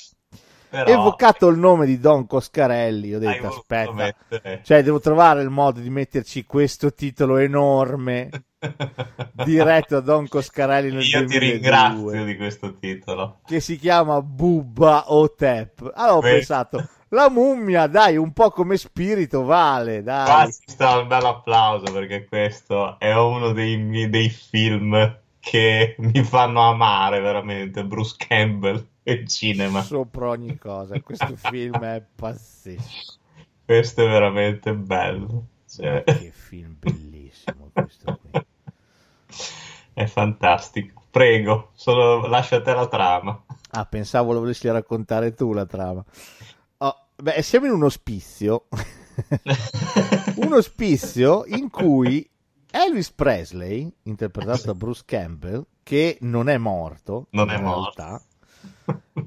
però... 0.68 0.90
evocato 0.90 1.48
il 1.48 1.58
nome 1.58 1.86
di 1.86 1.98
Don 1.98 2.26
Coscarelli, 2.26 3.14
ho 3.14 3.18
detto 3.18 3.48
aspetta, 3.48 4.14
cioè 4.62 4.82
devo 4.82 5.00
trovare 5.00 5.42
il 5.42 5.50
modo 5.50 5.80
di 5.80 5.90
metterci 5.90 6.44
questo 6.44 6.92
titolo 6.92 7.36
enorme 7.38 8.30
diretto 9.44 9.94
da 9.94 10.00
Don 10.00 10.28
Coscarelli 10.28 10.92
nel 10.92 11.04
Io 11.04 11.24
2002, 11.24 11.28
ti 11.28 11.50
ringrazio 11.50 12.24
di 12.24 12.36
questo 12.36 12.74
titolo. 12.74 13.40
Che 13.46 13.60
si 13.60 13.78
chiama 13.78 14.20
Bubba 14.20 15.12
Otep. 15.12 15.92
Allora 15.94 16.16
ho 16.16 16.20
Beh. 16.20 16.30
pensato, 16.32 16.88
la 17.10 17.30
mummia, 17.30 17.86
dai, 17.86 18.16
un 18.16 18.32
po' 18.32 18.50
come 18.50 18.76
spirito 18.76 19.44
vale, 19.44 20.02
dai. 20.02 20.24
Qua 20.24 20.44
ci 20.46 20.62
sta 20.66 20.98
un 20.98 21.08
bel 21.08 21.24
applauso 21.24 21.92
perché 21.92 22.26
questo 22.26 22.98
è 22.98 23.14
uno 23.14 23.52
dei, 23.52 24.08
dei 24.10 24.28
film 24.28 25.18
che 25.40 25.94
mi 25.98 26.22
fanno 26.22 26.68
amare 26.68 27.20
veramente, 27.20 27.84
Bruce 27.84 28.16
Campbell 28.18 28.86
il 29.12 29.28
cinema. 29.28 29.82
Sopra 29.82 30.28
ogni 30.28 30.56
cosa, 30.58 31.00
questo 31.00 31.36
film 31.36 31.78
è 31.78 32.04
pazzesco. 32.14 33.16
Questo 33.64 34.04
è 34.04 34.08
veramente 34.08 34.74
bello. 34.74 35.46
Cioè... 35.68 36.02
Che 36.04 36.32
film 36.32 36.76
bellissimo 36.78 37.70
questo 37.72 38.18
qui. 38.20 38.46
È 39.92 40.06
fantastico. 40.06 41.02
Prego, 41.10 41.70
solo 41.74 42.26
lascia 42.26 42.62
te 42.62 42.72
la 42.72 42.86
trama. 42.86 43.42
Ah, 43.70 43.84
pensavo 43.84 44.32
lo 44.32 44.40
volessi 44.40 44.68
raccontare 44.68 45.34
tu 45.34 45.52
la 45.52 45.66
trama. 45.66 46.04
Oh, 46.78 47.06
beh, 47.16 47.42
siamo 47.42 47.66
in 47.66 47.72
un 47.72 47.82
ospizio. 47.82 48.68
un 50.36 50.52
ospizio 50.52 51.44
in 51.46 51.68
cui 51.70 52.28
Elvis 52.70 53.10
Presley, 53.10 53.90
interpretato 54.04 54.66
da 54.66 54.74
Bruce 54.74 55.02
Campbell, 55.04 55.66
che 55.82 56.18
non 56.20 56.48
è 56.48 56.58
morto. 56.58 57.26
Non 57.30 57.50
è 57.50 57.58
morto. 57.58 57.94
realtà. 57.96 58.22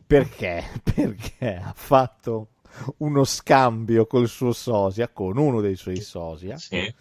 Perché? 0.07 0.63
Perché 0.83 1.61
ha 1.63 1.73
fatto 1.75 2.47
uno 2.97 3.23
scambio 3.23 4.07
col 4.07 4.27
suo 4.27 4.51
sosia, 4.53 5.09
con 5.09 5.37
uno 5.37 5.61
dei 5.61 5.75
suoi 5.75 6.01
sosia, 6.01 6.57
Sì. 6.57 6.93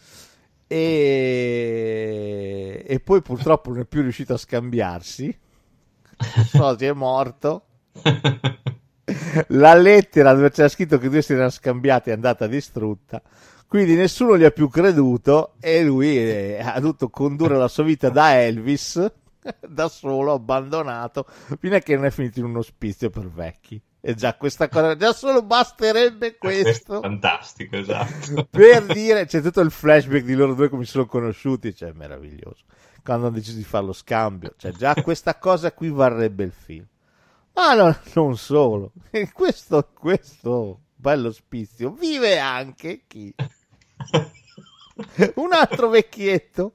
e... 0.66 2.84
e 2.86 3.00
poi 3.00 3.22
purtroppo 3.22 3.70
non 3.70 3.80
è 3.80 3.84
più 3.84 4.02
riuscito 4.02 4.34
a 4.34 4.38
scambiarsi. 4.38 5.24
Il 5.26 6.46
sosia 6.46 6.90
è 6.90 6.94
morto. 6.94 7.64
La 9.48 9.74
lettera 9.74 10.32
dove 10.34 10.50
c'era 10.50 10.68
scritto 10.68 10.98
che 10.98 11.08
due 11.08 11.22
si 11.22 11.32
erano 11.32 11.50
scambiati 11.50 12.10
è 12.10 12.12
andata 12.12 12.46
distrutta. 12.46 13.22
Quindi 13.66 13.94
nessuno 13.94 14.36
gli 14.36 14.44
ha 14.44 14.50
più 14.50 14.68
creduto 14.68 15.54
e 15.60 15.82
lui 15.84 16.16
eh, 16.16 16.58
ha 16.60 16.78
dovuto 16.80 17.08
condurre 17.08 17.56
la 17.56 17.68
sua 17.68 17.84
vita 17.84 18.08
da 18.08 18.40
Elvis, 18.40 19.10
da 19.66 19.88
solo, 19.88 20.32
abbandonato, 20.32 21.26
fino 21.58 21.76
a 21.76 21.78
che 21.78 21.94
non 21.96 22.04
è 22.04 22.10
finito 22.10 22.40
in 22.40 22.46
un 22.46 22.56
ospizio 22.56 23.10
per 23.10 23.28
vecchi. 23.28 23.80
E 24.02 24.14
già 24.14 24.34
questa 24.34 24.68
cosa, 24.68 24.96
già 24.96 25.12
solo 25.12 25.42
basterebbe 25.42 26.38
Questo 26.38 26.58
è 26.58 26.62
questo 26.62 27.00
fantastico, 27.00 27.76
esatto. 27.76 28.46
per 28.50 28.86
dire, 28.86 29.26
c'è 29.26 29.42
tutto 29.42 29.60
il 29.60 29.70
flashback 29.70 30.24
di 30.24 30.34
loro 30.34 30.54
due 30.54 30.70
come 30.70 30.84
si 30.84 30.92
sono 30.92 31.06
conosciuti, 31.06 31.74
cioè 31.74 31.90
è 31.90 31.92
meraviglioso. 31.92 32.64
Quando 33.02 33.26
hanno 33.26 33.34
deciso 33.36 33.56
di 33.56 33.64
fare 33.64 33.84
lo 33.84 33.92
scambio, 33.92 34.54
cioè 34.56 34.72
già 34.72 34.94
questa 34.94 35.38
cosa 35.38 35.72
qui 35.72 35.90
varrebbe 35.90 36.44
il 36.44 36.52
film. 36.52 36.86
Ma 37.52 37.74
no, 37.74 37.94
non 38.14 38.36
solo, 38.38 38.92
questo, 39.32 39.90
questo 39.92 40.80
bello 40.94 41.30
spizio 41.32 41.90
vive 41.90 42.38
anche 42.38 43.02
chi? 43.06 43.34
Un 45.36 45.52
altro 45.52 45.88
vecchietto, 45.88 46.74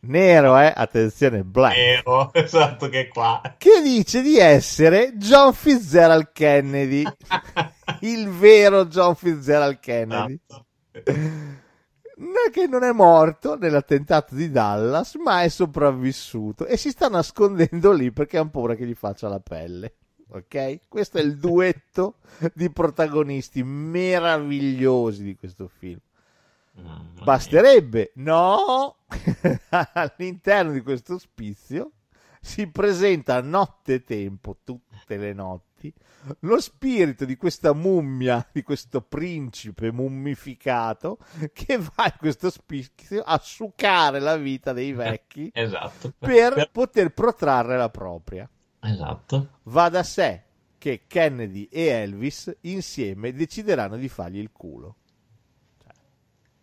nero, 0.00 0.58
eh, 0.58 0.72
attenzione, 0.74 1.42
black, 1.44 1.74
Vero, 1.76 2.32
esatto 2.34 2.88
che 2.88 3.00
è 3.00 3.08
qua. 3.08 3.40
che 3.58 3.80
dice 3.82 4.22
di 4.22 4.36
essere 4.38 5.12
John 5.16 5.52
Fitzgerald 5.52 6.30
Kennedy, 6.32 7.02
il 8.00 8.28
vero 8.28 8.86
John 8.86 9.14
Fitzgerald 9.14 9.78
Kennedy. 9.80 10.38
Esatto. 10.46 10.66
Che 12.52 12.66
non 12.66 12.82
è 12.82 12.90
morto 12.90 13.56
nell'attentato 13.56 14.34
di 14.34 14.50
Dallas, 14.50 15.14
ma 15.14 15.42
è 15.42 15.48
sopravvissuto 15.48 16.66
e 16.66 16.76
si 16.76 16.90
sta 16.90 17.08
nascondendo 17.08 17.92
lì 17.92 18.10
perché 18.10 18.38
ha 18.38 18.46
paura 18.46 18.74
che 18.74 18.84
gli 18.84 18.94
faccia 18.94 19.28
la 19.28 19.38
pelle. 19.38 19.94
Ok? 20.32 20.80
Questo 20.88 21.18
è 21.18 21.22
il 21.22 21.36
duetto 21.36 22.16
di 22.52 22.70
protagonisti 22.70 23.62
meravigliosi 23.62 25.22
di 25.22 25.36
questo 25.36 25.68
film. 25.68 25.98
Mia. 26.80 27.24
Basterebbe, 27.24 28.12
no? 28.16 28.96
All'interno 29.94 30.72
di 30.72 30.80
questo 30.80 31.14
ospizio 31.14 31.92
si 32.40 32.66
presenta 32.68 33.36
a 33.36 33.40
notte 33.40 34.02
tempo, 34.02 34.58
tutte 34.64 35.16
le 35.18 35.32
notti, 35.34 35.92
lo 36.40 36.58
spirito 36.60 37.24
di 37.26 37.36
questa 37.36 37.74
mummia, 37.74 38.46
di 38.50 38.62
questo 38.62 39.02
principe 39.02 39.92
mummificato 39.92 41.18
che 41.52 41.76
va 41.78 42.04
in 42.06 42.14
questo 42.18 42.46
ospizio 42.46 43.22
a 43.22 43.38
succare 43.42 44.20
la 44.20 44.36
vita 44.36 44.72
dei 44.72 44.92
vecchi 44.92 45.50
Esatto. 45.54 46.12
per 46.18 46.70
poter 46.72 47.12
protrarre 47.12 47.76
la 47.76 47.90
propria. 47.90 48.48
Esatto. 48.80 49.58
Va 49.64 49.90
da 49.90 50.02
sé 50.02 50.44
che 50.78 51.02
Kennedy 51.06 51.68
e 51.70 51.84
Elvis 51.88 52.56
insieme 52.62 53.34
decideranno 53.34 53.96
di 53.96 54.08
fargli 54.08 54.38
il 54.38 54.50
culo. 54.50 54.96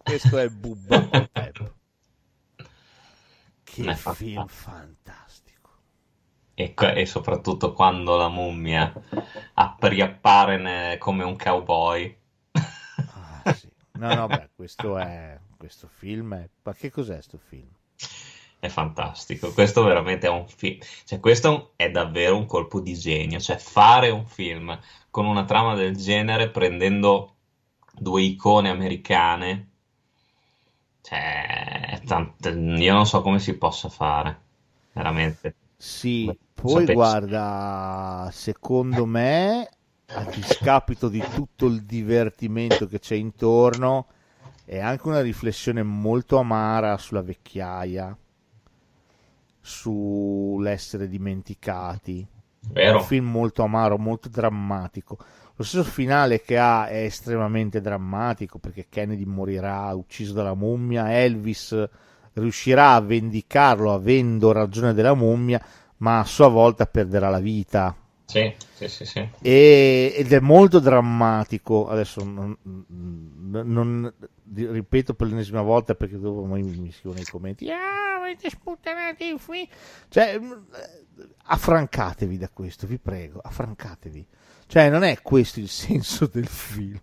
Questo 0.07 0.37
è 0.37 0.47
Bubba 0.47 0.95
Hotep. 1.11 1.73
Che 3.63 3.95
film 3.95 4.47
fantastico. 4.47 5.69
E, 6.53 6.73
e 6.73 7.05
soprattutto 7.05 7.73
quando 7.73 8.15
la 8.15 8.29
mummia 8.29 8.93
app- 9.53 9.83
riappare 9.83 10.57
ne- 10.57 10.97
come 10.97 11.25
un 11.25 11.35
cowboy. 11.35 12.17
Ah, 12.53 13.53
sì. 13.53 13.69
No, 13.97 14.13
no, 14.13 14.27
beh, 14.27 14.49
questo 14.55 14.97
è 14.97 15.37
questo 15.57 15.89
film 15.89 16.35
è 16.35 16.49
ma 16.63 16.73
che 16.73 16.89
cos'è 16.89 17.21
sto 17.21 17.37
film? 17.37 17.67
È 18.59 18.69
fantastico. 18.69 19.51
Questo 19.51 19.83
veramente 19.83 20.27
è 20.27 20.29
un 20.29 20.47
film. 20.47 20.79
Cioè, 21.03 21.19
questo 21.19 21.73
è 21.75 21.91
davvero 21.91 22.37
un 22.37 22.45
colpo 22.45 22.79
di 22.79 22.93
genio. 22.97 23.39
Cioè, 23.39 23.57
fare 23.57 24.09
un 24.09 24.25
film 24.25 24.79
con 25.09 25.25
una 25.25 25.43
trama 25.45 25.75
del 25.75 25.95
genere 25.97 26.49
prendendo 26.49 27.35
due 27.93 28.21
icone 28.21 28.69
americane. 28.69 29.71
Cioè, 31.07 31.89
è 31.89 32.01
tant- 32.03 32.45
io 32.77 32.93
non 32.93 33.05
so 33.07 33.21
come 33.21 33.39
si 33.39 33.57
possa 33.57 33.89
fare. 33.89 34.41
Veramente. 34.93 35.55
Sì, 35.79 36.31
Beh, 36.31 36.37
poi 36.53 36.85
sapessi. 36.85 36.87
guarda, 36.87 38.29
secondo 38.31 39.05
me, 39.05 39.69
a 40.11 40.25
discapito 40.25 41.07
di 41.09 41.27
tutto 41.31 41.65
il 41.67 41.83
divertimento 41.83 42.87
che 42.87 42.99
c'è 42.99 43.15
intorno, 43.15 44.07
è 44.65 44.79
anche 44.79 45.07
una 45.07 45.21
riflessione 45.21 45.83
molto 45.83 46.37
amara 46.39 46.97
sulla 46.97 47.21
vecchiaia, 47.21 48.15
sull'essere 49.61 51.07
dimenticati. 51.07 52.25
È 52.79 52.89
Vero? 52.89 52.99
un 52.99 52.99
film 52.99 53.29
molto 53.29 53.63
amaro, 53.63 53.97
molto 53.97 54.29
drammatico. 54.29 55.17
Lo 55.57 55.63
stesso 55.63 55.83
finale 55.83 56.41
che 56.41 56.57
ha 56.57 56.87
è 56.87 57.03
estremamente 57.03 57.81
drammatico 57.81 58.59
perché 58.59 58.85
Kennedy 58.89 59.25
morirà 59.25 59.91
ucciso 59.93 60.33
dalla 60.33 60.53
mummia, 60.53 61.11
Elvis 61.19 61.75
riuscirà 62.33 62.93
a 62.93 63.01
vendicarlo 63.01 63.91
avendo 63.91 64.51
ragione 64.51 64.93
della 64.93 65.15
mummia, 65.15 65.59
ma 65.97 66.19
a 66.19 66.25
sua 66.25 66.47
volta 66.47 66.85
perderà 66.85 67.29
la 67.29 67.39
vita. 67.39 67.95
Sì, 68.25 68.53
sì, 68.73 68.87
sì, 68.87 69.05
sì. 69.05 69.29
E- 69.41 70.13
ed 70.15 70.31
è 70.31 70.39
molto 70.39 70.79
drammatico. 70.79 71.87
Adesso 71.87 72.23
non, 72.23 72.55
non- 73.49 74.13
ripeto 74.53 75.13
per 75.15 75.27
l'ennesima 75.27 75.61
volta 75.61 75.95
perché 75.95 76.19
dopo 76.19 76.43
mi, 76.45 76.61
mi 76.61 76.91
scrivono 76.91 77.15
nei 77.15 77.25
commenti: 77.25 77.71
Ah, 77.71 78.17
avete 78.19 78.49
sputtanato 78.49 79.23
il 79.23 79.39
film. 79.39 79.65
Cioè, 80.09 80.39
affrancatevi 81.45 82.37
da 82.37 82.49
questo, 82.49 82.85
vi 82.85 82.99
prego, 82.99 83.39
affrancatevi. 83.41 84.27
Cioè, 84.67 84.89
non 84.89 85.03
è 85.03 85.21
questo 85.21 85.59
il 85.59 85.69
senso 85.69 86.27
del 86.27 86.47
film. 86.47 86.99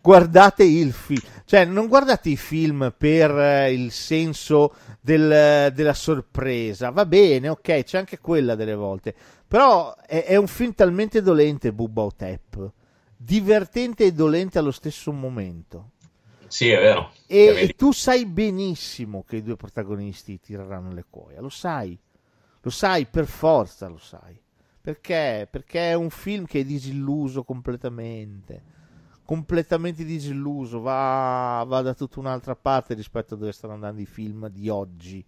guardate 0.00 0.64
il 0.64 0.92
film, 0.92 1.20
cioè 1.44 1.64
non 1.64 1.86
guardate 1.86 2.28
i 2.30 2.36
film 2.36 2.92
per 2.96 3.30
eh, 3.38 3.72
il 3.72 3.90
senso 3.92 4.74
del- 5.00 5.72
della 5.72 5.94
sorpresa, 5.94 6.90
va 6.90 7.06
bene, 7.06 7.48
ok, 7.48 7.82
c'è 7.84 7.98
anche 7.98 8.18
quella 8.18 8.54
delle 8.54 8.74
volte, 8.74 9.14
però 9.46 9.94
è, 9.96 10.24
è 10.24 10.36
un 10.36 10.46
film 10.46 10.74
talmente 10.74 11.22
dolente, 11.22 11.72
Bubba 11.72 12.02
Otep, 12.02 12.72
divertente 13.16 14.04
e 14.04 14.12
dolente 14.12 14.58
allo 14.58 14.70
stesso 14.72 15.12
momento. 15.12 15.92
Sì, 16.46 16.68
è 16.70 16.78
vero. 16.78 17.12
E, 17.26 17.44
Che 17.44 17.52
vedi? 17.52 17.72
e 17.72 17.74
tu 17.74 17.92
sai 17.92 18.24
benissimo 18.26 19.22
che 19.24 19.36
i 19.36 19.42
due 19.42 19.56
protagonisti 19.56 20.40
tireranno 20.40 20.92
le 20.92 21.04
cuoia, 21.08 21.40
lo 21.40 21.50
sai, 21.50 21.98
lo 22.60 22.70
sai 22.70 23.06
per 23.06 23.26
forza, 23.26 23.86
lo 23.88 23.98
sai. 23.98 24.38
Perché? 24.88 25.46
Perché 25.50 25.90
è 25.90 25.92
un 25.92 26.08
film 26.08 26.46
che 26.46 26.60
è 26.60 26.64
disilluso 26.64 27.44
completamente. 27.44 28.62
Completamente 29.22 30.02
disilluso, 30.02 30.80
va, 30.80 31.62
va 31.68 31.82
da 31.82 31.92
tutta 31.92 32.20
un'altra 32.20 32.56
parte 32.56 32.94
rispetto 32.94 33.34
a 33.34 33.36
dove 33.36 33.52
stanno 33.52 33.74
andando 33.74 34.00
i 34.00 34.06
film 34.06 34.48
di 34.48 34.70
oggi. 34.70 35.22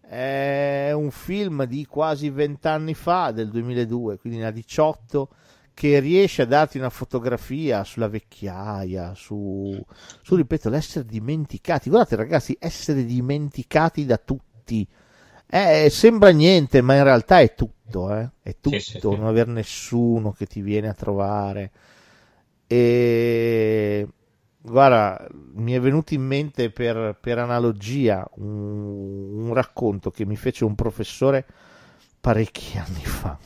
È 0.00 0.92
un 0.94 1.10
film 1.10 1.64
di 1.64 1.86
quasi 1.86 2.30
vent'anni 2.30 2.94
fa, 2.94 3.32
del 3.32 3.50
2002, 3.50 4.18
quindi 4.18 4.38
ne 4.38 4.46
ha 4.46 4.52
18, 4.52 5.28
che 5.74 5.98
riesce 5.98 6.42
a 6.42 6.46
darti 6.46 6.78
una 6.78 6.88
fotografia 6.88 7.82
sulla 7.82 8.06
vecchiaia, 8.06 9.12
su, 9.16 9.76
su 10.22 10.36
ripeto, 10.36 10.68
l'essere 10.68 11.04
dimenticati. 11.04 11.88
Guardate 11.90 12.14
ragazzi, 12.14 12.56
essere 12.60 13.04
dimenticati 13.04 14.04
da 14.04 14.18
tutti. 14.18 14.86
Eh, 15.56 15.88
sembra 15.88 16.30
niente, 16.30 16.80
ma 16.80 16.96
in 16.96 17.04
realtà 17.04 17.38
è 17.40 17.54
tutto, 17.54 18.12
eh? 18.12 18.28
È 18.42 18.56
tutto, 18.60 18.76
Sì, 18.76 18.80
sì, 18.80 19.00
sì. 19.00 19.06
non 19.14 19.26
aver 19.26 19.46
nessuno 19.46 20.32
che 20.32 20.46
ti 20.46 20.60
viene 20.60 20.88
a 20.88 20.94
trovare. 20.94 21.70
E 22.66 24.08
guarda, 24.60 25.28
mi 25.54 25.72
è 25.72 25.80
venuto 25.80 26.14
in 26.14 26.22
mente 26.22 26.70
per, 26.70 27.16
per 27.20 27.38
analogia 27.38 28.28
un, 28.36 29.46
un 29.46 29.54
racconto 29.54 30.10
che 30.10 30.24
mi 30.26 30.36
fece 30.36 30.64
un 30.64 30.74
professore 30.74 31.46
parecchi 32.20 32.76
anni 32.78 33.04
fa 33.04 33.38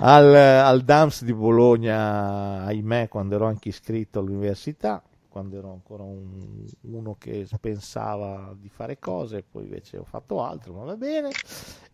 al, 0.00 0.34
al 0.34 0.82
DAMS 0.82 1.24
di 1.24 1.32
Bologna, 1.34 2.62
ahimè, 2.64 3.08
quando 3.08 3.34
ero 3.34 3.46
anche 3.46 3.68
iscritto 3.70 4.18
all'università, 4.20 5.02
quando 5.36 5.58
ero 5.58 5.70
ancora 5.70 6.02
un- 6.02 6.64
uno 6.92 7.14
che 7.18 7.46
pensava 7.60 8.56
di 8.58 8.70
fare 8.70 8.98
cose, 8.98 9.42
poi 9.42 9.64
invece 9.64 9.98
ho 9.98 10.04
fatto 10.04 10.42
altro, 10.42 10.72
ma 10.72 10.84
va 10.84 10.96
bene. 10.96 11.28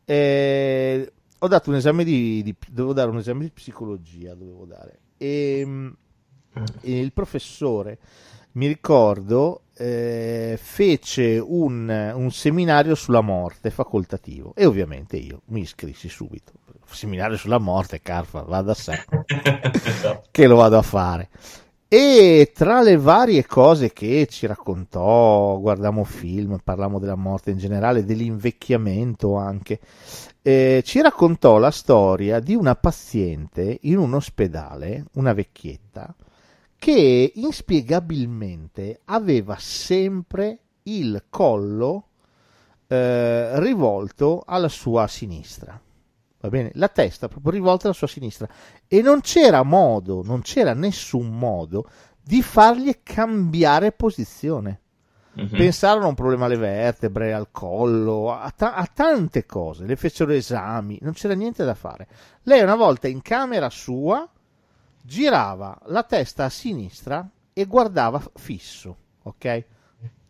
E 0.04 1.12
ho 1.40 1.48
dato 1.48 1.70
un 1.70 1.76
esame 1.76 2.04
di, 2.04 2.40
di- 2.44 2.54
dovevo 2.70 2.92
dare 2.92 3.10
un 3.10 3.18
esame 3.18 3.42
di 3.42 3.50
psicologia, 3.50 4.34
dovevo 4.34 4.64
dare. 4.64 5.00
E, 5.16 5.92
e 6.82 6.98
il 7.00 7.12
professore, 7.12 7.98
mi 8.52 8.68
ricordo, 8.68 9.62
eh, 9.74 10.56
fece 10.62 11.38
un, 11.44 12.12
un 12.14 12.30
seminario 12.30 12.94
sulla 12.94 13.22
morte 13.22 13.70
facoltativo 13.70 14.52
e 14.54 14.66
ovviamente 14.66 15.16
io 15.16 15.40
mi 15.46 15.62
iscrissi 15.62 16.08
subito. 16.08 16.52
Seminario 16.86 17.36
sulla 17.36 17.58
morte, 17.58 18.00
Carfa, 18.02 18.42
va 18.42 18.62
da 18.62 18.74
sé 18.74 19.02
che 20.30 20.46
lo 20.46 20.54
vado 20.54 20.78
a 20.78 20.82
fare. 20.82 21.28
E 21.94 22.52
tra 22.54 22.80
le 22.80 22.96
varie 22.96 23.44
cose 23.44 23.92
che 23.92 24.26
ci 24.30 24.46
raccontò, 24.46 25.58
guardammo 25.58 26.04
film, 26.04 26.58
parlammo 26.64 26.98
della 26.98 27.16
morte 27.16 27.50
in 27.50 27.58
generale, 27.58 28.06
dell'invecchiamento 28.06 29.36
anche, 29.36 29.78
eh, 30.40 30.80
ci 30.86 31.02
raccontò 31.02 31.58
la 31.58 31.70
storia 31.70 32.40
di 32.40 32.54
una 32.54 32.76
paziente 32.76 33.76
in 33.82 33.98
un 33.98 34.14
ospedale, 34.14 35.04
una 35.16 35.34
vecchietta, 35.34 36.14
che 36.78 37.32
inspiegabilmente 37.34 39.00
aveva 39.04 39.56
sempre 39.58 40.60
il 40.84 41.24
collo 41.28 42.06
eh, 42.86 43.60
rivolto 43.60 44.44
alla 44.46 44.68
sua 44.68 45.06
sinistra. 45.08 45.78
Va 46.42 46.48
bene? 46.48 46.72
La 46.74 46.88
testa 46.88 47.28
proprio 47.28 47.52
rivolta 47.52 47.86
alla 47.86 47.94
sua 47.94 48.08
sinistra. 48.08 48.48
E 48.88 49.00
non 49.00 49.20
c'era 49.20 49.62
modo, 49.62 50.22
non 50.24 50.42
c'era 50.42 50.74
nessun 50.74 51.38
modo 51.38 51.88
di 52.20 52.42
fargli 52.42 52.98
cambiare 53.04 53.92
posizione. 53.92 54.80
Mhm. 55.34 55.48
Pensarono 55.50 56.06
a 56.06 56.08
un 56.08 56.14
problema 56.14 56.46
alle 56.46 56.56
vertebre, 56.56 57.32
al 57.32 57.52
collo, 57.52 58.32
a, 58.32 58.50
ta- 58.50 58.74
a 58.74 58.86
tante 58.92 59.46
cose. 59.46 59.86
Le 59.86 59.94
fecero 59.94 60.32
esami, 60.32 60.98
non 61.00 61.12
c'era 61.12 61.34
niente 61.34 61.64
da 61.64 61.74
fare. 61.74 62.08
Lei 62.42 62.60
una 62.60 62.74
volta 62.74 63.06
in 63.06 63.22
camera 63.22 63.70
sua 63.70 64.28
girava 65.00 65.78
la 65.86 66.02
testa 66.02 66.46
a 66.46 66.50
sinistra 66.50 67.26
e 67.52 67.64
guardava 67.66 68.20
fisso, 68.34 68.96
ok? 69.22 69.64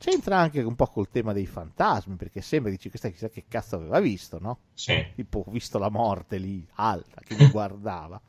C'entra 0.03 0.37
anche 0.37 0.61
un 0.61 0.75
po' 0.75 0.89
col 0.89 1.09
tema 1.09 1.33
dei 1.33 1.47
fantasmi, 1.47 2.17
perché 2.17 2.41
sembra 2.41 2.73
dici 2.73 2.89
questa 2.89 3.09
chissà 3.09 3.29
che 3.29 3.45
cazzo 3.47 3.77
aveva 3.77 4.01
visto, 4.01 4.41
no? 4.41 4.59
Sì. 4.75 5.07
Tipo, 5.15 5.45
ho 5.47 5.51
visto 5.53 5.79
la 5.79 5.91
morte 5.91 6.39
lì, 6.39 6.67
alta, 6.75 7.21
che 7.25 7.37
mi 7.37 7.47
guardava. 7.53 8.21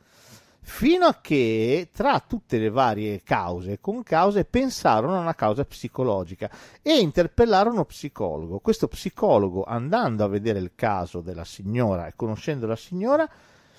Fino 0.60 1.06
a 1.06 1.18
che, 1.20 1.88
tra 1.92 2.20
tutte 2.20 2.58
le 2.58 2.70
varie 2.70 3.24
cause, 3.24 3.80
con 3.80 4.04
cause, 4.04 4.44
pensarono 4.44 5.16
a 5.16 5.20
una 5.20 5.34
causa 5.34 5.64
psicologica 5.64 6.48
e 6.80 7.00
interpellarono 7.00 7.74
uno 7.74 7.84
psicologo. 7.86 8.60
Questo 8.60 8.86
psicologo, 8.86 9.64
andando 9.64 10.22
a 10.22 10.28
vedere 10.28 10.60
il 10.60 10.74
caso 10.76 11.22
della 11.22 11.44
signora 11.44 12.06
e 12.06 12.12
conoscendo 12.14 12.68
la 12.68 12.76
signora, 12.76 13.28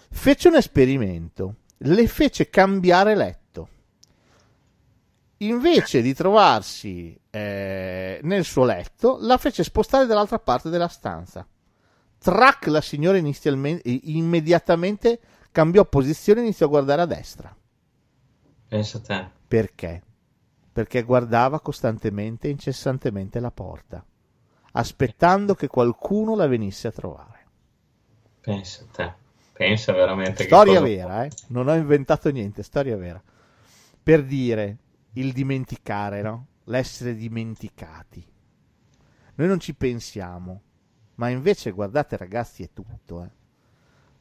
fece 0.10 0.50
un 0.50 0.58
esperimento. 0.58 1.56
Le 1.78 2.08
fece 2.08 2.50
cambiare 2.50 3.16
letto. 3.16 3.45
Invece 5.40 6.02
di 6.02 6.14
trovarsi 6.14 7.20
eh, 7.30 8.20
nel 8.24 8.46
suo 8.46 8.64
letto, 8.64 9.18
la 9.20 9.38
fece 9.38 9.64
spostare 9.64 10.06
dall'altra 10.06 10.40
parte 10.40 10.70
della 10.70 10.88
stanza. 10.88 11.46
Track, 12.18 12.68
la 12.68 12.82
signora 12.82 13.18
inizialmente, 13.18 13.90
immediatamente 14.04 15.20
cambiò 15.52 15.84
posizione 15.86 16.40
e 16.40 16.44
iniziò 16.44 16.68
a 16.68 16.70
guardare 16.70 17.02
a 17.02 17.06
destra. 17.06 17.56
Pensa 18.68 18.98
a 18.98 19.02
te. 19.02 19.30
Perché? 19.48 20.02
Perché 20.72 21.04
guardava 21.04 21.60
costantemente 21.60 22.48
e 22.48 22.52
incessantemente 22.52 23.40
la 23.40 23.52
porta, 23.52 24.04
aspettando 24.72 25.54
che 25.54 25.68
qualcuno 25.68 26.36
la 26.36 26.48
venisse 26.48 26.88
a 26.88 26.92
trovare. 26.92 27.46
Pensa 28.42 28.84
a 28.84 28.88
te. 28.92 29.14
Pensa 29.54 29.94
veramente 29.94 30.44
Storia 30.44 30.82
vera, 30.82 31.24
eh? 31.24 31.32
Non 31.48 31.68
ho 31.68 31.76
inventato 31.76 32.30
niente, 32.30 32.62
storia 32.64 32.98
vera. 32.98 33.22
Per 34.04 34.24
dire 34.26 34.78
il 35.16 35.34
dimenticare, 35.34 36.22
no? 36.22 36.48
L'essere 36.66 37.16
dimenticati. 37.16 38.26
Noi 39.36 39.48
non 39.48 39.60
ci 39.60 39.76
pensiamo, 39.76 40.62
ma 41.16 41.30
invece 41.30 41.72
guardate 41.72 42.18
ragazzi 42.18 42.64
è 42.64 42.70
tutto, 42.74 43.24
eh. 43.24 43.32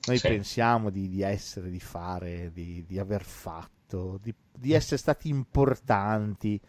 Noi 0.06 0.18
Sì. 0.18 0.26
pensiamo 0.28 0.90
di, 0.90 1.08
di 1.08 1.22
essere, 1.22 1.70
di 1.70 1.80
fare, 1.80 2.52
di, 2.52 2.84
di 2.86 2.98
aver 2.98 3.24
fatto, 3.24 4.18
di, 4.22 4.34
di 4.52 4.72
essere 4.72 4.98
stati 4.98 5.28
importanti. 5.28 6.60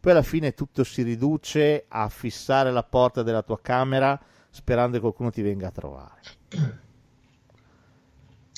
Poi 0.00 0.12
alla 0.12 0.22
fine 0.22 0.54
tutto 0.54 0.84
si 0.84 1.02
riduce 1.02 1.84
a 1.88 2.08
fissare 2.08 2.70
la 2.72 2.84
porta 2.84 3.22
della 3.22 3.42
tua 3.42 3.60
camera 3.60 4.18
sperando 4.50 4.96
che 4.96 5.00
qualcuno 5.02 5.30
ti 5.30 5.42
venga 5.42 5.68
a 5.68 5.72
trovare. 5.72 6.22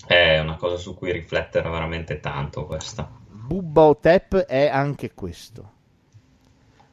È 0.06 0.38
una 0.40 0.56
cosa 0.56 0.76
su 0.76 0.94
cui 0.94 1.12
riflettere 1.12 1.70
veramente 1.70 2.20
tanto 2.20 2.66
questa. 2.66 3.19
Bubba 3.50 3.82
Otep 3.82 4.36
è 4.36 4.68
anche 4.68 5.12
questo. 5.12 5.72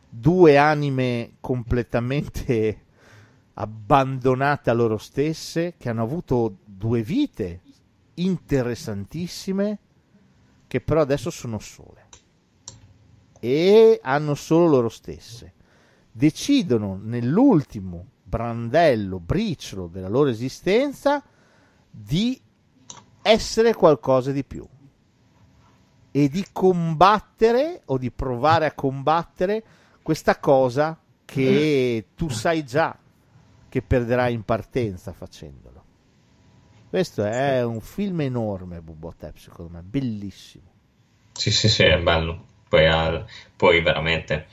Due 0.09 0.57
anime 0.57 1.33
completamente 1.39 2.85
abbandonate 3.53 4.71
a 4.71 4.73
loro 4.73 4.97
stesse, 4.97 5.75
che 5.77 5.89
hanno 5.89 6.01
avuto 6.01 6.57
due 6.65 7.03
vite 7.03 7.61
interessantissime, 8.15 9.77
che 10.65 10.81
però 10.81 11.01
adesso 11.01 11.29
sono 11.29 11.59
sole. 11.59 12.07
E 13.39 13.99
hanno 14.01 14.33
solo 14.33 14.65
loro 14.65 14.89
stesse. 14.89 15.53
Decidono 16.11 16.99
nell'ultimo 16.99 18.03
brandello, 18.23 19.19
briciolo 19.19 19.85
della 19.85 20.09
loro 20.09 20.29
esistenza 20.29 21.23
di 21.87 22.41
essere 23.21 23.75
qualcosa 23.75 24.31
di 24.31 24.43
più 24.43 24.67
e 26.17 26.29
di 26.29 26.43
combattere 26.51 27.83
o 27.85 27.99
di 27.99 28.09
provare 28.09 28.65
a 28.65 28.71
combattere 28.71 29.63
questa 30.01 30.39
cosa 30.39 30.99
che 31.23 32.05
tu 32.15 32.27
sai 32.29 32.65
già 32.65 32.97
che 33.69 33.81
perderai 33.83 34.33
in 34.33 34.41
partenza 34.41 35.13
facendolo. 35.13 35.83
Questo 36.89 37.23
è 37.23 37.63
un 37.63 37.81
film 37.81 38.21
enorme, 38.21 38.81
Bubotep, 38.81 39.37
secondo 39.37 39.73
me, 39.73 39.83
bellissimo. 39.83 40.71
Sì, 41.33 41.51
sì, 41.51 41.69
sì, 41.69 41.83
è 41.83 41.99
bello. 41.99 42.45
Poi, 42.67 43.23
poi 43.55 43.81
veramente 43.83 44.47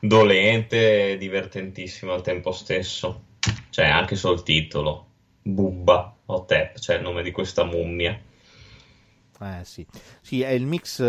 dolente 0.00 1.12
e 1.12 1.16
divertentissimo 1.16 2.12
al 2.12 2.20
tempo 2.20 2.52
stesso. 2.52 3.22
Cioè, 3.70 3.86
anche 3.86 4.12
il 4.12 4.42
titolo. 4.42 5.06
Bubba 5.40 6.14
Hotep, 6.26 6.78
cioè 6.78 6.96
il 6.96 7.02
nome 7.02 7.22
di 7.22 7.30
questa 7.30 7.64
mummia. 7.64 8.20
Eh 9.40 9.64
sì, 9.64 9.86
sì 10.20 10.42
è 10.42 10.50
il 10.50 10.66
mix, 10.66 10.98
eh, 11.00 11.04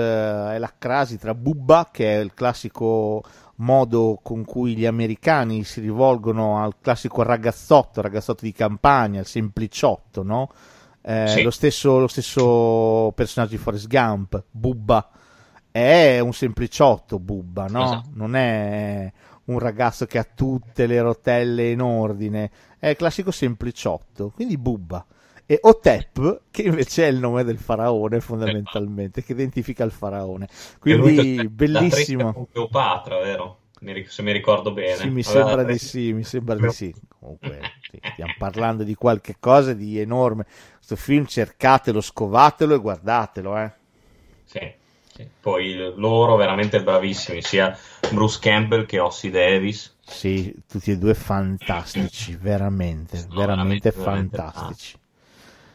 è 0.55 0.57
la 0.59 0.71
crasi 0.77 1.17
tra 1.17 1.33
Bubba, 1.33 1.89
che 1.91 2.15
è 2.15 2.19
il 2.19 2.33
classico 2.35 3.23
modo 3.55 4.19
con 4.21 4.45
cui 4.45 4.75
gli 4.75 4.85
americani 4.85 5.63
si 5.63 5.81
rivolgono 5.81 6.63
al 6.63 6.75
classico 6.79 7.23
ragazzotto, 7.23 8.01
ragazzotto 8.01 8.45
di 8.45 8.51
campagna, 8.51 9.19
il 9.19 9.25
sempliciotto, 9.25 10.21
no? 10.23 10.49
Eh, 11.01 11.25
Sì. 11.27 11.41
lo, 11.41 11.49
stesso, 11.49 11.97
lo 11.97 12.07
stesso 12.07 13.11
personaggio 13.15 13.51
di 13.51 13.57
Forrest 13.57 13.87
Gump, 13.87 14.43
Bubba, 14.51 15.09
è 15.71 16.19
un 16.19 16.33
sempliciotto, 16.33 17.17
Bubba, 17.19 17.65
no? 17.65 17.83
Esatto. 17.83 18.09
Non 18.13 18.35
è 18.35 19.11
un 19.45 19.57
ragazzo 19.57 20.05
che 20.05 20.19
ha 20.19 20.23
tutte 20.35 20.85
le 20.85 21.01
rotelle 21.01 21.71
in 21.71 21.81
ordine, 21.81 22.51
è 22.77 22.89
il 22.89 22.95
classico 22.95 23.31
sempliciotto, 23.31 24.29
quindi 24.35 24.55
Bubba. 24.57 25.03
E 25.51 25.57
Otep, 25.63 26.41
che 26.51 26.61
invece 26.61 27.05
è 27.05 27.07
il 27.07 27.17
nome 27.17 27.43
del 27.43 27.57
faraone 27.57 28.19
fondamentalmente, 28.19 29.23
che 29.23 29.31
identifica 29.31 29.83
il 29.83 29.89
faraone. 29.89 30.47
Quindi 30.77 31.49
bellissimo. 31.49 32.49
Cleopatra, 32.51 33.17
vero? 33.17 33.61
Se 34.05 34.21
mi 34.21 34.31
ricordo 34.31 34.71
bene. 34.71 34.97
Sì, 34.97 35.09
mi 35.09 35.23
Aveva 35.25 35.47
sembra 35.47 35.63
di 35.63 35.79
sì, 35.79 36.13
mi 36.13 36.23
sembra 36.23 36.53
di 36.53 36.69
sì. 36.69 36.93
Comunque, 37.17 37.61
stiamo 38.11 38.33
parlando 38.37 38.83
di 38.83 38.93
qualche 38.93 39.37
cosa 39.39 39.73
di 39.73 39.97
enorme. 39.97 40.45
Questo 40.75 40.95
film 40.95 41.25
cercatelo, 41.25 41.99
scovatelo 41.99 42.75
e 42.75 42.77
guardatelo, 42.77 43.57
eh. 43.57 43.71
Sì, 44.43 44.71
sì. 45.15 45.27
Poi 45.41 45.93
loro 45.95 46.35
veramente 46.35 46.83
bravissimi, 46.83 47.41
sia 47.41 47.75
Bruce 48.11 48.37
Campbell 48.39 48.85
che 48.85 48.99
Ossie 48.99 49.31
Davis. 49.31 49.95
Sì, 50.05 50.53
tutti 50.67 50.91
e 50.91 50.97
due 50.99 51.15
fantastici, 51.15 52.35
veramente, 52.35 53.25
No, 53.29 53.35
veramente 53.35 53.89
veramente, 53.89 53.91
veramente 53.91 54.37
fantastici. 54.37 54.97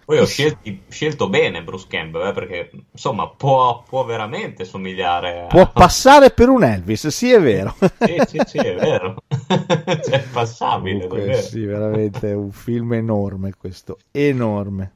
Poi 0.04 0.18
ho 0.18 0.26
scelti- 0.26 0.82
scelto 0.88 1.28
bene 1.28 1.62
Bruce 1.62 1.86
Campbell, 1.88 2.28
eh, 2.28 2.32
perché 2.32 2.70
insomma 2.92 3.28
può, 3.28 3.82
può 3.88 4.04
veramente 4.04 4.64
somigliare 4.64 5.42
a... 5.42 5.46
Può 5.46 5.70
passare 5.72 6.30
per 6.30 6.48
un 6.48 6.62
Elvis, 6.62 7.06
sì, 7.08 7.32
è 7.32 7.40
vero. 7.40 7.74
Sì, 8.00 8.20
sì, 8.26 8.40
sì, 8.46 8.58
è 8.58 8.74
vero. 8.74 9.16
cioè, 9.48 10.10
è 10.10 10.22
passabile, 10.30 11.06
Comunque, 11.06 11.18
davvero. 11.18 11.42
sì, 11.42 11.64
veramente 11.64 12.30
è 12.30 12.34
un 12.34 12.52
film 12.52 12.92
enorme 12.92 13.52
questo, 13.58 13.98
enorme. 14.10 14.92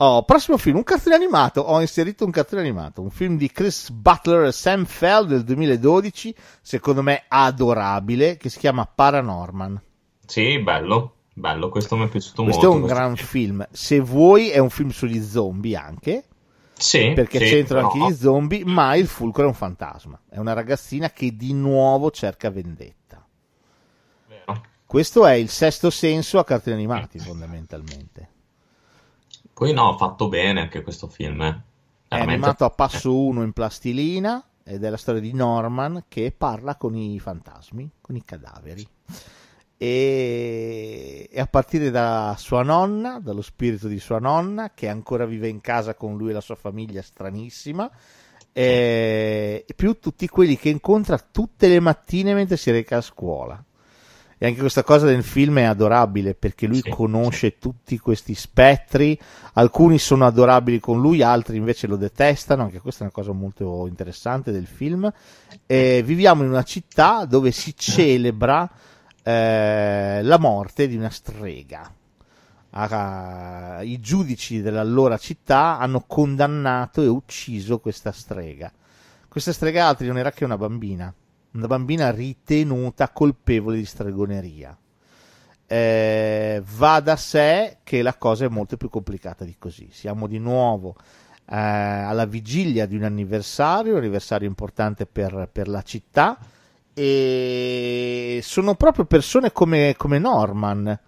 Oh, 0.00 0.22
prossimo 0.24 0.56
film, 0.58 0.76
un 0.76 0.84
cartone 0.84 1.16
animato. 1.16 1.60
Ho 1.60 1.80
inserito 1.80 2.24
un 2.24 2.30
cartone 2.30 2.60
animato, 2.62 3.02
un 3.02 3.10
film 3.10 3.36
di 3.36 3.50
Chris 3.50 3.90
Butler 3.90 4.44
e 4.44 4.52
Sam 4.52 4.84
Fell 4.84 5.26
del 5.26 5.42
2012, 5.42 6.34
secondo 6.62 7.02
me 7.02 7.24
adorabile, 7.26 8.36
che 8.36 8.48
si 8.48 8.60
chiama 8.60 8.86
Paranorman. 8.86 9.80
Sì, 10.24 10.60
bello, 10.60 11.14
bello, 11.38 11.68
questo 11.68 11.96
mi 11.96 12.04
è 12.04 12.08
piaciuto 12.08 12.42
Questo 12.44 12.62
è 12.62 12.64
molto. 12.66 12.76
un 12.76 12.82
questo 12.84 12.98
gran 12.98 13.16
film. 13.16 13.26
film. 13.26 13.66
Se 13.70 14.00
vuoi, 14.00 14.50
è 14.50 14.58
un 14.58 14.70
film 14.70 14.90
sugli 14.90 15.22
zombie 15.22 15.76
anche. 15.76 16.24
Sì, 16.74 17.12
perché 17.14 17.38
sì, 17.40 17.44
c'entrano 17.46 17.88
però- 17.88 18.04
anche 18.04 18.14
gli 18.14 18.16
zombie, 18.16 18.64
ma 18.64 18.94
il 18.94 19.08
fulcro 19.08 19.42
è 19.44 19.46
un 19.46 19.54
fantasma. 19.54 20.20
È 20.28 20.38
una 20.38 20.52
ragazzina 20.52 21.10
che 21.10 21.34
di 21.36 21.52
nuovo 21.52 22.10
cerca 22.10 22.50
vendetta. 22.50 23.24
Vero. 24.28 24.62
Questo 24.86 25.26
è 25.26 25.32
il 25.32 25.48
sesto 25.48 25.90
senso 25.90 26.38
a 26.38 26.44
cartoni 26.44 26.76
animati, 26.76 27.18
fondamentalmente. 27.18 28.28
Poi 29.52 29.72
no, 29.72 29.96
fatto 29.96 30.28
bene 30.28 30.60
anche 30.60 30.82
questo 30.82 31.08
film. 31.08 31.40
eh. 31.42 31.62
È 32.08 32.18
animato 32.20 32.64
a 32.64 32.70
passo 32.70 33.14
1 33.14 33.42
in 33.42 33.52
plastilina 33.52 34.42
ed 34.62 34.84
è 34.84 34.88
la 34.88 34.96
storia 34.96 35.20
di 35.20 35.32
Norman 35.32 36.04
che 36.08 36.32
parla 36.36 36.76
con 36.76 36.94
i 36.94 37.18
fantasmi, 37.18 37.90
con 38.00 38.14
i 38.16 38.24
cadaveri. 38.24 38.86
E, 39.80 41.30
a 41.36 41.46
partire 41.46 41.90
da 41.90 42.34
sua 42.36 42.64
nonna, 42.64 43.20
dallo 43.22 43.42
spirito 43.42 43.86
di 43.86 44.00
sua 44.00 44.18
nonna, 44.18 44.72
che 44.74 44.88
ancora 44.88 45.24
vive 45.24 45.46
in 45.46 45.60
casa 45.60 45.94
con 45.94 46.16
lui 46.16 46.30
e 46.30 46.32
la 46.32 46.40
sua 46.40 46.56
famiglia 46.56 47.00
stranissima, 47.00 47.88
e, 48.52 49.64
più 49.76 50.00
tutti 50.00 50.26
quelli 50.26 50.56
che 50.58 50.68
incontra 50.68 51.16
tutte 51.18 51.68
le 51.68 51.78
mattine 51.78 52.34
mentre 52.34 52.56
si 52.56 52.72
reca 52.72 52.96
a 52.96 53.02
scuola. 53.02 53.62
E 54.40 54.46
anche 54.46 54.60
questa 54.60 54.84
cosa 54.84 55.06
del 55.06 55.24
film 55.24 55.58
è 55.58 55.64
adorabile 55.64 56.34
perché 56.34 56.68
lui 56.68 56.80
Sì, 56.80 56.90
conosce 56.90 57.58
tutti 57.58 57.98
questi 57.98 58.34
spettri, 58.34 59.18
alcuni 59.54 59.98
sono 59.98 60.26
adorabili 60.26 60.78
con 60.78 61.00
lui, 61.00 61.22
altri 61.22 61.56
invece 61.56 61.88
lo 61.88 61.96
detestano, 61.96 62.62
anche 62.62 62.78
questa 62.80 63.00
è 63.00 63.02
una 63.02 63.12
cosa 63.12 63.32
molto 63.32 63.86
interessante 63.88 64.52
del 64.52 64.66
film. 64.66 65.12
E 65.66 66.02
viviamo 66.04 66.44
in 66.44 66.50
una 66.50 66.62
città 66.62 67.24
dove 67.24 67.50
si 67.50 67.76
celebra 67.76 68.70
eh, 69.28 70.22
la 70.22 70.38
morte 70.38 70.88
di 70.88 70.96
una 70.96 71.10
strega. 71.10 71.92
Ah, 72.70 73.80
I 73.82 74.00
giudici 74.00 74.62
dell'allora 74.62 75.18
città 75.18 75.78
hanno 75.78 76.04
condannato 76.06 77.02
e 77.02 77.08
ucciso 77.08 77.78
questa 77.78 78.10
strega. 78.10 78.72
Questa 79.28 79.52
strega 79.52 79.86
altri 79.86 80.06
non 80.06 80.16
era 80.16 80.32
che 80.32 80.44
una 80.44 80.56
bambina, 80.56 81.12
una 81.52 81.66
bambina 81.66 82.10
ritenuta 82.10 83.10
colpevole 83.10 83.76
di 83.76 83.84
stregoneria. 83.84 84.76
Eh, 85.66 86.62
va 86.76 87.00
da 87.00 87.16
sé 87.16 87.78
che 87.82 88.00
la 88.00 88.16
cosa 88.16 88.46
è 88.46 88.48
molto 88.48 88.78
più 88.78 88.88
complicata 88.88 89.44
di 89.44 89.56
così. 89.58 89.90
Siamo 89.92 90.26
di 90.26 90.38
nuovo 90.38 90.96
eh, 91.44 91.54
alla 91.54 92.24
vigilia 92.24 92.86
di 92.86 92.96
un 92.96 93.02
anniversario, 93.02 93.92
un 93.92 93.98
anniversario 93.98 94.48
importante 94.48 95.04
per, 95.04 95.50
per 95.52 95.68
la 95.68 95.82
città 95.82 96.38
e 97.00 98.40
sono 98.42 98.74
proprio 98.74 99.04
persone 99.04 99.52
come, 99.52 99.94
come 99.96 100.18
Norman 100.18 100.98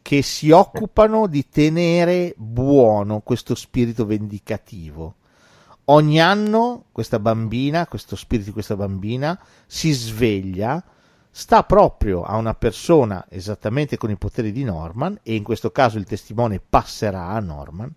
che 0.00 0.22
si 0.22 0.52
occupano 0.52 1.26
di 1.26 1.48
tenere 1.48 2.32
buono 2.36 3.20
questo 3.20 3.56
spirito 3.56 4.06
vendicativo. 4.06 5.16
Ogni 5.86 6.20
anno 6.20 6.84
questa 6.92 7.18
bambina, 7.18 7.88
questo 7.88 8.14
spirito 8.14 8.48
di 8.48 8.52
questa 8.52 8.76
bambina, 8.76 9.36
si 9.66 9.90
sveglia, 9.90 10.80
sta 11.28 11.64
proprio 11.64 12.22
a 12.22 12.36
una 12.36 12.54
persona 12.54 13.26
esattamente 13.28 13.96
con 13.96 14.10
i 14.10 14.16
poteri 14.16 14.52
di 14.52 14.62
Norman, 14.62 15.18
e 15.24 15.34
in 15.34 15.42
questo 15.42 15.72
caso 15.72 15.98
il 15.98 16.04
testimone 16.04 16.60
passerà 16.60 17.30
a 17.30 17.40
Norman, 17.40 17.92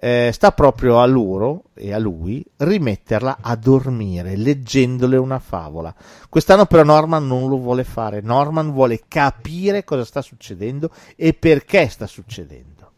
eh, 0.00 0.30
sta 0.32 0.52
proprio 0.52 1.00
a 1.00 1.06
loro 1.06 1.64
e 1.74 1.92
a 1.92 1.98
lui 1.98 2.44
rimetterla 2.56 3.38
a 3.40 3.56
dormire 3.56 4.36
leggendole 4.36 5.16
una 5.16 5.40
favola. 5.40 5.92
Quest'anno 6.28 6.66
però 6.66 6.84
Norman 6.84 7.26
non 7.26 7.48
lo 7.48 7.58
vuole 7.58 7.82
fare, 7.82 8.20
Norman 8.20 8.70
vuole 8.70 9.02
capire 9.08 9.82
cosa 9.82 10.04
sta 10.04 10.22
succedendo 10.22 10.90
e 11.16 11.34
perché 11.34 11.88
sta 11.88 12.06
succedendo. 12.06 12.92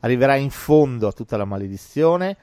Arriverà 0.00 0.36
in 0.36 0.50
fondo 0.50 1.08
a 1.08 1.12
tutta 1.12 1.36
la 1.36 1.44
maledizione, 1.44 2.36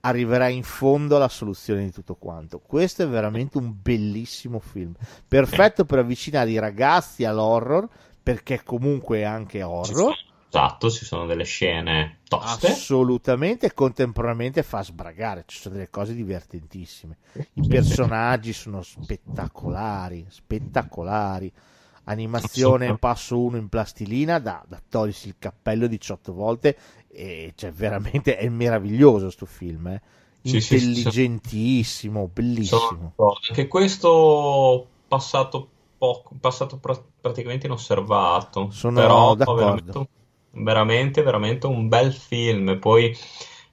arriverà 0.00 0.48
in 0.48 0.62
fondo 0.62 1.16
alla 1.16 1.28
soluzione 1.28 1.84
di 1.84 1.92
tutto 1.92 2.14
quanto. 2.14 2.58
Questo 2.58 3.02
è 3.02 3.08
veramente 3.08 3.58
un 3.58 3.74
bellissimo 3.82 4.60
film, 4.60 4.94
perfetto 5.28 5.84
per 5.84 5.98
avvicinare 5.98 6.50
i 6.50 6.58
ragazzi 6.58 7.24
all'horror, 7.26 7.86
perché 8.22 8.62
comunque 8.64 9.18
è 9.18 9.24
anche 9.24 9.62
horror. 9.62 10.14
Esatto, 10.52 10.90
ci 10.90 11.04
sono 11.04 11.26
delle 11.26 11.44
scene 11.44 12.18
toste. 12.26 12.66
Assolutamente, 12.66 13.66
e 13.66 13.72
contemporaneamente 13.72 14.64
fa 14.64 14.82
sbragare, 14.82 15.44
ci 15.46 15.60
sono 15.60 15.76
delle 15.76 15.90
cose 15.90 16.12
divertentissime. 16.12 17.18
I 17.54 17.68
personaggi 17.68 18.52
sono 18.52 18.82
spettacolari, 18.82 20.26
spettacolari. 20.28 21.52
Animazione 22.04 22.98
passo 22.98 23.38
1 23.38 23.58
in 23.58 23.68
plastilina 23.68 24.40
da, 24.40 24.64
da 24.66 24.82
togliersi 24.88 25.28
il 25.28 25.36
cappello 25.38 25.86
18 25.86 26.32
volte 26.32 26.76
e 27.06 27.52
cioè 27.54 27.70
veramente 27.70 28.36
è 28.36 28.48
meraviglioso 28.48 29.30
sto 29.30 29.46
film, 29.46 29.86
eh. 29.86 30.02
Intelligentissimo, 30.42 32.28
bellissimo. 32.32 33.12
Anche 33.48 33.68
questo 33.68 34.84
passato 35.06 35.68
poco, 35.96 36.34
passato 36.40 36.78
pra- 36.78 37.00
praticamente 37.20 37.66
inosservato. 37.66 38.70
Sono 38.70 38.98
però 38.98 39.34
d'accordo. 39.34 40.08
Veramente, 40.52 41.22
veramente, 41.22 41.66
un 41.66 41.88
bel 41.88 42.12
film. 42.12 42.78
Poi 42.78 43.16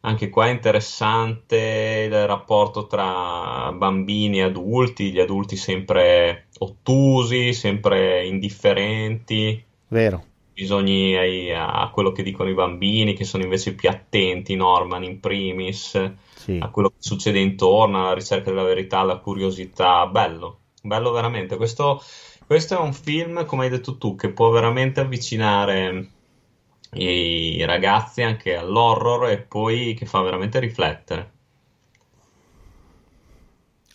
anche 0.02 0.30
qua 0.30 0.48
è 0.48 0.52
interessante 0.52 2.06
il 2.10 2.28
rapporto 2.28 2.88
tra 2.88 3.72
bambini 3.74 4.40
e 4.40 4.44
adulti, 4.44 5.12
gli 5.12 5.20
adulti 5.20 5.56
sempre 5.56 6.48
ottusi, 6.60 7.54
sempre 7.54 8.26
indifferenti. 8.26 9.64
Vero. 9.90 10.24
Bisogni 10.54 11.16
ai- 11.16 11.54
a 11.54 11.90
quello 11.94 12.12
che 12.12 12.24
dicono 12.24 12.50
i 12.50 12.54
bambini, 12.56 13.14
che 13.14 13.26
sono 13.26 13.44
invece 13.44 13.76
più 13.76 13.90
attenti, 13.90 14.56
Norman 14.56 15.04
in 15.04 15.20
primis 15.20 16.14
Sì. 16.36 16.58
a 16.60 16.70
quello 16.70 16.90
che 16.90 16.96
succede 17.00 17.40
intorno, 17.40 18.00
alla 18.00 18.14
ricerca 18.14 18.50
della 18.50 18.64
verità, 18.64 19.00
alla 19.00 19.18
curiosità. 19.18 20.08
Bello, 20.08 20.60
bello 20.82 21.12
veramente. 21.12 21.58
Questo, 21.58 22.02
questo 22.46 22.76
è 22.76 22.80
un 22.80 22.94
film, 22.94 23.46
come 23.46 23.66
hai 23.66 23.70
detto 23.70 23.98
tu, 23.98 24.16
che 24.16 24.30
può 24.32 24.50
veramente 24.50 25.00
avvicinare 25.00 26.12
i 26.94 27.64
ragazzi 27.66 28.22
anche 28.22 28.56
all'horror 28.56 29.30
e 29.30 29.40
poi 29.40 29.94
che 29.94 30.06
fa 30.06 30.22
veramente 30.22 30.60
riflettere. 30.60 31.32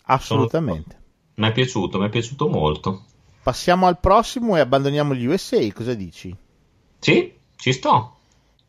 Assolutamente. 0.03 1.01
Mi 1.35 1.47
è 1.47 1.51
piaciuto, 1.51 1.99
mi 1.99 2.07
è 2.07 2.09
piaciuto 2.09 2.47
molto. 2.47 3.05
Passiamo 3.41 3.87
al 3.87 3.99
prossimo 3.99 4.55
e 4.55 4.59
abbandoniamo 4.59 5.13
gli 5.13 5.25
USA, 5.25 5.59
cosa 5.73 5.93
dici? 5.93 6.35
Sì, 6.99 7.33
ci 7.55 7.73
sto. 7.73 8.17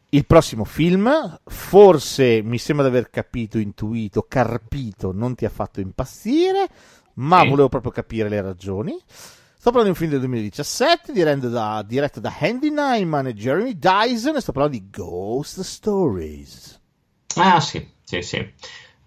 Il 0.09 0.27
prossimo 0.27 0.65
film, 0.65 1.41
forse 1.45 2.41
mi 2.43 2.59
sembra 2.59 2.89
di 2.89 2.97
aver 2.97 3.11
capito, 3.11 3.59
intuito, 3.59 4.27
carpito, 4.29 5.13
non 5.13 5.35
ti 5.35 5.45
ha 5.45 5.51
fatto 5.51 5.81
impazzire, 5.81 6.69
ma 7.15 7.41
Sì. 7.41 7.49
volevo 7.49 7.69
proprio 7.69 7.93
capire 7.93 8.29
le 8.29 8.41
ragioni. 8.41 8.97
Sto 9.65 9.73
parlando 9.73 9.95
di 9.95 9.99
un 9.99 10.11
film 10.11 10.20
del 10.20 10.28
2017 10.28 11.11
diretto 11.11 11.49
da, 11.49 11.82
diretto 11.86 12.20
da 12.20 12.36
Andy 12.39 12.69
Nyman 12.69 13.28
e 13.28 13.32
Jeremy 13.32 13.78
Dyson 13.78 14.36
e 14.36 14.43
sto 14.43 14.53
parlando 14.53 14.77
di 14.77 14.91
Ghost 14.91 15.62
Stories. 15.62 16.82
Ah, 17.36 17.61
sì, 17.61 17.89
sì, 18.03 18.20
sì. 18.20 18.47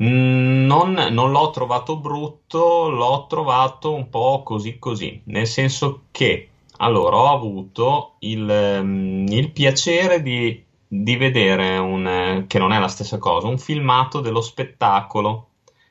Mm, 0.02 0.66
Non, 0.66 0.94
non 1.12 1.30
l'ho 1.30 1.52
trovato 1.52 2.00
brutto, 2.00 2.90
l'ho 2.90 3.28
trovato 3.30 3.94
un 3.94 4.10
po' 4.10 4.42
così 4.42 4.80
così, 4.80 5.22
nel 5.26 5.46
senso 5.46 6.06
che 6.10 6.50
allora 6.78 7.18
ho 7.18 7.36
avuto 7.36 8.16
il, 8.22 8.50
ehm, 8.50 9.28
il 9.28 9.52
piacere 9.52 10.24
di, 10.24 10.66
di 10.88 11.16
vedere 11.18 11.78
un, 11.78 12.08
eh, 12.08 12.46
che 12.48 12.58
non 12.58 12.74
è 12.74 12.80
la 12.80 12.88
stessa 12.88 13.20
cosa, 13.20 13.46
un 13.46 13.60
filmato 13.60 14.22
dello 14.22 14.42
spettacolo 14.42 15.50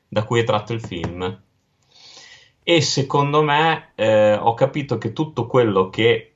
da 0.09 0.25
cui 0.25 0.41
è 0.41 0.45
tratto 0.45 0.73
il 0.73 0.81
film. 0.81 1.45
E 2.69 2.81
secondo 2.81 3.43
me 3.43 3.93
eh, 3.95 4.35
ho 4.35 4.53
capito 4.55 4.99
che 4.99 5.13
tutto 5.13 5.47
quello 5.47 5.89
che 5.89 6.35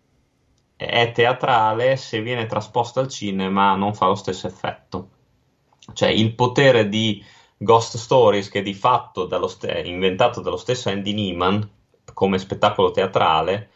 è 0.77 1.11
teatrale, 1.11 1.97
se 1.97 2.23
viene 2.23 2.47
trasposto 2.47 3.01
al 3.01 3.09
cinema, 3.09 3.75
non 3.75 3.95
fa 3.95 4.07
lo 4.07 4.15
stesso 4.15 4.47
effetto. 4.47 5.09
Cioè, 5.93 6.09
il 6.09 6.37
potere 6.37 6.89
di 6.89 7.21
Ghost 7.57 7.97
Stories, 7.97 8.49
che 8.49 8.63
di 8.63 8.75
fatto 8.75 9.25
dallo 9.25 9.49
st- 9.49 9.83
inventato 9.85 10.41
dallo 10.41 10.57
stesso 10.57 10.89
Andy 10.89 11.15
Neiman 11.15 11.69
come 12.15 12.39
spettacolo 12.39 12.93
teatrale, 12.93 13.71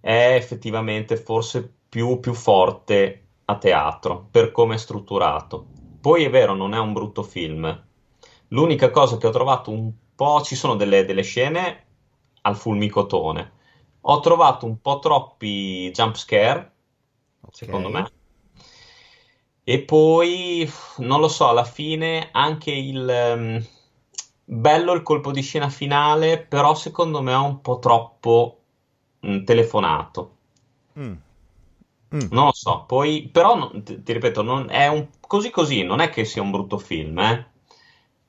è 0.00 0.32
effettivamente 0.34 1.18
forse 1.18 1.70
più, 1.90 2.20
più 2.20 2.32
forte 2.32 3.26
a 3.44 3.58
teatro 3.58 4.28
per 4.30 4.50
come 4.50 4.76
è 4.76 4.78
strutturato. 4.78 5.66
Poi 6.00 6.24
è 6.24 6.30
vero, 6.30 6.54
non 6.54 6.72
è 6.72 6.78
un 6.78 6.94
brutto 6.94 7.22
film. 7.22 7.84
L'unica 8.48 8.88
cosa 8.90 9.18
che 9.18 9.26
ho 9.26 9.30
trovato 9.30 9.70
un 9.70 9.92
po', 10.14 10.42
ci 10.42 10.54
sono 10.54 10.74
delle, 10.76 11.04
delle 11.04 11.22
scene 11.22 11.84
al 12.42 12.56
fulmicotone. 12.56 13.52
Ho 14.02 14.20
trovato 14.20 14.66
un 14.66 14.80
po' 14.80 14.98
troppi 14.98 15.90
jump 15.92 16.16
scare, 16.16 16.72
secondo 17.50 17.88
me. 17.88 18.10
E 19.64 19.80
poi, 19.82 20.68
non 20.98 21.20
lo 21.20 21.28
so, 21.28 21.48
alla 21.48 21.64
fine 21.64 22.30
anche 22.32 22.72
il 22.72 23.08
ehm, 23.08 23.66
bello 24.44 24.92
il 24.92 25.02
colpo 25.02 25.30
di 25.30 25.40
scena 25.40 25.68
finale, 25.68 26.38
però 26.40 26.74
secondo 26.74 27.22
me 27.22 27.32
è 27.32 27.36
un 27.36 27.60
po' 27.60 27.78
troppo 27.78 28.60
mm, 29.24 29.44
telefonato. 29.44 30.36
Mm. 30.98 31.14
Mm. 32.14 32.26
Non 32.30 32.46
lo 32.46 32.52
so, 32.52 32.84
poi, 32.86 33.28
però, 33.32 33.70
ti 33.82 34.12
ripeto, 34.12 34.42
non, 34.42 34.68
è 34.68 34.88
un, 34.88 35.08
così 35.20 35.50
così, 35.50 35.82
non 35.82 36.00
è 36.00 36.10
che 36.10 36.24
sia 36.24 36.42
un 36.42 36.50
brutto 36.50 36.76
film, 36.78 37.18
eh. 37.18 37.50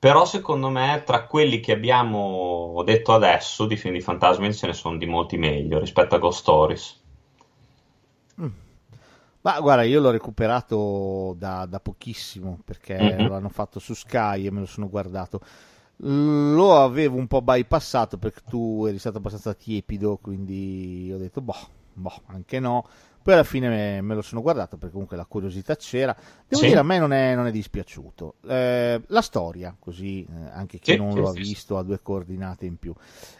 Però 0.04 0.24
secondo 0.24 0.68
me 0.68 1.02
tra 1.06 1.26
quelli 1.26 1.58
che 1.60 1.72
abbiamo 1.72 2.82
detto 2.84 3.14
adesso 3.14 3.66
di 3.66 3.76
film 3.76 3.94
di 3.94 4.00
fantasmi 4.02 4.52
ce 4.54 4.66
ne 4.66 4.72
sono 4.74 4.98
di 4.98 5.06
molti 5.06 5.38
meglio 5.38 5.78
rispetto 5.80 6.14
a 6.14 6.18
Ghost 6.18 6.40
Stories. 6.40 7.02
Ma 9.42 9.60
guarda, 9.60 9.82
io 9.82 10.00
l'ho 10.00 10.10
recuperato 10.10 11.34
da, 11.36 11.66
da 11.66 11.78
pochissimo 11.78 12.58
perché 12.64 12.96
Mhm. 12.98 13.28
l'hanno 13.28 13.50
fatto 13.50 13.78
su 13.78 13.92
Sky 13.92 14.46
e 14.46 14.50
me 14.50 14.60
lo 14.60 14.66
sono 14.66 14.88
guardato. 14.88 15.40
Lo 15.98 16.80
avevo 16.82 17.16
un 17.18 17.26
po' 17.26 17.42
bypassato 17.42 18.16
perché 18.18 18.40
tu 18.48 18.84
eri 18.88 18.98
stato 18.98 19.18
abbastanza 19.18 19.52
tiepido, 19.54 20.16
quindi 20.16 21.10
ho 21.12 21.18
detto, 21.18 21.42
boh, 21.42 21.54
boh, 21.92 22.22
anche 22.26 22.58
no. 22.58 22.86
Poi 23.24 23.32
alla 23.32 23.42
fine 23.42 24.02
me, 24.02 24.14
lo 24.14 24.20
sono 24.20 24.42
guardato 24.42 24.76
perché 24.76 24.92
comunque 24.92 25.16
la 25.16 25.24
curiosità 25.24 25.74
c'era. 25.76 26.14
Devo 26.46 26.60
Sì. 26.60 26.68
dire, 26.68 26.80
a 26.80 26.82
me 26.82 26.98
non 26.98 27.10
è, 27.10 27.34
non 27.34 27.46
è 27.46 27.50
dispiaciuto. 27.50 28.34
Eh, 28.46 29.00
la 29.06 29.22
storia, 29.22 29.74
così 29.78 30.26
eh, 30.28 30.50
anche 30.52 30.78
chi 30.78 30.90
Sì, 30.92 30.98
non 30.98 31.12
sì, 31.12 31.16
lo 31.20 31.28
ha 31.30 31.32
visto 31.32 31.78
ha 31.78 31.82
due 31.82 32.00
coordinate 32.02 32.66
in 32.66 32.76
più. 32.76 32.92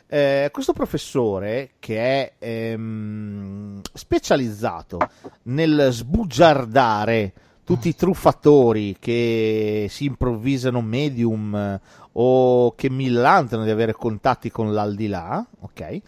Eh, 0.06 0.48
questo 0.51 0.73
professore 0.73 1.73
che 1.78 1.98
è 1.98 2.32
ehm, 2.39 3.82
specializzato 3.93 4.97
nel 5.43 5.89
sbugiardare 5.90 7.32
tutti 7.62 7.89
i 7.89 7.94
truffatori 7.94 8.97
che 8.98 9.86
si 9.90 10.06
improvvisano 10.06 10.81
medium 10.81 11.55
eh, 11.55 11.81
o 12.12 12.74
che 12.74 12.89
millantano 12.89 13.65
di 13.65 13.70
avere 13.70 13.93
contatti 13.93 14.51
con 14.51 14.73
l'aldilà, 14.73 15.47
ok? 15.61 16.01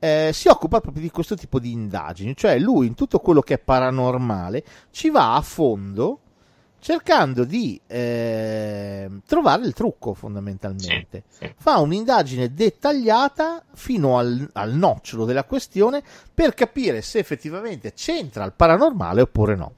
Eh, 0.00 0.30
si 0.32 0.48
occupa 0.48 0.80
proprio 0.80 1.02
di 1.02 1.10
questo 1.10 1.34
tipo 1.34 1.58
di 1.58 1.72
indagini, 1.72 2.36
cioè 2.36 2.58
lui 2.58 2.86
in 2.86 2.94
tutto 2.94 3.18
quello 3.18 3.40
che 3.40 3.54
è 3.54 3.58
paranormale 3.58 4.62
ci 4.90 5.10
va 5.10 5.34
a 5.34 5.40
fondo 5.40 6.20
cercando 6.80 7.42
di 7.42 7.80
eh, 7.88 9.10
trovare 9.26 9.66
il 9.66 9.72
trucco 9.72 10.14
fondamentalmente 10.14 11.24
Sì, 11.28 11.44
sì. 11.44 11.52
fa 11.56 11.78
un'indagine 11.78 12.54
dettagliata 12.54 13.64
fino 13.74 14.18
al, 14.18 14.48
al 14.52 14.72
nocciolo 14.74 15.24
della 15.24 15.42
questione 15.42 16.02
per 16.32 16.54
capire 16.54 17.02
se 17.02 17.18
effettivamente 17.18 17.92
c'entra 17.94 18.44
il 18.44 18.52
paranormale 18.54 19.22
oppure 19.22 19.56
no. 19.56 19.72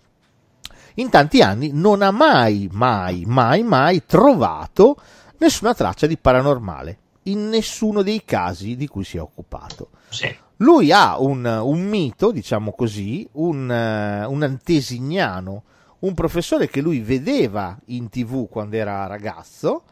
In 0.97 1.09
tanti 1.09 1.40
anni 1.40 1.70
non 1.72 2.02
ha 2.02 2.10
mai, 2.10 2.68
mai, 2.70 3.24
mai, 3.26 3.62
mai 3.62 4.05
trovato 4.05 4.97
nessuna 5.38 5.72
traccia 5.72 6.06
di 6.06 6.18
paranormale 6.18 6.98
in 7.24 7.48
nessuno 7.48 8.02
dei 8.02 8.24
casi 8.24 8.76
di 8.76 8.86
cui 8.86 9.05
si 9.05 9.16
è 9.16 9.20
occupato. 9.20 9.90
Sì. 10.09 10.34
Lui 10.56 10.92
ha 10.92 11.18
un, 11.18 11.44
un 11.44 11.80
mito, 11.80 12.30
diciamo 12.32 12.72
così, 12.72 13.26
un, 13.32 13.70
eh, 13.70 14.24
un 14.24 14.42
antesignano, 14.42 15.64
un 16.01 16.14
professore 16.14 16.68
che 16.68 16.80
lui 16.80 17.01
vedeva 17.01 17.78
in 17.86 18.09
tv 18.09 18.48
quando 18.48 18.76
era 18.76 19.06
ragazzo, 19.06 19.84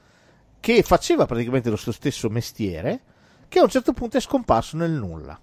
che 0.60 0.82
faceva 0.82 1.26
praticamente 1.26 1.70
lo 1.70 1.76
suo 1.76 1.92
stesso 1.92 2.28
mestiere, 2.28 3.00
che 3.48 3.58
a 3.58 3.62
un 3.62 3.68
certo 3.68 3.92
punto 3.92 4.16
è 4.16 4.20
scomparso 4.20 4.76
nel 4.76 4.90
nulla. 4.90 5.38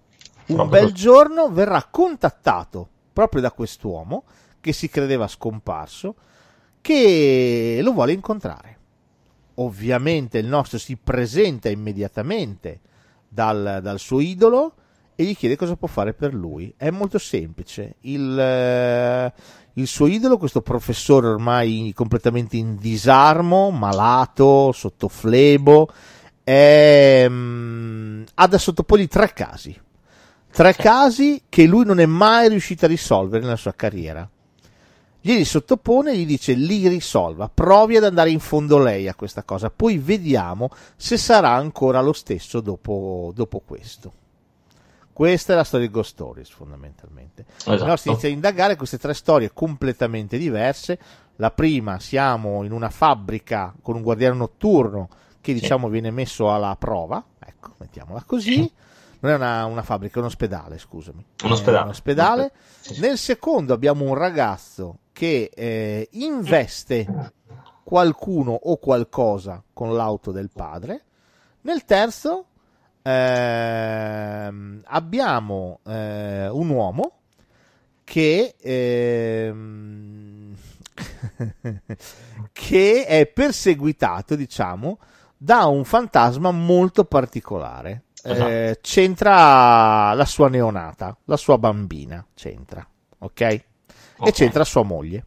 Un 0.48 0.56
Proprio 0.56 0.82
bel 0.82 0.94
giorno 0.94 1.50
verrà 1.50 1.88
contattato 1.90 2.88
proprio 3.12 3.42
da 3.42 3.52
quest'uomo, 3.52 4.26
che 4.62 4.74
si 4.74 4.90
credeva 4.90 5.28
scomparso, 5.28 6.16
che 6.82 7.80
lo 7.82 7.94
vuole 7.94 8.12
incontrare. 8.12 8.75
Ovviamente 9.56 10.38
il 10.38 10.48
nostro 10.48 10.78
si 10.78 10.98
presenta 10.98 11.70
immediatamente 11.70 12.80
dal, 13.28 13.80
dal 13.82 14.00
suo 14.00 14.20
idolo 14.20 14.74
e 15.16 15.24
gli 15.24 15.36
chiede 15.36 15.56
cosa 15.56 15.76
può 15.76 15.88
fare 15.88 16.14
per 16.14 16.34
lui. 16.34 16.74
È 16.76 16.90
molto 16.90 17.18
semplice. 17.18 17.96
Il, 18.02 18.38
eh, 18.38 19.34
il 19.74 19.88
suo 19.88 20.08
idolo, 20.08 20.38
questo 20.38 20.62
professore 20.62 21.28
ormai 21.28 21.92
completamente 21.96 22.58
in 22.58 22.78
disarmo, 22.78 23.72
malato, 23.72 24.72
sotto 24.74 25.08
flebo, 25.08 25.90
è, 26.44 27.26
mm, 27.28 28.24
ha 28.36 28.48
da 28.48 28.58
sottoporgli 28.58 29.08
tre 29.08 29.32
casi. 29.34 29.78
Tre 30.52 30.74
casi 30.74 31.44
che 31.50 31.66
lui 31.66 31.86
non 31.86 32.00
è 32.00 32.06
mai 32.06 32.50
riuscito 32.50 32.86
a 32.86 32.90
risolvere 32.90 33.44
nella 33.44 33.58
sua 33.58 33.74
carriera. 33.74 34.30
Glieli 35.26 35.44
sottopone 35.44 36.12
e 36.12 36.18
gli 36.18 36.26
dice 36.28 36.54
li 36.54 36.88
risolva, 36.88 37.50
provi 37.52 37.98
ad 37.98 38.04
andare 38.04 38.30
in 38.30 38.40
fondo 38.40 38.78
lei 38.78 39.08
a 39.08 39.16
questa 39.16 39.42
cosa, 39.42 39.72
poi 39.72 39.98
vediamo 39.98 40.70
se 40.96 41.18
sarà 41.18 41.50
ancora 41.50 42.00
lo 42.00 42.14
stesso 42.14 42.62
dopo, 42.62 43.32
dopo 43.34 43.60
questo. 43.66 44.14
Questa 45.12 45.54
è 45.54 45.56
la 45.56 45.64
storia 45.64 45.88
di 45.88 45.92
Ghost 45.92 46.12
Stories 46.12 46.50
fondamentalmente. 46.52 47.44
Esatto. 47.58 47.72
Allora 47.72 47.98
si 47.98 48.10
inizia 48.10 48.30
a 48.30 48.34
indagare 48.34 48.76
queste 48.76 49.00
tre 49.00 49.16
storie 49.16 49.52
completamente 49.52 50.38
diverse. 50.38 51.00
La 51.38 51.50
prima 51.50 52.00
siamo 52.00 52.64
in 52.64 52.72
una 52.72 52.92
fabbrica 52.92 53.74
con 53.82 53.96
un 53.96 54.04
guardiano 54.04 54.36
notturno 54.36 55.10
che 55.42 55.56
Sì. 55.56 55.60
diciamo 55.60 55.90
viene 55.90 56.12
messo 56.12 56.54
alla 56.54 56.76
prova, 56.76 57.24
ecco, 57.40 57.74
mettiamola 57.80 58.22
così. 58.28 58.54
Sì. 58.54 58.72
Non 59.26 59.34
è 59.34 59.38
una, 59.38 59.66
una 59.66 59.82
fabbrica, 59.82 60.18
è 60.18 60.20
un 60.20 60.26
ospedale, 60.26 60.78
scusami. 60.78 61.26
Un 61.46 61.52
ospedale. 61.52 61.84
un 61.86 61.90
ospedale. 61.90 62.52
Nel 63.00 63.18
secondo 63.18 63.74
abbiamo 63.74 64.06
un 64.06 64.14
ragazzo 64.14 65.00
che 65.12 65.50
eh, 65.52 66.08
investe 66.12 67.32
qualcuno 67.84 68.52
o 68.52 68.78
qualcosa 68.78 69.64
con 69.74 69.96
l'auto 69.96 70.32
del 70.32 70.52
padre. 70.54 71.06
Nel 71.62 71.86
terzo 71.86 72.46
ehm, 73.02 74.84
abbiamo 74.86 75.80
eh, 75.88 76.48
un 76.48 76.70
uomo 76.70 77.12
che, 78.04 78.54
ehm, 78.62 80.56
che 82.54 83.06
è 83.08 83.26
perseguitato, 83.26 84.36
diciamo, 84.36 85.00
da 85.36 85.66
un 85.66 85.84
fantasma 85.84 86.52
molto 86.52 87.06
particolare. 87.06 88.04
Esatto. 88.28 88.50
Eh, 88.50 88.80
c'entra 88.82 90.14
la 90.14 90.26
sua 90.26 90.50
neonata, 90.50 91.16
la 91.26 91.38
sua 91.38 91.58
bambina, 91.58 92.26
c'entra, 92.34 92.86
ok? 93.20 93.42
E 93.42 93.66
Ok. 94.18 94.32
c'entra 94.32 94.64
sua 94.64 94.84
moglie. 94.84 95.26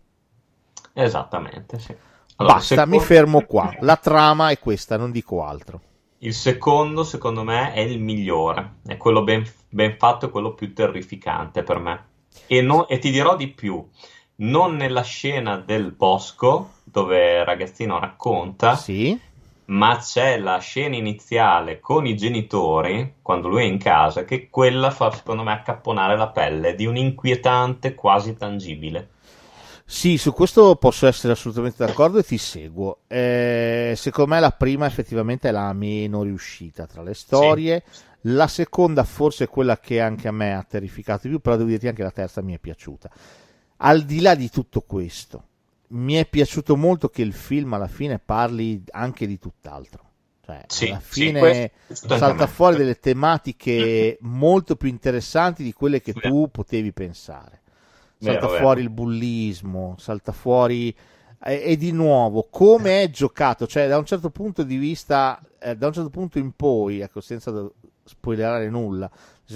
Esattamente, 0.92 1.78
sì. 1.78 1.94
Allora, 2.36 2.54
Basta, 2.54 2.74
secondo- 2.74 2.96
mi 2.96 3.02
fermo 3.02 3.40
qua. 3.44 3.74
La 3.80 3.96
trama 3.96 4.50
è 4.50 4.58
questa, 4.58 4.96
non 4.96 5.10
dico 5.10 5.44
altro. 5.44 5.80
Il 6.18 6.34
secondo, 6.34 7.04
secondo 7.04 7.44
me, 7.44 7.72
è 7.72 7.80
il 7.80 8.00
migliore. 8.00 8.76
È 8.84 8.96
quello 8.96 9.22
ben, 9.22 9.44
ben 9.68 9.96
fatto 9.98 10.26
e 10.26 10.30
quello 10.30 10.54
più 10.54 10.72
terrificante 10.72 11.62
per 11.62 11.78
me. 11.78 12.04
E, 12.46 12.60
no- 12.60 12.88
e 12.88 12.98
ti 12.98 13.10
dirò 13.10 13.36
di 13.36 13.48
più. 13.48 13.88
Non 14.36 14.76
nella 14.76 15.02
scena 15.02 15.56
del 15.56 15.92
bosco, 15.92 16.70
dove 16.84 17.38
il 17.38 17.44
ragazzino 17.44 17.98
racconta, 17.98 18.76
Sì, 18.76 19.18
ma 19.68 19.98
c'è 19.98 20.38
la 20.38 20.58
scena 20.58 20.96
iniziale 20.96 21.80
con 21.80 22.06
i 22.06 22.16
genitori, 22.16 23.16
quando 23.20 23.48
lui 23.48 23.62
è 23.62 23.66
in 23.66 23.78
casa, 23.78 24.24
che 24.24 24.48
quella 24.48 24.90
fa, 24.90 25.10
secondo 25.10 25.42
me, 25.42 25.52
accapponare 25.52 26.16
la 26.16 26.28
pelle 26.28 26.74
di 26.74 26.86
un 26.86 26.96
inquietante 26.96 27.94
quasi 27.94 28.36
tangibile. 28.36 29.10
Sì, 29.84 30.18
su 30.18 30.32
questo 30.32 30.76
posso 30.76 31.06
essere 31.06 31.32
assolutamente 31.32 31.84
d'accordo 31.84 32.18
e 32.18 32.22
ti 32.22 32.36
seguo. 32.36 33.00
Eh, 33.06 33.94
secondo 33.96 34.34
me 34.34 34.40
la 34.40 34.50
prima 34.50 34.86
effettivamente 34.86 35.48
è 35.48 35.52
la 35.52 35.72
meno 35.72 36.22
riuscita 36.22 36.86
tra 36.86 37.02
le 37.02 37.14
storie. 37.14 37.82
La 38.22 38.48
seconda 38.48 39.04
forse 39.04 39.44
è 39.44 39.48
quella 39.48 39.78
che 39.78 40.00
anche 40.00 40.28
a 40.28 40.32
me 40.32 40.54
ha 40.54 40.62
terrificato 40.62 41.22
di 41.22 41.28
più, 41.30 41.40
però 41.40 41.56
devo 41.56 41.68
dirti 41.70 41.88
anche 41.88 42.02
la 42.02 42.10
terza 42.10 42.42
mi 42.42 42.54
è 42.54 42.58
piaciuta. 42.58 43.10
Al 43.78 44.02
di 44.02 44.20
là 44.20 44.34
di 44.34 44.50
tutto 44.50 44.82
questo, 44.82 45.47
mi 45.88 46.14
è 46.14 46.26
piaciuto 46.28 46.76
molto 46.76 47.08
che 47.08 47.22
il 47.22 47.32
film 47.32 47.72
alla 47.74 47.88
fine 47.88 48.18
parli 48.18 48.82
anche 48.90 49.26
di 49.26 49.38
tutt'altro. 49.38 50.06
Cioè, 50.44 50.64
Sì, 50.66 50.86
alla 50.86 51.00
sì, 51.08 51.10
fine 51.10 51.72
a 52.08 52.16
salta 52.16 52.46
fuori 52.46 52.76
delle 52.76 52.98
tematiche 52.98 54.18
molto 54.22 54.76
più 54.76 54.88
interessanti 54.88 55.62
di 55.62 55.72
quelle 55.72 56.00
che 56.00 56.14
Vero. 56.14 56.28
tu 56.28 56.48
potevi 56.50 56.92
pensare. 56.92 57.62
Salta 58.18 58.46
Vero, 58.46 58.48
vero. 58.48 58.58
fuori 58.58 58.80
il 58.82 58.90
bullismo, 58.90 59.94
salta 59.98 60.32
fuori 60.32 60.94
e, 61.42 61.62
e 61.64 61.76
di 61.76 61.92
nuovo 61.92 62.48
come 62.50 63.02
è 63.02 63.10
giocato, 63.10 63.66
cioè 63.66 63.86
da 63.88 63.96
un 63.98 64.04
certo 64.06 64.30
punto 64.30 64.62
di 64.64 64.76
vista, 64.76 65.40
eh, 65.60 65.76
da 65.76 65.86
un 65.86 65.92
certo 65.92 66.10
punto 66.10 66.38
in 66.38 66.52
poi, 66.52 67.00
ecco, 67.00 67.20
senza 67.20 67.52
spoilerare 68.04 68.68
nulla, 68.70 69.10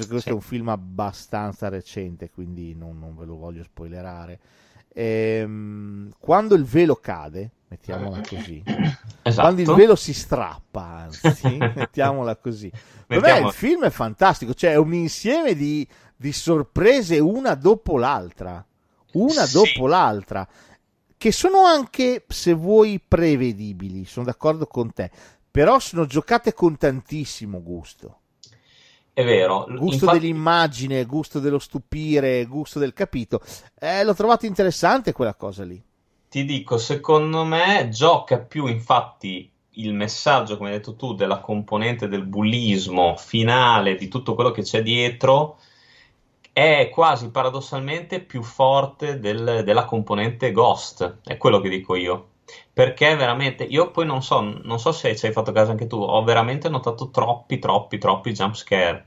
questo 0.09 0.17
Sì. 0.17 0.31
è 0.31 0.35
un 0.35 0.41
film 0.41 0.69
abbastanza 0.69 1.69
recente, 1.69 2.31
quindi 2.31 2.75
non, 2.75 2.99
non 2.99 3.17
ve 3.17 3.25
lo 3.25 3.37
voglio 3.37 3.63
spoilerare. 3.65 4.39
Ehm, 4.95 6.11
quando 6.19 6.55
il 6.55 6.65
velo 6.65 6.97
cade, 6.97 7.51
mettiamola 7.69 8.21
così, 8.29 8.63
Esatto. 9.23 9.41
quando 9.41 9.61
il 9.63 9.73
velo 9.75 9.97
si 9.97 10.13
strappa, 10.13 10.83
anzi, 10.83 11.59
mettiamola 11.75 12.37
così. 12.37 12.71
Mettiamo- 13.09 13.49
il 13.49 13.55
film 13.55 13.85
è 13.85 13.91
fantastico, 13.91 14.55
cioè 14.55 14.73
è 14.73 14.77
un 14.77 14.93
insieme 14.95 15.55
di, 15.55 15.87
di 16.17 16.33
sorprese 16.33 17.19
una 17.19 17.55
dopo 17.55 17.97
l'altra, 17.99 18.65
una 19.13 19.47
Sì. 19.47 19.53
dopo 19.53 19.87
l'altra, 19.87 20.47
che 21.17 21.33
sono 21.33 21.65
anche, 21.65 22.25
se 22.29 22.53
vuoi, 22.53 23.01
prevedibili, 23.07 24.05
sono 24.05 24.27
d'accordo 24.27 24.67
con 24.67 24.93
te, 24.93 25.11
però 25.51 25.79
sono 25.79 26.05
giocate 26.07 26.53
con 26.53 26.77
tantissimo 26.77 27.63
gusto. 27.63 28.19
È 29.15 29.25
vero. 29.25 29.67
Gusto 29.69 30.05
Infatti- 30.05 30.19
dell'immagine, 30.19 31.05
gusto 31.05 31.39
dello 31.39 31.59
stupire, 31.59 32.47
gusto 32.47 32.79
del 32.79 32.93
capito. 32.95 33.41
Eh, 33.79 34.05
l'ho 34.05 34.15
trovato 34.15 34.47
interessante 34.47 35.13
quella 35.13 35.35
cosa 35.35 35.65
lì. 35.65 35.83
Ti 36.31 36.45
dico, 36.47 36.79
secondo 36.79 37.45
me 37.45 37.89
gioca 37.91 38.39
più 38.39 38.67
infatti 38.67 39.51
il 39.77 39.93
messaggio, 39.93 40.57
come 40.57 40.71
hai 40.71 40.77
detto 40.77 40.97
tu, 40.97 41.15
della 41.15 41.41
componente 41.41 42.09
del 42.09 42.25
bullismo 42.25 43.17
finale, 43.19 43.97
di 43.97 44.09
tutto 44.09 44.35
quello 44.35 44.51
che 44.51 44.63
c'è 44.63 44.83
dietro, 44.83 45.59
è 46.53 46.91
quasi 46.91 47.31
paradossalmente 47.31 48.21
più 48.21 48.43
forte 48.43 49.19
del- 49.21 49.63
della 49.65 49.85
componente 49.85 50.53
Ghost, 50.53 51.19
è 51.25 51.37
quello 51.37 51.61
che 51.61 51.69
dico 51.69 51.95
io. 51.97 52.29
Perché 52.75 53.15
veramente, 53.17 53.65
io 53.65 53.91
poi 53.91 54.05
non 54.05 54.23
so, 54.23 54.41
non 54.41 54.79
so 54.79 54.93
se 54.93 55.17
ci 55.17 55.27
hai 55.27 55.33
fatto 55.33 55.53
caso 55.53 55.71
anche 55.71 55.87
tu, 55.87 55.97
ho 55.97 56.23
veramente 56.25 56.69
notato 56.69 57.11
troppi, 57.11 57.59
troppi, 57.59 57.99
troppi 57.99 58.33
jump 58.33 58.55
scare. 58.55 59.07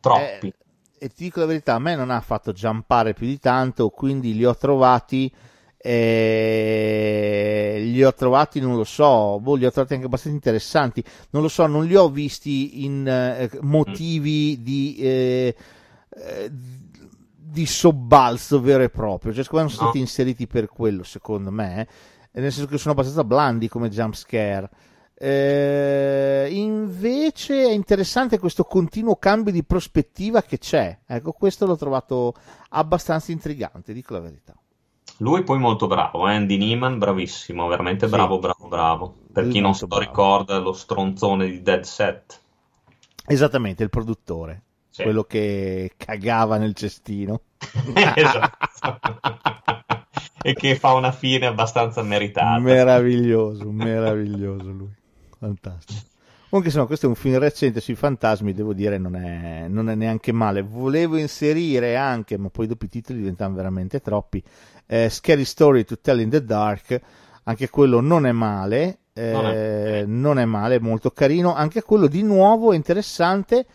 Troppi. 0.00 0.48
Eh, 0.48 0.54
e 0.98 1.08
ti 1.08 1.24
dico 1.24 1.40
la 1.40 1.46
verità, 1.46 1.74
a 1.74 1.78
me 1.78 1.94
non 1.94 2.10
ha 2.10 2.20
fatto 2.20 2.52
jumpare 2.52 3.14
più 3.14 3.26
di 3.26 3.38
tanto, 3.38 3.88
quindi 3.90 4.34
li 4.34 4.44
ho 4.44 4.56
trovati. 4.56 5.32
eh, 5.80 7.78
li 7.82 8.02
ho 8.02 8.12
trovati, 8.12 8.60
non 8.60 8.74
lo 8.76 8.84
so, 8.84 9.38
boh, 9.40 9.54
li 9.54 9.64
ho 9.64 9.70
trovati 9.70 9.94
anche 9.94 10.06
abbastanza 10.06 10.36
interessanti. 10.36 11.04
Non 11.30 11.42
lo 11.42 11.48
so, 11.48 11.66
non 11.66 11.84
li 11.84 11.94
ho 11.94 12.08
visti 12.10 12.84
in 12.84 13.06
eh, 13.06 13.50
motivi 13.62 14.60
di, 14.62 14.96
eh, 14.98 15.54
eh, 16.10 16.50
di 17.50 17.66
sobbalzo 17.66 18.60
vero 18.60 18.82
e 18.82 18.90
proprio. 18.90 19.32
Cioè, 19.32 19.42
secondo 19.44 19.66
me 19.66 19.70
sono 19.70 19.82
No. 19.84 19.88
stati 19.90 20.02
inseriti 20.04 20.46
per 20.46 20.68
quello, 20.68 21.02
secondo 21.02 21.50
me. 21.50 21.88
eh, 22.30 22.40
Nel 22.40 22.52
senso 22.52 22.68
che 22.68 22.78
sono 22.78 22.92
abbastanza 22.92 23.24
blandi 23.24 23.68
come 23.68 23.88
jump 23.88 24.14
scare. 24.14 24.68
Eh, 25.20 26.48
invece 26.52 27.64
è 27.64 27.70
interessante 27.72 28.38
questo 28.38 28.62
continuo 28.64 29.16
cambio 29.16 29.50
di 29.52 29.64
prospettiva 29.64 30.42
che 30.42 30.58
c'è. 30.58 30.96
Ecco, 31.06 31.32
questo 31.32 31.66
l'ho 31.66 31.76
trovato 31.76 32.34
abbastanza 32.70 33.32
intrigante, 33.32 33.92
dico 33.92 34.12
la 34.12 34.20
verità. 34.20 34.54
Lui 35.20 35.42
poi 35.42 35.58
molto 35.58 35.88
bravo, 35.88 36.28
eh, 36.28 36.34
Andy 36.34 36.56
Neiman, 36.58 36.98
bravissimo, 36.98 37.66
veramente 37.66 38.06
Sì. 38.06 38.12
bravo, 38.12 38.38
bravo, 38.38 38.68
bravo. 38.68 39.14
Per 39.32 39.44
Lui 39.44 39.52
chi 39.52 39.60
non 39.60 39.74
se 39.74 39.86
lo 39.88 39.98
ricorda, 39.98 40.58
lo 40.58 40.72
stronzone 40.72 41.46
di 41.50 41.62
Dead 41.62 41.82
Set. 41.82 42.40
Esattamente, 43.26 43.82
il 43.82 43.90
produttore, 43.90 44.62
Sì. 44.98 45.02
quello 45.04 45.22
che 45.22 45.92
cagava 45.96 46.56
nel 46.58 46.74
cestino. 46.74 47.42
Esatto. 48.16 49.20
e 50.42 50.54
che 50.54 50.74
fa 50.76 50.92
una 50.94 51.12
fine 51.12 51.46
abbastanza 51.46 52.02
meritata. 52.02 52.58
Meraviglioso, 52.58 53.70
meraviglioso 53.70 54.70
lui. 54.70 54.92
Fantastico. 55.38 56.00
Comunque, 56.48 56.70
insomma, 56.72 56.86
questo 56.86 57.06
è 57.06 57.08
un 57.10 57.14
film 57.14 57.38
recente 57.38 57.80
sui 57.80 57.94
fantasmi, 57.94 58.52
devo 58.54 58.72
dire, 58.72 58.96
non 58.98 59.14
è, 59.16 59.66
non 59.68 59.88
è 59.90 59.94
neanche 59.94 60.32
male. 60.32 60.62
Volevo 60.62 61.16
inserire 61.16 61.94
anche, 61.96 62.38
ma 62.38 62.48
poi 62.48 62.66
dopo 62.66 62.86
i 62.86 62.88
titoli 62.88 63.18
diventano 63.18 63.54
veramente 63.54 64.00
troppi, 64.00 64.42
eh, 64.86 65.08
Scary 65.10 65.44
Story 65.44 65.84
to 65.84 65.98
Tell 66.00 66.18
in 66.20 66.30
the 66.30 66.42
Dark, 66.42 66.98
anche 67.44 67.68
quello 67.68 68.00
non 68.00 68.24
è 68.26 68.32
male, 68.32 68.98
eh, 69.12 69.30
Non 69.32 69.46
è- 69.46 70.04
non 70.06 70.38
è 70.38 70.44
male, 70.46 70.80
molto 70.80 71.10
carino, 71.10 71.54
anche 71.54 71.82
quello 71.82 72.06
di 72.06 72.22
nuovo 72.22 72.72
è 72.72 72.76
interessante, 72.76 73.66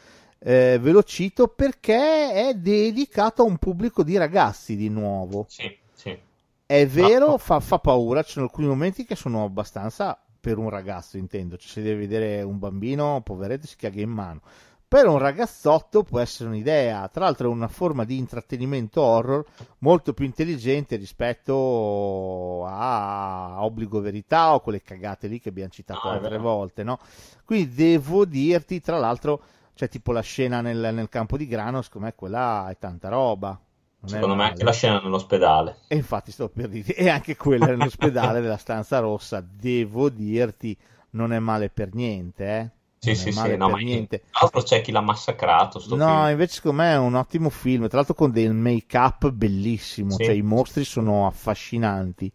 eh, 0.45 0.77
ve 0.81 0.91
lo 0.91 1.03
cito 1.03 1.47
perché 1.47 2.49
è 2.49 2.53
dedicato 2.53 3.43
a 3.43 3.45
un 3.45 3.57
pubblico 3.57 4.03
di 4.03 4.17
ragazzi 4.17 4.75
di 4.75 4.89
nuovo. 4.89 5.45
Sì, 5.47 5.73
sì. 5.93 6.17
È 6.65 6.85
vero, 6.87 7.27
No. 7.27 7.37
fa, 7.37 7.59
fa 7.61 7.79
paura, 7.79 8.23
ci 8.23 8.33
sono 8.33 8.45
alcuni 8.45 8.67
momenti 8.67 9.05
che 9.05 9.15
sono 9.15 9.43
abbastanza 9.45 10.19
per 10.39 10.57
un 10.57 10.69
ragazzo, 10.69 11.17
intendo, 11.17 11.55
cioè 11.57 11.69
se 11.69 11.81
deve 11.81 12.01
vedere 12.01 12.41
un 12.41 12.59
bambino, 12.59 13.21
poveretto, 13.23 13.67
si 13.67 13.77
caga 13.77 14.01
in 14.01 14.09
mano. 14.09 14.41
Per 14.85 15.07
un 15.07 15.17
ragazzotto 15.17 16.03
può 16.03 16.19
essere 16.19 16.49
un'idea, 16.49 17.07
tra 17.07 17.23
l'altro 17.23 17.47
è 17.49 17.51
una 17.51 17.67
forma 17.69 18.03
di 18.03 18.17
intrattenimento 18.17 19.01
horror 19.01 19.43
molto 19.79 20.13
più 20.13 20.25
intelligente 20.25 20.97
rispetto 20.97 22.63
a 22.67 23.63
Obbligo 23.63 24.01
Verità 24.01 24.53
o 24.53 24.59
quelle 24.59 24.81
cagate 24.81 25.27
lì 25.27 25.39
che 25.39 25.49
abbiamo 25.49 25.71
citato 25.71 26.09
è 26.11 26.15
altre 26.15 26.37
volte, 26.37 26.83
no? 26.83 26.99
Quindi 27.45 27.73
devo 27.73 28.25
dirti, 28.25 28.81
tra 28.81 28.99
l'altro, 28.99 29.41
c'è 29.75 29.89
tipo 29.89 30.11
la 30.11 30.21
scena 30.21 30.61
nel, 30.61 30.93
nel 30.93 31.09
campo 31.09 31.37
di 31.37 31.47
grano, 31.47 31.81
secondo 31.81 32.07
me 32.07 32.13
quella 32.15 32.69
è 32.69 32.77
tanta 32.77 33.09
roba. 33.09 33.59
Secondo 34.05 34.35
me 34.35 34.43
anche 34.43 34.63
la 34.63 34.71
scena 34.71 34.99
nell'ospedale. 35.01 35.77
E 35.87 35.95
infatti 35.95 36.31
sto 36.31 36.49
per 36.49 36.67
dire, 36.69 36.93
e 36.95 37.09
anche 37.09 37.35
quella 37.37 37.67
nell'ospedale 37.67 38.41
della 38.41 38.57
stanza 38.57 38.99
rossa, 38.99 39.41
devo 39.41 40.09
dirti, 40.09 40.77
non 41.11 41.31
è 41.33 41.39
male 41.39 41.69
per 41.69 41.93
niente, 41.93 42.45
eh? 42.45 42.71
Sì, 42.97 43.15
Non 43.15 43.15
sì, 43.15 43.31
sì, 43.31 43.33
male 43.35 43.55
no, 43.55 43.65
per 43.65 43.75
ma 43.75 43.77
niente. 43.79 44.19
tra 44.31 44.39
l'altro 44.41 44.61
c'è 44.63 44.81
chi 44.81 44.91
l'ha 44.91 45.01
massacrato, 45.01 45.79
No, 45.83 46.05
film. 46.07 46.29
invece 46.29 46.55
secondo 46.55 46.81
me 46.81 46.91
è 46.93 46.97
un 46.97 47.15
ottimo 47.15 47.49
film, 47.49 47.87
tra 47.87 47.97
l'altro 47.97 48.13
con 48.15 48.31
del 48.31 48.53
make-up 48.53 49.29
bellissimo, 49.31 50.17
Sì. 50.17 50.23
cioè 50.23 50.33
i 50.35 50.41
mostri 50.41 50.83
sono 50.83 51.25
affascinanti, 51.27 52.31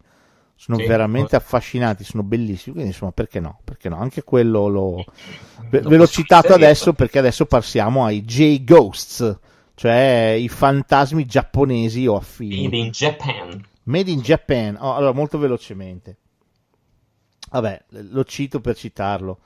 sono 0.59 0.77
Sì, 0.77 0.85
veramente 0.87 1.29
forse- 1.29 1.35
affascinanti, 1.37 2.03
sono 2.03 2.21
bellissimi, 2.21 2.73
quindi 2.75 2.91
insomma 2.91 3.11
perché 3.13 3.39
no, 3.39 3.61
perché 3.63 3.87
no, 3.87 3.97
anche 3.97 4.23
quello 4.23 4.67
lo... 4.67 5.05
Ve, 5.69 5.79
l'ho 5.79 6.07
citato 6.07 6.53
adesso 6.53 6.91
perché 6.91 7.17
adesso 7.17 7.45
passiamo 7.45 8.03
ai 8.03 8.25
J-Ghosts, 8.25 9.39
cioè 9.73 10.35
i 10.37 10.49
fantasmi 10.49 11.25
giapponesi 11.25 12.05
o 12.07 12.17
affini. 12.17 12.63
Made 12.63 12.77
in 12.77 12.89
Japan. 12.89 13.65
Made 13.83 14.11
in 14.11 14.19
Japan. 14.19 14.75
Oh, 14.77 14.95
allora, 14.95 15.13
molto 15.13 15.37
velocemente. 15.37 16.17
Vabbè, 17.51 17.85
lo 18.09 18.25
cito 18.25 18.59
per 18.59 18.75
citarlo. 18.75 19.39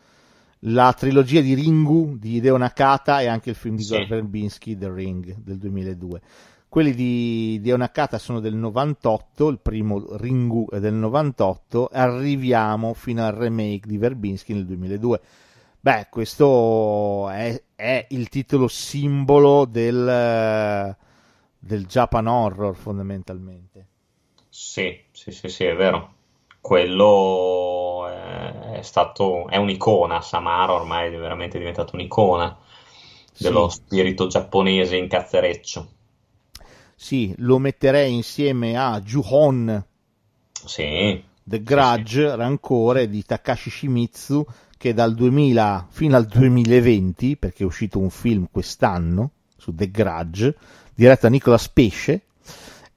La 0.61 0.93
trilogia 0.93 1.41
di 1.41 1.53
Ringu 1.53 2.17
di 2.17 2.37
Hideo 2.37 2.57
Nakata 2.57 3.21
e 3.21 3.27
anche 3.27 3.51
il 3.51 3.55
film 3.55 3.75
di 3.75 3.83
Sì. 3.83 3.91
Gore 3.91 4.07
Verbinski, 4.07 4.75
The 4.75 4.91
Ring, 4.91 5.35
del 5.37 5.59
2002. 5.59 6.21
Quelli 6.73 6.95
di 6.95 7.53
Hideo 7.53 7.77
Nakata 7.77 8.17
sono 8.17 8.39
del 8.39 8.55
98, 8.55 9.47
il 9.47 9.59
primo 9.59 10.17
Ringu 10.17 10.67
è 10.71 10.79
del 10.79 10.95
98, 10.95 11.89
arriviamo 11.91 12.95
fino 12.95 13.23
al 13.23 13.33
remake 13.33 13.85
di 13.87 13.99
Verbinski 13.99 14.53
nel 14.53 14.65
2002. 14.65 15.21
Beh, 15.79 16.07
questo 16.09 17.29
è, 17.29 17.61
è 17.75 18.07
il 18.09 18.27
titolo 18.29 18.67
simbolo 18.67 19.65
del, 19.65 20.97
del 21.59 21.85
Japan 21.85 22.25
Horror 22.25 22.75
fondamentalmente. 22.75 23.87
Sì, 24.49 25.03
sì, 25.11 25.31
sì, 25.31 25.49
sì, 25.49 25.65
è 25.65 25.75
vero. 25.75 26.13
Quello 26.61 28.07
è, 28.07 28.81
stato, 28.81 29.47
è 29.49 29.57
un'icona, 29.57 30.21
Samara 30.21 30.73
ormai 30.73 31.13
è 31.13 31.17
veramente 31.17 31.57
diventato 31.57 31.95
un'icona 31.95 32.57
dello 33.37 33.67
Sì. 33.67 33.77
spirito 33.83 34.27
giapponese 34.27 34.95
in 34.95 35.07
cazzereccio. 35.09 35.87
Sì, 36.95 37.33
lo 37.37 37.57
metterei 37.57 38.13
insieme 38.13 38.77
a 38.77 38.99
Juhon, 39.01 39.83
Sì, 40.65 41.21
The 41.43 41.61
Grudge, 41.61 42.35
Rancore 42.35 43.09
di 43.09 43.23
Takashi 43.25 43.69
Shimizu, 43.69 44.45
che 44.77 44.93
dal 44.93 45.13
2000 45.13 45.87
fino 45.89 46.15
al 46.15 46.25
2020, 46.25 47.37
perché 47.37 47.63
è 47.63 47.65
uscito 47.65 47.99
un 47.99 48.09
film 48.09 48.47
quest'anno 48.51 49.31
su 49.57 49.73
The 49.73 49.89
Grudge, 49.91 50.55
diretto 50.93 51.21
da 51.21 51.29
Nicolas 51.29 51.69
Pesce, 51.69 52.21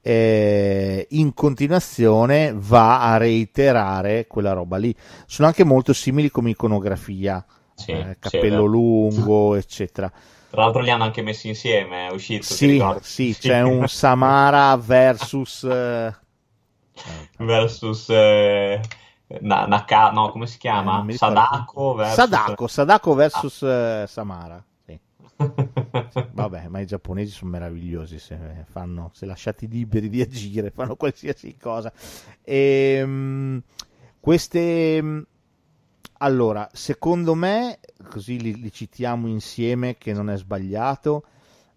eh, 0.01 1.06
in 1.10 1.35
continuazione 1.35 2.52
va 2.55 3.01
a 3.12 3.16
reiterare 3.16 4.27
quella 4.28 4.52
roba 4.52 4.77
lì. 4.77 4.94
Sono 5.27 5.48
anche 5.48 5.64
molto 5.64 5.93
simili 5.93 6.31
come 6.31 6.51
iconografia, 6.51 7.44
sì, 7.74 7.90
eh, 7.90 8.16
sì, 8.20 8.28
cappello 8.31 8.64
lungo, 8.64 9.56
eccetera. 9.56 10.12
Tra 10.51 10.62
l'altro 10.62 10.81
li 10.82 10.90
hanno 10.90 11.05
anche 11.05 11.23
messi 11.23 11.48
insieme, 11.48 12.09
è 12.09 12.12
uscito, 12.12 12.56
Sì, 12.56 12.64
ricordi? 12.64 13.02
sì, 13.02 13.36
c'è 13.39 13.60
un 13.62 13.86
Samara 13.89 14.77
versus... 14.77 15.64
eh, 15.64 16.14
versus 17.39 18.09
eh, 18.10 18.81
Na- 19.40 19.66
Naka- 19.66 20.10
no, 20.12 20.31
come 20.31 20.47
si 20.47 20.59
Eh, 20.70 20.81
chiama? 20.81 21.05
ricordo. 21.06 21.09
Sadako 21.09 21.94
versus 21.94 22.40
Sadako, 22.40 22.68
Sadako 22.68 23.14
versus 23.14 23.62
eh, 23.62 24.05
Samara. 24.09 24.64
Sì. 24.86 24.98
Vabbè, 26.28 26.68
ma 26.68 26.81
i 26.81 26.86
giapponesi 26.86 27.31
sono 27.32 27.51
meravigliosi, 27.52 28.18
se, 28.18 28.36
fanno, 28.70 29.10
se 29.14 29.24
lasciati 29.24 29.66
liberi 29.68 30.10
di 30.10 30.20
agire, 30.20 30.70
fanno 30.74 30.97
qualsiasi 30.97 31.56
cosa. 31.56 31.90
Ehm, 32.43 33.62
queste... 34.20 35.24
Allora, 36.18 36.68
secondo 36.72 37.34
me, 37.34 37.78
così 38.09 38.40
li, 38.40 38.60
li 38.60 38.72
citiamo 38.72 39.26
insieme 39.28 39.97
che 39.98 40.12
non 40.12 40.30
è 40.30 40.36
sbagliato, 40.36 41.24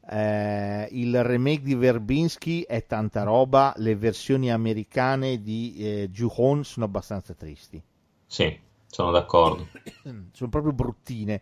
eh, 0.10 0.88
il 0.91 1.24
remake 1.24 1.61
di 1.61 1.76
Verbinski 1.76 2.61
è 2.64 2.86
tanta 2.86 3.24
roba, 3.24 3.74
le 3.78 3.95
versioni 3.95 4.52
americane 4.52 5.41
di 5.41 5.76
eh, 5.78 6.10
Ju-Hon 6.10 6.64
sono 6.64 6.86
abbastanza 6.86 7.34
tristi. 7.34 7.82
Sì, 8.26 8.57
sono 8.88 9.11
d'accordo. 9.11 9.68
sono 10.34 10.49
proprio 10.49 10.72
bruttine. 10.74 11.41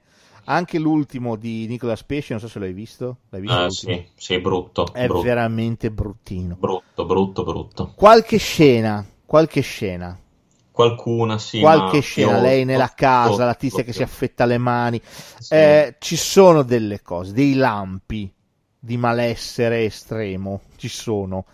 Anche 0.50 0.80
l'ultimo 0.80 1.36
di 1.36 1.68
Nicolas 1.68 2.04
Pesce, 2.04 2.32
non 2.32 2.42
so 2.42 2.48
se 2.48 2.60
l'hai 2.60 2.72
visto. 2.74 3.18
L'hai 3.30 3.42
visto 3.42 3.66
Eh, 3.66 3.70
sì, 3.70 4.06
sì, 4.16 4.40
brutto, 4.40 4.92
È 4.94 5.06
brutto, 5.06 5.22
veramente 5.22 5.92
bruttino. 5.92 6.56
brutto, 6.56 7.06
brutto, 7.06 7.44
brutto. 7.44 7.92
Qualche 7.96 8.38
scena, 8.38 9.06
qualche 9.26 9.60
scena, 9.62 10.18
Qualcuna, 10.78 11.40
sì, 11.40 11.60
qualche 11.60 12.02
scena, 12.02 12.40
lei 12.40 12.64
nella 12.64 12.94
casa, 12.94 13.46
la 13.46 13.56
tizia 13.56 13.82
che 13.82 13.94
si 13.94 14.04
affetta 14.04 14.46
le 14.46 14.60
mani. 14.60 15.02
Eh, 15.50 15.96
ci 15.98 16.16
sono 16.16 16.62
delle 16.62 17.02
cose, 17.02 17.34
dei 17.34 17.56
lampi 17.56 18.32
di 18.78 18.96
malessere 18.96 19.86
estremo, 19.86 20.62
ci 20.76 20.88
sono. 20.88 21.46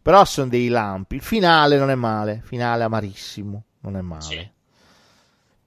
Però 0.00 0.24
sono 0.24 0.48
dei 0.48 0.68
lampi. 0.68 1.16
Il 1.16 1.20
finale 1.20 1.76
non 1.76 1.90
è 1.90 1.94
male, 1.94 2.40
finale 2.42 2.84
amarissimo, 2.84 3.64
non 3.80 3.98
è 3.98 4.00
male. 4.00 4.22
Sì. 4.22 4.50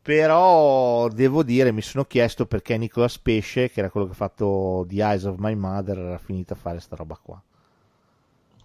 Però 0.01 1.07
devo 1.09 1.43
dire, 1.43 1.71
mi 1.71 1.83
sono 1.83 2.05
chiesto 2.05 2.47
perché 2.47 2.75
Nicolas 2.79 3.19
Pesce, 3.19 3.69
che 3.69 3.81
era 3.81 3.91
quello 3.91 4.07
che 4.07 4.13
ha 4.13 4.15
fatto 4.15 4.87
The 4.87 5.03
Eyes 5.03 5.25
of 5.25 5.35
My 5.37 5.53
Mother, 5.53 5.99
era 5.99 6.17
finito 6.17 6.53
a 6.53 6.55
fare 6.55 6.79
sta 6.79 6.95
roba 6.95 7.19
qua. 7.21 7.39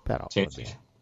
Però 0.03 0.25
Sì. 0.31 0.47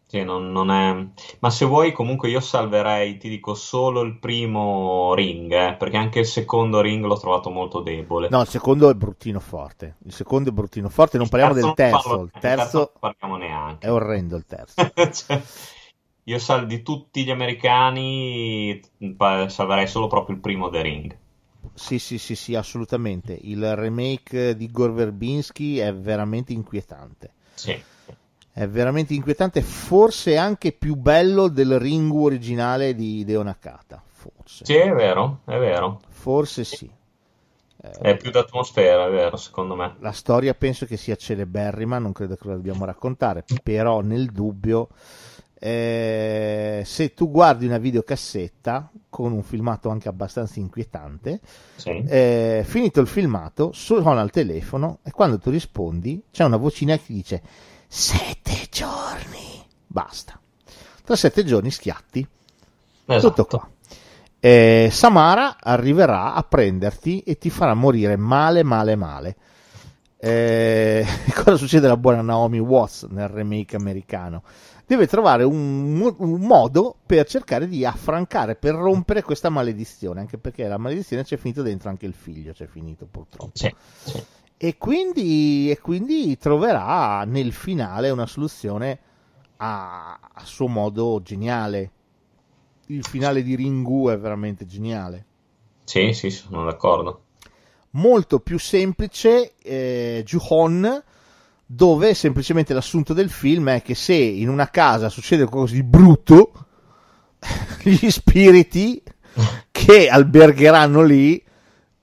Sì, 0.07 0.23
non, 0.23 0.51
non 0.51 0.71
è... 0.71 1.05
Ma 1.39 1.49
se 1.49 1.65
vuoi, 1.65 1.91
comunque 1.91 2.29
io 2.29 2.39
salverei, 2.39 3.17
ti 3.17 3.27
dico, 3.29 3.53
solo 3.53 4.01
il 4.01 4.17
primo 4.17 5.13
ring, 5.13 5.51
eh, 5.51 5.75
perché 5.75 5.97
anche 5.97 6.19
il 6.19 6.25
secondo 6.25 6.79
ring 6.81 7.03
l'ho 7.03 7.19
trovato 7.19 7.49
molto 7.49 7.81
debole. 7.81 8.29
No, 8.29 8.41
il 8.41 8.47
secondo 8.47 8.89
è 8.89 8.93
bruttino 8.93 9.39
forte. 9.39 9.95
Il 10.05 10.13
secondo 10.13 10.49
è 10.49 10.53
bruttino 10.53 10.89
forte. 10.89 11.17
Non 11.17 11.25
Il 11.25 11.31
parliamo 11.31 11.53
del 11.53 11.73
terzo 11.73 12.07
parlo- 12.09 12.23
Il 12.23 12.31
terzo 12.31 12.49
terzo 12.57 12.77
non 12.77 12.91
parliamo 12.99 13.37
neanche. 13.37 13.85
è 13.87 13.91
orrendo. 13.91 14.35
Il 14.37 14.45
terzo. 14.45 14.75
Cioè, 15.11 15.43
io 16.23 16.39
sal- 16.39 16.67
di 16.67 16.81
tutti 16.83 17.23
gli 17.23 17.31
americani 17.31 18.79
salverei 19.47 19.87
solo 19.87 20.07
proprio 20.07 20.35
il 20.35 20.41
primo 20.41 20.69
The 20.69 20.81
Ring. 20.81 21.17
Sì, 21.73 21.97
sì, 21.99 22.17
sì, 22.17 22.35
sì, 22.35 22.55
assolutamente. 22.55 23.37
Il 23.39 23.75
remake 23.75 24.55
di 24.55 24.69
Gore 24.71 24.91
Verbinski 24.91 25.77
è 25.77 25.93
veramente 25.93 26.51
inquietante. 26.51 27.35
Sì. 27.55 27.83
È 28.57 28.67
veramente 28.67 29.13
inquietante, 29.13 29.61
forse 29.61 30.35
anche 30.35 30.71
più 30.71 30.95
bello 30.95 31.47
del 31.47 31.77
Ringu 31.77 32.25
originale 32.25 32.95
di 32.95 33.23
Deo 33.23 33.43
Nakata. 33.43 34.01
Forse. 34.03 34.65
Sì, 34.65 34.73
è 34.73 34.91
vero, 34.91 35.41
è 35.45 35.59
vero. 35.59 36.01
Forse 36.07 36.63
sì. 36.63 36.89
È 37.79 38.17
più 38.17 38.31
d'atmosfera, 38.31 39.05
è 39.05 39.11
vero, 39.11 39.37
secondo 39.37 39.75
me. 39.75 39.97
La 39.99 40.11
storia 40.11 40.55
penso 40.55 40.87
che 40.87 40.97
sia 40.97 41.15
celeberrima, 41.15 41.99
non 41.99 42.13
credo 42.13 42.35
che 42.35 42.47
la 42.47 42.55
dobbiamo 42.55 42.83
raccontare, 42.85 43.45
però 43.61 44.01
nel 44.01 44.31
dubbio, 44.31 44.87
eh, 45.59 46.81
se 46.83 47.13
tu 47.13 47.29
guardi 47.29 47.67
una 47.67 47.77
videocassetta 47.77 48.89
con 49.07 49.33
un 49.33 49.43
filmato 49.43 49.89
anche 49.89 50.09
abbastanza 50.09 50.59
inquietante, 50.59 51.41
Sì. 51.75 52.03
eh, 52.07 52.63
finito 52.65 53.01
il 53.01 53.07
filmato, 53.07 53.71
suona 53.71 54.23
il 54.23 54.31
telefono 54.31 54.97
e 55.03 55.11
quando 55.11 55.37
tu 55.37 55.51
rispondi 55.51 56.23
c'è 56.31 56.43
una 56.43 56.57
vocina 56.57 56.97
che 56.97 57.13
dice 57.13 57.41
sette 57.87 58.67
giorni, 58.69 59.65
basta. 59.85 60.39
Tra 61.03 61.15
sette 61.15 61.43
giorni 61.45 61.71
schiatti, 61.71 62.27
Esatto. 63.05 63.27
tutto 63.29 63.45
qua. 63.45 63.69
Eh, 64.39 64.89
Samara 64.91 65.57
arriverà 65.59 66.33
a 66.33 66.43
prenderti 66.43 67.21
e 67.21 67.37
ti 67.37 67.49
farà 67.49 67.73
morire 67.73 68.15
male, 68.17 68.63
male, 68.63 68.95
male. 68.95 69.35
Eh, 70.19 71.05
cosa 71.33 71.55
succede 71.55 71.85
alla 71.85 71.97
buona 71.97 72.21
Naomi 72.21 72.59
Watts 72.59 73.03
nel 73.09 73.27
remake 73.29 73.75
americano? 73.75 74.43
Deve 74.85 75.07
trovare 75.07 75.43
un, 75.43 75.99
un 76.17 76.39
modo 76.41 76.95
per 77.05 77.25
cercare 77.27 77.67
di 77.67 77.83
affrancare, 77.85 78.55
per 78.55 78.73
rompere 78.73 79.21
questa 79.21 79.49
maledizione, 79.49 80.21
anche 80.21 80.37
perché 80.37 80.65
la 80.67 80.77
maledizione 80.77 81.23
c'è 81.23 81.35
finito 81.35 81.61
dentro 81.61 81.89
anche 81.89 82.05
il 82.05 82.13
figlio, 82.13 82.53
c'è 82.53 82.67
finito 82.67 83.05
purtroppo. 83.05 83.51
Sì, 83.53 83.73
sì. 84.03 84.23
E 84.59 84.77
quindi, 84.77 85.69
e 85.69 85.79
quindi 85.79 86.35
troverà 86.37 87.23
nel 87.25 87.53
finale 87.53 88.09
una 88.09 88.25
soluzione 88.25 88.99
a, 89.57 90.19
a 90.33 90.45
suo 90.45 90.67
modo 90.67 91.21
geniale. 91.21 91.91
Il 92.87 93.05
finale 93.05 93.43
di 93.43 93.55
Ringu 93.55 94.09
è 94.09 94.17
veramente 94.17 94.65
geniale. 94.65 95.25
Sì, 95.83 96.11
sì, 96.13 96.31
sono 96.31 96.65
d'accordo. 96.65 97.21
Molto 97.91 98.39
più 98.39 98.57
semplice 98.57 99.53
eh, 99.61 100.23
Ju-Hon, 100.25 101.03
dove 101.65 102.13
semplicemente 102.15 102.73
l'assunto 102.73 103.13
del 103.13 103.29
film 103.29 103.69
è 103.69 103.81
che 103.83 103.93
se 103.93 104.15
in 104.15 104.49
una 104.49 104.69
casa 104.69 105.09
succede 105.09 105.45
qualcosa 105.45 105.75
di 105.75 105.83
brutto, 105.83 106.51
gli 107.83 108.09
spiriti 108.09 109.03
che 109.69 110.09
albergheranno 110.09 111.03
lì 111.03 111.45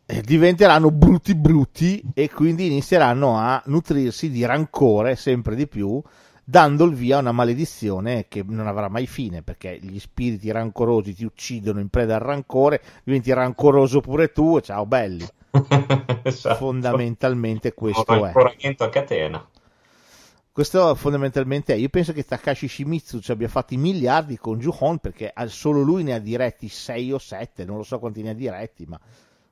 diventeranno 0.06 0.90
brutti 0.90 1.34
brutti 1.34 2.02
e 2.12 2.30
quindi 2.30 2.66
inizieranno 2.66 3.36
a 3.38 3.62
nutrirsi 3.66 4.30
di 4.30 4.44
rancore 4.44 5.16
sempre 5.16 5.54
di 5.56 5.66
più 5.66 6.02
dando 6.44 6.84
il 6.84 6.94
via 6.94 7.16
a 7.16 7.20
una 7.20 7.32
maledizione 7.32 8.26
che 8.28 8.44
non 8.46 8.66
avrà 8.66 8.88
mai 8.88 9.06
fine 9.06 9.40
perché 9.42 9.78
gli 9.80 9.98
spiriti 9.98 10.50
rancorosi 10.50 11.14
ti 11.14 11.24
uccidono 11.24 11.80
in 11.80 11.88
preda 11.88 12.16
al 12.16 12.20
rancore 12.20 12.82
diventi 13.02 13.32
rancoroso 13.32 14.00
pure 14.00 14.30
tu 14.30 14.60
ciao 14.60 14.84
belli 14.84 15.26
Esatto. 16.22 16.54
fondamentalmente 16.56 17.72
questo 17.72 18.04
è 18.06 18.18
rancoramento 18.20 18.84
a 18.84 18.88
catena. 18.90 19.48
questo 20.52 20.94
fondamentalmente 20.94 21.72
è 21.72 21.76
io 21.76 21.88
penso 21.88 22.12
che 22.12 22.24
Takashi 22.24 22.68
Shimizu 22.68 23.20
ci 23.20 23.30
abbia 23.30 23.48
fatti 23.48 23.76
miliardi 23.78 24.36
con 24.36 24.58
Ju-Hon 24.58 24.98
perché 24.98 25.32
solo 25.46 25.80
lui 25.80 26.02
ne 26.02 26.12
ha 26.12 26.18
diretti 26.18 26.68
6 26.68 27.12
o 27.12 27.18
7 27.18 27.64
non 27.64 27.78
lo 27.78 27.82
so 27.82 27.98
quanti 27.98 28.20
ne 28.22 28.30
ha 28.30 28.34
diretti 28.34 28.84
ma 28.86 28.98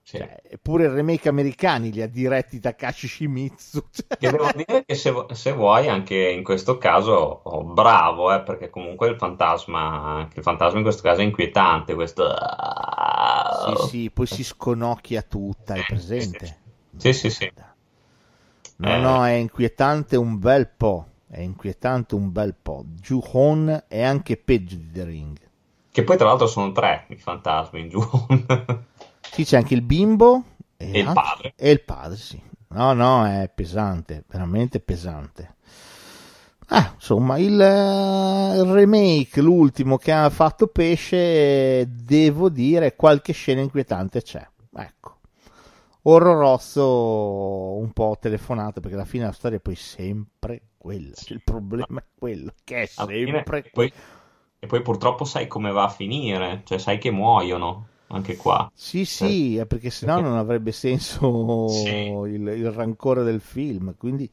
Sì. 0.04 0.18
cioè, 0.18 0.42
eppure 0.48 0.84
il 0.84 0.90
remake 0.90 1.28
americani 1.28 1.92
li 1.92 2.02
ha 2.02 2.08
diretti 2.08 2.58
Takashi 2.60 3.06
Shimizu. 3.06 3.84
Che 4.18 4.30
devo 4.30 4.48
dire 4.54 4.84
che 4.84 4.94
se, 4.94 5.12
se 5.30 5.52
vuoi, 5.52 5.88
anche 5.88 6.16
in 6.16 6.42
questo 6.42 6.76
caso, 6.78 7.40
oh, 7.44 7.62
bravo, 7.64 8.32
eh, 8.32 8.42
perché 8.42 8.68
comunque 8.68 9.08
il 9.08 9.16
fantasma, 9.16 10.28
il 10.34 10.42
fantasma 10.42 10.78
in 10.78 10.84
questo 10.84 11.02
caso 11.02 11.20
è 11.20 11.24
inquietante. 11.24 11.94
Questo... 11.94 12.26
Sì, 13.66 13.88
sì, 13.88 14.10
poi 14.10 14.26
si 14.26 14.44
sconocchia 14.44 15.22
tutta, 15.22 15.74
è 15.74 15.84
presente? 15.86 16.58
Sì, 16.96 17.12
sì, 17.12 17.30
sì. 17.30 17.50
No, 18.76 18.88
Eh. 18.94 18.98
no, 18.98 19.24
è 19.24 19.32
inquietante 19.32 20.16
un 20.16 20.38
bel 20.38 20.68
po', 20.68 21.06
è 21.28 21.40
inquietante 21.40 22.14
un 22.16 22.32
bel 22.32 22.54
po'. 22.60 22.84
Ju-Hon 23.00 23.84
è 23.88 24.02
anche 24.02 24.36
peggio 24.36 24.76
di 24.76 24.90
The 24.90 25.04
Ring. 25.04 25.38
Che 25.92 26.04
poi 26.04 26.16
tra 26.16 26.26
l'altro 26.26 26.46
sono 26.46 26.72
tre 26.72 27.04
i 27.08 27.16
fantasmi 27.16 27.80
in 27.80 27.88
giù. 27.88 28.00
Sì, 29.30 29.44
c'è 29.44 29.56
anche 29.56 29.74
il 29.74 29.82
bimbo 29.82 30.42
E 30.76 30.98
il 30.98 31.04
l'altro- 31.04 31.22
padre. 31.22 31.52
E 31.56 31.70
il 31.70 31.82
padre, 31.82 32.16
sì. 32.16 32.40
No, 32.68 32.92
no, 32.92 33.26
è 33.26 33.50
pesante, 33.54 34.24
veramente 34.28 34.80
pesante. 34.80 35.56
Ah, 36.68 36.92
insomma, 36.94 37.36
il, 37.38 37.60
eh, 37.60 38.56
il 38.56 38.72
remake, 38.72 39.42
l'ultimo 39.42 39.98
che 39.98 40.10
ha 40.10 40.30
fatto 40.30 40.68
Pesce, 40.68 41.86
devo 41.86 42.48
dire, 42.48 42.96
qualche 42.96 43.34
scena 43.34 43.60
inquietante 43.60 44.22
c'è. 44.22 44.46
Ecco. 44.74 45.18
Orrorozzo 46.04 47.76
un 47.78 47.92
po' 47.92 48.16
telefonato 48.20 48.80
perché 48.80 48.96
alla 48.96 49.04
fine 49.04 49.24
la 49.24 49.32
storia 49.32 49.58
è 49.58 49.60
poi 49.60 49.74
sempre 49.76 50.62
quella. 50.78 51.14
Cioè, 51.14 51.34
il 51.34 51.42
problema 51.44 52.00
è 52.00 52.04
quello, 52.18 52.54
che 52.64 52.82
è 52.82 52.90
Alla 52.96 53.08
fine- 53.10 53.30
sempre 53.32 53.58
e, 53.64 53.70
poi, 53.70 53.92
e 54.58 54.66
poi 54.66 54.82
purtroppo 54.82 55.24
sai 55.24 55.46
come 55.46 55.70
va 55.70 55.84
a 55.84 55.88
finire, 55.90 56.62
cioè 56.64 56.78
sai 56.78 56.98
che 56.98 57.10
muoiono 57.10 57.88
anche 58.12 58.36
qua. 58.36 58.70
Sì, 58.74 59.04
sì, 59.04 59.56
è 59.56 59.66
perché 59.66 59.90
sennò 59.90 60.14
Perché- 60.14 60.28
non 60.28 60.38
avrebbe 60.38 60.72
senso 60.72 61.68
Sì. 61.68 61.88
il, 61.88 62.46
il 62.46 62.70
rancore 62.70 63.22
del 63.24 63.40
film. 63.40 63.94
Quindi, 63.98 64.28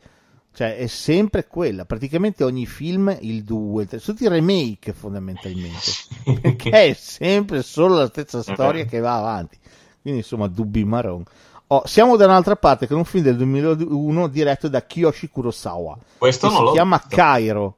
cioè, 0.53 0.75
è 0.77 0.87
sempre 0.87 1.47
quella. 1.47 1.85
Praticamente 1.85 2.43
ogni 2.43 2.65
film, 2.65 3.15
il 3.21 3.43
2, 3.43 3.87
tutti 3.87 4.23
i 4.23 4.27
remake 4.27 4.93
fondamentalmente. 4.93 5.91
Perché 6.41 6.69
è 6.69 6.93
sempre 6.93 7.61
solo 7.63 7.95
la 7.95 8.07
stessa 8.07 8.41
storia 8.43 8.85
che 8.85 8.99
va 8.99 9.17
avanti. 9.17 9.57
Quindi, 10.01 10.19
insomma, 10.19 10.47
dubbi 10.47 10.83
marron. 10.83 11.23
Oh, 11.71 11.83
siamo 11.85 12.15
da 12.15 12.25
un'altra 12.25 12.55
parte 12.55 12.87
con 12.87 12.97
un 12.97 13.05
film 13.05 13.23
del 13.23 13.37
2001 13.37 14.27
diretto 14.27 14.67
da 14.69 14.83
Kiyoshi 14.83 15.29
Kurosawa. 15.29 15.97
Questo 16.17 16.47
non 16.47 16.55
si 16.57 16.63
l'ho 16.63 16.71
chiama 16.71 16.97
visto. 16.97 17.15
Cairo. 17.15 17.77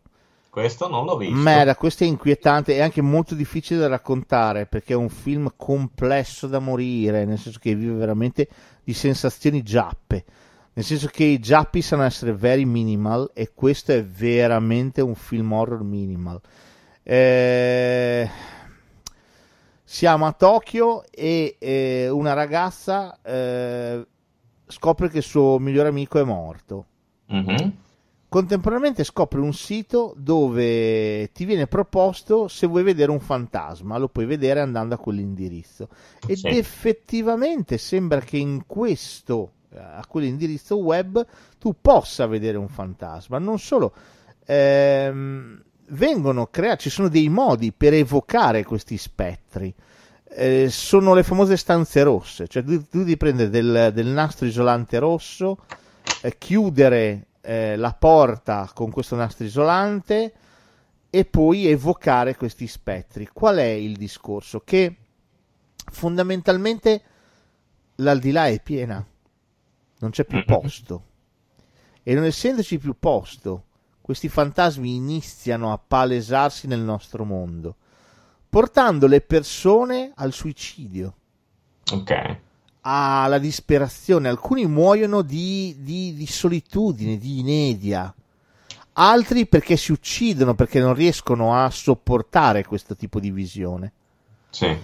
Questo 0.51 0.89
non 0.89 1.05
l'ho 1.05 1.15
visto. 1.15 1.33
Merda, 1.33 1.77
questo 1.77 2.03
è 2.03 2.07
inquietante 2.07 2.75
e 2.75 2.81
anche 2.81 3.01
molto 3.01 3.35
difficile 3.35 3.79
da 3.79 3.87
raccontare 3.87 4.65
perché 4.65 4.91
è 4.91 4.97
un 4.97 5.07
film 5.07 5.53
complesso 5.55 6.45
da 6.45 6.59
morire, 6.59 7.23
nel 7.23 7.39
senso 7.39 7.57
che 7.59 7.73
vive 7.73 7.93
veramente 7.93 8.49
di 8.83 8.93
sensazioni 8.93 9.63
giappe. 9.63 10.25
Nel 10.73 10.83
senso 10.83 11.07
che 11.07 11.23
i 11.23 11.39
giappi 11.39 11.81
sanno 11.81 12.03
essere 12.03 12.33
very 12.33 12.65
minimal 12.65 13.31
e 13.33 13.51
questo 13.53 13.93
è 13.93 14.03
veramente 14.03 14.99
un 14.99 15.15
film 15.15 15.53
horror 15.53 15.83
minimal. 15.83 16.41
Eh, 17.01 18.29
Siamo 19.91 20.25
a 20.25 20.31
Tokyo 20.31 21.03
e 21.11 21.57
eh, 21.59 22.07
una 22.09 22.31
ragazza 22.31 23.19
eh, 23.21 24.07
scopre 24.65 25.09
che 25.09 25.17
il 25.17 25.23
suo 25.23 25.59
migliore 25.59 25.89
amico 25.89 26.17
è 26.17 26.23
morto. 26.23 26.85
Mhm. 27.27 27.77
Contemporaneamente 28.31 29.03
scopre 29.03 29.41
un 29.41 29.51
sito 29.53 30.13
dove 30.15 31.33
ti 31.33 31.43
viene 31.43 31.67
proposto 31.67 32.47
se 32.47 32.65
vuoi 32.65 32.81
vedere 32.81 33.11
un 33.11 33.19
fantasma, 33.19 33.97
lo 33.97 34.07
puoi 34.07 34.25
vedere 34.25 34.61
andando 34.61 34.95
a 34.95 34.97
quell'indirizzo. 34.97 35.89
Ed 36.25 36.37
Sì. 36.37 36.47
effettivamente 36.47 37.77
sembra 37.77 38.21
che 38.21 38.37
in 38.37 38.63
questo, 38.65 39.51
eh, 39.73 39.79
a 39.79 40.05
quell'indirizzo 40.07 40.77
web, 40.77 41.25
tu 41.59 41.75
possa 41.81 42.25
vedere 42.25 42.57
un 42.57 42.69
fantasma. 42.69 43.37
Non 43.37 43.59
solo, 43.59 43.91
ehm, 44.45 45.61
vengono 45.89 46.47
creati, 46.47 46.83
ci 46.83 46.89
sono 46.89 47.09
dei 47.09 47.27
modi 47.27 47.73
per 47.73 47.93
evocare 47.93 48.63
questi 48.63 48.95
spettri. 48.95 49.75
Eh, 50.29 50.67
sono 50.69 51.13
le 51.13 51.23
famose 51.23 51.57
stanze 51.57 52.01
rosse, 52.03 52.47
cioè 52.47 52.63
tu, 52.63 52.81
tu 52.87 52.99
devi 52.99 53.17
prendere 53.17 53.49
del, 53.49 53.91
del 53.93 54.07
nastro 54.07 54.45
isolante 54.47 54.99
rosso, 54.99 55.57
eh, 56.21 56.37
chiudere 56.37 57.25
eh, 57.41 57.75
la 57.75 57.93
porta 57.93 58.69
con 58.73 58.91
questo 58.91 59.15
nastro 59.15 59.45
isolante 59.45 60.33
e 61.09 61.25
poi 61.25 61.67
evocare 61.67 62.35
questi 62.35 62.67
spettri. 62.67 63.27
Qual 63.27 63.57
è 63.57 63.63
il 63.69 63.97
discorso? 63.97 64.61
Che 64.63 64.95
fondamentalmente 65.91 67.01
l'aldilà 67.95 68.47
è 68.47 68.61
piena, 68.61 69.05
non 69.99 70.09
c'è 70.11 70.25
più 70.25 70.37
Mhm. 70.37 70.45
posto. 70.45 71.03
E 72.03 72.13
non 72.15 72.23
essendoci 72.23 72.79
più 72.79 72.95
posto, 72.97 73.65
questi 74.01 74.27
fantasmi 74.29 74.95
iniziano 74.95 75.71
a 75.71 75.77
palesarsi 75.77 76.65
nel 76.67 76.79
nostro 76.79 77.25
mondo, 77.25 77.75
portando 78.49 79.05
le 79.07 79.21
persone 79.21 80.11
al 80.15 80.33
suicidio, 80.33 81.15
Ok. 81.91 82.37
Alla 82.81 83.37
disperazione. 83.37 84.29
Alcuni 84.29 84.65
muoiono 84.65 85.21
di, 85.21 85.75
di- 85.79 86.13
di 86.13 86.25
solitudine, 86.25 87.17
di 87.17 87.39
inedia, 87.39 88.13
altri 88.93 89.47
perché 89.47 89.77
si 89.77 89.91
uccidono, 89.91 90.55
perché 90.55 90.79
non 90.79 90.93
riescono 90.93 91.55
a 91.55 91.69
sopportare 91.69 92.65
questo 92.65 92.95
tipo 92.95 93.19
di 93.19 93.31
visione. 93.31 93.91
Sì. 94.49 94.77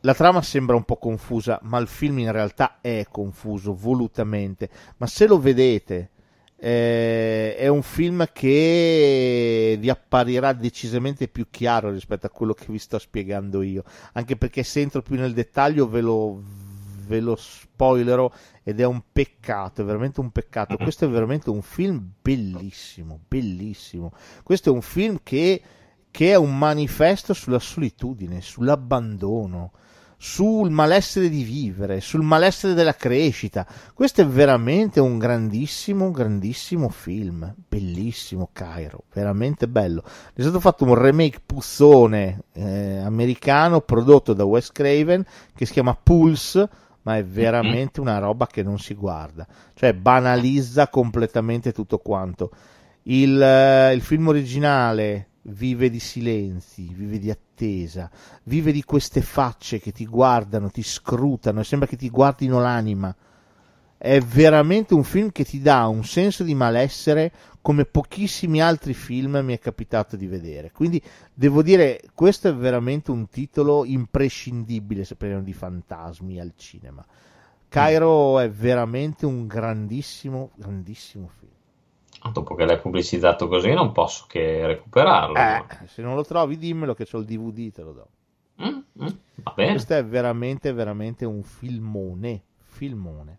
La 0.00 0.14
trama 0.14 0.42
sembra 0.42 0.76
un 0.76 0.84
po' 0.84 0.96
confusa, 0.96 1.58
ma 1.62 1.78
il 1.78 1.88
film 1.88 2.18
in 2.18 2.30
realtà 2.30 2.78
è 2.80 3.06
confuso 3.10 3.74
volutamente. 3.74 4.68
Ma 4.98 5.06
se 5.06 5.26
lo 5.26 5.40
vedete, 5.40 6.10
eh, 6.56 7.56
è 7.56 7.66
un 7.68 7.82
film 7.82 8.26
che 8.32 9.76
vi 9.78 9.90
apparirà 9.90 10.52
decisamente 10.52 11.28
più 11.28 11.48
chiaro 11.50 11.90
rispetto 11.90 12.26
a 12.26 12.30
quello 12.30 12.54
che 12.54 12.66
vi 12.68 12.78
sto 12.78 12.98
spiegando 12.98 13.62
io. 13.62 13.84
Anche 14.12 14.36
perché 14.36 14.62
se 14.62 14.80
entro 14.80 15.02
più 15.02 15.16
nel 15.16 15.34
dettaglio 15.34 15.88
ve 15.88 16.00
lo, 16.00 16.42
ve 17.06 17.20
lo 17.20 17.36
spoilerò 17.36 18.30
ed 18.62 18.80
è 18.80 18.84
un 18.84 19.02
peccato, 19.12 19.82
è 19.82 19.84
veramente 19.84 20.20
un 20.20 20.30
peccato. 20.30 20.76
Questo 20.82 21.04
è 21.04 21.08
veramente 21.08 21.50
un 21.50 21.62
film 21.62 22.12
bellissimo, 22.22 23.20
bellissimo. 23.28 24.12
Questo 24.42 24.70
è 24.70 24.72
un 24.72 24.82
film 24.82 25.18
che, 25.22 25.60
che 26.10 26.30
è 26.30 26.36
un 26.36 26.56
manifesto 26.56 27.34
sulla 27.34 27.58
solitudine, 27.58 28.40
sull'abbandono, 28.40 29.72
sul 30.26 30.70
malessere 30.70 31.28
di 31.28 31.42
vivere, 31.42 32.00
sul 32.00 32.22
malessere 32.22 32.72
della 32.72 32.94
crescita. 32.94 33.66
Questo 33.92 34.22
è 34.22 34.26
veramente 34.26 34.98
un 34.98 35.18
grandissimo, 35.18 36.10
grandissimo 36.10 36.88
film. 36.88 37.54
Bellissimo, 37.68 38.48
Cairo, 38.50 39.04
veramente 39.12 39.68
bello. 39.68 40.02
È 40.32 40.40
stato 40.40 40.60
fatto 40.60 40.84
un 40.84 40.94
remake 40.94 41.42
puzzone 41.44 42.44
eh, 42.54 43.00
americano 43.00 43.82
prodotto 43.82 44.32
da 44.32 44.44
Wes 44.44 44.72
Craven 44.72 45.26
che 45.54 45.66
si 45.66 45.72
chiama 45.72 45.94
Pulse, 45.94 46.70
ma 47.02 47.18
è 47.18 47.24
veramente 47.24 48.00
una 48.00 48.16
roba 48.16 48.46
che 48.46 48.62
non 48.62 48.78
si 48.78 48.94
guarda. 48.94 49.46
Cioè, 49.74 49.92
banalizza 49.92 50.88
completamente 50.88 51.70
tutto 51.70 51.98
quanto. 51.98 52.50
Il, 53.02 53.40
eh, 53.40 53.92
il 53.92 54.00
film 54.00 54.28
originale 54.28 55.28
vive 55.46 55.90
di 55.90 56.00
silenzi, 56.00 56.92
vive 56.92 57.18
di 57.18 57.30
attesa, 57.30 58.10
vive 58.44 58.72
di 58.72 58.82
queste 58.84 59.20
facce 59.20 59.78
che 59.80 59.92
ti 59.92 60.06
guardano, 60.06 60.70
ti 60.70 60.82
scrutano 60.82 61.62
sembra 61.62 61.88
che 61.88 61.96
ti 61.96 62.10
guardino 62.10 62.60
l'anima. 62.60 63.14
È 63.96 64.20
veramente 64.20 64.92
un 64.92 65.04
film 65.04 65.30
che 65.32 65.44
ti 65.44 65.60
dà 65.60 65.86
un 65.86 66.04
senso 66.04 66.44
di 66.44 66.54
malessere 66.54 67.32
come 67.62 67.86
pochissimi 67.86 68.60
altri 68.60 68.92
film 68.92 69.40
mi 69.42 69.54
è 69.54 69.58
capitato 69.58 70.16
di 70.16 70.26
vedere. 70.26 70.70
Quindi 70.70 71.02
devo 71.32 71.62
dire, 71.62 72.02
questo 72.14 72.48
è 72.48 72.54
veramente 72.54 73.10
un 73.10 73.28
titolo 73.28 73.86
imprescindibile 73.86 75.04
se 75.04 75.16
parliamo 75.16 75.42
di 75.42 75.54
fantasmi 75.54 76.38
al 76.38 76.52
cinema. 76.56 77.04
Cairo 77.68 78.38
è 78.38 78.50
veramente 78.50 79.24
un 79.24 79.46
grandissimo, 79.46 80.50
grandissimo 80.54 81.28
film. 81.38 81.53
Dopo 82.32 82.54
che 82.54 82.64
l'hai 82.64 82.80
pubblicizzato 82.80 83.48
così, 83.48 83.72
non 83.72 83.92
posso 83.92 84.24
che 84.26 84.66
recuperarlo. 84.66 85.36
Eh, 85.36 85.86
se 85.86 86.02
non 86.02 86.14
lo 86.14 86.24
trovi, 86.24 86.56
dimmelo 86.56 86.94
che 86.94 87.06
ho 87.10 87.18
il 87.18 87.24
DVD, 87.24 87.72
te 87.72 87.82
lo 87.82 87.92
do. 87.92 88.08
Mm, 88.62 88.78
mm, 89.02 89.08
va 89.42 89.52
bene. 89.54 89.70
Questo 89.72 89.94
è 89.94 90.04
veramente, 90.04 90.72
veramente 90.72 91.24
un 91.24 91.42
filmone. 91.42 92.42
Filmone. 92.62 93.38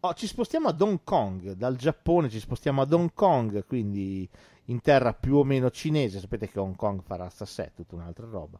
Oh, 0.00 0.12
ci 0.14 0.26
spostiamo 0.26 0.68
ad 0.68 0.80
Hong 0.80 1.00
Kong, 1.02 1.52
dal 1.52 1.76
Giappone 1.76 2.28
ci 2.28 2.38
spostiamo 2.38 2.82
ad 2.82 2.92
Hong 2.92 3.12
Kong, 3.14 3.64
quindi 3.66 4.28
in 4.66 4.80
terra 4.80 5.14
più 5.14 5.36
o 5.36 5.44
meno 5.44 5.70
cinese. 5.70 6.20
Sapete 6.20 6.48
che 6.48 6.60
Hong 6.60 6.76
Kong 6.76 7.02
farà 7.02 7.28
sta 7.30 7.46
sé, 7.46 7.72
tutta 7.74 7.94
un'altra 7.94 8.26
roba. 8.26 8.58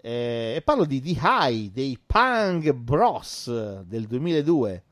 Eh, 0.00 0.54
e 0.56 0.62
parlo 0.62 0.84
di 0.84 1.00
The 1.00 1.18
High 1.22 1.70
dei 1.70 1.98
Pang 2.04 2.72
Bros 2.72 3.82
del 3.82 4.06
2002. 4.06 4.82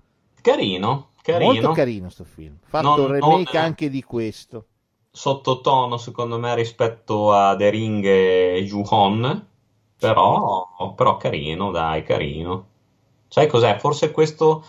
Carino, 0.40 1.10
carino. 1.22 1.52
Molto 1.52 1.72
carino 1.72 2.08
sto 2.10 2.24
film. 2.24 2.56
Fatto 2.66 2.86
Non- 3.06 3.12
remake 3.12 3.56
non- 3.56 3.64
anche 3.64 3.90
di 3.90 4.02
questo. 4.02 4.66
Sottotono, 5.10 5.96
secondo 5.96 6.38
me, 6.38 6.54
rispetto 6.54 7.32
a 7.32 7.56
The 7.56 7.70
Ring 7.70 8.04
e 8.04 8.64
Ju-On. 8.64 9.46
Però, 9.98 10.94
però 10.96 11.16
carino, 11.16 11.70
dai, 11.70 12.02
carino. 12.04 12.66
Sai 13.28 13.46
cos'è? 13.48 13.76
Forse 13.78 14.10
questo 14.12 14.64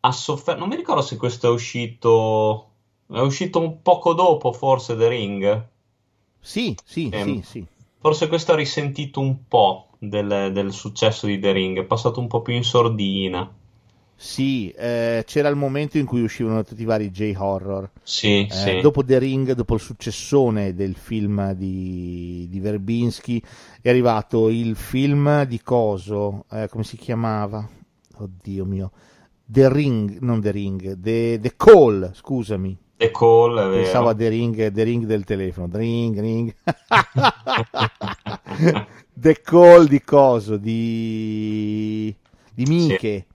ha 0.00 0.12
sofferto. 0.12 0.60
Non 0.60 0.68
mi 0.68 0.76
ricordo 0.76 1.00
se 1.02 1.16
questo 1.16 1.46
è 1.46 1.50
uscito. 1.50 2.70
È 3.08 3.20
uscito 3.20 3.58
un 3.60 3.80
poco 3.82 4.12
dopo, 4.12 4.52
forse, 4.52 4.96
The 4.96 5.08
Ring. 5.08 5.66
Sì, 6.40 6.76
sì, 6.84 7.08
Ehm, 7.12 7.40
sì, 7.40 7.42
sì. 7.42 7.66
Forse 7.98 8.28
questo 8.28 8.52
ha 8.52 8.56
risentito 8.56 9.20
un 9.20 9.46
po' 9.48 9.88
del, 9.98 10.50
del 10.52 10.72
successo 10.72 11.26
di 11.26 11.38
The 11.38 11.52
Ring. 11.52 11.78
È 11.78 11.84
passato 11.84 12.20
un 12.20 12.26
po' 12.26 12.42
più 12.42 12.52
in 12.54 12.64
sordina. 12.64 13.50
Sì, 14.18 14.70
eh, 14.70 15.24
c'era 15.26 15.48
il 15.48 15.56
momento 15.56 15.98
in 15.98 16.06
cui 16.06 16.22
uscivano 16.22 16.64
tutti 16.64 16.80
i 16.80 16.86
vari 16.86 17.10
J-horror. 17.10 17.90
Sì, 18.02 18.46
Eh, 18.46 18.50
sì. 18.50 18.80
Dopo 18.80 19.04
The 19.04 19.18
Ring, 19.18 19.52
dopo 19.52 19.74
il 19.74 19.80
successone 19.80 20.74
del 20.74 20.96
film 20.96 21.52
di, 21.52 22.46
di 22.48 22.58
Verbinski, 22.60 23.42
è 23.82 23.90
arrivato 23.90 24.48
il 24.48 24.74
film 24.74 25.44
di 25.44 25.60
Coso, 25.62 26.46
eh, 26.50 26.66
come 26.70 26.82
si 26.82 26.96
chiamava? 26.96 27.68
Oddio 28.18 28.64
mio. 28.64 28.90
The 29.44 29.70
Ring, 29.70 30.16
non 30.20 30.40
The 30.40 30.50
Ring, 30.50 30.98
The, 30.98 31.38
The 31.38 31.52
Call, 31.54 32.10
scusami. 32.14 32.76
The 32.96 33.10
Call, 33.10 33.58
è. 33.58 33.70
Pensavo 33.82 34.08
a 34.08 34.14
The 34.14 34.28
Ring, 34.30 34.72
The 34.72 34.82
Ring 34.82 35.04
del 35.04 35.24
telefono. 35.24 35.68
The 35.68 35.76
Ring, 35.78 36.18
Ring. 36.18 36.54
The 39.12 39.40
Call 39.42 39.86
di 39.86 40.02
Coso, 40.02 40.56
di, 40.56 42.14
di 42.54 42.64
Miche. 42.64 43.26
Sì, 43.28 43.34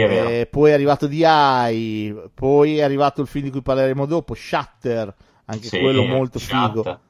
è 0.00 0.08
vero. 0.08 0.28
Eh, 0.28 0.46
poi 0.50 0.70
è 0.70 0.74
arrivato 0.74 1.06
DI, 1.06 2.14
poi 2.34 2.78
è 2.78 2.82
arrivato 2.82 3.20
il 3.20 3.28
film 3.28 3.44
di 3.44 3.50
cui 3.50 3.62
parleremo 3.62 4.06
dopo, 4.06 4.34
Shutter, 4.34 5.14
anche 5.46 5.68
Sì, 5.68 5.78
quello 5.78 6.02
molto 6.04 6.38
Shutter. 6.38 6.58
figo. 6.58 7.00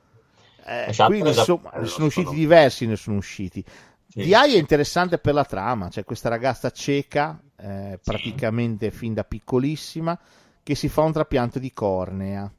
Eh, 0.65 0.93
Shutter 0.93 1.07
quindi 1.07 1.29
insomma, 1.31 1.71
ne 1.77 1.87
sono 1.87 2.07
usciti 2.07 2.11
secondo 2.11 2.31
me. 2.31 2.37
diversi, 2.39 2.87
ne 2.87 2.97
sono 2.97 3.17
usciti. 3.17 3.65
Sì. 4.07 4.21
DI 4.23 4.33
è 4.33 4.59
interessante 4.59 5.19
per 5.19 5.35
la 5.35 5.45
trama, 5.45 5.89
c'è 5.89 6.05
questa 6.05 6.29
ragazza 6.29 6.71
cieca, 6.71 7.41
eh, 7.57 7.99
praticamente 8.03 8.91
fin 8.91 9.15
da 9.15 9.25
piccolissima, 9.25 10.19
che 10.63 10.75
si 10.75 10.89
fa 10.89 11.03
un 11.03 11.13
trapianto 11.13 11.59
di 11.59 11.73
cornea 11.73 12.51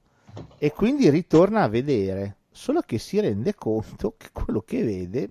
e 0.57 0.71
quindi 0.71 1.09
ritorna 1.09 1.61
a 1.63 1.67
vedere, 1.67 2.37
solo 2.51 2.81
che 2.81 2.97
si 2.97 3.19
rende 3.19 3.53
conto 3.55 4.15
che 4.17 4.29
quello 4.31 4.61
che 4.61 4.83
vede 4.83 5.29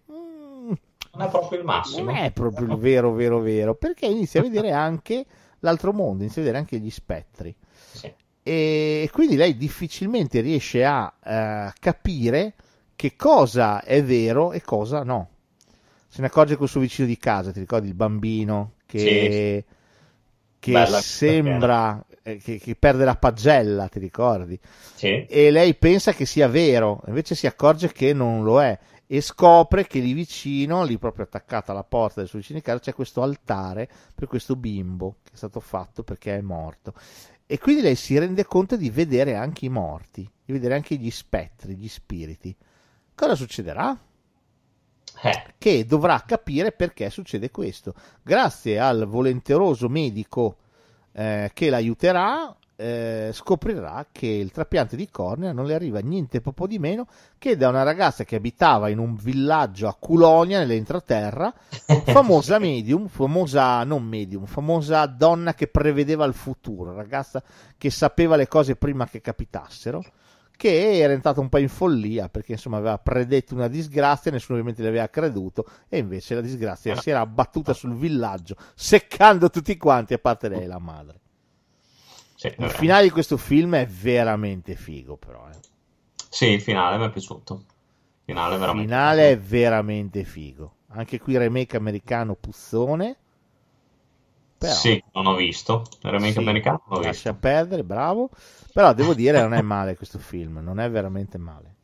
Non 1.12 1.26
è 1.26 1.30
proprio 1.30 1.58
il 1.58 1.64
massimo. 1.64 2.04
non 2.04 2.16
è 2.16 2.30
proprio 2.30 2.66
il 2.72 2.76
vero, 2.76 3.12
vero, 3.12 3.40
vero, 3.40 3.74
perché 3.74 4.06
inizia 4.06 4.40
a 4.40 4.42
vedere 4.44 4.72
anche 4.72 5.24
l'altro 5.60 5.92
mondo, 5.92 6.22
inizia 6.22 6.42
a 6.42 6.44
vedere 6.44 6.62
anche 6.62 6.78
gli 6.78 6.90
spettri. 6.90 7.54
Sì. 7.92 8.12
E 8.42 9.10
quindi 9.12 9.36
lei 9.36 9.56
difficilmente 9.56 10.40
riesce 10.40 10.84
a 10.84 11.12
eh, 11.24 11.72
capire 11.78 12.54
che 12.96 13.14
cosa 13.16 13.82
è 13.82 14.02
vero 14.02 14.52
e 14.52 14.62
cosa 14.62 15.02
no. 15.02 15.28
Se 16.08 16.20
ne 16.20 16.28
accorge 16.28 16.56
col 16.56 16.68
suo 16.68 16.80
vicino 16.80 17.06
di 17.06 17.18
casa, 17.18 17.52
ti 17.52 17.60
ricordi 17.60 17.88
il 17.88 17.94
bambino 17.94 18.72
che, 18.86 19.64
che 20.58 20.72
Bella, 20.72 21.00
sembra 21.00 22.02
eh, 22.22 22.38
che, 22.38 22.58
che 22.58 22.74
perde 22.74 23.04
la 23.04 23.16
pagella, 23.16 23.88
ti 23.88 23.98
ricordi? 23.98 24.58
Sì. 24.94 25.26
e 25.26 25.50
lei 25.50 25.74
pensa 25.74 26.12
che 26.12 26.26
sia 26.26 26.48
vero, 26.48 27.02
invece 27.06 27.34
si 27.34 27.46
accorge 27.46 27.92
che 27.92 28.12
non 28.12 28.42
lo 28.42 28.62
è 28.62 28.76
e 29.10 29.22
scopre 29.22 29.86
che 29.86 30.00
lì 30.00 30.12
vicino, 30.12 30.84
lì 30.84 30.98
proprio 30.98 31.24
attaccata 31.24 31.72
alla 31.72 31.82
porta 31.82 32.20
del 32.20 32.28
suo 32.28 32.38
vicino 32.38 32.58
di 32.58 32.64
casa, 32.64 32.78
c'è 32.78 32.94
questo 32.94 33.22
altare 33.22 33.88
per 34.14 34.28
questo 34.28 34.54
bimbo 34.54 35.16
che 35.22 35.30
è 35.32 35.36
stato 35.36 35.60
fatto 35.60 36.02
perché 36.02 36.36
è 36.36 36.40
morto. 36.42 36.92
E 37.46 37.58
quindi 37.58 37.80
lei 37.80 37.94
si 37.94 38.18
rende 38.18 38.44
conto 38.44 38.76
di 38.76 38.90
vedere 38.90 39.34
anche 39.34 39.64
i 39.64 39.70
morti, 39.70 40.30
di 40.44 40.52
vedere 40.52 40.74
anche 40.74 40.96
gli 40.96 41.10
spettri, 41.10 41.74
gli 41.74 41.88
spiriti. 41.88 42.54
Cosa 43.14 43.34
succederà? 43.34 43.98
Eh, 45.22 45.54
che 45.56 45.86
dovrà 45.86 46.22
capire 46.26 46.72
perché 46.72 47.08
succede 47.08 47.50
questo. 47.50 47.94
Grazie 48.22 48.78
al 48.78 49.06
volenteroso 49.06 49.88
medico 49.88 50.58
eh, 51.12 51.50
che 51.54 51.70
l'aiuterà, 51.70 52.54
eh, 52.80 53.30
scoprirà 53.32 54.06
che 54.12 54.28
il 54.28 54.52
trapiante 54.52 54.94
di 54.94 55.08
cornea 55.10 55.50
non 55.50 55.66
le 55.66 55.74
arriva 55.74 55.98
niente 55.98 56.40
poco 56.40 56.68
di 56.68 56.78
meno 56.78 57.08
che 57.36 57.56
da 57.56 57.68
una 57.68 57.82
ragazza 57.82 58.22
che 58.22 58.36
abitava 58.36 58.88
in 58.88 58.98
un 58.98 59.16
villaggio 59.16 59.88
a 59.88 59.96
Culonia 59.98 60.60
nell'entroterra, 60.60 61.52
famosa 62.06 62.60
medium, 62.60 63.08
famosa 63.08 63.82
non 63.82 64.04
medium, 64.04 64.44
famosa 64.44 65.06
donna 65.06 65.54
che 65.54 65.66
prevedeva 65.66 66.24
il 66.24 66.34
futuro, 66.34 66.94
ragazza 66.94 67.42
che 67.76 67.90
sapeva 67.90 68.36
le 68.36 68.46
cose 68.46 68.76
prima 68.76 69.08
che 69.08 69.20
capitassero, 69.20 70.04
che 70.56 70.98
era 71.00 71.12
entrato 71.12 71.40
un 71.40 71.48
po' 71.48 71.58
in 71.58 71.68
follia 71.68 72.28
perché 72.28 72.52
insomma 72.52 72.76
aveva 72.76 72.98
predetto 72.98 73.54
una 73.54 73.66
disgrazia, 73.66 74.30
nessuno 74.30 74.56
ovviamente 74.56 74.82
le 74.82 74.88
aveva 74.90 75.08
creduto 75.08 75.66
e 75.88 75.98
invece 75.98 76.36
la 76.36 76.40
disgrazia 76.42 76.94
si 76.94 77.10
era 77.10 77.20
abbattuta 77.20 77.72
sul 77.72 77.96
villaggio 77.96 78.54
seccando 78.76 79.50
tutti 79.50 79.76
quanti 79.76 80.14
a 80.14 80.18
parte 80.18 80.48
lei 80.48 80.62
e 80.62 80.66
la 80.68 80.78
madre. 80.78 81.20
Sì, 82.38 82.54
Il 82.56 82.70
finale 82.70 83.02
di 83.02 83.10
questo 83.10 83.36
film 83.36 83.74
è 83.74 83.86
veramente 83.86 84.74
figo 84.76 85.16
però. 85.16 85.46
Eh. 85.50 85.58
Sì, 86.30 86.46
il 86.52 86.60
finale 86.60 86.96
mi 86.96 87.06
è 87.06 87.10
piaciuto. 87.10 87.54
Il 87.54 87.64
finale 88.24 88.54
Il 88.54 88.60
veramente. 88.60 88.94
finale 88.94 89.30
è 89.32 89.38
veramente 89.38 90.24
figo. 90.24 90.74
Anche 90.88 91.18
qui 91.18 91.36
remake 91.36 91.76
americano 91.76 92.34
puzzone. 92.34 93.16
Però, 94.58 94.74
Sì, 94.74 95.02
non 95.14 95.26
ho 95.26 95.34
visto. 95.34 95.84
Il 96.02 96.10
remake 96.10 96.32
Sì, 96.32 96.38
americano 96.40 96.82
non 96.88 96.98
l'ho 96.98 97.00
lascia 97.00 97.32
visto. 97.32 97.34
perdere, 97.34 97.82
bravo. 97.84 98.30
Però 98.72 98.92
devo 98.94 99.14
dire 99.14 99.40
non 99.40 99.54
è 99.54 99.62
male 99.62 99.96
questo 99.96 100.18
film, 100.18 100.58
non 100.58 100.78
è 100.80 100.90
veramente 100.90 101.38
male. 101.38 101.74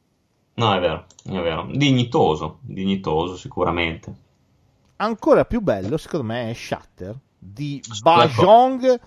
No, 0.57 0.75
è 0.75 0.81
vero, 0.81 1.07
è 1.27 1.41
vero. 1.41 1.69
Dignitoso, 1.71 2.59
dignitoso 2.63 3.37
sicuramente. 3.37 4.13
Ancora 4.97 5.45
più 5.45 5.61
bello, 5.61 5.97
secondo 5.97 6.27
me, 6.27 6.51
è 6.51 6.55
Shatter 6.55 7.17
di 7.39 7.83
Bajong 7.87 9.01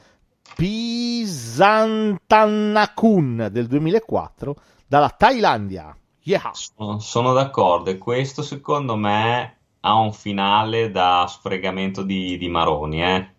Pisantannakun 0.55 3.49
del 3.51 3.67
2004 3.67 4.55
dalla 4.87 5.09
Thailandia. 5.09 5.93
Yeah. 6.23 6.51
Sono, 6.53 6.99
sono 6.99 7.33
d'accordo 7.33 7.89
e 7.89 7.97
questo 7.97 8.41
secondo 8.41 8.95
me 8.95 9.57
ha 9.81 9.95
un 9.95 10.13
finale 10.13 10.91
da 10.91 11.25
sfregamento 11.27 12.03
di, 12.03 12.37
di 12.37 12.47
maroni, 12.49 13.03
eh. 13.03 13.31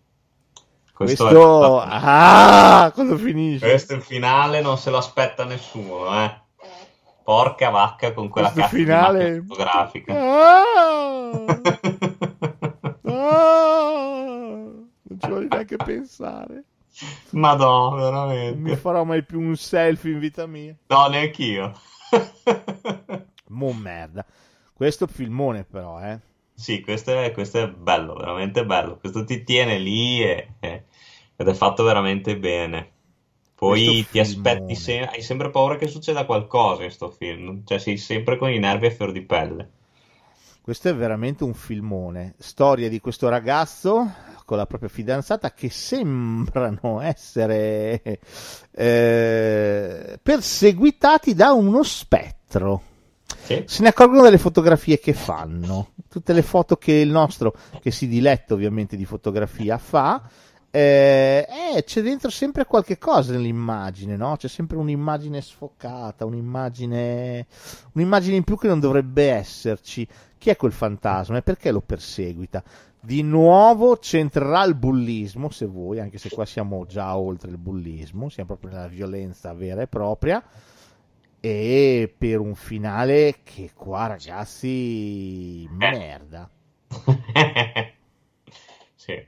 Questo, 0.93 1.23
Questo, 1.25 1.81
è, 1.83 1.87
ah, 1.89 2.91
quando 2.93 3.17
finisce? 3.17 3.65
questo 3.67 3.93
è 3.93 3.95
il 3.95 4.01
finale, 4.01 4.59
non 4.61 4.77
se 4.77 4.89
lo 4.89 4.97
aspetta 4.97 5.45
nessuno, 5.45 6.13
eh. 6.23 6.41
Porca 7.23 7.69
vacca 7.69 8.11
con 8.11 8.27
quella 8.27 8.51
Questo 8.51 8.69
cazzo 8.69 8.83
finale- 8.83 9.41
fotografica. 9.47 10.13
Ah! 10.15 11.45
Ah! 13.11 14.67
non 15.01 15.17
ci 15.19 15.29
voglio 15.29 15.47
neanche 15.49 15.77
pensare. 15.77 16.63
Madonna, 17.31 18.09
Non 18.49 18.59
mi 18.59 18.75
veramente. 18.75 18.75
farò 18.75 19.05
mai 19.05 19.23
più 19.23 19.39
un 19.39 19.55
selfie 19.55 20.11
in 20.11 20.19
vita 20.19 20.45
mia. 20.45 20.77
No, 20.89 21.07
neanch'io. 21.09 21.71
Mo 23.49 23.73
merda. 23.73 24.25
Questo 24.73 25.05
filmone 25.07 25.65
però, 25.65 25.99
eh. 26.01 26.19
Sì, 26.53 26.81
questo 26.81 27.11
è, 27.19 27.31
questo 27.31 27.57
è 27.59 27.67
bello, 27.71 28.13
veramente 28.13 28.63
bello. 28.65 28.97
Questo 28.99 29.23
ti 29.23 29.43
tiene 29.43 29.77
lì 29.79 30.21
e- 30.21 30.55
e- 30.59 30.85
ed 31.35 31.47
è 31.47 31.53
fatto 31.55 31.83
veramente 31.83 32.37
bene. 32.37 32.91
Poi 33.55 33.81
Questo 33.81 34.09
ti 34.09 34.19
aspetti, 34.19 34.75
filmone. 34.75 34.75
se- 34.75 34.99
hai 35.07 35.21
sempre 35.23 35.49
paura 35.49 35.75
che 35.77 35.87
succeda 35.87 36.25
qualcosa 36.25 36.83
in 36.83 36.91
sto 36.91 37.09
film, 37.09 37.63
cioè 37.65 37.79
sei 37.79 37.97
sempre 37.97 38.37
con 38.37 38.51
i 38.51 38.59
nervi 38.59 38.85
a 38.87 38.91
fior 38.91 39.11
di 39.11 39.25
pelle. 39.25 39.71
Questo 40.61 40.89
è 40.89 40.95
veramente 40.95 41.43
un 41.43 41.53
filmone. 41.53 42.35
Storia 42.37 42.87
di 42.89 42.99
questo 42.99 43.27
ragazzo 43.29 44.05
con 44.49 44.57
la 44.57 44.65
propria 44.65 44.89
fidanzata 44.89 45.53
che 45.53 45.69
sembrano 45.69 47.01
essere 47.05 48.01
eh, 48.71 50.19
perseguitati 50.23 51.35
da 51.35 51.51
uno 51.51 51.83
spettro. 51.83 52.81
Sì, 53.43 53.63
Se 53.67 53.83
ne 53.83 53.89
accorgono 53.89 54.23
dalle 54.23 54.39
fotografie 54.39 54.97
che 54.97 55.13
fanno. 55.13 55.91
Tutte 56.09 56.33
le 56.33 56.41
foto 56.41 56.77
che 56.77 56.93
il 56.93 57.11
nostro, 57.11 57.53
che 57.79 57.91
si 57.91 58.07
diletta 58.07 58.55
ovviamente 58.55 58.97
di 58.97 59.05
fotografia, 59.05 59.77
fa. 59.77 60.27
eh, 60.71 61.47
eh, 61.75 61.83
c'è 61.83 62.01
dentro 62.01 62.31
sempre 62.31 62.65
qualche 62.65 62.97
cosa 62.97 63.33
nell'immagine, 63.33 64.15
no? 64.17 64.35
C'è 64.35 64.47
sempre 64.47 64.77
un'immagine 64.77 65.41
sfocata, 65.41 66.25
un'immagine, 66.25 67.45
un'immagine 67.93 68.35
in 68.35 68.43
più 68.43 68.57
che 68.57 68.67
non 68.67 68.79
dovrebbe 68.79 69.29
esserci. 69.29 70.07
Chi 70.39 70.49
è 70.49 70.55
quel 70.55 70.71
fantasma 70.71 71.37
e 71.37 71.41
perché 71.43 71.69
lo 71.69 71.81
perseguita? 71.81 72.63
Di 73.01 73.21
nuovo 73.23 73.97
centrerà 73.97 74.63
il 74.65 74.75
bullismo, 74.75 75.49
se 75.49 75.65
vuoi, 75.65 75.99
anche 75.99 76.17
se 76.17 76.29
qua 76.29 76.45
siamo 76.45 76.85
già 76.85 77.17
oltre 77.17 77.49
il 77.49 77.57
bullismo, 77.57 78.29
siamo 78.29 78.49
proprio 78.55 78.71
nella 78.71 78.87
violenza 78.87 79.53
vera 79.53 79.81
e 79.81 79.87
propria. 79.87 80.43
E 81.41 82.13
per 82.17 82.39
un 82.39 82.55
finale 82.55 83.39
che 83.43 83.71
qua, 83.73 84.07
ragazzi, 84.07 85.67
merda. 85.71 86.49
sì, 88.95 89.27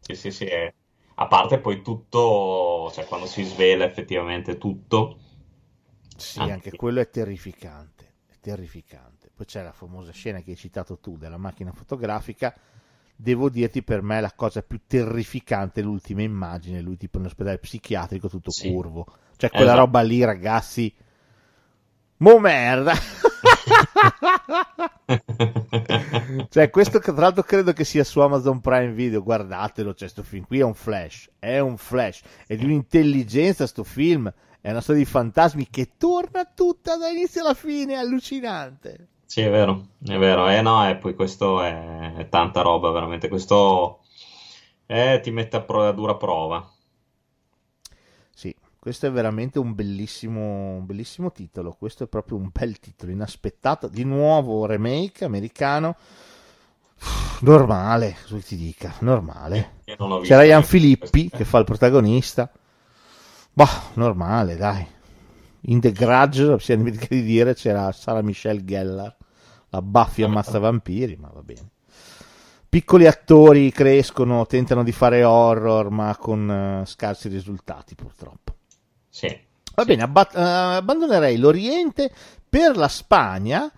sì, 0.00 0.14
sì, 0.14 0.30
sì. 0.30 0.44
è- 0.46 0.72
A 1.16 1.26
parte 1.28 1.58
poi 1.60 1.82
tutto, 1.82 2.90
cioè 2.92 3.06
quando 3.06 3.26
si 3.26 3.42
svela 3.44 3.84
effettivamente 3.84 4.58
tutto, 4.58 5.18
Sì, 6.16 6.38
Anche- 6.40 6.52
anche 6.52 6.76
quello 6.76 7.00
è 7.00 7.10
terrificante. 7.10 8.14
È 8.26 8.38
terrificante. 8.40 9.11
Poi 9.42 9.50
c'è 9.50 9.62
la 9.62 9.72
famosa 9.72 10.12
scena 10.12 10.40
che 10.40 10.52
hai 10.52 10.56
citato 10.56 10.98
tu 10.98 11.16
della 11.16 11.36
macchina 11.36 11.72
fotografica. 11.72 12.54
Devo 13.16 13.48
dirti, 13.48 13.82
per 13.82 14.00
me 14.00 14.20
la 14.20 14.30
cosa 14.32 14.62
più 14.62 14.82
terrificante 14.86 15.80
è 15.80 15.82
l'ultima 15.82 16.22
immagine, 16.22 16.80
lui 16.80 16.96
tipo 16.96 17.18
in 17.18 17.24
ospedale 17.24 17.58
psichiatrico 17.58 18.28
tutto 18.28 18.52
Sì. 18.52 18.70
curvo. 18.70 19.04
Cioè 19.36 19.50
quella 19.50 19.72
Esatto. 19.72 19.80
roba 19.80 20.00
lì, 20.02 20.22
ragazzi. 20.22 20.94
Mo 22.18 22.38
merda. 22.38 22.92
Cioè, 26.48 26.70
questo 26.70 27.00
tra 27.00 27.12
l'altro 27.16 27.42
credo 27.42 27.72
che 27.72 27.82
sia 27.84 28.04
su 28.04 28.20
Amazon 28.20 28.60
Prime 28.60 28.92
Video. 28.92 29.22
Guardatelo, 29.24 29.92
cioè, 29.94 30.08
sto 30.08 30.22
film 30.22 30.44
qui 30.46 30.60
è 30.60 30.64
un 30.64 30.74
flash. 30.74 31.30
È 31.40 31.58
un 31.58 31.76
flash. 31.76 32.22
È 32.46 32.54
di 32.54 32.64
un'intelligenza 32.64 33.66
sto 33.66 33.82
film. 33.82 34.32
È 34.60 34.70
una 34.70 34.80
storia 34.80 35.02
di 35.02 35.08
fantasmi 35.10 35.68
che 35.68 35.94
torna 35.96 36.44
tutta 36.44 36.96
dall'inizio 36.96 37.40
alla 37.42 37.54
fine. 37.54 37.94
È 37.94 37.96
allucinante. 37.96 39.08
Sì, 39.32 39.40
è 39.40 39.48
vero, 39.48 39.86
è 40.06 40.18
vero, 40.18 40.46
eh 40.50 40.60
no, 40.60 40.86
e 40.86 40.96
poi 40.96 41.14
questo 41.14 41.62
è, 41.62 42.16
è 42.16 42.28
tanta 42.28 42.60
roba, 42.60 42.90
veramente, 42.90 43.28
questo 43.28 44.00
eh, 44.84 45.20
ti 45.22 45.30
mette 45.30 45.56
a, 45.56 45.62
pro- 45.62 45.88
a 45.88 45.92
dura 45.92 46.16
prova. 46.16 46.70
Sì, 48.34 48.54
questo 48.78 49.06
è 49.06 49.10
veramente 49.10 49.58
un 49.58 49.74
bellissimo, 49.74 50.74
un 50.74 50.84
bellissimo 50.84 51.32
titolo. 51.32 51.74
Questo 51.78 52.04
è 52.04 52.08
proprio 52.08 52.36
un 52.36 52.50
bel 52.52 52.78
titolo, 52.78 53.10
inaspettato. 53.10 53.88
Di 53.88 54.04
nuovo 54.04 54.66
remake 54.66 55.24
americano. 55.24 55.96
Normale, 57.40 58.16
cosa 58.28 58.36
ti 58.36 58.56
dica, 58.56 58.96
normale. 58.98 59.76
C'era 59.86 60.42
Ian 60.42 60.46
neanche 60.46 60.66
Filippi 60.66 61.30
che 61.30 61.46
fa 61.46 61.56
il 61.56 61.64
protagonista. 61.64 62.52
Bah, 63.50 63.92
normale, 63.94 64.56
dai. 64.56 64.86
In 65.66 65.80
The 65.80 65.92
Grudge, 65.92 66.58
si 66.58 66.72
è 66.72 66.76
dimenticato 66.76 67.14
di 67.14 67.22
dire, 67.22 67.54
c'era 67.54 67.92
Sarah 67.92 68.20
Michelle 68.20 68.64
Gellar, 68.64 69.16
la 69.72 69.80
Buffy 69.80 70.22
ammazza 70.22 70.58
vampiri, 70.58 71.16
ma 71.16 71.30
va 71.32 71.42
bene. 71.42 71.70
Piccoli 72.68 73.06
attori 73.06 73.70
crescono, 73.70 74.46
tentano 74.46 74.82
di 74.82 74.92
fare 74.92 75.24
horror, 75.24 75.90
ma 75.90 76.14
con 76.16 76.50
eh, 76.82 76.86
scarsi 76.86 77.28
risultati, 77.28 77.94
purtroppo. 77.94 78.54
Sì, 79.08 79.28
Va 79.74 79.82
sì. 79.82 79.88
bene, 79.88 80.02
abba- 80.02 80.30
eh, 80.30 80.76
abbandonerei 80.76 81.38
l'Oriente 81.38 82.10
per 82.48 82.76
la 82.76 82.88
Spagna 82.88 83.70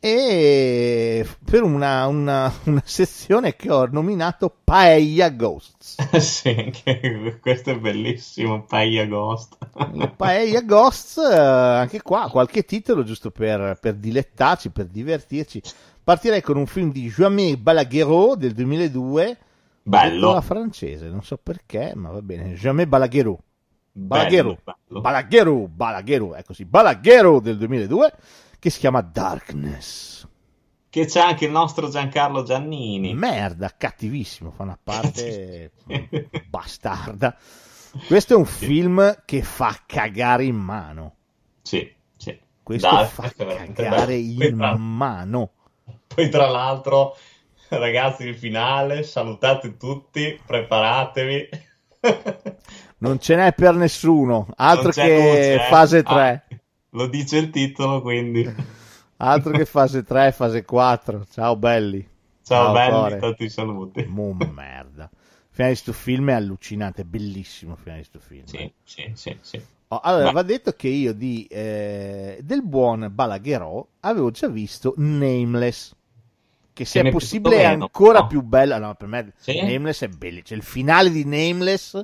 e 0.00 1.26
per 1.44 1.62
una, 1.62 2.06
una- 2.06 2.52
una 2.64 2.82
sezione 2.84 3.56
che 3.56 3.70
ho 3.70 3.86
nominato 3.86 4.54
Paella 4.62 5.30
Ghosts. 5.30 5.96
Sì, 6.18 6.48
anche 6.50 7.38
questo 7.40 7.70
è 7.70 7.78
bellissimo, 7.78 8.64
Paia 8.64 9.06
Ghost. 9.06 9.56
Paella 10.16 10.60
Ghosts, 10.62 11.16
eh, 11.18 11.34
anche 11.36 12.02
qua 12.02 12.28
qualche 12.30 12.64
titolo 12.64 13.02
giusto 13.04 13.30
per, 13.30 13.78
per 13.80 13.94
dilettarci, 13.94 14.70
per 14.70 14.86
divertirci. 14.86 15.62
Partirei 16.02 16.40
con 16.40 16.56
un 16.56 16.66
film 16.66 16.90
di 16.90 17.08
Jamais 17.08 17.56
Balaguerò 17.56 18.34
del 18.34 18.52
2002, 18.52 19.38
detto 19.82 20.28
Bello, 20.28 20.30
alla 20.30 20.40
francese, 20.40 21.08
non 21.08 21.22
so 21.22 21.36
perché, 21.36 21.92
ma 21.94 22.10
va 22.10 22.22
bene. 22.22 22.54
Jamais 22.54 22.88
bello, 22.88 24.58
bello. 24.64 25.00
Balaguerò, 25.00 25.66
Balaguerò, 25.66 26.32
è 26.32 26.44
così, 26.44 26.64
Balaguerò 26.64 27.40
del 27.40 27.58
2002, 27.58 28.12
che 28.58 28.70
si 28.70 28.78
chiama 28.78 29.00
Darkness. 29.00 30.26
Che 30.90 31.04
c'è 31.04 31.20
anche 31.20 31.44
il 31.44 31.50
nostro 31.50 31.88
Giancarlo 31.90 32.42
Giannini. 32.42 33.14
Merda, 33.14 33.74
cattivissimo, 33.76 34.50
fa 34.50 34.62
una 34.62 34.78
parte 34.82 35.72
bastarda. 36.48 37.36
Questo 38.06 38.34
è 38.34 38.36
un 38.36 38.46
film 38.46 39.22
che 39.24 39.42
fa 39.42 39.76
cagare 39.86 40.44
in 40.44 40.56
mano. 40.56 41.14
Sì, 41.62 41.90
sì. 42.16 42.38
Questo 42.62 42.88
Dai, 42.90 43.06
fa 43.06 43.30
cagare 43.30 44.16
bello. 44.16 44.36
Poi 44.36 44.48
in 44.48 44.56
tra- 44.56 44.76
mano. 44.76 45.50
Poi 46.06 46.28
tra 46.30 46.48
l'altro, 46.48 47.16
ragazzi, 47.68 48.24
il 48.24 48.36
finale, 48.36 49.02
salutate 49.02 49.76
tutti, 49.76 50.40
preparatevi. 50.44 51.48
Non 52.98 53.18
ce 53.20 53.36
n'è 53.36 53.52
per 53.52 53.74
nessuno, 53.74 54.48
altro 54.56 54.90
che 54.90 55.02
luce, 55.02 55.54
eh. 55.54 55.58
fase 55.68 55.98
Ah, 55.98 56.02
3. 56.02 56.57
Lo 56.90 57.06
dice 57.08 57.38
il 57.38 57.50
titolo, 57.50 58.00
quindi. 58.02 58.44
Altro 59.18 59.52
che 59.52 59.64
fase 59.64 60.02
3, 60.04 60.32
fase 60.32 60.64
4. 60.64 61.26
Ciao 61.30 61.56
belli. 61.56 62.06
Ciao, 62.42 62.72
belli, 62.72 62.90
cuore. 62.90 63.18
tanti 63.18 63.48
saluti. 63.48 64.04
Mo 64.04 64.32
merda. 64.34 65.10
Finale 65.50 65.74
di 65.74 65.80
sto 65.80 65.92
film 65.92 66.30
è 66.30 66.34
allucinante, 66.34 67.02
è 67.02 67.04
bellissimo 67.04 67.76
finale 67.76 68.00
di 68.00 68.06
sto 68.06 68.20
film. 68.20 68.44
Sì, 68.44 68.72
sì, 68.84 69.10
sì, 69.14 69.36
sì. 69.40 69.60
Oh, 69.88 70.00
allora, 70.00 70.26
Beh. 70.26 70.32
va 70.32 70.42
detto 70.42 70.72
che 70.72 70.88
io 70.88 71.12
di, 71.14 71.46
eh, 71.46 72.38
del 72.42 72.62
buon 72.62 73.08
Balagherò 73.12 73.86
avevo 74.00 74.30
già 74.30 74.48
visto 74.48 74.94
Nameless. 74.96 75.94
Che 76.72 76.84
se 76.84 77.00
Che 77.00 77.08
è 77.08 77.10
possibile 77.10 77.58
è 77.58 77.64
ancora 77.64 78.20
no? 78.20 78.26
più 78.26 78.42
bella. 78.42 78.78
No, 78.78 78.94
per 78.94 79.08
me 79.08 79.32
Sì? 79.36 79.60
Nameless 79.62 80.02
è 80.04 80.08
bellissimo. 80.08 80.42
C'è 80.44 80.54
il 80.54 80.62
finale 80.62 81.10
di 81.10 81.24
Nameless, 81.24 82.00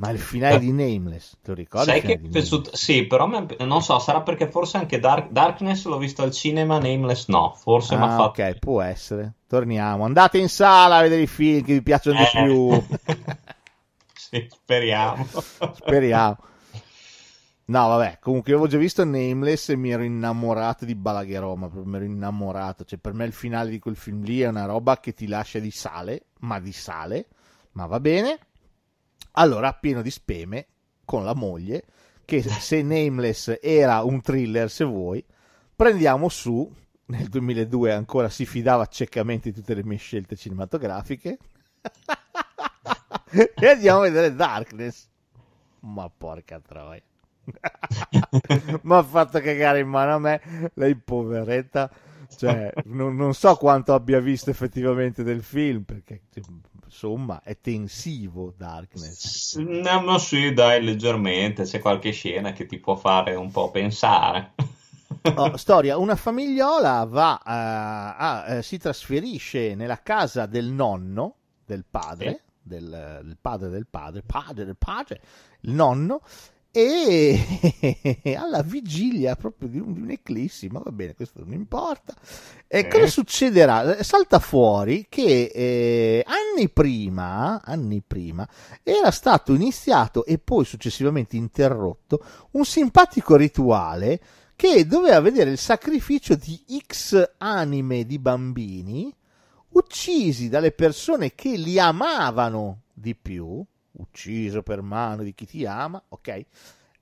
ma 0.00 0.10
il 0.10 0.18
finale 0.18 0.56
Eh. 0.56 0.58
di 0.58 0.72
Nameless, 0.72 1.36
te 1.42 1.50
lo 1.50 1.54
ricordi? 1.54 1.86
Sai 1.90 2.00
che 2.02 2.14
è 2.14 2.18
piaciuto? 2.18 2.76
Sì, 2.76 3.06
però 3.06 3.28
è- 3.30 3.64
non 3.64 3.82
so, 3.82 3.98
sarà 3.98 4.22
perché 4.22 4.48
forse 4.50 4.76
anche 4.76 4.98
Dark- 4.98 5.30
Darkness 5.30 5.84
l'ho 5.86 5.98
visto 5.98 6.22
al 6.22 6.32
cinema, 6.32 6.78
Nameless 6.78 7.28
no, 7.28 7.54
forse 7.54 7.96
mi 7.96 8.04
ha 8.04 8.06
Ah, 8.06 8.10
fatto... 8.16 8.40
ok, 8.42 8.58
può 8.58 8.80
essere. 8.82 9.34
Torniamo. 9.46 10.04
Andate 10.04 10.38
in 10.38 10.48
sala 10.48 10.96
a 10.98 11.02
vedere 11.02 11.22
i 11.22 11.26
film 11.26 11.62
che 11.62 11.74
vi 11.74 11.82
piacciono 11.82 12.16
di 12.16 12.22
Eh. 12.22 12.42
più. 12.42 12.84
sì, 14.14 14.46
speriamo. 14.50 15.26
Speriamo. 15.72 16.36
No, 17.66 17.86
vabbè, 17.86 18.18
comunque 18.20 18.50
io 18.50 18.56
avevo 18.58 18.70
già 18.72 18.78
visto 18.78 19.04
Nameless 19.04 19.68
e 19.68 19.76
mi 19.76 19.90
ero 19.90 20.02
innamorato 20.02 20.84
di 20.84 20.96
Balagherò, 20.96 21.54
ma 21.54 21.68
proprio 21.68 21.88
mi 21.88 21.96
ero 21.96 22.04
innamorato. 22.04 22.84
Cioè, 22.84 22.98
per 22.98 23.12
me 23.14 23.24
il 23.26 23.32
finale 23.32 23.70
di 23.70 23.78
quel 23.78 23.94
film 23.94 24.22
lì 24.24 24.40
è 24.40 24.48
una 24.48 24.64
roba 24.66 24.98
che 24.98 25.14
ti 25.14 25.28
lascia 25.28 25.60
di 25.60 25.70
sale, 25.70 26.26
ma 26.40 26.58
di 26.58 26.72
sale, 26.72 27.28
ma 27.72 27.86
va 27.86 28.00
bene. 28.00 28.38
Allora, 29.32 29.72
pieno 29.72 30.02
di 30.02 30.10
speme, 30.10 30.66
con 31.04 31.24
la 31.24 31.34
moglie, 31.34 31.84
che 32.24 32.42
se 32.42 32.82
Nameless 32.82 33.58
era 33.60 34.02
un 34.02 34.20
thriller, 34.20 34.70
se 34.70 34.84
vuoi, 34.84 35.24
prendiamo 35.74 36.28
su, 36.28 36.70
nel 37.06 37.28
2002 37.28 37.92
ancora 37.92 38.28
si 38.28 38.46
fidava 38.46 38.86
ciecamente 38.86 39.50
di 39.50 39.56
tutte 39.56 39.74
le 39.74 39.84
mie 39.84 39.98
scelte 39.98 40.36
cinematografiche, 40.36 41.38
e 43.54 43.66
andiamo 43.66 44.00
a 44.00 44.02
vedere 44.02 44.34
Darkness. 44.34 45.08
Ma 45.80 46.10
porca 46.10 46.60
troia. 46.60 47.02
Mi 48.82 48.94
ha 48.94 49.02
fatto 49.02 49.40
cagare 49.40 49.80
in 49.80 49.88
mano 49.88 50.14
a 50.14 50.18
me, 50.18 50.70
lei 50.74 50.94
poveretta. 50.94 51.90
Cioè, 52.36 52.72
non, 52.84 53.16
non 53.16 53.34
so 53.34 53.56
quanto 53.56 53.92
abbia 53.92 54.20
visto 54.20 54.50
effettivamente 54.50 55.24
del 55.24 55.42
film, 55.42 55.82
perché 55.82 56.22
insomma 56.90 57.40
è 57.42 57.56
tensivo 57.60 58.52
Darkness. 58.56 59.54
No, 59.56 60.00
ma 60.02 60.18
sì, 60.18 60.52
dai, 60.52 60.82
leggermente, 60.82 61.62
c'è 61.64 61.78
qualche 61.78 62.10
scena 62.10 62.52
che 62.52 62.66
ti 62.66 62.78
può 62.78 62.96
fare 62.96 63.34
un 63.36 63.50
po' 63.50 63.70
pensare. 63.70 64.52
Oh, 65.34 65.56
storia, 65.58 65.96
una 65.98 66.16
famigliola 66.16 67.04
va 67.04 67.40
a, 67.42 68.16
a- 68.16 68.54
eh, 68.56 68.62
si 68.62 68.78
trasferisce 68.78 69.74
nella 69.74 70.02
casa 70.02 70.46
del 70.46 70.66
nonno, 70.66 71.34
del 71.64 71.84
padre, 71.88 72.30
Sì. 72.30 72.40
del, 72.62 73.20
del 73.24 73.36
padre 73.40 73.68
del 73.68 73.86
padre, 73.88 74.22
padre 74.22 74.64
del 74.64 74.76
padre, 74.78 75.20
il 75.62 75.72
nonno, 75.72 76.22
e 76.72 77.38
alla 78.38 78.62
vigilia 78.62 79.34
proprio 79.36 79.68
di, 79.68 79.78
un, 79.78 79.92
di 79.92 80.00
un'eclissi, 80.00 80.68
ma 80.68 80.80
va 80.80 80.92
bene, 80.92 81.14
questo 81.14 81.40
non 81.40 81.52
importa. 81.52 82.14
E 82.66 82.82
Sì. 82.82 82.88
cosa 82.88 83.06
succederà? 83.06 84.02
Salta 84.02 84.38
fuori 84.38 85.06
che 85.08 85.50
eh, 85.52 86.24
anni 86.26 86.68
prima, 86.70 87.60
anni 87.62 88.02
prima 88.06 88.48
era 88.82 89.10
stato 89.10 89.54
iniziato 89.54 90.24
e 90.24 90.38
poi 90.38 90.64
successivamente 90.64 91.36
interrotto 91.36 92.24
un 92.52 92.64
simpatico 92.64 93.36
rituale 93.36 94.20
che 94.54 94.86
doveva 94.86 95.20
vedere 95.20 95.50
il 95.50 95.58
sacrificio 95.58 96.34
di 96.34 96.62
X 96.86 97.34
anime 97.38 98.04
di 98.04 98.18
bambini 98.18 99.12
uccisi 99.70 100.48
dalle 100.48 100.72
persone 100.72 101.34
che 101.34 101.56
li 101.56 101.78
amavano 101.78 102.82
di 102.92 103.14
più, 103.14 103.64
ucciso 104.00 104.62
per 104.62 104.82
mano 104.82 105.22
di 105.22 105.34
chi 105.34 105.46
ti 105.46 105.64
ama, 105.64 106.02
ok? 106.08 106.28
E 106.28 106.46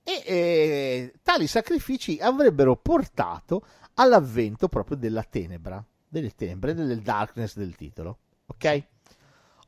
eh, 0.05 1.15
tali 1.23 1.47
sacrifici 1.47 2.19
avrebbero 2.21 2.77
portato 2.77 3.65
all'avvento 3.95 4.69
proprio 4.69 4.97
della 4.97 5.23
tenebra, 5.23 5.85
delle 6.09 6.35
tenebre, 6.35 6.75
del 6.75 7.01
darkness 7.01 7.57
del 7.57 7.75
titolo, 7.77 8.19
ok? 8.47 8.87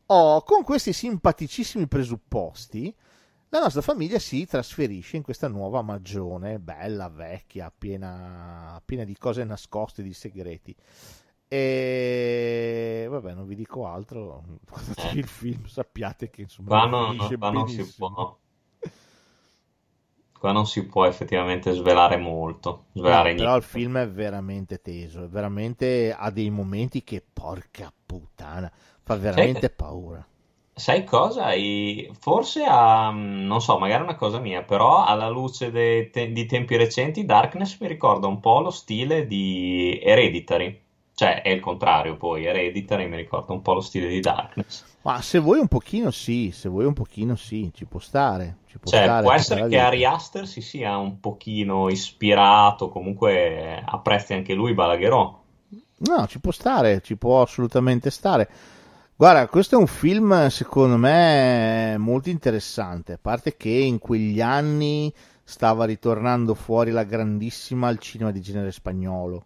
Oh, 0.07 0.43
con 0.43 0.65
questi 0.65 0.93
simpaticissimi 0.93 1.86
presupposti, 1.86 2.94
la 3.51 3.61
nostra 3.61 3.82
famiglia 3.82 4.19
si 4.20 4.47
trasferisce 4.47 5.16
in 5.16 5.23
questa 5.23 5.48
nuova 5.48 5.82
magione, 5.82 6.61
bella, 6.61 7.09
vecchia, 7.09 7.73
piena, 7.77 8.81
piena 8.85 9.02
di 9.05 9.16
cose 9.16 9.43
nascoste, 9.43 10.02
di 10.02 10.12
segreti. 10.12 10.74
E 11.52 13.06
vabbè, 13.09 13.35
non 13.35 13.47
vi 13.47 13.56
dico 13.56 13.86
altro. 13.86 14.44
Guardatevi 14.68 15.18
Eh. 15.18 15.20
il 15.20 15.27
film, 15.27 15.64
sappiate 15.66 16.31
che 16.31 16.43
insomma 16.43 16.68
Qua, 16.68 16.86
non, 16.86 17.16
qua 17.39 17.51
non 17.51 17.68
si 17.68 17.85
può. 17.93 18.39
Qua 20.32 20.51
non 20.51 20.66
si 20.66 20.86
può 20.86 21.05
effettivamente 21.05 21.70
svelare 21.72 22.16
molto, 22.16 22.86
svelare 22.94 23.31
No, 23.31 23.36
però 23.36 23.56
il 23.56 23.62
film 23.62 23.98
è 23.98 24.09
veramente 24.09 24.81
teso, 24.81 25.22
è 25.24 25.28
veramente 25.28 26.12
ha 26.12 26.31
dei 26.31 26.51
momenti 26.51 27.05
che 27.05 27.22
porca 27.32 27.93
puttana, 28.06 28.72
fa 29.02 29.16
veramente 29.16 29.60
che- 29.60 29.70
paura. 29.70 30.27
Sai 30.74 31.05
cosa? 31.05 31.52
I- 31.55 32.10
Forse 32.18 32.64
ha, 32.66 33.10
mm, 33.12 33.47
non 33.47 33.60
so, 33.60 33.78
magari 33.78 34.01
è 34.02 34.05
una 34.05 34.16
cosa 34.16 34.40
mia, 34.40 34.62
però 34.64 35.05
alla 35.05 35.28
luce 35.28 35.70
dei 35.70 36.10
te- 36.10 36.32
di 36.32 36.44
tempi 36.47 36.77
recenti, 36.77 37.24
Darkness 37.24 37.78
mi 37.81 37.86
ricorda 37.86 38.27
un 38.27 38.40
po' 38.40 38.60
lo 38.60 38.70
stile 38.70 39.27
di 39.28 40.01
Hereditary. 40.02 40.81
Cioè, 41.20 41.42
è 41.42 41.51
il 41.51 41.60
contrario 41.60 42.16
poi, 42.16 42.47
Hereditary 42.47 43.06
mi 43.06 43.16
ricorda 43.16 43.52
un 43.52 43.60
po' 43.60 43.74
lo 43.74 43.82
stile 43.82 44.09
di 44.09 44.20
Darkness. 44.20 44.84
Ma 45.02 45.20
se 45.20 45.38
vuoi 45.38 45.59
un 45.59 45.68
pochino 45.68 46.10
sì, 46.10 46.51
se 46.51 46.70
vuoi 46.70 46.86
un 46.86 46.94
pochino 46.94 47.36
sì, 47.36 47.70
ci 47.74 47.84
può 47.84 48.01
stare, 48.01 48.60
ci 48.66 48.78
può 48.78 48.90
Cioè, 48.90 49.02
stare 49.02 49.22
può 49.24 49.32
essere 49.34 49.68
che. 49.68 49.78
Ari 49.78 50.06
Aster 50.06 50.47
si 50.47 50.62
sia 50.62 50.97
un 50.97 51.20
pochino 51.20 51.90
ispirato, 51.90 52.88
comunque 52.88 53.82
apprezzi 53.84 54.32
anche 54.32 54.55
lui 54.55 54.72
Balagherò. 54.72 55.42
No, 55.98 56.26
ci 56.26 56.40
può 56.40 56.52
stare, 56.52 57.02
ci 57.02 57.16
può 57.16 57.42
assolutamente 57.42 58.09
stare. 58.09 58.48
Guarda, 59.14 59.47
questo 59.48 59.74
è 59.74 59.78
un 59.78 59.88
film 59.88 60.47
secondo 60.48 60.97
me 60.97 61.97
molto 61.98 62.30
interessante, 62.30 63.12
a 63.12 63.18
parte 63.20 63.59
che 63.59 63.68
in 63.68 63.98
quegli 63.98 64.40
anni 64.40 65.12
stava 65.44 65.84
ritornando 65.84 66.55
fuori 66.55 66.90
la 66.92 67.05
grandissima 67.05 67.88
al 67.88 67.98
cinema 67.98 68.30
di 68.30 68.40
genere 68.40 68.72
spagnolo. 68.72 69.44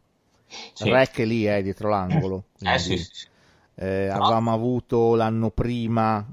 Sì. 0.74 0.90
Rec 0.90 1.18
è 1.20 1.24
lì, 1.24 1.46
eh, 1.48 1.62
dietro 1.62 1.88
l'angolo. 1.88 2.44
Eh 2.62 2.78
sì, 2.78 2.96
Quindi, 2.96 2.96
sì, 2.96 3.10
sì. 3.12 3.28
eh, 3.74 4.08
Però- 4.10 4.30
avevamo 4.30 4.52
avuto 4.52 5.14
l'anno 5.14 5.50
prima, 5.50 6.26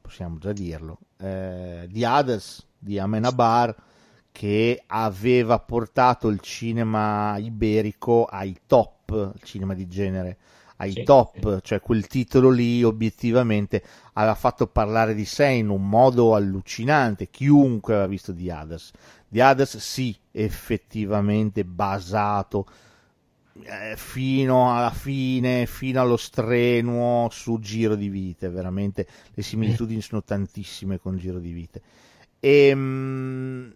possiamo 0.00 0.38
già 0.38 0.52
dirlo, 0.52 0.98
eh, 1.18 1.86
di 1.90 2.04
Hades, 2.04 2.64
di 2.78 2.98
Amenabar, 2.98 3.74
che 4.32 4.82
aveva 4.86 5.58
portato 5.58 6.28
il 6.28 6.40
cinema 6.40 7.36
iberico 7.38 8.24
ai 8.24 8.56
top, 8.66 9.32
il 9.34 9.42
cinema 9.42 9.74
di 9.74 9.86
genere, 9.88 10.38
ai 10.76 10.96
Sì, 10.96 11.02
top, 11.02 11.60
cioè 11.60 11.80
quel 11.80 12.06
titolo 12.06 12.48
lì 12.50 12.82
obiettivamente 12.82 13.82
aveva 14.14 14.34
fatto 14.34 14.66
parlare 14.66 15.14
di 15.14 15.24
sé 15.26 15.46
in 15.48 15.68
un 15.68 15.86
modo 15.88 16.34
allucinante, 16.34 17.28
chiunque 17.30 17.92
aveva 17.94 18.08
visto 18.08 18.32
di 18.32 18.50
Hades. 18.50 18.90
Di 19.28 19.40
Hades 19.40 19.76
sì, 19.76 20.16
effettivamente 20.32 21.64
basato 21.64 22.66
eh, 23.64 23.94
fino 23.96 24.74
alla 24.74 24.90
fine, 24.90 25.66
fino 25.66 26.00
allo 26.00 26.16
strenuo 26.16 27.28
su 27.30 27.58
Giro 27.58 27.94
di 27.94 28.08
Vite, 28.08 28.48
veramente 28.48 29.06
le 29.34 29.42
similitudini 29.42 30.00
sono 30.00 30.22
tantissime 30.22 30.98
con 30.98 31.16
Giro 31.18 31.38
di 31.38 31.52
Vite. 31.52 31.82
E 32.40 32.74
mm, 32.74 33.70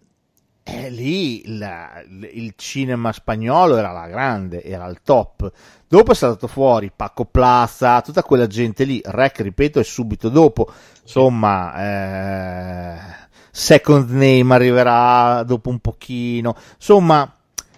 eh, 0.63 0.89
lì 0.89 1.57
la- 1.57 2.03
il, 2.09 2.53
cinema 2.57 3.13
spagnolo 3.13 3.77
era 3.77 3.91
la 3.91 4.07
grande, 4.07 4.63
era 4.63 4.85
il 4.87 4.99
top. 5.03 5.49
Dopo 5.87 6.11
è 6.11 6.15
saltato 6.15 6.47
fuori 6.47 6.91
Paco 6.93 7.23
Plaza, 7.25 8.01
tutta 8.01 8.23
quella 8.23 8.47
gente 8.47 8.83
lì. 8.83 8.99
Rec, 9.03 9.39
ripeto, 9.39 9.79
è 9.79 9.83
subito 9.83 10.27
dopo. 10.27 10.69
Insomma, 11.03 12.95
eh, 12.95 13.27
Second 13.51 14.09
Name 14.09 14.53
arriverà 14.55 15.43
dopo 15.43 15.69
un 15.69 15.79
pochino. 15.79 16.55
Insomma, 16.75 17.36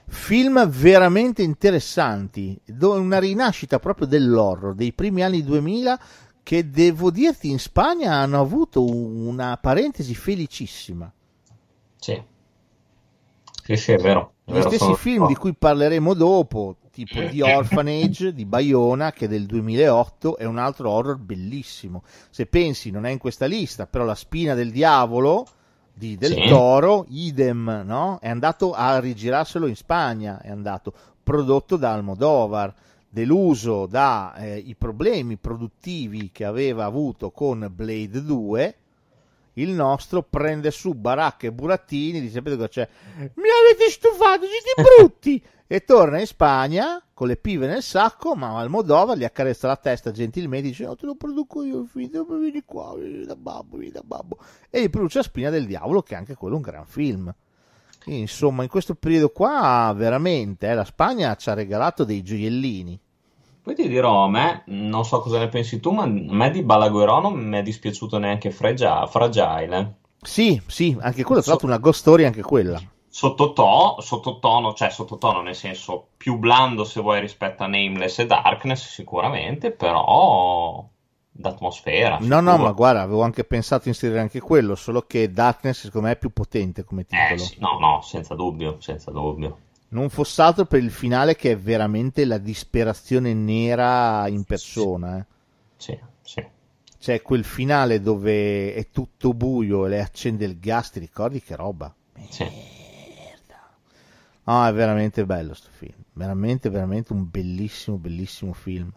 film 0.10 0.68
veramente 0.70 1.42
interessanti. 1.44 2.60
Una 2.82 3.20
rinascita 3.20 3.80
proprio 3.80 4.08
dell'horror 4.08 4.76
dei 4.76 4.94
primi 4.94 5.24
anni 5.24 5.44
2000 5.44 6.00
che 6.44 6.70
devo 6.70 7.12
dirti 7.12 7.50
in 7.50 7.60
Spagna 7.60 8.14
hanno 8.16 8.40
avuto 8.40 8.84
una 8.84 9.58
parentesi 9.58 10.16
felicissima. 10.16 11.12
Sì. 11.98 12.22
Sì, 13.64 13.76
sì, 13.76 13.92
è 13.92 13.98
vero. 13.98 14.34
è 14.46 14.52
Gli 14.52 14.54
vero, 14.56 14.70
stessi 14.70 14.96
film 14.96 15.28
di 15.28 15.34
d'accordo. 15.34 15.40
cui 15.40 15.54
parleremo 15.54 16.14
dopo, 16.16 16.78
tipo 16.92 17.20
The 17.30 17.44
Orphanage 17.44 18.34
di 18.34 18.46
Bayona, 18.46 19.12
che 19.12 19.26
è 19.26 19.28
del 19.28 19.46
2008, 19.46 20.38
è 20.38 20.46
un 20.46 20.58
altro 20.58 20.90
horror 20.90 21.18
bellissimo. 21.20 22.04
Se 22.32 22.48
pensi, 22.48 22.90
non 22.90 23.06
è 23.06 23.12
in 23.12 23.20
questa 23.20 23.46
lista, 23.46 23.86
però 23.86 24.06
La 24.06 24.16
spina 24.16 24.56
del 24.56 24.72
diavolo 24.72 25.46
di 26.00 26.16
Del 26.16 26.34
Sì. 26.34 26.48
Toro, 26.48 27.06
idem, 27.10 27.84
no? 27.86 28.20
È 28.22 28.30
andato 28.30 28.72
a 28.72 29.00
rigirarselo 29.00 29.68
in 29.68 29.76
Spagna, 29.76 30.42
è 30.42 30.50
andato 30.50 30.94
prodotto 31.22 31.76
da 31.76 31.92
Almodovar, 31.92 32.74
deluso 33.10 33.86
dai 33.86 34.76
problemi 34.78 35.36
produttivi 35.36 36.30
che 36.32 36.46
aveva 36.46 36.86
avuto 36.86 37.32
con 37.32 37.70
Blade 37.70 38.24
2 38.24 38.76
il 39.54 39.70
nostro 39.70 40.24
prende 40.24 40.72
su 40.72 40.94
Baracca 40.94 41.48
e 41.48 41.52
Burattini, 41.52 42.22
dice 42.22 42.34
sapete 42.34 42.56
cosa 42.56 42.68
c'è? 42.68 42.90
Mi 43.18 43.50
avete 43.50 43.90
stufato, 43.90 44.46
siete 44.46 44.82
brutti! 44.98 45.44
e 45.72 45.84
torna 45.84 46.20
in 46.20 46.26
Spagna 46.26 47.00
con 47.14 47.28
le 47.28 47.38
pive 47.38 47.68
nel 47.68 47.84
sacco, 47.84 48.34
ma 48.34 48.58
Almodovar 48.58 49.16
gli 49.16 49.24
accarezza 49.24 49.68
la 49.68 49.76
testa 49.76 50.10
gentilmente 50.10 50.70
dice, 50.70 50.86
no, 50.86 50.96
te 50.96 51.06
lo 51.06 51.14
produco 51.14 51.62
io, 51.62 51.84
figlio, 51.84 52.26
vieni 52.26 52.64
qua, 52.66 52.96
vieni 52.98 53.24
da 53.24 53.36
babbo, 53.36 53.78
vieni 53.78 53.92
da 53.92 54.02
babbo. 54.04 54.40
E 54.72 54.82
gli 54.82 54.90
produce 54.90 55.22
Spina 55.22 55.52
del 55.52 55.68
Diavolo, 55.68 56.02
che 56.02 56.16
è 56.16 56.18
anche 56.18 56.34
quello 56.34 56.56
un 56.56 56.64
gran 56.64 56.88
film. 56.88 57.32
Quindi, 58.04 58.22
insomma, 58.22 58.64
in 58.64 58.70
questo 58.70 58.96
periodo 58.96 59.30
qua, 59.30 59.94
veramente, 59.96 60.68
eh, 60.68 60.74
la 60.74 60.86
Spagna 60.86 61.36
ci 61.36 61.52
ha 61.52 61.54
regalato 61.54 62.04
dei 62.04 62.24
gioiellini. 62.24 63.00
Poi 63.62 63.76
ti 63.76 63.88
dirò, 63.88 64.24
a 64.24 64.30
me, 64.30 64.64
non 64.68 65.06
so 65.06 65.20
cosa 65.20 65.38
ne 65.38 65.50
pensi 65.50 65.80
tu, 65.80 65.92
ma 65.92 66.04
a 66.04 66.08
me 66.08 66.50
di 66.50 66.64
Balaguerò 66.64 67.22
non 67.22 67.34
mi 67.34 67.58
è 67.58 67.62
dispiaciuto 67.62 68.18
neanche 68.18 68.52
Fregia, 68.52 69.06
Fragile. 69.06 69.98
Sì, 70.22 70.62
sì, 70.66 70.98
anche 71.00 71.24
quello, 71.24 71.42
tra 71.42 71.52
l'altro 71.52 71.68
una 71.68 71.78
ghost 71.78 72.00
story 72.00 72.26
anche 72.26 72.42
quella. 72.42 72.82
Sottotono, 73.08 74.00
sottotono, 74.02 74.74
cioè 74.74 74.90
sottotono 74.90 75.42
nel 75.42 75.56
senso 75.56 76.10
più 76.16 76.38
blando 76.38 76.84
se 76.84 77.02
vuoi 77.02 77.20
rispetto 77.20 77.64
a 77.64 77.68
Nameless 77.68 78.20
e 78.20 78.26
Darkness 78.26 78.88
sicuramente, 78.88 79.72
però 79.72 80.88
d'atmosfera. 81.30 82.18
No, 82.18 82.24
sicuro. 82.24 82.42
no, 82.42 82.58
ma 82.58 82.72
guarda, 82.72 83.02
avevo 83.02 83.24
anche 83.24 83.44
pensato 83.44 83.84
di 83.84 83.90
inserire 83.90 84.20
anche 84.20 84.40
quello, 84.40 84.76
solo 84.76 85.04
che 85.04 85.32
Darkness 85.32 85.84
secondo 85.84 86.08
me 86.08 86.14
è 86.14 86.18
più 86.18 86.32
potente 86.32 86.84
come 86.84 87.06
titolo. 87.06 87.34
Eh, 87.34 87.38
sì, 87.38 87.58
no, 87.60 87.78
no, 87.80 88.02
senza 88.02 88.36
dubbio, 88.36 88.78
senza 88.80 89.12
dubbio 89.12 89.58
non 89.90 90.10
fosse 90.10 90.42
altro 90.42 90.66
per 90.66 90.84
il 90.84 90.92
finale 90.92 91.36
che 91.36 91.52
è 91.52 91.58
veramente 91.58 92.26
la 92.26 92.38
disperazione 92.38 93.34
nera 93.34 94.28
in 94.28 94.44
persona. 94.44 95.18
Eh. 95.18 95.26
Sì, 95.78 96.00
sì. 96.22 96.46
C'è 97.00 97.22
quel 97.22 97.44
finale 97.44 98.02
dove 98.02 98.74
è 98.74 98.90
tutto 98.90 99.34
buio 99.34 99.86
e 99.86 99.90
le 99.90 100.02
accende 100.02 100.46
il 100.46 100.60
gas, 100.60 100.92
ti 100.92 101.00
ricordi 101.00 101.42
che 101.42 101.56
roba? 101.56 101.94
Sì. 102.30 102.44
Merda. 102.44 103.70
No, 104.44 104.68
è 104.68 104.74
veramente 104.74 105.26
bello 105.26 105.50
questo 105.50 105.70
film. 105.72 105.96
Veramente, 106.14 106.70
veramente 106.70 107.14
un 107.14 107.28
bellissimo, 107.30 107.98
bellissimo 107.98 108.54
film. 108.54 108.92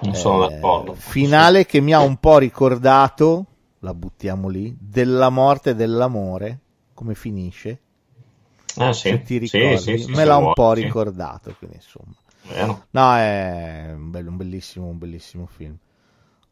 Non 0.00 0.14
sono 0.14 0.48
eh, 0.48 0.54
d'accordo. 0.54 0.94
Finale 0.94 1.66
che 1.66 1.80
mi 1.80 1.92
ha 1.92 2.00
un 2.00 2.16
po' 2.16 2.38
ricordato, 2.38 3.46
la 3.80 3.94
buttiamo 3.94 4.48
lì, 4.48 4.74
della 4.80 5.28
morte 5.28 5.70
e 5.70 5.74
dell'amore, 5.74 6.58
come 6.94 7.14
finisce 7.14 7.80
Ah, 8.76 8.92
sì. 8.92 9.08
Se 9.08 9.22
ti 9.22 9.38
ricordi, 9.38 9.78
sì, 9.78 9.98
sì, 9.98 10.10
me 10.12 10.24
l'ha 10.24 10.36
un 10.36 10.52
po' 10.52 10.72
ricordato. 10.72 11.54
Quindi, 11.58 11.76
insomma, 11.76 12.14
Vero. 12.48 12.86
no, 12.90 13.16
è 13.16 13.90
un, 13.92 14.10
bello, 14.10 14.30
un, 14.30 14.36
bellissimo, 14.36 14.86
un 14.86 14.98
bellissimo 14.98 15.46
film. 15.46 15.76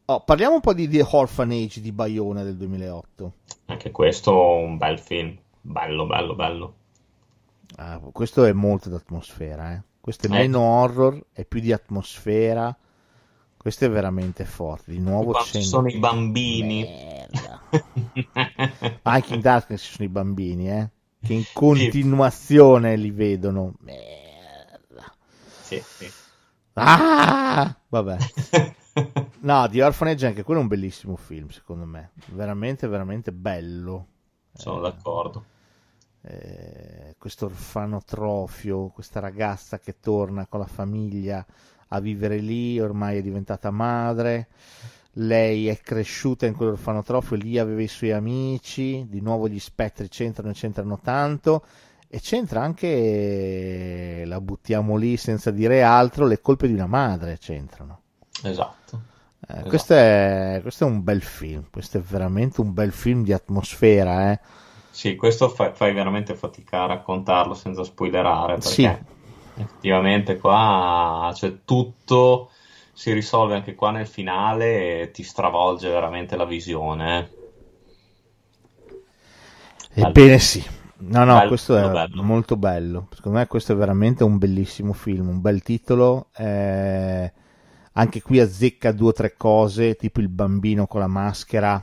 Oh, 0.07 0.21
parliamo 0.21 0.57
un 0.57 0.61
po' 0.61 0.75
di 0.75 0.89
The 0.89 1.07
Orphanage 1.09 1.81
di 1.81 1.93
Bayona 1.93 2.43
del 2.43 2.57
2008. 2.57 3.33
Anche 3.67 3.91
questo 3.91 4.57
un 4.57 4.77
bel 4.77 4.99
film, 4.99 5.37
bello, 5.61 6.07
bello, 6.07 6.35
bello. 6.35 6.75
Ah, 7.77 8.01
questo 8.13 8.45
è 8.45 8.53
molto 8.53 8.89
d'atmosfera, 8.89 9.73
eh. 9.73 9.83
Questo 10.01 10.27
è 10.27 10.31
eh. 10.31 10.33
meno 10.33 10.61
horror, 10.61 11.25
è 11.33 11.45
più 11.45 11.61
di 11.61 11.73
atmosfera. 11.73 12.77
Questo 13.57 13.85
è 13.85 13.91
veramente 13.91 14.45
forte. 14.47 14.91
Di 14.91 15.01
nuovo 15.01 15.35
ci 15.45 15.63
sono 15.63 15.89
i 15.89 15.99
bambini. 15.99 16.89
Anche 19.03 19.35
in 19.35 19.41
Darkness 19.41 19.83
ci 19.83 19.93
sono 19.93 20.09
i 20.09 20.11
bambini, 20.11 20.71
eh 20.71 20.91
che 21.23 21.33
in 21.33 21.45
continuazione 21.53 22.95
sì. 22.95 23.01
li 23.01 23.11
vedono. 23.11 23.75
Merda. 23.81 25.15
Sì, 25.63 25.83
sì. 25.85 26.11
Ah! 26.75 27.77
Vabbè. 27.89 28.17
no, 29.41 29.69
The 29.69 29.83
Orphanage 29.83 30.27
anche 30.27 30.43
quello 30.43 30.61
è 30.61 30.63
un 30.63 30.69
bellissimo 30.69 31.17
film, 31.17 31.49
secondo 31.49 31.85
me. 31.85 32.13
Veramente, 32.27 32.87
veramente 32.87 33.33
bello. 33.33 34.07
Sono 34.53 34.79
eh, 34.79 34.83
d'accordo. 34.83 35.45
Eh, 36.23 37.15
questo 37.19 37.47
orfanotrofio, 37.47 38.89
questa 38.89 39.21
ragazza 39.21 39.79
che 39.79 40.01
torna 40.01 40.47
con 40.47 40.61
la 40.61 40.67
famiglia 40.67 41.45
a 41.89 42.01
vivere 42.01 42.39
lì, 42.39 42.79
ormai 42.79 43.19
è 43.19 43.23
diventata 43.23 43.71
madre 43.71 44.49
lei 45.15 45.69
è 45.69 45.79
cresciuta 45.79 46.47
in 46.47 46.55
quell'orfanotrofio, 46.55 47.37
lì 47.37 47.59
aveva 47.59 47.83
i 47.83 47.89
suoi 47.89 48.13
amici, 48.13 49.07
di 49.09 49.21
nuovo 49.21 49.49
gli 49.49 49.59
spettri 49.59 50.09
c'entrano 50.09 50.51
e 50.51 50.55
c'entrano 50.55 51.01
tanto 51.03 51.65
e 52.09 52.21
c'entra 52.21 52.61
anche, 52.63 54.25
la 54.27 54.41
buttiamo 54.41 54.97
lì 54.97 55.17
senza 55.17 55.51
dire 55.51 55.83
altro, 55.83 56.27
le 56.27 56.41
colpe 56.41 56.67
di 56.67 56.75
una 56.75 56.87
madre 56.87 57.39
c'entrano. 57.39 58.01
Esatto. 58.43 59.03
Eh, 59.47 59.53
esatto. 59.53 59.69
Questo, 59.69 59.95
è, 59.95 60.59
questo, 60.63 60.85
è, 60.85 60.87
un 60.89 61.03
bel 61.03 61.23
film, 61.23 61.67
questo 61.71 61.99
è 61.99 62.01
veramente 62.01 62.61
un 62.61 62.73
bel 62.73 62.93
film 62.93 63.23
di 63.23 63.33
atmosfera. 63.33 64.33
Eh. 64.33 64.41
Sì, 64.91 65.15
questo 65.17 65.49
fai, 65.49 65.71
fai 65.73 65.93
veramente 65.93 66.35
fatica 66.35 66.83
a 66.83 66.87
raccontarlo 66.87 67.55
senza 67.55 67.85
spoilerare, 67.85 68.55
perché 68.55 68.69
sì. 68.69 68.85
effettivamente 69.55 70.37
qua 70.37 71.31
c'è 71.33 71.65
tutto 71.65 72.51
si 73.01 73.15
risolve 73.15 73.55
anche 73.55 73.75
qua 73.75 73.93
nel 73.93 74.07
finale 74.07 75.01
e 75.01 75.11
ti 75.11 75.23
stravolge 75.23 75.89
veramente 75.89 76.37
la 76.37 76.45
visione. 76.45 77.31
Eh. 79.95 80.03
Ebbene 80.03 80.39
sì. 80.39 80.63
No, 80.99 81.25
no, 81.25 81.37
bello, 81.37 81.49
questo 81.49 81.79
è 81.79 81.91
bello. 81.91 82.23
molto 82.23 82.57
bello. 82.59 83.09
Secondo 83.15 83.39
me 83.39 83.47
questo 83.47 83.73
è 83.73 83.75
veramente 83.75 84.23
un 84.23 84.37
bellissimo 84.37 84.93
film, 84.93 85.29
un 85.29 85.41
bel 85.41 85.63
titolo. 85.63 86.29
Eh, 86.37 87.33
anche 87.93 88.21
qui 88.21 88.39
azzecca 88.39 88.93
due 88.93 89.09
o 89.09 89.13
tre 89.15 89.35
cose, 89.35 89.97
tipo 89.97 90.21
il 90.21 90.29
bambino 90.29 90.87
con 90.87 91.01
la 91.01 91.07
maschera. 91.07 91.83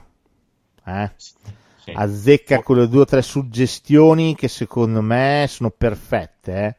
Eh? 0.86 1.12
Sì, 1.16 1.34
sì. 1.80 1.94
Azzecca 1.96 2.62
quelle 2.62 2.88
due 2.88 3.02
o 3.02 3.06
tre 3.06 3.24
suggestioni 3.24 4.36
che 4.36 4.48
secondo 4.48 5.02
me 5.02 5.48
sono 5.50 5.72
perfette. 5.72 6.54
Eh? 6.54 6.76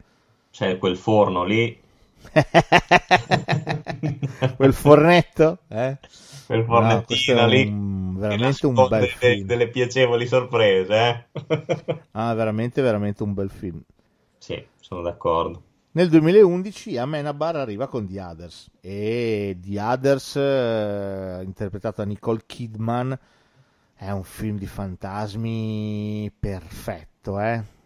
C'è 0.53 0.79
quel 0.79 0.97
forno 0.97 1.43
lì 1.43 1.87
Quel 4.57 4.73
fornetto? 4.73 5.59
Eh? 5.69 5.99
Quel 6.47 6.65
fornettino 6.65 7.41
no, 7.41 7.47
lì. 7.47 7.67
Un, 7.67 8.19
veramente 8.19 8.67
un 8.67 8.75
bel 8.75 8.89
delle, 8.89 9.07
film. 9.07 9.47
Delle 9.47 9.69
piacevoli 9.69 10.27
sorprese. 10.27 10.95
Eh? 10.95 11.25
ah, 12.13 12.35
veramente, 12.35 12.83
veramente 12.83 13.23
un 13.23 13.35
bel 13.35 13.51
film. 13.51 13.81
Sì, 14.39 14.65
sono 14.81 15.03
d'accordo. 15.03 15.63
Nel 15.91 16.11
2011 16.11 16.97
Amenabar 16.97 17.57
arriva 17.57 17.89
con 17.89 18.07
The 18.07 18.21
Others 18.21 18.71
e 18.81 19.59
The 19.61 19.81
Others, 19.81 20.37
eh, 20.37 21.41
interpretato 21.45 22.03
da 22.03 22.09
Nicole 22.09 22.43
Kidman, 22.47 23.19
è 23.95 24.11
un 24.11 24.23
film 24.23 24.59
di 24.59 24.67
fantasmi 24.67 26.31
perfetto, 26.39 27.41
eh? 27.41 27.77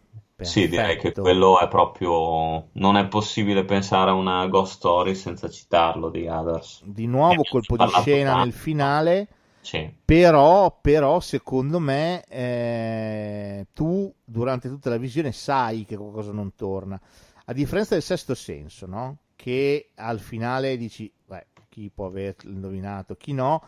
Perfetto. 0.42 0.60
Sì, 0.60 0.68
direi 0.68 0.98
che 0.98 1.12
quello 1.12 1.60
è 1.60 1.68
proprio. 1.68 2.68
Non 2.72 2.96
è 2.96 3.06
possibile 3.06 3.64
pensare 3.64 4.10
a 4.10 4.14
una 4.14 4.46
ghost 4.46 4.74
story 4.74 5.14
senza 5.14 5.48
citarlo 5.48 6.10
di 6.10 6.26
Others. 6.26 6.82
Di 6.84 7.06
nuovo 7.06 7.42
colpo 7.42 7.76
di 7.76 7.88
scena 7.88 8.42
nel 8.42 8.52
finale. 8.52 9.28
Sì. 9.60 9.90
Però, 10.04 10.76
però, 10.80 11.20
secondo 11.20 11.78
me, 11.78 12.24
eh, 12.24 13.66
tu 13.72 14.12
durante 14.24 14.68
tutta 14.68 14.90
la 14.90 14.96
visione 14.96 15.30
sai 15.30 15.84
che 15.84 15.96
qualcosa 15.96 16.32
non 16.32 16.54
torna. 16.56 17.00
A 17.44 17.52
differenza 17.52 17.94
del 17.94 18.02
sesto 18.02 18.34
senso, 18.34 18.86
no? 18.86 19.18
Che 19.36 19.90
al 19.94 20.18
finale 20.18 20.76
dici, 20.76 21.10
beh, 21.26 21.46
chi 21.68 21.90
può 21.94 22.06
aver 22.06 22.36
indovinato, 22.44 23.14
chi 23.14 23.32
no. 23.32 23.62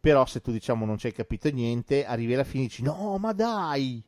Però 0.00 0.24
se 0.26 0.40
tu 0.40 0.52
diciamo 0.52 0.84
non 0.84 0.96
ci 0.96 1.06
hai 1.06 1.12
capito 1.12 1.50
niente, 1.50 2.04
arrivi 2.04 2.34
alla 2.34 2.44
fine 2.44 2.64
e 2.64 2.66
dici, 2.66 2.82
no, 2.82 3.16
ma 3.18 3.32
dai, 3.32 4.02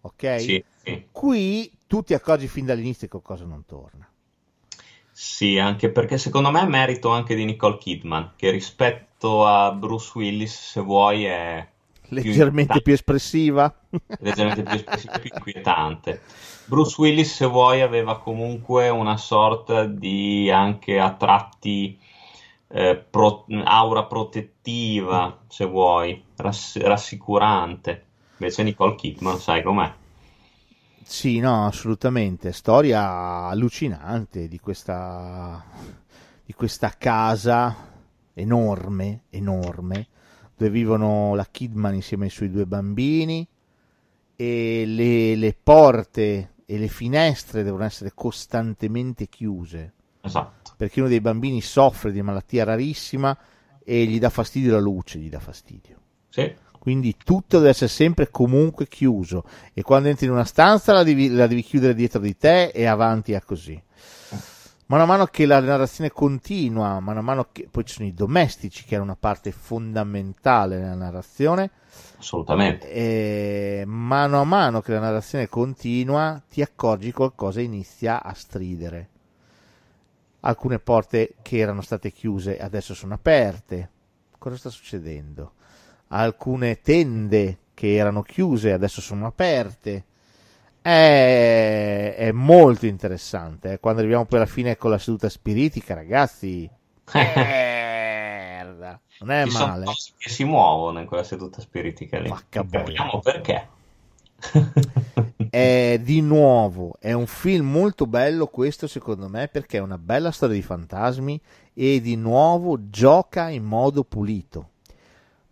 ok? 0.00 0.40
Sì, 0.40 0.64
sì. 0.82 1.06
Qui 1.10 1.72
tu 1.86 2.02
ti 2.02 2.14
accorgi 2.14 2.48
fin 2.48 2.66
dall'inizio 2.66 3.06
che 3.06 3.20
qualcosa 3.20 3.44
non 3.44 3.64
torna. 3.66 4.08
Sì, 5.12 5.58
anche 5.58 5.90
perché 5.90 6.18
secondo 6.18 6.50
me 6.50 6.62
è 6.62 6.66
merito 6.66 7.10
anche 7.10 7.34
di 7.34 7.44
Nicole 7.44 7.78
Kidman, 7.78 8.32
che 8.36 8.50
rispetto 8.50 9.44
a 9.44 9.72
Bruce 9.72 10.12
Willis, 10.14 10.70
se 10.70 10.80
vuoi, 10.80 11.24
è 11.24 11.68
leggermente 12.04 12.72
più, 12.74 12.82
più 12.82 12.92
espressiva. 12.94 13.74
leggermente 14.20 14.62
più 14.62 14.74
espressiva 14.76 15.18
più 15.18 15.30
inquietante. 15.34 16.22
Bruce 16.64 16.94
Willis, 16.98 17.34
se 17.34 17.46
vuoi, 17.46 17.80
aveva 17.80 18.18
comunque 18.18 18.88
una 18.88 19.16
sorta 19.16 19.84
di 19.84 20.50
anche 20.50 20.98
a 20.98 21.12
tratti 21.12 21.98
eh, 22.68 22.96
pro, 22.96 23.44
aura 23.64 24.04
protettiva, 24.04 25.40
se 25.48 25.64
vuoi, 25.64 26.22
rass- 26.36 26.80
rassicurante. 26.80 28.06
Invece 28.40 28.62
Nicole 28.62 28.94
Kidman, 28.94 29.38
sai 29.38 29.62
com'è? 29.62 29.92
Sì, 31.02 31.40
no, 31.40 31.66
assolutamente. 31.66 32.52
Storia 32.52 33.48
allucinante 33.48 34.48
di 34.48 34.58
questa, 34.58 35.62
di 36.42 36.54
questa 36.54 36.94
casa 36.96 37.76
enorme, 38.32 39.24
enorme, 39.28 40.08
dove 40.56 40.70
vivono 40.70 41.34
la 41.34 41.44
Kidman 41.44 41.94
insieme 41.94 42.24
ai 42.24 42.30
suoi 42.30 42.50
due 42.50 42.64
bambini 42.64 43.46
e 44.34 44.84
le, 44.86 45.36
le 45.36 45.56
porte 45.62 46.54
e 46.64 46.78
le 46.78 46.88
finestre 46.88 47.62
devono 47.62 47.84
essere 47.84 48.12
costantemente 48.14 49.26
chiuse. 49.26 49.92
Esatto. 50.22 50.72
Perché 50.78 51.00
uno 51.00 51.10
dei 51.10 51.20
bambini 51.20 51.60
soffre 51.60 52.10
di 52.10 52.22
malattia 52.22 52.64
rarissima 52.64 53.36
e 53.84 54.06
gli 54.06 54.18
dà 54.18 54.30
fastidio 54.30 54.72
la 54.72 54.80
luce, 54.80 55.18
gli 55.18 55.28
dà 55.28 55.40
fastidio. 55.40 55.98
Sì. 56.30 56.68
Quindi 56.80 57.14
tutto 57.22 57.58
deve 57.58 57.68
essere 57.68 57.90
sempre 57.90 58.30
comunque 58.30 58.88
chiuso 58.88 59.44
e 59.74 59.82
quando 59.82 60.08
entri 60.08 60.24
in 60.24 60.32
una 60.32 60.44
stanza 60.44 60.94
la 60.94 61.02
devi, 61.02 61.28
la 61.28 61.46
devi 61.46 61.62
chiudere 61.62 61.94
dietro 61.94 62.20
di 62.20 62.34
te 62.38 62.68
e 62.68 62.86
avanti 62.86 63.34
a 63.34 63.42
così. 63.42 63.80
Mano 64.86 65.02
a 65.02 65.06
mano 65.06 65.26
che 65.26 65.44
la 65.44 65.60
narrazione 65.60 66.10
continua, 66.10 66.98
mano 66.98 67.18
a 67.18 67.22
mano 67.22 67.48
che 67.52 67.68
poi 67.70 67.84
ci 67.84 67.92
sono 67.92 68.08
i 68.08 68.14
domestici 68.14 68.84
che 68.84 68.94
erano 68.94 69.10
una 69.10 69.18
parte 69.20 69.52
fondamentale 69.52 70.78
nella 70.78 70.94
narrazione, 70.94 71.70
Assolutamente. 72.18 72.90
e 72.90 73.84
mano 73.86 74.40
a 74.40 74.44
mano 74.44 74.80
che 74.80 74.92
la 74.92 75.00
narrazione 75.00 75.48
continua 75.48 76.42
ti 76.48 76.62
accorgi 76.62 77.12
qualcosa 77.12 77.60
inizia 77.60 78.22
a 78.22 78.32
stridere. 78.32 79.08
Alcune 80.40 80.78
porte 80.78 81.34
che 81.42 81.58
erano 81.58 81.82
state 81.82 82.10
chiuse 82.10 82.56
adesso 82.58 82.94
sono 82.94 83.12
aperte. 83.12 83.90
Cosa 84.38 84.56
sta 84.56 84.70
succedendo? 84.70 85.52
Alcune 86.12 86.80
tende 86.80 87.58
che 87.74 87.94
erano 87.96 88.22
chiuse 88.22 88.72
adesso 88.72 89.00
sono 89.00 89.26
aperte. 89.26 90.04
È, 90.82 92.14
è 92.16 92.32
molto 92.32 92.86
interessante. 92.86 93.72
eh. 93.72 93.80
Quando 93.80 94.00
arriviamo 94.00 94.26
poi 94.26 94.38
alla 94.38 94.48
fine 94.48 94.76
con 94.76 94.90
la 94.90 94.98
seduta 94.98 95.28
spiritica, 95.28 95.94
ragazzi, 95.94 96.70
merda, 97.34 99.00
non 99.18 99.30
è 99.30 99.46
Ci 99.46 99.50
sono 99.50 99.72
male. 99.72 99.84
cose 99.84 100.12
che 100.16 100.30
si 100.30 100.44
muovono 100.44 101.00
in 101.00 101.06
quella 101.06 101.24
seduta 101.24 101.60
spiritica 101.60 102.18
lì. 102.20 102.28
Vacca 102.28 102.62
Non 102.62 102.70
Capiamo 102.70 103.20
perché. 103.20 103.68
È 105.48 105.98
di 106.02 106.20
nuovo, 106.22 106.96
è 107.00 107.12
un 107.12 107.26
film 107.26 107.70
molto 107.70 108.06
bello 108.06 108.46
questo 108.46 108.86
secondo 108.86 109.28
me 109.28 109.48
perché 109.48 109.78
è 109.78 109.80
una 109.80 109.98
bella 109.98 110.30
storia 110.30 110.54
di 110.56 110.62
fantasmi 110.62 111.40
e 111.74 112.00
di 112.00 112.16
nuovo 112.16 112.88
gioca 112.88 113.48
in 113.48 113.64
modo 113.64 114.04
pulito. 114.04 114.69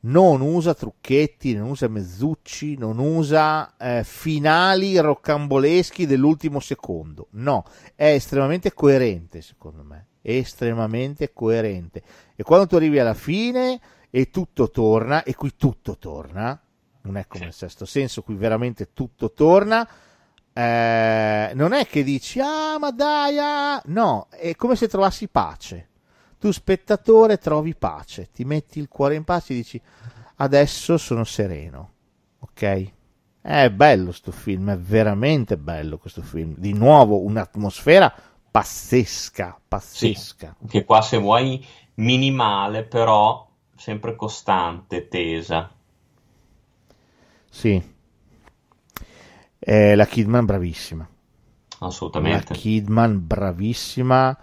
Non 0.00 0.40
usa 0.40 0.74
trucchetti, 0.74 1.54
non 1.54 1.70
usa 1.70 1.88
mezzucci, 1.88 2.76
non 2.76 2.98
usa 2.98 3.76
eh, 3.76 4.04
finali 4.04 4.96
roccamboleschi 4.96 6.06
dell'ultimo 6.06 6.60
secondo. 6.60 7.26
No, 7.32 7.64
è 7.96 8.12
estremamente 8.12 8.72
coerente 8.72 9.40
secondo 9.42 9.82
me, 9.82 10.06
estremamente 10.22 11.32
coerente. 11.32 12.02
E 12.36 12.42
quando 12.44 12.66
tu 12.68 12.76
arrivi 12.76 13.00
alla 13.00 13.14
fine 13.14 13.80
e 14.10 14.30
tutto 14.30 14.70
torna, 14.70 15.24
e 15.24 15.34
qui 15.34 15.54
tutto 15.56 15.98
torna, 15.98 16.60
non 17.02 17.16
è 17.16 17.26
come 17.26 17.46
il 17.46 17.52
sesto 17.52 17.84
senso, 17.84 18.22
qui 18.22 18.34
veramente 18.34 18.92
tutto 18.92 19.32
torna. 19.32 19.86
eh, 20.52 21.50
non 21.54 21.72
è 21.72 21.86
che 21.86 22.02
dici, 22.04 22.38
ah, 22.40 22.78
ma 22.78 22.90
dai, 22.92 23.38
ah. 23.38 23.82
no, 23.86 24.28
è 24.30 24.54
come 24.54 24.76
se 24.76 24.86
trovassi 24.88 25.28
pace. 25.28 25.88
Tu, 26.38 26.52
spettatore, 26.52 27.38
trovi 27.38 27.74
pace, 27.74 28.30
ti 28.32 28.44
metti 28.44 28.78
il 28.78 28.88
cuore 28.88 29.16
in 29.16 29.24
pace 29.24 29.52
e 29.52 29.56
dici, 29.56 29.80
adesso 30.36 30.96
sono 30.96 31.24
sereno, 31.24 31.92
ok? 32.38 32.92
È 33.40 33.70
bello 33.70 34.12
sto 34.12 34.30
film, 34.30 34.70
è 34.70 34.78
veramente 34.78 35.56
bello 35.56 35.98
questo 35.98 36.22
film. 36.22 36.54
Di 36.56 36.72
nuovo, 36.72 37.22
un'atmosfera 37.22 38.12
pazzesca, 38.50 39.60
pazzesca. 39.66 40.56
Che 40.68 40.84
qua 40.84 41.00
se 41.00 41.16
vuoi 41.16 41.64
minimale, 41.94 42.84
però 42.84 43.48
sempre 43.76 44.16
costante, 44.16 45.08
tesa. 45.08 45.70
Sì. 47.50 47.96
Eh, 49.58 49.94
la 49.94 50.06
Kidman 50.06 50.44
bravissima. 50.44 51.08
La 51.78 51.86
Assolutamente. 51.86 52.54
Kidman 52.54 53.26
bravissima, 53.26 54.36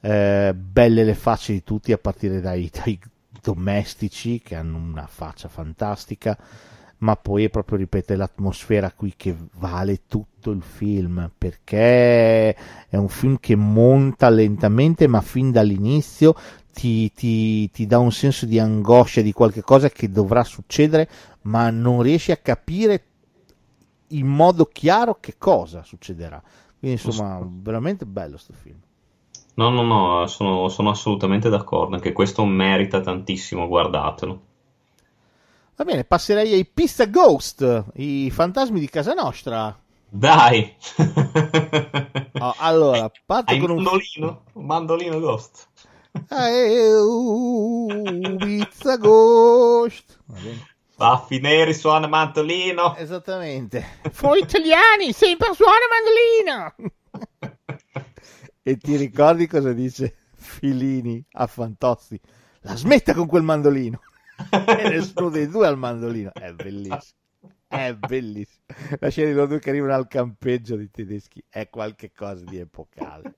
eh, 0.00 0.54
belle 0.54 1.04
le 1.04 1.14
facce 1.14 1.52
di 1.52 1.62
tutti 1.62 1.92
a 1.92 1.98
partire 1.98 2.40
dai, 2.40 2.70
dai 2.72 2.98
domestici 3.40 4.40
che 4.40 4.54
hanno 4.54 4.76
una 4.76 5.06
faccia 5.06 5.48
fantastica, 5.48 6.36
ma 6.98 7.16
poi 7.16 7.44
è 7.44 7.48
proprio, 7.48 7.78
ripeto, 7.78 8.12
è 8.12 8.16
l'atmosfera 8.16 8.92
qui 8.92 9.14
che 9.16 9.34
vale 9.54 10.02
tutto 10.06 10.50
il 10.50 10.62
film, 10.62 11.30
perché 11.36 12.54
è 12.54 12.96
un 12.96 13.08
film 13.08 13.38
che 13.40 13.56
monta 13.56 14.28
lentamente, 14.28 15.06
ma 15.06 15.20
fin 15.20 15.50
dall'inizio 15.50 16.34
ti, 16.72 17.10
ti- 17.12 17.70
ti 17.70 17.86
dà 17.86 17.98
un 17.98 18.12
senso 18.12 18.46
di 18.46 18.58
angoscia 18.58 19.22
di 19.22 19.32
qualche 19.32 19.62
cosa 19.62 19.88
che 19.88 20.10
dovrà 20.10 20.44
succedere, 20.44 21.08
ma 21.42 21.70
non 21.70 22.02
riesci 22.02 22.32
a 22.32 22.36
capire 22.36 23.04
in 24.08 24.26
modo 24.26 24.66
chiaro 24.66 25.18
che 25.20 25.36
cosa 25.38 25.82
succederà. 25.82 26.42
Quindi 26.78 27.00
insomma, 27.02 27.40
veramente 27.62 28.04
bello 28.04 28.36
sto 28.36 28.52
film. 28.52 28.78
No, 29.60 29.68
no, 29.68 29.82
no, 29.82 30.26
sono, 30.26 30.70
sono 30.70 30.88
assolutamente 30.88 31.50
d'accordo. 31.50 31.94
Anche 31.94 32.12
questo 32.12 32.46
merita 32.46 33.02
tantissimo, 33.02 33.68
guardatelo. 33.68 34.40
Va 35.76 35.84
bene, 35.84 36.04
passerei 36.04 36.54
ai 36.54 36.64
Pizza 36.64 37.04
Ghost, 37.04 37.84
i 37.96 38.30
fantasmi 38.30 38.80
di 38.80 38.88
casa 38.88 39.12
nostra. 39.12 39.78
Dai! 40.08 40.74
Oh, 42.42 42.54
allora, 42.56 43.10
parto 43.26 43.52
Hai 43.52 43.58
con 43.58 43.68
un 43.68 43.82
mandolino? 43.82 44.44
Un 44.54 44.64
mandolino 44.64 45.20
ghost. 45.20 45.68
Eh, 46.30 46.96
uh, 46.96 48.36
Pizza 48.38 48.96
Ghost. 48.96 50.18
Baffi 50.96 51.38
neri 51.38 51.74
suona 51.74 52.06
mandolino. 52.06 52.96
Esattamente. 52.96 53.98
Voi 54.22 54.40
italiani, 54.40 55.12
sempre 55.12 55.52
suona 55.52 55.84
mandolino. 55.90 56.94
e 58.62 58.76
ti 58.76 58.96
ricordi 58.96 59.46
cosa 59.46 59.72
dice 59.72 60.16
Filini 60.34 61.24
a 61.32 61.46
Fantozzi? 61.46 62.20
La 62.60 62.76
smetta 62.76 63.14
con 63.14 63.26
quel 63.26 63.42
mandolino. 63.42 64.00
e 64.50 64.88
nessuno 64.88 65.28
dei 65.30 65.48
due 65.48 65.66
ha 65.66 65.70
il 65.70 65.76
mandolino. 65.76 66.32
È 66.32 66.52
bellissimo. 66.52 67.18
È 67.66 67.94
bellissimo. 67.94 68.64
La 68.98 69.08
scena 69.10 69.28
di 69.28 69.34
loro 69.34 69.46
due 69.46 69.58
che 69.60 69.70
arrivano 69.70 69.94
al 69.94 70.08
campeggio 70.08 70.76
dei 70.76 70.90
tedeschi 70.90 71.42
è 71.48 71.68
qualcosa 71.70 72.44
di 72.44 72.58
epocale. 72.58 73.34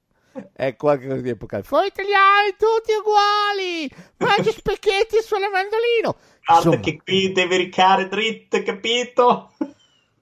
È 0.52 0.74
qualcosa 0.76 1.20
di 1.20 1.28
epocale. 1.28 1.64
Voi 1.68 1.86
italiani, 1.88 2.54
tutti 2.56 2.92
uguali. 2.98 3.90
Mangi 4.18 4.50
specchietti 4.50 5.16
e 5.18 5.22
suona 5.22 5.48
mandolino. 5.50 6.16
Guarda 6.44 6.64
Insomma, 6.64 6.80
che 6.80 7.02
qui 7.02 7.32
devi 7.32 7.56
ricare 7.56 8.08
dritto, 8.08 8.62
capito? 8.62 9.52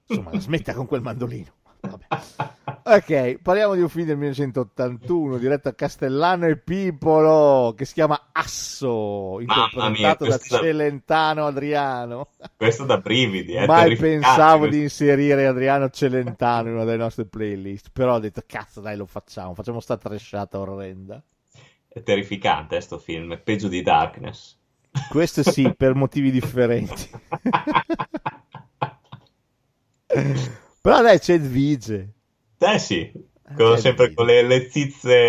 insomma, 0.07 0.31
la 0.33 0.39
smetta 0.39 0.73
con 0.73 0.85
quel 0.85 1.01
mandolino. 1.01 1.53
Vabbè. 1.79 2.05
Ok, 2.83 3.39
parliamo 3.41 3.75
di 3.75 3.81
un 3.81 3.89
film 3.89 4.07
del 4.07 4.17
1981 4.17 5.37
diretto 5.37 5.69
a 5.69 5.73
Castellano 5.73 6.47
e 6.47 6.57
Pipolo 6.57 7.73
che 7.77 7.85
si 7.85 7.93
chiama 7.93 8.29
Asso, 8.31 9.39
interpretato 9.39 10.25
da 10.25 10.37
questo 10.37 10.55
da- 10.55 10.61
Celentano 10.63 11.45
Adriano. 11.45 12.27
Questo 12.57 12.85
da 12.85 12.97
brividi, 12.97 13.53
è 13.53 13.67
Mai 13.67 13.95
pensavo 13.95 14.59
questo. 14.59 14.75
di 14.75 14.81
inserire 14.83 15.45
Adriano 15.45 15.89
Celentano 15.89 16.69
in 16.69 16.75
una 16.75 16.83
delle 16.85 16.97
nostre 16.97 17.25
playlist, 17.25 17.89
però 17.93 18.15
ho 18.15 18.19
detto 18.19 18.41
cazzo 18.47 18.81
dai 18.81 18.97
lo 18.97 19.05
facciamo, 19.05 19.53
facciamo 19.53 19.79
sta 19.79 19.97
tresciata 19.97 20.57
orrenda. 20.59 21.21
È 21.87 22.01
terrificante 22.01 22.77
eh, 22.77 22.81
sto 22.81 22.97
film, 22.97 23.33
è 23.33 23.37
peggio 23.37 23.67
di 23.67 23.81
Darkness. 23.83 24.57
Questo 25.09 25.43
sì, 25.43 25.71
per 25.77 25.93
motivi 25.93 26.31
differenti. 26.31 27.09
Però 30.81 31.01
dai, 31.01 31.19
c'è 31.19 31.39
Vige. 31.39 32.13
Eh 32.63 32.79
sì, 32.79 33.11
con- 33.53 33.77
Cioè, 33.77 33.77
sempre 33.77 34.13
con 34.13 34.25
le, 34.27 34.43
le 34.43 34.69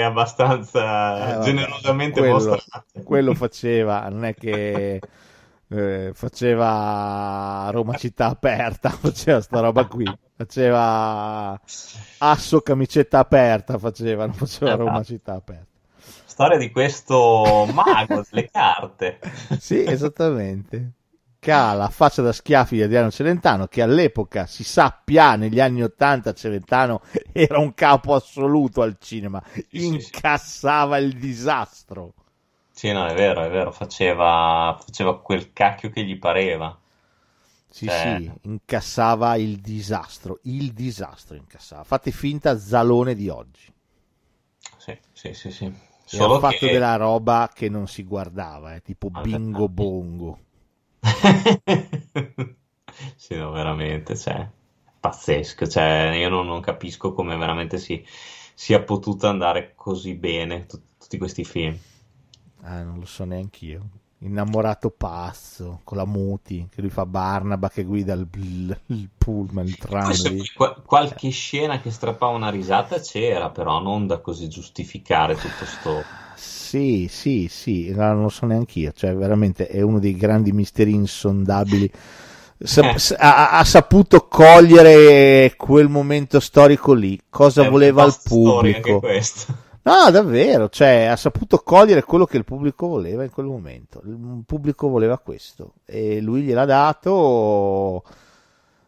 abbastanza 0.05 1.39
Eh, 1.39 1.39
generosamente 1.39 2.21
quello, 2.21 2.33
mostrate. 2.51 3.03
quello 3.03 3.35
faceva, 3.35 4.09
non 4.09 4.25
è 4.25 4.35
che 4.35 5.01
eh, 5.69 6.11
faceva 6.15 7.69
Roma 7.73 7.95
città 7.95 8.27
aperta, 8.29 8.91
faceva 9.01 9.41
sta 9.41 9.61
roba 9.61 9.87
qui, 9.87 10.19
faceva 10.37 11.59
Asso 12.19 12.61
camicetta 12.63 13.19
aperta, 13.19 13.79
faceva, 13.79 14.27
non 14.27 14.35
faceva 14.35 14.75
Roma 14.75 15.01
Esatto. 15.01 15.05
città 15.05 15.35
aperta. 15.35 15.67
Storia 16.25 16.59
di 16.59 16.71
questo 16.71 17.67
mago 17.73 18.23
delle 18.29 18.49
carte. 18.51 19.19
Sì, 19.57 19.87
esattamente. 19.87 20.93
Che 21.43 21.51
ha 21.51 21.73
la 21.73 21.89
faccia 21.89 22.23
da 22.23 22.33
schiaffi 22.33 22.77
di 22.77 22.83
Adriano 22.83 23.11
Celentano, 23.11 23.67
che 23.67 23.83
all'epoca 23.83 24.47
si 24.47 24.63
sappia, 24.63 25.35
negli 25.35 25.59
anni 25.59 25.83
Ottanta 25.83 26.33
Celentano 26.35 27.01
era 27.33 27.59
un 27.59 27.75
capo 27.75 28.15
assoluto 28.15 28.81
al 28.81 28.97
cinema, 29.01 29.43
incassava 29.71 30.99
il 30.99 31.19
disastro. 31.19 32.15
Sì, 32.71 32.93
no, 32.93 33.07
è 33.07 33.15
vero, 33.15 33.43
è 33.43 33.49
vero, 33.51 33.71
faceva, 33.73 34.77
faceva 34.85 35.21
quel 35.21 35.53
cacchio 35.53 35.91
che 35.91 36.05
gli 36.05 36.19
pareva. 36.19 36.79
Sì, 37.69 37.87
Cioè- 37.87 38.21
sì, 38.21 38.33
incassava 38.43 39.35
il 39.37 39.59
disastro, 39.61 40.39
il 40.43 40.73
disastro 40.73 41.37
incassava. 41.37 41.83
Fate 41.83 42.13
finta 42.13 42.57
Zalone 42.57 43.15
di 43.17 43.29
oggi. 43.29 43.73
Sì, 44.77 44.99
sì, 45.13 45.33
sì, 45.35 45.51
sì. 45.51 45.65
E 45.65 45.73
Solo 46.05 46.37
ha 46.37 46.39
fatto 46.41 46.67
che... 46.67 46.71
della 46.73 46.97
roba 46.97 47.51
che 47.53 47.69
non 47.69 47.87
si 47.89 48.03
guardava, 48.05 48.75
eh, 48.75 48.83
tipo 48.83 49.09
bingo 49.11 49.69
bongo. 49.69 50.39
Sì, 53.17 53.37
no, 53.37 53.51
veramente, 53.53 54.17
cioè, 54.17 54.49
pazzesco, 55.01 55.67
cioè, 55.67 56.13
io 56.17 56.29
non, 56.29 56.47
non 56.47 56.61
capisco 56.61 57.13
come 57.13 57.37
veramente 57.37 57.79
si 57.79 58.05
sia 58.55 58.83
potuto 58.83 59.27
andare 59.29 59.73
così 59.75 60.15
bene 60.15 60.67
tut- 60.67 60.99
tutti 60.99 61.19
questi 61.19 61.45
film. 61.45 61.77
Ah, 62.63 62.83
non 62.83 62.99
lo 62.99 63.07
so 63.07 63.25
neanche 63.25 63.65
io. 63.65 63.81
innamorato 64.19 64.91
pazzo 64.91 65.81
con 65.83 65.97
la 65.97 66.05
Muti 66.05 66.69
che 66.71 66.81
lui 66.81 66.91
fa 66.91 67.05
Barnaba 67.07 67.69
che 67.69 67.83
guida 67.83 68.13
il, 68.13 68.29
il, 68.35 68.81
il 68.87 69.09
pullman 69.17 69.67
il 69.67 69.77
tram 69.77 70.11
lì. 70.23 70.47
Qu- 70.55 70.83
qualche 70.85 71.31
scena 71.31 71.81
che 71.81 71.91
strappava 71.91 72.33
una 72.33 72.51
risata 72.51 73.01
c'era 73.01 73.51
però 73.51 73.81
non 73.81 74.07
da 74.07 74.21
così 74.21 74.49
giustificare 74.49 75.35
tutto 75.35 75.65
sto 75.65 76.22
sì 76.35 77.09
sì 77.11 77.49
sì 77.51 77.91
non 77.95 78.23
lo 78.23 78.29
so 78.29 78.47
neanche 78.47 78.79
io 78.79 78.93
cioè 78.93 79.15
veramente 79.15 79.67
è 79.69 79.81
uno 79.81 79.99
dei 79.99 80.17
grandi 80.17 80.53
misteri 80.53 80.93
insondabili 80.93 81.91
Sa- 82.65 82.93
Eh. 82.93 83.17
ha, 83.19 83.59
ha 83.59 83.65
saputo 83.65 84.29
cogliere 84.29 85.55
quel 85.57 85.89
momento 85.89 86.39
storico 86.39 86.93
lì 86.93 87.21
cosa 87.29 87.65
È 87.65 87.69
voleva 87.69 88.05
il 88.05 88.17
pubblico. 88.23 89.01
No, 89.85 90.11
davvero, 90.13 90.69
cioè 90.69 91.07
ha 91.07 91.17
saputo 91.17 91.59
cogliere 91.59 92.05
quello 92.05 92.25
che 92.25 92.37
il 92.37 92.45
pubblico 92.45 92.87
voleva 92.87 93.25
in 93.25 93.31
quel 93.31 93.47
momento. 93.47 94.01
Il 94.05 94.45
pubblico 94.47 94.87
voleva 94.87 95.19
questo 95.19 95.75
e 95.85 96.21
lui 96.21 96.43
gliel'ha 96.43 96.65
dato. 96.65 98.05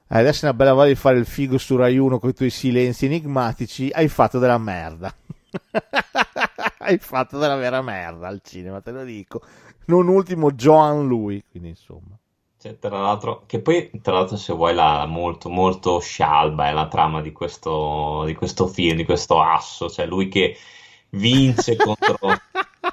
Adesso 0.07 0.43
è 0.47 0.49
una 0.51 0.55
bella 0.57 0.73
voglia 0.73 0.89
di 0.91 0.95
fare 0.95 1.19
il 1.19 1.27
figo 1.27 1.59
su 1.59 1.75
Rai 1.75 1.99
1 1.99 2.21
con 2.21 2.31
i 2.31 2.35
tuoi 2.35 2.51
silenzi 2.51 3.07
enigmatici. 3.07 3.91
Hai 3.93 4.07
fatto 4.07 4.39
della 4.39 4.59
merda. 4.59 5.13
Hai 6.85 6.99
fatto 6.99 7.39
della 7.39 7.57
vera 7.57 7.83
merda 7.83 8.29
al 8.29 8.41
cinema, 8.43 8.81
te 8.81 8.91
lo 8.93 9.05
dico. 9.05 9.41
Non 9.87 10.09
ultimo 10.09 10.51
Joan 10.53 11.07
lui, 11.07 11.43
quindi 11.51 11.69
insomma. 11.71 12.17
Cioè, 12.59 12.79
tra 12.79 12.99
l'altro, 13.01 13.45
che 13.47 13.61
poi, 13.61 13.91
tra 14.03 14.15
l'altro, 14.15 14.37
se 14.37 14.53
vuoi, 14.55 14.75
la 14.75 15.05
molto, 15.07 15.51
molto 15.51 16.01
scialba 16.01 16.69
è 16.69 16.73
la 16.73 16.89
trama 16.89 17.21
di 17.21 17.31
questo, 17.33 18.23
di 18.25 18.35
questo 18.35 18.67
film, 18.67 18.97
di 18.97 19.05
questo 19.05 19.41
asso. 19.41 19.91
Cioè, 19.91 20.07
lui 20.07 20.29
che 20.29 20.57
vince 21.11 21.77
contro, 21.77 22.17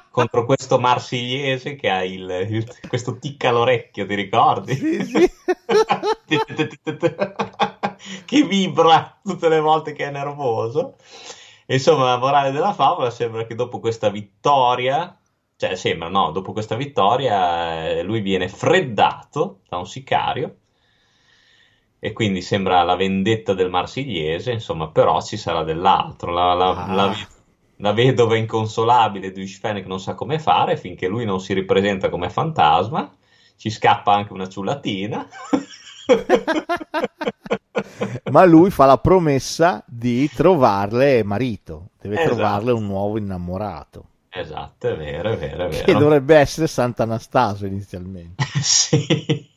contro 0.10 0.46
questo 0.46 0.78
marsigliese 0.78 1.76
che 1.76 1.90
ha 1.90 2.04
il, 2.04 2.30
il- 2.50 2.76
questo 2.88 3.18
tic 3.18 3.46
all'orecchio, 3.46 4.06
ti 4.06 4.16
ricordi? 4.16 4.76
Sì, 4.76 5.04
sì. 5.06 5.32
che 8.26 8.44
vibra 8.44 9.20
tutte 9.24 9.48
le 9.50 9.60
volte 9.60 9.94
che 9.94 10.06
è 10.08 10.12
nervoso. 10.12 10.96
Insomma, 11.74 12.06
la 12.06 12.18
morale 12.18 12.52
della 12.52 12.74
favola 12.74 13.10
sembra 13.10 13.46
che 13.46 13.56
dopo 13.56 13.80
questa 13.80 14.10
vittoria, 14.10 15.18
cioè 15.56 15.76
sembra 15.76 16.10
no, 16.10 16.32
dopo 16.32 16.52
questa 16.52 16.76
vittoria 16.76 17.88
eh, 17.90 18.04
lui 18.04 18.22
viene 18.22 18.48
freddato 18.50 19.62
da 19.70 19.78
un 19.78 19.88
sicario 19.88 20.58
e 22.00 22.14
quindi 22.14 22.42
sembra 22.42 22.82
la 22.84 22.96
vendetta 22.96 23.54
del 23.54 23.70
marsigliese, 23.70 24.52
insomma, 24.52 24.90
però 24.90 25.22
ci 25.22 25.38
sarà 25.38 25.64
dell'altro. 25.64 26.32
La, 26.32 26.54
la, 26.54 26.70
Ah. 26.70 26.94
la- 26.94 27.16
la 27.78 27.94
vedova 27.94 28.36
inconsolabile 28.38 29.32
di 29.32 29.46
Fennec 29.48 29.86
non 29.88 30.00
sa 30.00 30.14
come 30.14 30.38
fare 30.40 30.78
finché 30.78 31.08
lui 31.08 31.26
non 31.26 31.40
si 31.40 31.54
ripresenta 31.54 32.10
come 32.10 32.30
fantasma. 32.30 33.12
Ci 33.56 33.70
scappa 33.70 34.14
anche 34.14 34.34
una 34.34 34.48
ciullatina. 34.48 35.28
Ma 38.32 38.46
lui 38.46 38.70
fa 38.72 38.86
la 38.86 38.98
promessa 38.98 39.84
di 39.88 40.30
trovarle 40.34 41.24
marito, 41.24 41.90
deve 42.00 42.16
Esatto. 42.16 42.18
trovarle 42.18 42.72
un 42.72 42.86
nuovo 42.86 43.18
innamorato. 43.18 44.06
Esatto, 44.30 44.88
è 44.90 44.96
vero, 44.98 45.32
è 45.32 45.38
vero, 45.38 45.66
è 45.66 45.70
Che 45.82 45.90
vero. 45.94 45.96
dovrebbe 45.96 46.36
essere 46.38 46.68
Sant'Anastasio 46.68 47.68
inizialmente. 47.68 48.44
Sì. 48.62 49.50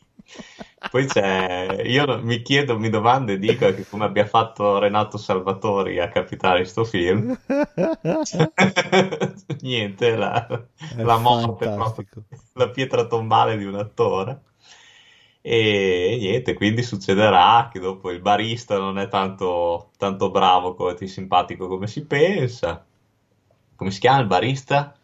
Poi 0.90 1.06
c'è, 1.06 1.82
io 1.84 2.20
mi 2.22 2.42
chiedo, 2.42 2.78
mi 2.78 2.88
domando 2.90 3.32
e 3.32 3.38
dico 3.38 3.72
che 3.74 3.86
come 3.86 4.04
abbia 4.04 4.26
fatto 4.26 4.78
Renato 4.78 5.16
Salvatori 5.18 5.98
a 5.98 6.08
capitare 6.08 6.60
in 6.60 6.66
sto 6.66 6.84
film. 6.84 7.36
Niente, 9.62 10.16
la, 10.16 10.46
la 10.96 11.16
morte, 11.18 11.68
proprio, 11.70 12.06
la 12.54 12.68
pietra 12.70 13.06
tombale 13.06 13.56
di 13.56 13.64
un 13.64 13.76
attore. 13.76 14.42
E 15.46 16.16
niente, 16.18 16.54
quindi 16.54 16.82
succederà 16.82 17.68
che 17.70 17.78
dopo 17.78 18.10
il 18.10 18.20
barista 18.20 18.78
non 18.78 18.98
è 18.98 19.08
tanto, 19.08 19.90
tanto 19.98 20.30
bravo 20.30 20.74
e 20.96 21.06
simpatico 21.06 21.68
come 21.68 21.86
si 21.86 22.06
pensa. 22.06 22.82
Come 23.76 23.90
si 23.90 24.00
chiama 24.00 24.20
il 24.20 24.26
barista? 24.26 24.96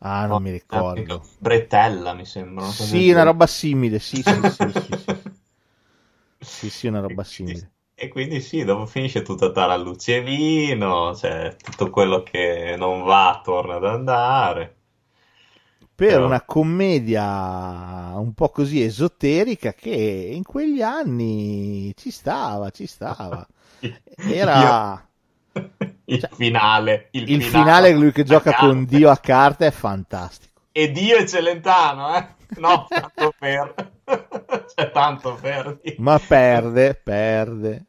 Ah, 0.00 0.26
non 0.26 0.42
mi 0.42 0.50
ricordo. 0.50 1.22
Bretella, 1.38 2.14
mi 2.14 2.24
sembra. 2.24 2.64
una 2.64 2.72
Sì, 2.72 3.10
una 3.10 3.22
roba 3.22 3.46
simile, 3.46 4.00
sì, 4.00 4.22
sì, 4.22 4.48
sì, 4.50 4.72
sì, 4.72 4.98
sì. 6.40 6.86
una 6.88 7.00
roba 7.00 7.22
simile. 7.22 7.70
E 7.94 8.08
quindi 8.08 8.40
sì, 8.40 8.64
dopo 8.64 8.86
finisce 8.86 9.22
tutta 9.22 9.52
tarallucce 9.52 10.16
e 10.16 10.22
vino, 10.22 11.14
cioè 11.14 11.54
tutto 11.62 11.90
quello 11.90 12.22
che 12.22 12.74
non 12.78 13.02
va 13.02 13.40
torna 13.44 13.76
ad 13.76 13.84
andare. 13.84 14.79
Per 16.00 16.08
Però- 16.08 16.24
una 16.24 16.40
commedia 16.40 18.12
un 18.16 18.32
po' 18.32 18.48
così 18.48 18.82
esoterica 18.82 19.74
che 19.74 19.90
in 20.32 20.44
quegli 20.44 20.80
anni 20.80 21.92
ci 21.94 22.10
stava, 22.10 22.70
ci 22.70 22.86
stava. 22.86 23.46
Era 24.16 25.06
il 26.06 26.20
Cioè, 26.20 26.30
finale, 26.32 27.08
il, 27.10 27.30
il 27.30 27.42
finale, 27.42 27.92
lui 27.92 28.12
che 28.12 28.24
gioca 28.24 28.48
a 28.50 28.54
con 28.54 28.86
carte. 28.86 28.96
Dio 28.96 29.10
a 29.10 29.18
carte 29.18 29.66
è 29.66 29.70
fantastico. 29.70 30.62
E 30.72 30.90
Dio 30.90 31.18
è 31.18 31.26
Celentano, 31.26 32.16
eh? 32.16 32.28
No, 32.56 32.86
tanto 32.88 33.34
per. 33.38 33.74
C'è 34.74 34.90
tanto 34.92 35.34
per. 35.38 35.80
Ma 35.98 36.18
perde, 36.18 36.94
perde. 36.94 37.84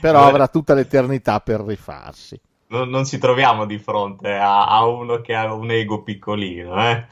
Però 0.00 0.20
Vabbè. 0.20 0.30
avrà 0.30 0.48
tutta 0.48 0.72
l'eternità 0.72 1.40
per 1.40 1.60
rifarsi. 1.60 2.40
Non, 2.68 2.88
non 2.88 3.04
ci 3.04 3.18
troviamo 3.18 3.66
di 3.66 3.78
fronte 3.78 4.32
a, 4.34 4.66
a 4.66 4.86
uno 4.86 5.20
che 5.20 5.34
ha 5.34 5.52
un 5.52 5.70
ego 5.70 6.02
piccolino, 6.02 6.82
eh? 6.90 7.06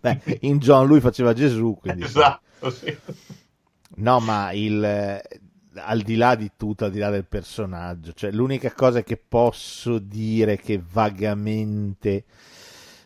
Beh, 0.00 0.38
in 0.42 0.58
John 0.58 0.86
lui 0.86 1.00
faceva 1.00 1.32
Gesù, 1.32 1.76
quindi. 1.80 2.04
Esatto, 2.04 2.70
sì. 2.70 2.96
No, 3.96 4.20
ma 4.20 4.52
il, 4.52 4.82
eh, 4.84 5.22
al 5.74 6.02
di 6.02 6.16
là 6.16 6.34
di 6.34 6.52
tutto, 6.56 6.84
al 6.84 6.90
di 6.90 6.98
là 6.98 7.10
del 7.10 7.26
personaggio, 7.26 8.12
cioè 8.12 8.30
l'unica 8.30 8.72
cosa 8.72 9.02
che 9.02 9.16
posso 9.16 9.98
dire 9.98 10.56
che 10.56 10.80
vagamente 10.92 12.24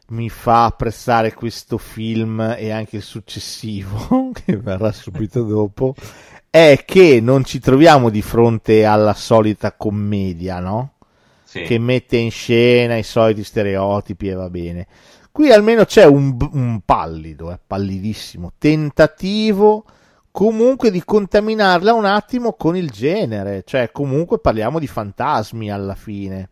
mi 0.09 0.28
fa 0.28 0.66
apprezzare 0.66 1.32
questo 1.32 1.78
film 1.78 2.55
e 2.59 2.70
anche 2.70 2.97
il 2.97 3.02
successivo, 3.02 4.31
che 4.44 4.56
verrà 4.56 4.93
subito 4.93 5.43
dopo, 5.43 5.94
è 6.51 6.82
che 6.85 7.20
non 7.20 7.44
ci 7.44 7.59
troviamo 7.60 8.10
di 8.10 8.20
fronte 8.20 8.85
alla 8.85 9.14
solita 9.14 9.73
commedia, 9.73 10.60
no? 10.60 10.94
Sì. 11.44 11.62
Che 11.62 11.78
mette 11.78 12.16
in 12.16 12.31
scena 12.31 12.97
i 12.97 13.02
soliti 13.02 13.44
stereotipi 13.44 14.28
e 14.28 14.35
va 14.35 14.48
bene. 14.51 14.86
Qui 15.33 15.51
almeno 15.51 15.87
c'è 15.87 16.05
un, 16.05 16.37
un 16.53 16.81
pallido, 16.85 17.51
eh, 17.51 17.59
pallidissimo, 17.67 18.53
tentativo 18.59 19.85
comunque 20.31 20.91
di 20.91 21.03
contaminarla 21.03 21.95
un 21.95 22.05
attimo 22.05 22.53
con 22.53 22.77
il 22.77 22.91
genere, 22.91 23.63
cioè 23.65 23.91
comunque 23.93 24.41
parliamo 24.41 24.79
di 24.79 24.87
fantasmi 24.87 25.71
alla 25.71 25.95
fine. 25.95 26.51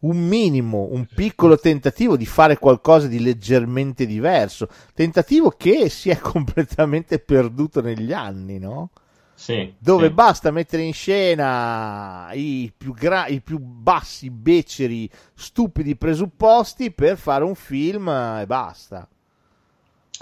Un 0.00 0.16
minimo, 0.16 0.88
un 0.92 1.06
piccolo 1.12 1.58
tentativo 1.58 2.16
di 2.16 2.26
fare 2.26 2.56
qualcosa 2.56 3.08
di 3.08 3.20
leggermente 3.20 4.06
diverso, 4.06 4.68
tentativo 4.94 5.50
che 5.50 5.88
si 5.88 6.08
è 6.10 6.18
completamente 6.22 7.18
perduto 7.18 7.80
negli 7.80 8.12
anni, 8.12 8.60
no? 8.60 8.90
Sì, 9.34 9.74
Dove 9.76 10.10
sì. 10.10 10.12
basta 10.12 10.52
mettere 10.52 10.82
in 10.84 10.92
scena 10.92 12.30
i 12.34 12.72
più, 12.76 12.94
gra- 12.94 13.26
i 13.26 13.40
più 13.40 13.58
bassi, 13.58 14.30
beceri, 14.30 15.10
stupidi 15.34 15.96
presupposti 15.96 16.92
per 16.92 17.16
fare 17.18 17.42
un 17.44 17.56
film 17.56 18.08
e 18.08 18.44
basta. 18.46 19.08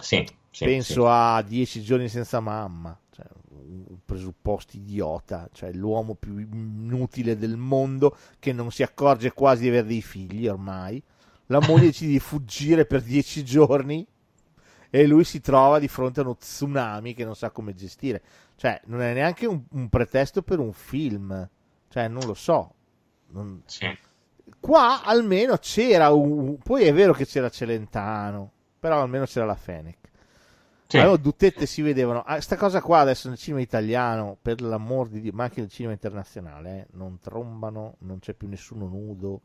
Sì, 0.03 0.27
Penso 0.61 1.09
a 1.09 1.41
Dieci 1.43 1.83
giorni 1.83 2.09
senza 2.09 2.39
mamma, 2.41 2.99
cioè, 3.11 3.25
un 3.49 3.85
un 3.89 3.99
presupposto 4.05 4.77
idiota, 4.77 5.49
cioè 5.53 5.73
l'uomo 5.73 6.15
più 6.15 6.39
inutile 6.39 7.37
del 7.37 7.57
mondo 7.57 8.17
che 8.39 8.53
non 8.53 8.71
si 8.71 8.83
accorge 8.83 9.33
quasi 9.33 9.63
di 9.63 9.69
avere 9.69 9.87
dei 9.87 10.03
figli 10.03 10.47
ormai. 10.47 11.03
La 11.47 11.61
moglie 11.61 11.87
decide 11.87 12.13
di 12.13 12.19
fuggire 12.21 12.85
per 12.87 13.03
dieci 13.03 13.45
giorni 13.45 14.07
e 14.91 15.07
lui 15.07 15.25
si 15.25 15.41
trova 15.41 15.79
di 15.79 15.89
fronte 15.89 16.21
a 16.21 16.25
uno 16.25 16.37
tsunami 16.37 17.15
che 17.15 17.25
non 17.25 17.37
sa 17.37 17.51
come 17.51 17.75
gestire. 17.75 18.23
Cioè, 18.61 18.79
non 18.89 19.01
è 19.01 19.15
neanche 19.15 19.47
un, 19.47 19.63
un 19.71 19.89
pretesto 19.89 20.43
per 20.43 20.59
un 20.59 20.75
film, 20.75 21.49
cioè, 21.89 22.09
non 22.09 22.27
lo 22.27 22.35
so. 22.35 22.75
Non- 23.29 23.63
Sì. 23.65 23.89
Qua 24.61 25.03
almeno 25.03 25.57
c'era 25.57 26.11
un. 26.11 26.59
Poi 26.59 26.83
è 26.83 26.93
vero 26.93 27.15
che 27.15 27.25
c'era 27.25 27.49
Celentano, 27.49 28.53
però 28.79 29.01
almeno 29.01 29.25
c'era 29.25 29.47
la 29.47 29.55
Fenech. 29.55 30.11
Sì. 30.89 30.99
Almeno 30.99 31.17
Duttette 31.17 31.65
si 31.65 31.81
vedevano. 31.81 32.21
Ah, 32.21 32.39
sta 32.43 32.57
cosa 32.59 32.83
qua 32.83 32.99
adesso 32.99 33.29
nel 33.31 33.39
cinema 33.39 33.63
italiano, 33.63 34.37
per 34.43 34.61
l'amor 34.61 35.09
di 35.09 35.23
Dio, 35.23 35.33
ma 35.33 35.45
anche 35.45 35.61
nel 35.61 35.71
cinema 35.71 35.95
internazionale, 35.95 36.81
eh, 36.81 36.87
non 36.99 37.19
trombano, 37.19 37.95
non 38.01 38.19
c'è 38.19 38.35
più 38.35 38.47
nessuno 38.47 38.85
nudo. 38.85 39.41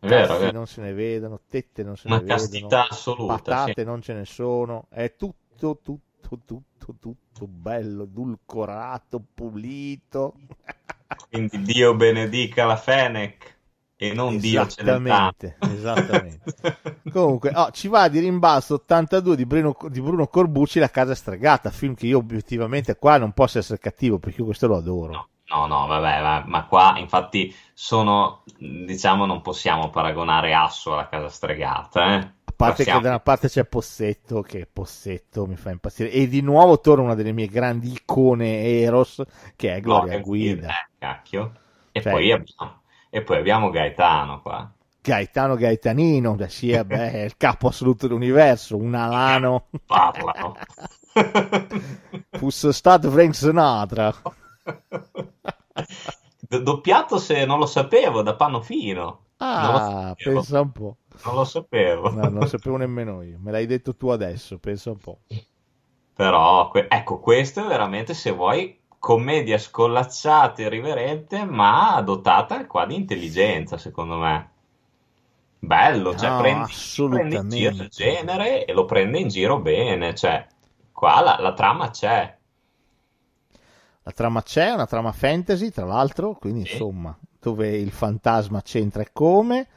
È 0.00 0.06
vero, 0.06 0.36
vero. 0.36 0.52
non 0.52 0.66
se 0.66 0.82
ne 0.82 0.92
vedono, 0.92 1.40
tette 1.48 1.82
non 1.82 1.96
se 1.96 2.08
Una 2.08 2.16
ne 2.16 2.24
vedono, 2.24 2.38
castità 2.38 2.88
assoluta, 2.88 3.36
patate 3.36 3.72
sì. 3.80 3.84
non 3.84 4.02
ce 4.02 4.12
ne 4.12 4.26
sono, 4.26 4.86
è 4.90 5.14
tutto, 5.16 5.78
tutto, 5.82 6.00
tutto, 6.20 6.62
tutto 6.78 7.46
bello, 7.46 8.04
edulcorato, 8.04 9.22
pulito. 9.34 10.34
Quindi 11.28 11.62
Dio 11.62 11.94
benedica 11.94 12.64
la 12.64 12.76
Fennec. 12.76 13.58
e 13.96 14.14
non 14.14 14.38
Dio 14.38 14.62
Esattamente, 14.62 15.56
esattamente. 15.60 16.54
Comunque, 17.12 17.50
oh, 17.54 17.70
ci 17.70 17.88
va 17.88 18.08
di 18.08 18.18
rimbalzo 18.18 18.74
82 18.74 19.36
di 19.36 19.44
Bruno, 19.44 19.76
di 19.88 20.00
Bruno, 20.00 20.26
Corbucci, 20.26 20.78
La 20.78 20.90
casa 20.90 21.14
stregata, 21.14 21.70
film 21.70 21.94
che 21.94 22.06
io 22.06 22.18
obiettivamente 22.18 22.96
qua 22.96 23.18
non 23.18 23.32
posso 23.32 23.58
essere 23.58 23.78
cattivo 23.78 24.18
perché 24.18 24.40
io 24.40 24.46
questo 24.46 24.66
lo 24.66 24.76
adoro. 24.76 25.12
No. 25.12 25.28
No, 25.50 25.66
no, 25.66 25.86
vabbè, 25.88 26.22
ma, 26.22 26.44
ma, 26.46 26.64
qua 26.66 26.94
infatti 26.98 27.52
sono, 27.74 28.44
diciamo, 28.56 29.26
non 29.26 29.42
possiamo 29.42 29.90
paragonare 29.90 30.54
Asso 30.54 30.92
alla 30.92 31.08
casa 31.08 31.28
stregata, 31.28 32.14
eh? 32.14 32.32
Parte 32.60 32.84
che 32.84 32.92
da 33.00 33.08
una 33.08 33.20
parte 33.20 33.48
c'è 33.48 33.64
Possetto, 33.64 34.42
che 34.42 34.68
Possetto 34.70 35.46
mi 35.46 35.56
fa 35.56 35.70
impazzire, 35.70 36.10
e 36.10 36.28
di 36.28 36.42
nuovo 36.42 36.78
torna 36.78 37.04
una 37.04 37.14
delle 37.14 37.32
mie 37.32 37.46
grandi 37.46 37.90
icone 37.92 38.62
Eros, 38.80 39.22
che 39.56 39.76
è 39.76 39.80
Gloria 39.80 40.18
no, 40.18 40.22
Guida. 40.22 40.68
Eh, 40.68 40.88
cacchio. 40.98 41.52
E, 41.90 42.02
cioè, 42.02 42.12
poi 42.12 42.30
abbiamo, 42.30 42.82
e 43.08 43.22
poi 43.22 43.38
abbiamo 43.38 43.70
Gaetano 43.70 44.42
qua. 44.42 44.70
Gaetano 45.00 45.56
Gaetanino, 45.56 46.36
da 46.36 46.48
sia 46.48 46.84
beh, 46.84 47.22
il 47.22 47.36
capo 47.38 47.68
assoluto 47.68 48.06
dell'universo, 48.06 48.76
un 48.76 48.94
alano. 48.94 49.68
Parlano. 49.86 50.56
Fosse 52.30 52.72
stato 52.74 53.10
Frank 53.10 53.34
Sinatra. 53.34 54.14
doppiato 56.60 57.18
se 57.18 57.46
non 57.46 57.58
lo 57.58 57.66
sapevo 57.66 58.20
da 58.20 58.34
Pannofino. 58.34 59.20
Ah, 59.38 60.14
pensa 60.16 60.60
un 60.60 60.72
po'. 60.72 60.96
Non 61.24 61.34
lo 61.34 61.44
sapevo. 61.44 62.10
No, 62.10 62.22
non 62.22 62.40
lo 62.40 62.46
sapevo 62.46 62.76
nemmeno 62.76 63.22
io. 63.22 63.38
Me 63.40 63.50
l'hai 63.50 63.66
detto 63.66 63.96
tu 63.96 64.08
adesso, 64.08 64.58
pensa 64.58 64.90
un 64.90 64.98
po'. 64.98 65.20
Però, 66.14 66.70
ecco, 66.72 67.18
questo 67.18 67.64
è 67.64 67.68
veramente, 67.68 68.14
se 68.14 68.30
vuoi, 68.30 68.78
commedia 68.98 69.58
scollacciata 69.58 70.62
e 70.62 70.66
irriverente, 70.66 71.44
ma 71.44 72.00
dotata 72.02 72.66
qua 72.66 72.86
di 72.86 72.94
intelligenza, 72.94 73.78
secondo 73.78 74.16
me. 74.18 74.50
Bello, 75.58 76.14
cioè 76.16 76.30
no, 76.30 76.40
prendi, 76.40 76.72
prendi, 77.08 77.36
in 77.36 77.48
giro 77.48 77.82
il 77.82 77.88
genere 77.88 78.64
e 78.64 78.72
lo 78.72 78.84
prende 78.86 79.18
in 79.18 79.28
giro 79.28 79.60
bene, 79.60 80.14
cioè 80.14 80.46
qua 80.92 81.20
la, 81.20 81.36
la 81.38 81.52
trama 81.52 81.90
c'è. 81.90 82.36
La 84.02 84.12
trama 84.12 84.42
c'è, 84.42 84.70
una 84.70 84.86
trama 84.86 85.12
fantasy, 85.12 85.70
tra 85.70 85.84
l'altro, 85.84 86.34
quindi 86.34 86.64
sì. 86.64 86.72
insomma, 86.72 87.16
dove 87.38 87.68
il 87.76 87.90
fantasma 87.90 88.62
c'entra 88.62 89.02
e 89.02 89.10
come. 89.12 89.68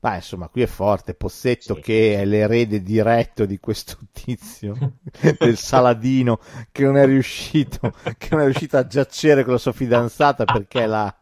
Ma 0.00 0.14
insomma, 0.14 0.48
qui 0.48 0.62
è 0.62 0.66
forte. 0.66 1.14
Possetto 1.14 1.74
sì. 1.74 1.80
che 1.80 2.20
è 2.20 2.24
l'erede 2.24 2.82
diretto 2.82 3.44
di 3.44 3.58
questo 3.58 3.98
tizio, 4.12 4.94
del 5.38 5.56
Saladino, 5.56 6.40
che 6.72 6.84
non 6.84 6.96
è 6.96 7.04
riuscito, 7.04 7.94
che 8.16 8.28
non 8.30 8.40
è 8.40 8.44
riuscito 8.44 8.76
a 8.78 8.86
giacere 8.86 9.44
con 9.44 9.52
la 9.52 9.58
sua 9.58 9.72
fidanzata 9.72 10.44
perché 10.44 10.86
la, 10.86 11.14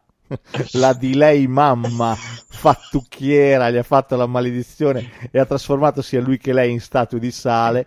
la 0.73 0.93
di 0.93 1.13
lei 1.13 1.47
mamma 1.47 2.15
fattucchiera 2.15 3.69
gli 3.69 3.77
ha 3.77 3.83
fatto 3.83 4.15
la 4.15 4.27
maledizione 4.27 5.29
e 5.31 5.39
ha 5.39 5.45
trasformato 5.45 6.01
sia 6.01 6.21
lui 6.21 6.37
che 6.37 6.53
lei 6.53 6.71
in 6.71 6.79
statue 6.79 7.19
di 7.19 7.31
sale 7.31 7.85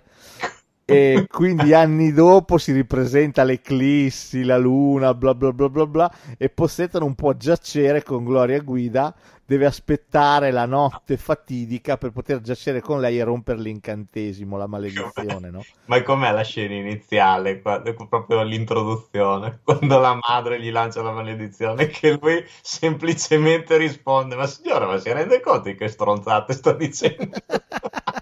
e 0.85 1.27
quindi 1.31 1.73
anni 1.75 2.13
dopo 2.13 2.59
si 2.59 2.73
ripresenta 2.73 3.45
l'eclissi, 3.45 4.45
la 4.45 4.59
luna, 4.59 5.15
bla 5.15 5.35
bla 5.35 5.53
bla 5.53 5.69
bla 5.69 5.87
bla, 5.87 6.13
e 6.37 6.49
Possetto 6.49 6.99
non 6.99 7.15
può 7.15 7.33
giacere 7.35 8.03
con 8.03 8.25
Gloria 8.25 8.61
Guida, 8.61 9.15
deve 9.45 9.67
aspettare 9.67 10.51
la 10.51 10.65
notte 10.65 11.17
fatidica 11.17 11.99
per 11.99 12.11
poter 12.11 12.41
giacere 12.41 12.81
con 12.81 13.01
lei 13.01 13.19
e 13.19 13.25
rompere 13.25 13.61
l'incantesimo, 13.61 14.57
la 14.57 14.67
maledizione, 14.67 15.51
no? 15.51 15.63
Ma 15.87 16.03
com'è 16.03 16.33
la 16.33 16.43
scena 16.43 16.75
iniziale, 16.75 17.57
proprio 17.57 18.43
l'introduzione, 18.43 19.61
quando 19.63 19.99
la 19.99 20.19
madre 20.27 20.61
gli 20.61 20.71
lancia 20.71 21.03
la 21.03 21.13
maledizione, 21.13 21.87
che 21.89 22.19
lui 22.21 22.43
semplicemente 22.63 23.77
risponde, 23.77 24.37
ma 24.37 24.47
signora, 24.47 24.87
ma 24.87 24.99
si 24.99 25.13
rende 25.13 25.41
conto 25.41 25.69
di 25.69 25.75
che 25.75 25.89
stronzate 25.89 26.53
sto 26.55 26.73
dicendo? 26.73 27.37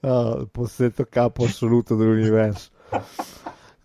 oh, 0.00 0.40
il 0.40 0.48
possetto 0.50 1.06
capo 1.08 1.44
assoluto 1.44 1.96
dell'universo. 1.96 2.70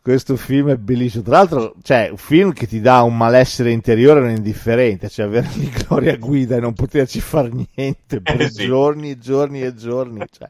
Questo 0.01 0.37
film 0.37 0.71
è 0.71 0.77
bellissimo. 0.77 1.23
Tra 1.23 1.37
l'altro, 1.37 1.75
cioè, 1.83 2.09
un 2.09 2.17
film 2.17 2.53
che 2.53 2.67
ti 2.67 2.79
dà 2.79 3.01
un 3.01 3.15
malessere 3.15 3.71
interiore 3.71 4.21
non 4.21 4.31
indifferente, 4.31 5.09
cioè 5.09 5.25
avere 5.25 5.49
di 5.53 5.69
Gloria 5.69 6.15
Guida 6.17 6.55
e 6.55 6.59
non 6.59 6.73
poterci 6.73 7.19
fare 7.19 7.49
niente 7.49 8.21
per 8.21 8.41
eh 8.41 8.49
sì. 8.49 8.65
giorni 8.65 9.11
e 9.11 9.19
giorni 9.19 9.61
e 9.61 9.75
giorni. 9.75 10.25
Cioè. 10.31 10.49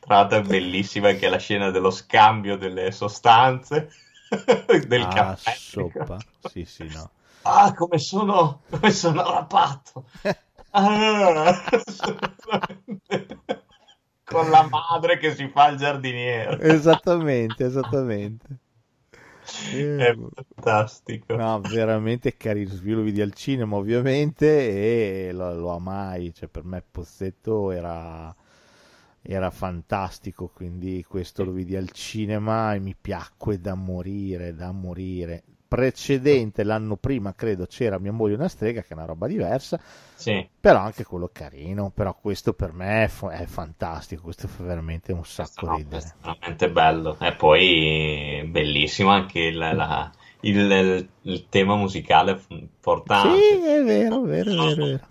Tra 0.00 0.16
l'altro 0.16 0.38
è 0.38 0.42
bellissima 0.42 1.08
anche 1.08 1.28
la 1.28 1.38
scena 1.38 1.70
dello 1.70 1.90
scambio 1.90 2.56
delle 2.56 2.90
sostanze 2.92 3.90
del 4.86 5.02
ah, 5.02 5.08
caffè. 5.08 5.54
Soppa. 5.54 6.18
Sì, 6.48 6.64
sì, 6.64 6.88
no. 6.92 7.10
Ah, 7.42 7.74
come 7.74 7.98
sono, 7.98 8.60
come 8.70 8.90
sono 8.90 9.22
arrabbiato. 9.22 10.04
Ah, 10.70 11.64
con 14.28 14.50
la 14.50 14.66
madre 14.68 15.18
che 15.18 15.34
si 15.34 15.48
fa 15.48 15.68
il 15.68 15.78
giardiniere. 15.78 16.58
Esattamente, 16.62 17.64
esattamente. 17.64 18.58
È 19.96 20.14
fantastico. 20.54 21.34
No, 21.34 21.60
veramente 21.60 22.36
carino. 22.36 22.74
Io 22.82 22.96
lo 22.96 23.02
vidi 23.02 23.20
al 23.20 23.32
cinema, 23.34 23.76
ovviamente, 23.76 25.28
e 25.28 25.32
lo, 25.32 25.54
lo 25.54 25.70
amai. 25.74 26.32
Cioè, 26.34 26.48
per 26.48 26.64
me 26.64 26.82
Pozzetto 26.82 27.70
era, 27.70 28.34
era 29.22 29.50
fantastico. 29.50 30.48
Quindi, 30.48 31.04
questo 31.06 31.44
lo 31.44 31.52
vidi 31.52 31.76
al 31.76 31.90
cinema 31.92 32.74
e 32.74 32.80
mi 32.80 32.94
piacque 33.00 33.60
da 33.60 33.74
morire, 33.74 34.54
da 34.54 34.72
morire 34.72 35.44
precedente, 35.68 36.64
l'anno 36.64 36.96
prima, 36.96 37.34
credo, 37.34 37.66
c'era 37.66 37.98
Mia 37.98 38.12
moglie 38.12 38.34
una 38.34 38.48
strega, 38.48 38.80
che 38.80 38.88
è 38.88 38.94
una 38.94 39.04
roba 39.04 39.26
diversa. 39.26 39.78
Sì. 40.14 40.48
Però 40.58 40.78
anche 40.78 41.04
quello 41.04 41.28
carino. 41.30 41.90
Però 41.94 42.16
questo 42.18 42.54
per 42.54 42.72
me 42.72 43.04
è, 43.04 43.26
è 43.28 43.44
fantastico. 43.44 44.22
Questo 44.22 44.48
fa 44.48 44.64
veramente 44.64 45.12
un 45.12 45.24
sacco 45.24 45.66
no, 45.66 45.76
ridere. 45.76 46.02
È 46.02 46.12
veramente 46.22 46.70
bello. 46.70 47.16
E 47.20 47.32
poi 47.34 48.48
bellissimo 48.50 49.10
anche 49.10 49.40
il, 49.40 49.58
la, 49.58 50.10
il, 50.40 51.08
il, 51.22 51.46
tema 51.48 51.76
musicale 51.76 52.40
importante. 52.48 53.38
Sì, 53.38 53.68
è 53.68 53.82
vero, 53.84 54.24
è 54.24 54.26
vero, 54.26 54.50
è 54.50 54.54
vero. 54.54 54.70
È 54.70 54.74
vero. 54.74 55.06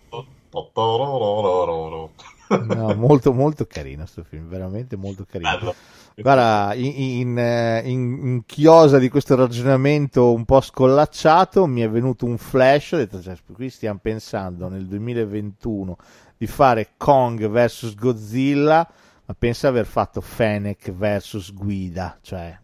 No, 2.65 2.95
molto 2.95 3.33
molto 3.33 3.65
carino 3.65 4.03
questo 4.03 4.23
film, 4.23 4.47
veramente 4.47 4.95
molto 4.95 5.25
carino. 5.29 5.57
Bello. 5.57 5.75
Guarda, 6.19 6.73
in, 6.73 6.93
in, 6.95 7.37
eh, 7.37 7.81
in, 7.85 8.19
in, 8.23 8.45
chiosa 8.47 8.97
di 8.97 9.07
questo 9.07 9.35
ragionamento 9.35 10.33
un 10.33 10.45
po' 10.45 10.61
scollacciato 10.61 11.67
mi 11.67 11.81
è 11.81 11.89
venuto 11.89 12.25
un 12.25 12.39
flash, 12.39 12.93
ho 12.93 12.97
detto, 12.97 13.21
cioè, 13.21 13.35
qui 13.53 13.69
stiamo 13.69 13.99
pensando 14.01 14.67
nel 14.67 14.87
2021 14.87 15.95
di 16.35 16.47
fare 16.47 16.93
Kong 16.97 17.47
vs 17.47 17.93
Godzilla, 17.93 18.89
ma 19.25 19.35
pensa 19.37 19.67
aver 19.67 19.85
fatto 19.85 20.19
Fennec 20.19 20.91
vs 20.91 21.53
Guida, 21.53 22.17
cioè 22.23 22.57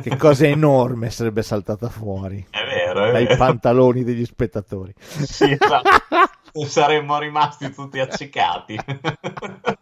che 0.00 0.16
cosa 0.16 0.46
enorme 0.46 1.10
sarebbe 1.10 1.42
saltata 1.42 1.90
fuori. 1.90 2.46
È 2.48 2.64
vero, 2.64 3.04
è 3.04 3.12
dai 3.12 3.24
vero. 3.24 3.36
pantaloni 3.36 4.02
degli 4.02 4.24
spettatori. 4.24 4.94
Sì, 4.96 5.50
esatto. 5.50 5.90
saremmo 6.64 7.18
rimasti 7.18 7.70
tutti 7.70 7.98
accecati. 7.98 8.78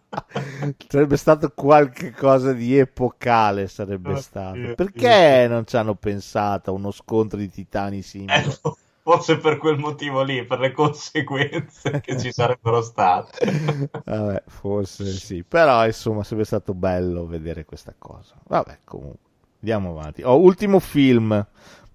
sarebbe 0.88 1.16
stato 1.16 1.50
qualche 1.54 2.12
cosa 2.12 2.52
di 2.52 2.76
epocale 2.78 3.68
sarebbe 3.68 4.12
oh, 4.12 4.20
stato. 4.20 4.56
Dio, 4.56 4.74
Perché 4.74 5.46
Dio. 5.46 5.48
non 5.48 5.66
ci 5.66 5.76
hanno 5.76 5.94
pensato 5.94 6.70
a 6.70 6.74
uno 6.74 6.90
scontro 6.90 7.38
di 7.38 7.50
titani 7.50 8.02
simili? 8.02 8.28
Eh, 9.02 9.16
forse 9.16 9.38
per 9.38 9.56
quel 9.56 9.78
motivo 9.78 10.22
lì, 10.22 10.44
per 10.44 10.60
le 10.60 10.72
conseguenze 10.72 12.00
che 12.00 12.18
ci 12.18 12.30
sarebbero 12.30 12.82
state. 12.82 13.88
Vabbè, 14.04 14.42
forse 14.46 15.06
sì, 15.06 15.42
però 15.42 15.84
insomma 15.86 16.22
sarebbe 16.22 16.44
stato 16.44 16.74
bello 16.74 17.26
vedere 17.26 17.64
questa 17.64 17.94
cosa. 17.98 18.34
Vabbè, 18.46 18.78
comunque, 18.84 19.18
andiamo 19.60 19.90
avanti. 19.90 20.22
Oh, 20.22 20.38
ultimo 20.38 20.78
film 20.78 21.44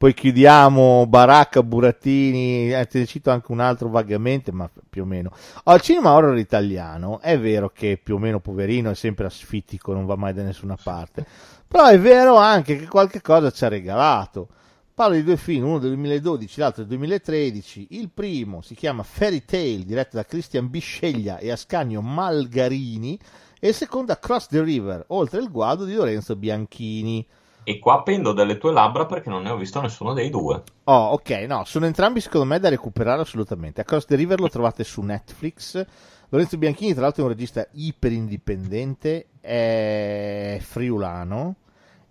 poi 0.06 0.14
chiudiamo 0.14 1.08
Baracca, 1.08 1.64
Burattini, 1.64 2.72
eh, 2.72 2.85
te 2.85 3.00
ne 3.00 3.06
cito 3.08 3.32
anche 3.32 3.51
un 3.51 3.59
altro 3.59 3.90
vagamente, 3.90 4.51
ma 4.51 4.69
più 4.88 5.01
o 5.01 5.06
meno. 5.06 5.32
Al 5.64 5.77
oh, 5.77 5.80
cinema 5.80 6.11
horror 6.11 6.38
italiano 6.38 7.19
è 7.22 7.40
vero 7.40 7.72
che 7.72 8.00
più 8.01 8.14
o 8.14 8.19
meno 8.19 8.40
poverino 8.40 8.92
è 8.92 8.93
sempre 8.93 9.25
asfittico, 9.25 9.93
non 9.93 10.06
va 10.06 10.16
mai 10.16 10.35
da 10.35 10.43
nessuna 10.43 10.77
parte, 10.77 11.25
però 11.67 11.88
è 11.88 12.00
vero 12.00 12.35
anche 12.35 12.77
che 12.77 12.88
qualche 12.88 13.19
cosa 13.19 13.50
ci 13.50 13.66
ha 13.66 13.67
regalato. 13.67 14.50
Parlo 14.93 15.16
di 15.16 15.24
due 15.24 15.38
film, 15.38 15.66
uno 15.66 15.80
del 15.80 15.95
2012, 15.95 16.59
l'altro 16.59 16.84
del 16.84 16.98
2013. 17.00 17.88
Il 17.90 18.11
primo 18.14 18.61
si 18.61 18.75
chiama 18.75 19.01
Fairy 19.01 19.43
Tale, 19.43 19.85
diretto 19.85 20.17
da 20.17 20.24
Christian 20.24 20.69
Bisceglia 20.69 21.40
e 21.40 21.50
Ascanio 21.50 22.01
Malgarini, 22.01 23.19
e 23.59 23.69
il 23.69 23.74
secondo 23.74 24.11
Across 24.11 24.50
the 24.50 24.61
River, 24.61 25.03
oltre 25.08 25.40
il 25.40 25.50
guado 25.50 25.84
di 25.84 25.95
Lorenzo 25.95 26.35
Bianchini. 26.35 27.25
E 27.68 27.80
qua 27.80 28.03
pendo 28.03 28.32
dalle 28.32 28.60
tue 28.60 28.72
labbra 28.72 29.08
perché 29.08 29.32
non 29.32 29.42
ne 29.42 29.50
ho 29.50 29.58
visto 29.58 29.82
nessuno 29.82 30.14
dei 30.14 30.30
due. 30.30 30.61
Oh, 30.84 31.14
ok, 31.14 31.32
no, 31.48 31.64
sono 31.66 31.88
entrambi 31.88 32.22
secondo 32.22 32.45
me 32.45 32.60
da 32.60 32.69
recuperare 32.69 33.22
assolutamente. 33.22 33.82
Across 33.82 34.06
the 34.06 34.16
River 34.16 34.40
lo 34.40 34.50
trovate 34.50 34.84
su 34.84 35.02
Netflix. 35.02 35.84
Lorenzo 36.30 36.60
Bianchini, 36.60 36.94
tra 36.94 37.02
l'altro, 37.02 37.24
è 37.24 37.26
un 37.26 37.32
regista 37.32 37.68
iper 37.72 38.11
indipendente, 38.11 39.30
è 39.42 40.60
friulano 40.61 41.56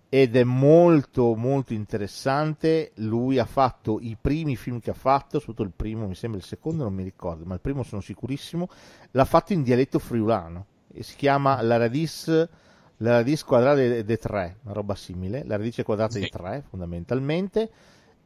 ed 0.09 0.35
è 0.35 0.43
molto 0.43 1.35
molto 1.35 1.71
interessante. 1.73 2.91
Lui 2.95 3.39
ha 3.39 3.45
fatto 3.45 3.99
i 4.01 4.17
primi 4.19 4.57
film 4.57 4.81
che 4.81 4.89
ha 4.89 4.93
fatto, 4.93 5.39
soprattutto 5.39 5.63
il 5.63 5.73
primo, 5.73 6.05
mi 6.05 6.15
sembra 6.15 6.39
il 6.39 6.45
secondo, 6.45 6.83
non 6.83 6.93
mi 6.93 7.03
ricordo, 7.03 7.45
ma 7.45 7.53
il 7.53 7.61
primo 7.61 7.83
sono 7.83 8.01
sicurissimo. 8.01 8.67
L'ha 9.11 9.25
fatto 9.25 9.53
in 9.53 9.63
dialetto 9.63 9.99
friulano 9.99 10.65
e 10.93 11.01
si 11.01 11.15
chiama 11.15 11.61
La 11.61 11.77
Radis, 11.77 12.49
la 12.97 13.11
radice 13.11 13.45
quadrata 13.45 14.01
di 14.01 14.17
3, 14.17 14.57
una 14.63 14.73
roba 14.73 14.95
simile, 14.95 15.43
la 15.45 15.57
radice 15.57 15.83
quadrata 15.83 16.19
di 16.19 16.29
3 16.29 16.63
fondamentalmente. 16.69 17.69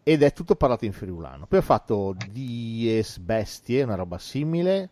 Ed 0.01 0.23
è 0.23 0.33
tutto 0.33 0.55
parlato 0.55 0.85
in 0.85 0.93
friulano. 0.93 1.45
Poi 1.45 1.59
ha 1.59 1.63
fatto 1.63 2.15
Dies 2.31 3.19
Bestie, 3.19 3.83
una 3.83 3.95
roba 3.95 4.17
simile, 4.17 4.89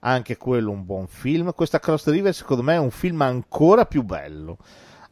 anche 0.00 0.36
quello 0.36 0.70
un 0.70 0.84
buon 0.84 1.08
film. 1.08 1.52
Questa 1.54 1.80
Cross 1.80 2.08
River, 2.08 2.34
secondo 2.34 2.62
me, 2.62 2.74
è 2.74 2.78
un 2.78 2.90
film 2.90 3.22
ancora 3.22 3.86
più 3.86 4.02
bello 4.02 4.58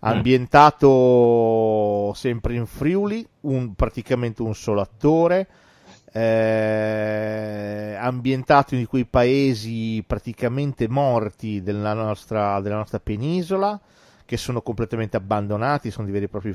ambientato 0.00 2.12
sempre 2.14 2.54
in 2.54 2.66
Friuli, 2.66 3.26
un, 3.42 3.74
praticamente 3.74 4.42
un 4.42 4.54
solo 4.54 4.80
attore, 4.80 5.48
eh, 6.12 7.96
ambientato 7.98 8.74
in 8.74 8.86
quei 8.86 9.06
paesi 9.06 10.02
praticamente 10.06 10.88
morti 10.88 11.62
della 11.62 11.94
nostra, 11.94 12.60
della 12.60 12.76
nostra 12.76 13.00
penisola, 13.00 13.78
che 14.28 14.36
sono 14.36 14.60
completamente 14.60 15.16
abbandonati, 15.16 15.90
sono 15.90 16.04
dei 16.04 16.12
veri 16.12 16.26
e 16.26 16.28
propri 16.28 16.54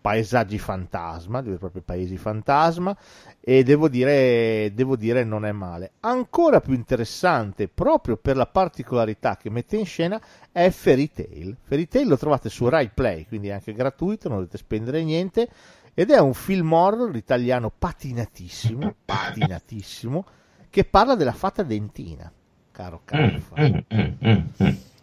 paesaggi 0.00 0.58
fantasma, 0.58 1.42
dei 1.42 1.58
propri 1.58 1.82
paesi 1.82 2.16
fantasma, 2.16 2.96
e 3.38 3.62
devo 3.62 3.90
dire, 3.90 4.72
devo 4.72 4.96
dire 4.96 5.24
non 5.24 5.44
è 5.44 5.52
male. 5.52 5.92
Ancora 6.00 6.62
più 6.62 6.72
interessante, 6.72 7.68
proprio 7.68 8.16
per 8.16 8.36
la 8.36 8.46
particolarità 8.46 9.36
che 9.36 9.50
mette 9.50 9.76
in 9.76 9.84
scena, 9.84 10.18
è 10.50 10.70
Fairy 10.70 11.10
Tail. 11.12 11.54
Fairy 11.64 11.86
Tail 11.86 12.08
lo 12.08 12.16
trovate 12.16 12.48
su 12.48 12.66
Rai 12.66 12.88
Play, 12.88 13.26
quindi 13.26 13.48
è 13.48 13.52
anche 13.52 13.74
gratuito, 13.74 14.28
non 14.30 14.38
dovete 14.38 14.56
spendere 14.56 15.04
niente, 15.04 15.50
ed 15.92 16.10
è 16.10 16.18
un 16.18 16.32
film 16.32 16.72
horror 16.72 17.14
italiano 17.14 17.70
patinatissimo, 17.78 18.94
patinatissimo, 19.04 20.24
che 20.70 20.84
parla 20.84 21.14
della 21.14 21.34
fata 21.34 21.62
dentina, 21.62 22.32
caro 22.70 23.02
Carfa. 23.04 23.54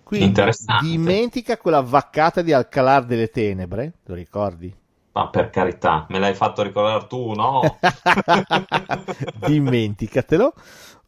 Quindi 0.09 0.41
dimentica 0.81 1.55
quella 1.57 1.81
vaccata 1.81 2.41
di 2.41 2.51
Alcalar 2.51 3.05
delle 3.05 3.29
Tenebre, 3.29 3.93
lo 4.05 4.15
ricordi? 4.15 4.75
Ma 5.11 5.29
per 5.29 5.51
carità, 5.51 6.07
me 6.09 6.17
l'hai 6.17 6.33
fatto 6.33 6.63
ricordare 6.63 7.05
tu, 7.05 7.33
no? 7.33 7.61
Dimenticatelo. 9.45 10.53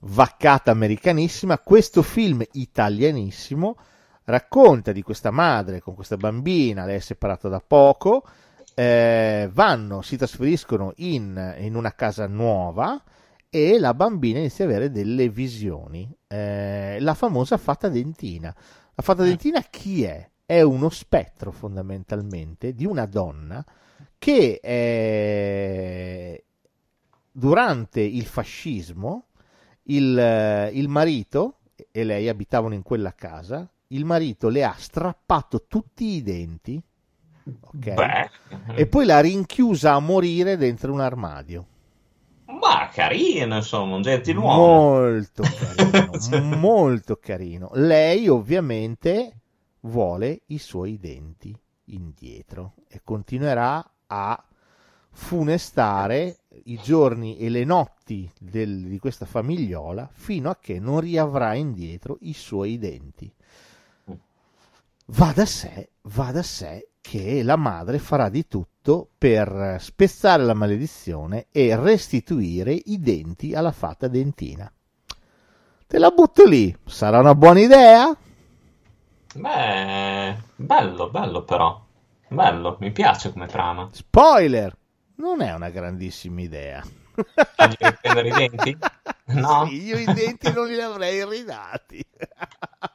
Vaccata 0.01 0.69
americanissima. 0.69 1.57
Questo 1.57 2.03
film 2.03 2.43
italianissimo 2.51 3.75
racconta 4.25 4.91
di 4.91 5.01
questa 5.01 5.31
madre 5.31 5.79
con 5.79 5.95
questa 5.95 6.17
bambina, 6.17 6.85
lei 6.85 6.97
è 6.97 6.99
separata 6.99 7.49
da 7.49 7.59
poco, 7.65 8.23
eh, 8.75 9.49
vanno, 9.51 10.03
si 10.03 10.15
trasferiscono 10.15 10.93
in, 10.97 11.55
in, 11.57 11.73
una 11.75 11.95
casa 11.95 12.27
nuova 12.27 13.01
e 13.49 13.79
la 13.79 13.95
bambina 13.95 14.37
inizia 14.37 14.65
ad 14.65 14.69
avere 14.69 14.91
delle 14.91 15.27
visioni. 15.27 16.07
Eh, 16.27 16.97
la 16.99 17.15
famosa 17.15 17.57
fata 17.57 17.89
dentina. 17.89 18.55
La 19.01 19.07
fata 19.07 19.23
dentina 19.23 19.61
chi 19.63 20.03
è? 20.03 20.29
È 20.45 20.61
uno 20.61 20.89
spettro 20.89 21.51
fondamentalmente 21.51 22.75
di 22.75 22.85
una 22.85 23.07
donna 23.07 23.65
che 24.19 24.59
eh, 24.61 26.45
durante 27.31 27.99
il 27.99 28.27
fascismo 28.27 29.29
il, 29.85 30.69
il 30.73 30.87
marito 30.87 31.61
e 31.89 32.03
lei 32.03 32.29
abitavano 32.29 32.75
in 32.75 32.83
quella 32.83 33.15
casa, 33.15 33.67
il 33.87 34.05
marito 34.05 34.49
le 34.49 34.63
ha 34.63 34.75
strappato 34.77 35.65
tutti 35.67 36.05
i 36.05 36.21
denti 36.21 36.79
okay, 37.59 38.29
e 38.75 38.85
poi 38.85 39.05
l'ha 39.07 39.19
rinchiusa 39.19 39.93
a 39.93 39.99
morire 39.99 40.57
dentro 40.57 40.93
un 40.93 40.99
armadio. 40.99 41.65
Ma 42.59 42.89
carino, 42.91 43.55
insomma, 43.55 43.95
un 43.95 44.01
gentiluomo. 44.01 44.55
Molto 44.55 45.43
carino, 45.47 46.55
molto 46.57 47.17
carino. 47.17 47.69
Lei 47.73 48.27
ovviamente 48.27 49.39
vuole 49.81 50.41
i 50.47 50.59
suoi 50.59 50.99
denti 50.99 51.57
indietro 51.85 52.73
e 52.87 53.01
continuerà 53.03 53.83
a 54.07 54.45
funestare 55.13 56.39
i 56.65 56.79
giorni 56.81 57.37
e 57.37 57.49
le 57.49 57.63
notti 57.65 58.29
del, 58.39 58.83
di 58.83 58.99
questa 58.99 59.25
famigliola 59.25 60.09
fino 60.11 60.49
a 60.49 60.57
che 60.59 60.79
non 60.79 60.99
riavrà 60.99 61.53
indietro 61.53 62.17
i 62.21 62.33
suoi 62.33 62.77
denti. 62.77 63.31
Va 65.13 65.33
da 65.33 65.45
sé, 65.45 65.89
va 66.03 66.31
da 66.31 66.43
sé 66.43 66.91
che 67.01 67.43
la 67.43 67.57
madre 67.57 67.99
farà 67.99 68.29
di 68.29 68.47
tutto 68.47 68.70
per 69.17 69.77
spezzare 69.79 70.43
la 70.43 70.53
maledizione 70.55 71.47
e 71.51 71.75
restituire 71.75 72.73
i 72.73 72.99
denti 72.99 73.53
alla 73.53 73.71
fata 73.71 74.07
dentina. 74.07 74.71
Te 75.87 75.99
la 75.99 76.09
butto 76.09 76.45
lì, 76.45 76.75
sarà 76.85 77.19
una 77.19 77.35
buona 77.35 77.59
idea? 77.59 78.17
Beh, 79.35 80.37
bello, 80.55 81.09
bello 81.09 81.43
però. 81.43 81.79
Bello, 82.27 82.77
mi 82.79 82.91
piace 82.91 83.31
come 83.31 83.45
trama. 83.45 83.89
Spoiler! 83.91 84.75
Non 85.15 85.41
è 85.41 85.53
una 85.53 85.69
grandissima 85.69 86.41
idea. 86.41 86.83
Voglio 87.13 87.97
prendere 88.01 88.27
i 88.27 88.31
denti? 88.31 88.77
No? 89.31 89.65
Sì, 89.65 89.83
io 89.83 89.97
i 89.97 90.05
denti 90.05 90.51
non 90.51 90.67
li 90.67 90.81
avrei 90.81 91.25
ridati. 91.25 92.03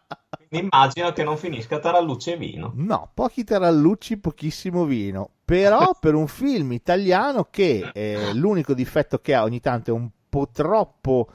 Quindi 0.49 0.69
immagino 0.73 1.13
che 1.13 1.25
non 1.25 1.37
finisca 1.37 1.79
tarallucci 1.79 2.33
e 2.33 2.37
vino. 2.37 2.73
No, 2.75 3.11
pochi 3.13 3.45
tarallucci, 3.45 4.19
pochissimo 4.19 4.85
vino. 4.85 5.31
Però 5.45 5.95
per 5.99 6.15
un 6.15 6.27
film 6.29 6.73
italiano 6.73 7.49
che 7.51 7.91
eh, 7.93 8.33
l'unico 8.35 8.75
difetto 8.75 9.19
che 9.19 9.35
ha 9.35 9.43
ogni 9.43 9.61
tanto 9.61 9.91
è 9.91 9.93
un 9.93 10.09
po' 10.29 10.49
troppo 10.53 11.31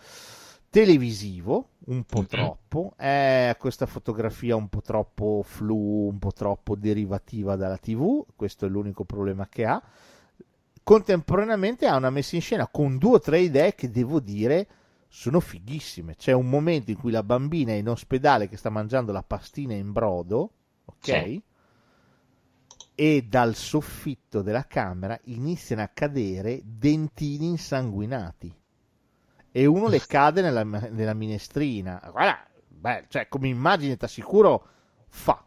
televisivo, 0.69 1.69
un 1.87 2.03
po' 2.03 2.25
troppo, 2.25 2.93
è 2.95 3.55
questa 3.59 3.85
fotografia 3.85 4.55
un 4.55 4.69
po' 4.69 4.81
troppo 4.81 5.41
flu, 5.43 6.07
un 6.09 6.17
po' 6.17 6.31
troppo 6.31 6.75
derivativa 6.75 7.55
dalla 7.55 7.77
TV, 7.77 8.23
questo 8.35 8.65
è 8.65 8.69
l'unico 8.69 9.03
problema 9.03 9.47
che 9.47 9.65
ha. 9.65 9.81
Contemporaneamente 10.83 11.87
ha 11.87 11.95
una 11.95 12.09
messa 12.09 12.35
in 12.35 12.41
scena 12.41 12.67
con 12.67 12.97
due 12.97 13.15
o 13.15 13.19
tre 13.19 13.39
idee 13.39 13.75
che 13.75 13.91
devo 13.91 14.19
dire 14.19 14.67
sono 15.13 15.41
fighissime. 15.41 16.15
C'è 16.15 16.31
un 16.31 16.47
momento 16.47 16.89
in 16.89 16.97
cui 16.97 17.11
la 17.11 17.21
bambina 17.21 17.73
è 17.73 17.75
in 17.75 17.89
ospedale 17.89 18.47
che 18.47 18.55
sta 18.55 18.69
mangiando 18.69 19.11
la 19.11 19.21
pastina 19.21 19.73
in 19.73 19.91
brodo, 19.91 20.51
ok? 20.85 20.95
Sì. 21.01 21.41
E 22.95 23.25
dal 23.27 23.53
soffitto 23.55 24.41
della 24.41 24.65
camera 24.65 25.19
iniziano 25.25 25.81
a 25.81 25.89
cadere 25.93 26.61
dentini 26.63 27.47
insanguinati 27.47 28.55
e 29.51 29.65
uno 29.65 29.89
le 29.89 29.99
cade 30.07 30.41
nella, 30.41 30.63
nella 30.63 31.13
minestrina. 31.13 32.01
Guarda, 32.09 32.47
beh, 32.69 33.05
cioè, 33.09 33.27
come 33.27 33.49
immagine, 33.49 33.97
ti 33.97 34.05
assicuro, 34.05 34.65
fa. 35.09 35.43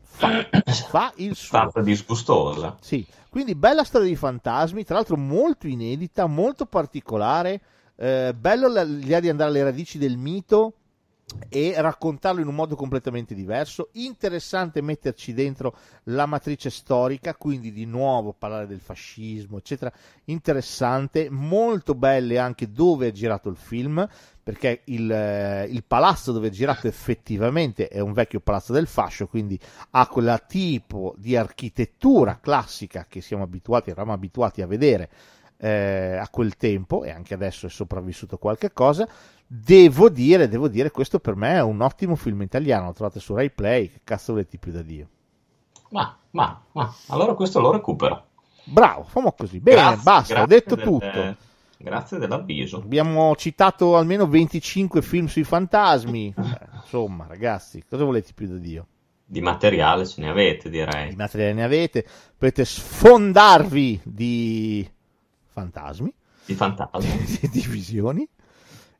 Fa, 0.00 0.48
fa 0.88 1.12
il 1.16 1.36
suo. 1.36 1.56
Tanto 1.56 1.82
disgustosa. 1.82 2.76
Sì, 2.80 3.06
quindi 3.30 3.54
bella 3.54 3.84
storia 3.84 4.08
di 4.08 4.16
fantasmi, 4.16 4.82
tra 4.82 4.96
l'altro 4.96 5.16
molto 5.16 5.68
inedita, 5.68 6.26
molto 6.26 6.66
particolare. 6.66 7.60
Eh, 7.96 8.34
bello 8.36 8.68
l'idea 8.82 9.20
di 9.20 9.28
andare 9.28 9.50
alle 9.50 9.62
radici 9.62 9.98
del 9.98 10.16
mito 10.16 10.74
e 11.48 11.74
raccontarlo 11.76 12.40
in 12.40 12.46
un 12.46 12.54
modo 12.54 12.76
completamente 12.76 13.34
diverso. 13.34 13.88
Interessante 13.92 14.82
metterci 14.82 15.32
dentro 15.32 15.76
la 16.04 16.26
matrice 16.26 16.70
storica, 16.70 17.34
quindi 17.34 17.72
di 17.72 17.86
nuovo 17.86 18.32
parlare 18.32 18.66
del 18.66 18.80
fascismo, 18.80 19.58
eccetera. 19.58 19.92
Interessante, 20.24 21.28
molto 21.30 21.94
belle 21.94 22.38
anche 22.38 22.70
dove 22.70 23.08
è 23.08 23.12
girato 23.12 23.48
il 23.48 23.56
film, 23.56 24.06
perché 24.42 24.82
il, 24.84 25.10
eh, 25.10 25.64
il 25.64 25.84
palazzo 25.84 26.32
dove 26.32 26.48
è 26.48 26.50
girato 26.50 26.86
effettivamente 26.86 27.88
è 27.88 28.00
un 28.00 28.12
vecchio 28.12 28.40
palazzo 28.40 28.72
del 28.72 28.86
fascio, 28.86 29.26
quindi 29.26 29.58
ha 29.90 30.06
quel 30.06 30.42
tipo 30.46 31.14
di 31.16 31.36
architettura 31.36 32.38
classica 32.40 33.06
che 33.08 33.22
siamo 33.22 33.44
abituati, 33.44 33.90
eravamo 33.90 34.12
abituati 34.12 34.60
a 34.60 34.66
vedere 34.66 35.10
eh, 35.56 36.16
a 36.20 36.28
quel 36.28 36.56
tempo 36.56 37.04
e 37.04 37.10
anche 37.10 37.34
adesso 37.34 37.66
è 37.66 37.70
sopravvissuto 37.70 38.38
qualche 38.38 38.72
cosa 38.72 39.08
Devo 39.46 40.08
dire, 40.08 40.48
devo 40.48 40.68
dire, 40.68 40.90
questo 40.90 41.20
per 41.20 41.36
me 41.36 41.54
è 41.54 41.62
un 41.62 41.80
ottimo 41.80 42.16
film 42.16 42.42
italiano. 42.42 42.86
Lo 42.86 42.92
trovate 42.92 43.20
su 43.20 43.34
Rai 43.34 43.50
Play. 43.50 43.88
Che 43.88 44.00
cazzo 44.02 44.32
volete 44.32 44.58
più 44.58 44.72
da 44.72 44.82
Dio? 44.82 45.08
Ma, 45.90 46.16
ma, 46.30 46.60
ma, 46.72 46.94
allora 47.08 47.34
questo 47.34 47.60
lo 47.60 47.70
recupero. 47.70 48.26
Bravo, 48.64 49.04
famo 49.04 49.32
così. 49.32 49.60
Bene, 49.60 49.76
grazie, 49.76 50.02
basta, 50.02 50.42
ho 50.42 50.46
detto 50.46 50.74
del, 50.74 50.84
tutto. 50.84 51.36
Grazie 51.76 52.18
dell'avviso. 52.18 52.78
Abbiamo 52.78 53.36
citato 53.36 53.96
almeno 53.96 54.26
25 54.26 55.02
film 55.02 55.26
sui 55.26 55.44
fantasmi. 55.44 56.34
eh, 56.36 56.58
insomma, 56.82 57.26
ragazzi, 57.28 57.84
cosa 57.88 58.04
volete 58.04 58.32
più 58.34 58.48
da 58.48 58.56
Dio? 58.56 58.86
Di 59.26 59.40
materiale 59.40 60.06
ce 60.06 60.20
ne 60.22 60.30
avete, 60.30 60.70
direi. 60.70 61.10
Di 61.10 61.16
materiale 61.16 61.52
ne 61.52 61.64
avete. 61.64 62.04
Potete 62.36 62.64
sfondarvi 62.64 64.00
di 64.02 64.90
fantasmi. 65.54 66.12
Di 66.44 66.54
fantasmi. 66.54 67.48
di 67.50 67.60
visioni. 67.60 68.28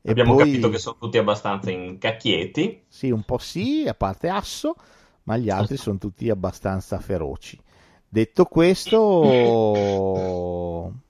E 0.00 0.10
Abbiamo 0.10 0.34
poi... 0.34 0.44
capito 0.44 0.70
che 0.70 0.78
sono 0.78 0.96
tutti 0.98 1.18
abbastanza 1.18 1.70
incacchietti. 1.70 2.84
Sì, 2.88 3.10
un 3.10 3.22
po' 3.22 3.36
sì, 3.36 3.84
a 3.86 3.92
parte 3.94 4.28
Asso, 4.28 4.76
ma 5.24 5.36
gli 5.36 5.50
altri 5.50 5.76
sono 5.76 5.98
tutti 5.98 6.30
abbastanza 6.30 6.98
feroci. 7.00 7.60
Detto 8.08 8.44
questo, 8.44 9.22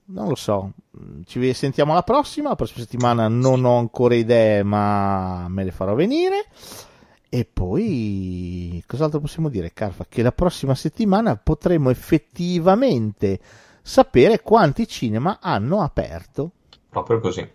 non 0.05 0.27
lo 0.27 0.35
so, 0.35 0.71
ci 1.25 1.53
sentiamo 1.53 1.91
alla 1.91 2.03
prossima. 2.03 2.49
La 2.49 2.55
prossima 2.55 2.83
settimana 2.83 3.27
non 3.27 3.63
ho 3.63 3.77
ancora 3.77 4.15
idee, 4.15 4.63
ma 4.63 5.45
me 5.47 5.63
le 5.63 5.71
farò 5.71 5.93
venire. 5.93 6.47
E 7.29 7.45
poi, 7.45 8.81
cos'altro 8.87 9.19
possiamo 9.19 9.49
dire, 9.49 9.73
Carfa? 9.73 10.05
Che 10.07 10.21
la 10.21 10.31
prossima 10.31 10.73
settimana 10.73 11.35
potremo 11.35 11.89
effettivamente 11.89 13.39
sapere 13.85 14.41
quanti 14.41 14.87
cinema 14.87 15.37
hanno 15.39 15.81
aperto. 15.81 16.51
Proprio 16.89 17.19
così. 17.19 17.47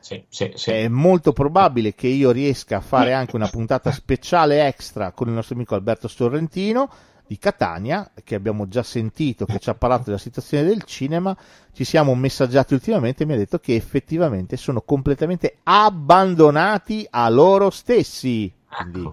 Sì, 0.00 0.24
sì, 0.28 0.50
sì. 0.54 0.70
È 0.72 0.88
molto 0.88 1.32
probabile 1.32 1.94
che 1.94 2.08
io 2.08 2.32
riesca 2.32 2.78
a 2.78 2.80
fare 2.80 3.12
anche 3.12 3.36
una 3.36 3.48
puntata 3.48 3.92
speciale 3.92 4.66
extra 4.66 5.12
con 5.12 5.28
il 5.28 5.34
nostro 5.34 5.54
amico 5.54 5.76
Alberto 5.76 6.08
Sorrentino 6.08 6.90
di 7.24 7.38
Catania, 7.38 8.10
che 8.24 8.34
abbiamo 8.34 8.66
già 8.66 8.82
sentito, 8.82 9.46
che 9.46 9.60
ci 9.60 9.70
ha 9.70 9.74
parlato 9.74 10.04
della 10.06 10.18
situazione 10.18 10.64
del 10.64 10.82
cinema, 10.82 11.36
ci 11.72 11.84
siamo 11.84 12.16
messaggiati 12.16 12.74
ultimamente 12.74 13.22
e 13.22 13.26
mi 13.26 13.34
ha 13.34 13.36
detto 13.36 13.60
che 13.60 13.76
effettivamente 13.76 14.56
sono 14.56 14.80
completamente 14.80 15.58
abbandonati 15.62 17.06
a 17.08 17.28
loro 17.28 17.70
stessi. 17.70 18.52
Quindi 18.68 19.08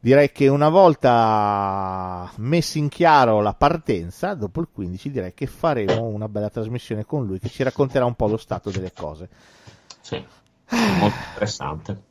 direi 0.00 0.30
che 0.32 0.48
una 0.48 0.68
volta 0.68 2.30
messo 2.36 2.78
in 2.78 2.88
chiaro 2.88 3.40
la 3.40 3.54
partenza, 3.54 4.34
dopo 4.34 4.60
il 4.60 4.68
15 4.72 5.10
direi 5.10 5.34
che 5.34 5.46
faremo 5.46 6.04
una 6.04 6.28
bella 6.28 6.50
trasmissione 6.50 7.04
con 7.04 7.26
lui 7.26 7.38
che 7.38 7.48
ci 7.48 7.62
racconterà 7.62 8.04
un 8.04 8.14
po' 8.14 8.26
lo 8.26 8.36
stato 8.36 8.70
delle 8.70 8.92
cose. 8.92 9.28
Sì, 10.00 10.24
molto 10.98 11.18
interessante. 11.28 12.02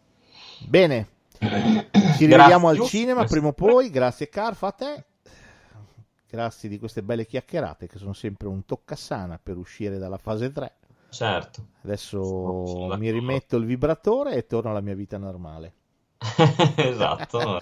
Bene, 0.68 1.08
ci 1.40 2.26
rivediamo 2.26 2.68
al 2.68 2.82
cinema 2.82 3.26
prima 3.26 3.48
o 3.48 3.54
poi, 3.54 3.90
grazie 3.90 4.30
Carfa 4.30 4.68
a 4.68 4.72
te 4.72 5.06
grazie 6.36 6.68
di 6.68 6.78
queste 6.78 7.02
belle 7.02 7.26
chiacchierate 7.26 7.88
che 7.88 7.98
sono 7.98 8.14
sempre 8.14 8.48
un 8.48 8.66
toccasana 8.66 9.40
per 9.42 9.58
uscire 9.58 9.98
dalla 9.98 10.18
fase 10.18 10.52
3. 10.52 10.76
Certo. 11.10 11.68
Adesso 11.84 12.94
mi 12.98 13.10
rimetto 13.10 13.56
il 13.56 13.66
vibratore 13.66 14.36
e 14.36 14.46
torno 14.46 14.72
alla 14.72 14.82
mia 14.82 14.96
vita 14.96 15.18
normale. 15.18 15.74
esatto. 16.76 17.60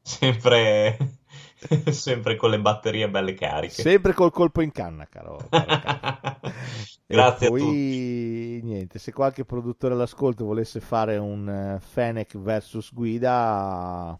sempre, 0.00 0.96
sempre 1.90 2.36
con 2.36 2.50
le 2.50 2.60
batterie 2.60 3.08
belle 3.08 3.34
cariche. 3.34 3.82
Sempre 3.82 4.12
col 4.12 4.30
colpo 4.30 4.60
in 4.60 4.72
canna, 4.72 5.06
caro. 5.06 5.44
caro 5.48 6.40
Grazie 7.06 7.48
poi, 7.48 7.60
a 7.60 7.64
tutti. 7.64 8.60
niente, 8.62 8.98
se 8.98 9.12
qualche 9.12 9.44
produttore 9.44 9.94
all'ascolto 9.94 10.44
volesse 10.44 10.80
fare 10.80 11.16
un 11.18 11.76
uh, 11.76 11.80
Fennec 11.80 12.38
versus 12.38 12.92
guida 12.92 14.18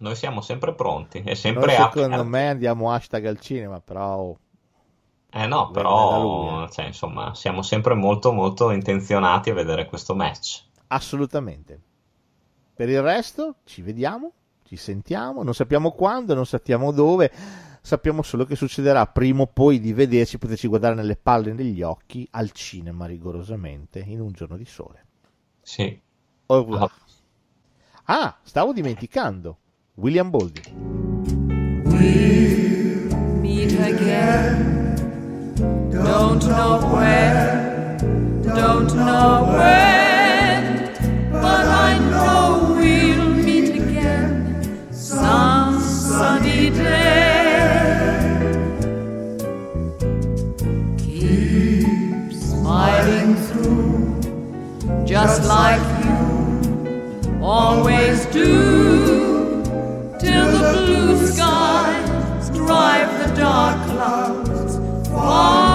noi 0.00 0.14
siamo 0.14 0.40
sempre 0.40 0.74
pronti 0.74 1.22
e 1.24 1.34
sempre 1.34 1.76
Noi, 1.76 1.90
secondo 1.90 2.24
me 2.24 2.48
andiamo 2.48 2.92
hashtag 2.92 3.26
al 3.26 3.40
cinema, 3.40 3.80
però... 3.80 4.34
Eh 5.30 5.46
no, 5.46 5.70
però 5.70 6.64
eh. 6.64 6.70
cioè, 6.70 6.86
insomma, 6.86 7.34
siamo 7.34 7.62
sempre 7.62 7.94
molto 7.94 8.32
molto 8.32 8.70
intenzionati 8.70 9.50
a 9.50 9.54
vedere 9.54 9.86
questo 9.86 10.14
match. 10.14 10.62
Assolutamente. 10.88 11.80
Per 12.78 12.88
il 12.88 13.02
resto 13.02 13.56
ci 13.64 13.82
vediamo, 13.82 14.30
ci 14.62 14.76
sentiamo, 14.76 15.42
non 15.42 15.52
sappiamo 15.52 15.90
quando, 15.90 16.32
non 16.34 16.46
sappiamo 16.46 16.92
dove, 16.92 17.28
sappiamo 17.80 18.22
solo 18.22 18.44
che 18.44 18.54
succederà 18.54 19.04
prima 19.08 19.42
o 19.42 19.46
poi 19.48 19.80
di 19.80 19.92
vederci, 19.92 20.38
poterci 20.38 20.68
guardare 20.68 20.94
nelle 20.94 21.16
palle 21.16 21.52
negli 21.54 21.82
occhi 21.82 22.24
al 22.30 22.52
cinema 22.52 23.06
rigorosamente 23.06 23.98
in 23.98 24.20
un 24.20 24.30
giorno 24.30 24.56
di 24.56 24.64
sole. 24.64 25.06
Sì. 25.60 26.00
Ah, 28.04 28.38
stavo 28.44 28.72
dimenticando. 28.72 29.58
William 29.94 30.30
Boldi. 30.30 30.62
We'll 31.84 33.12
meet 33.40 33.76
again. 33.80 34.94
Don't 35.90 36.46
know 36.46 36.78
where, 36.94 37.96
don't 38.44 38.94
know 38.94 39.48
when, 39.58 39.97
just 55.28 55.44
like 55.46 55.82
you 56.04 57.38
always 57.42 58.24
do. 58.26 59.62
Till 60.18 60.46
the 60.52 60.72
blue 60.72 61.26
skies 61.26 62.48
drive 62.50 63.10
the 63.20 63.34
dark 63.36 63.76
clouds 63.90 64.78
far. 65.08 65.67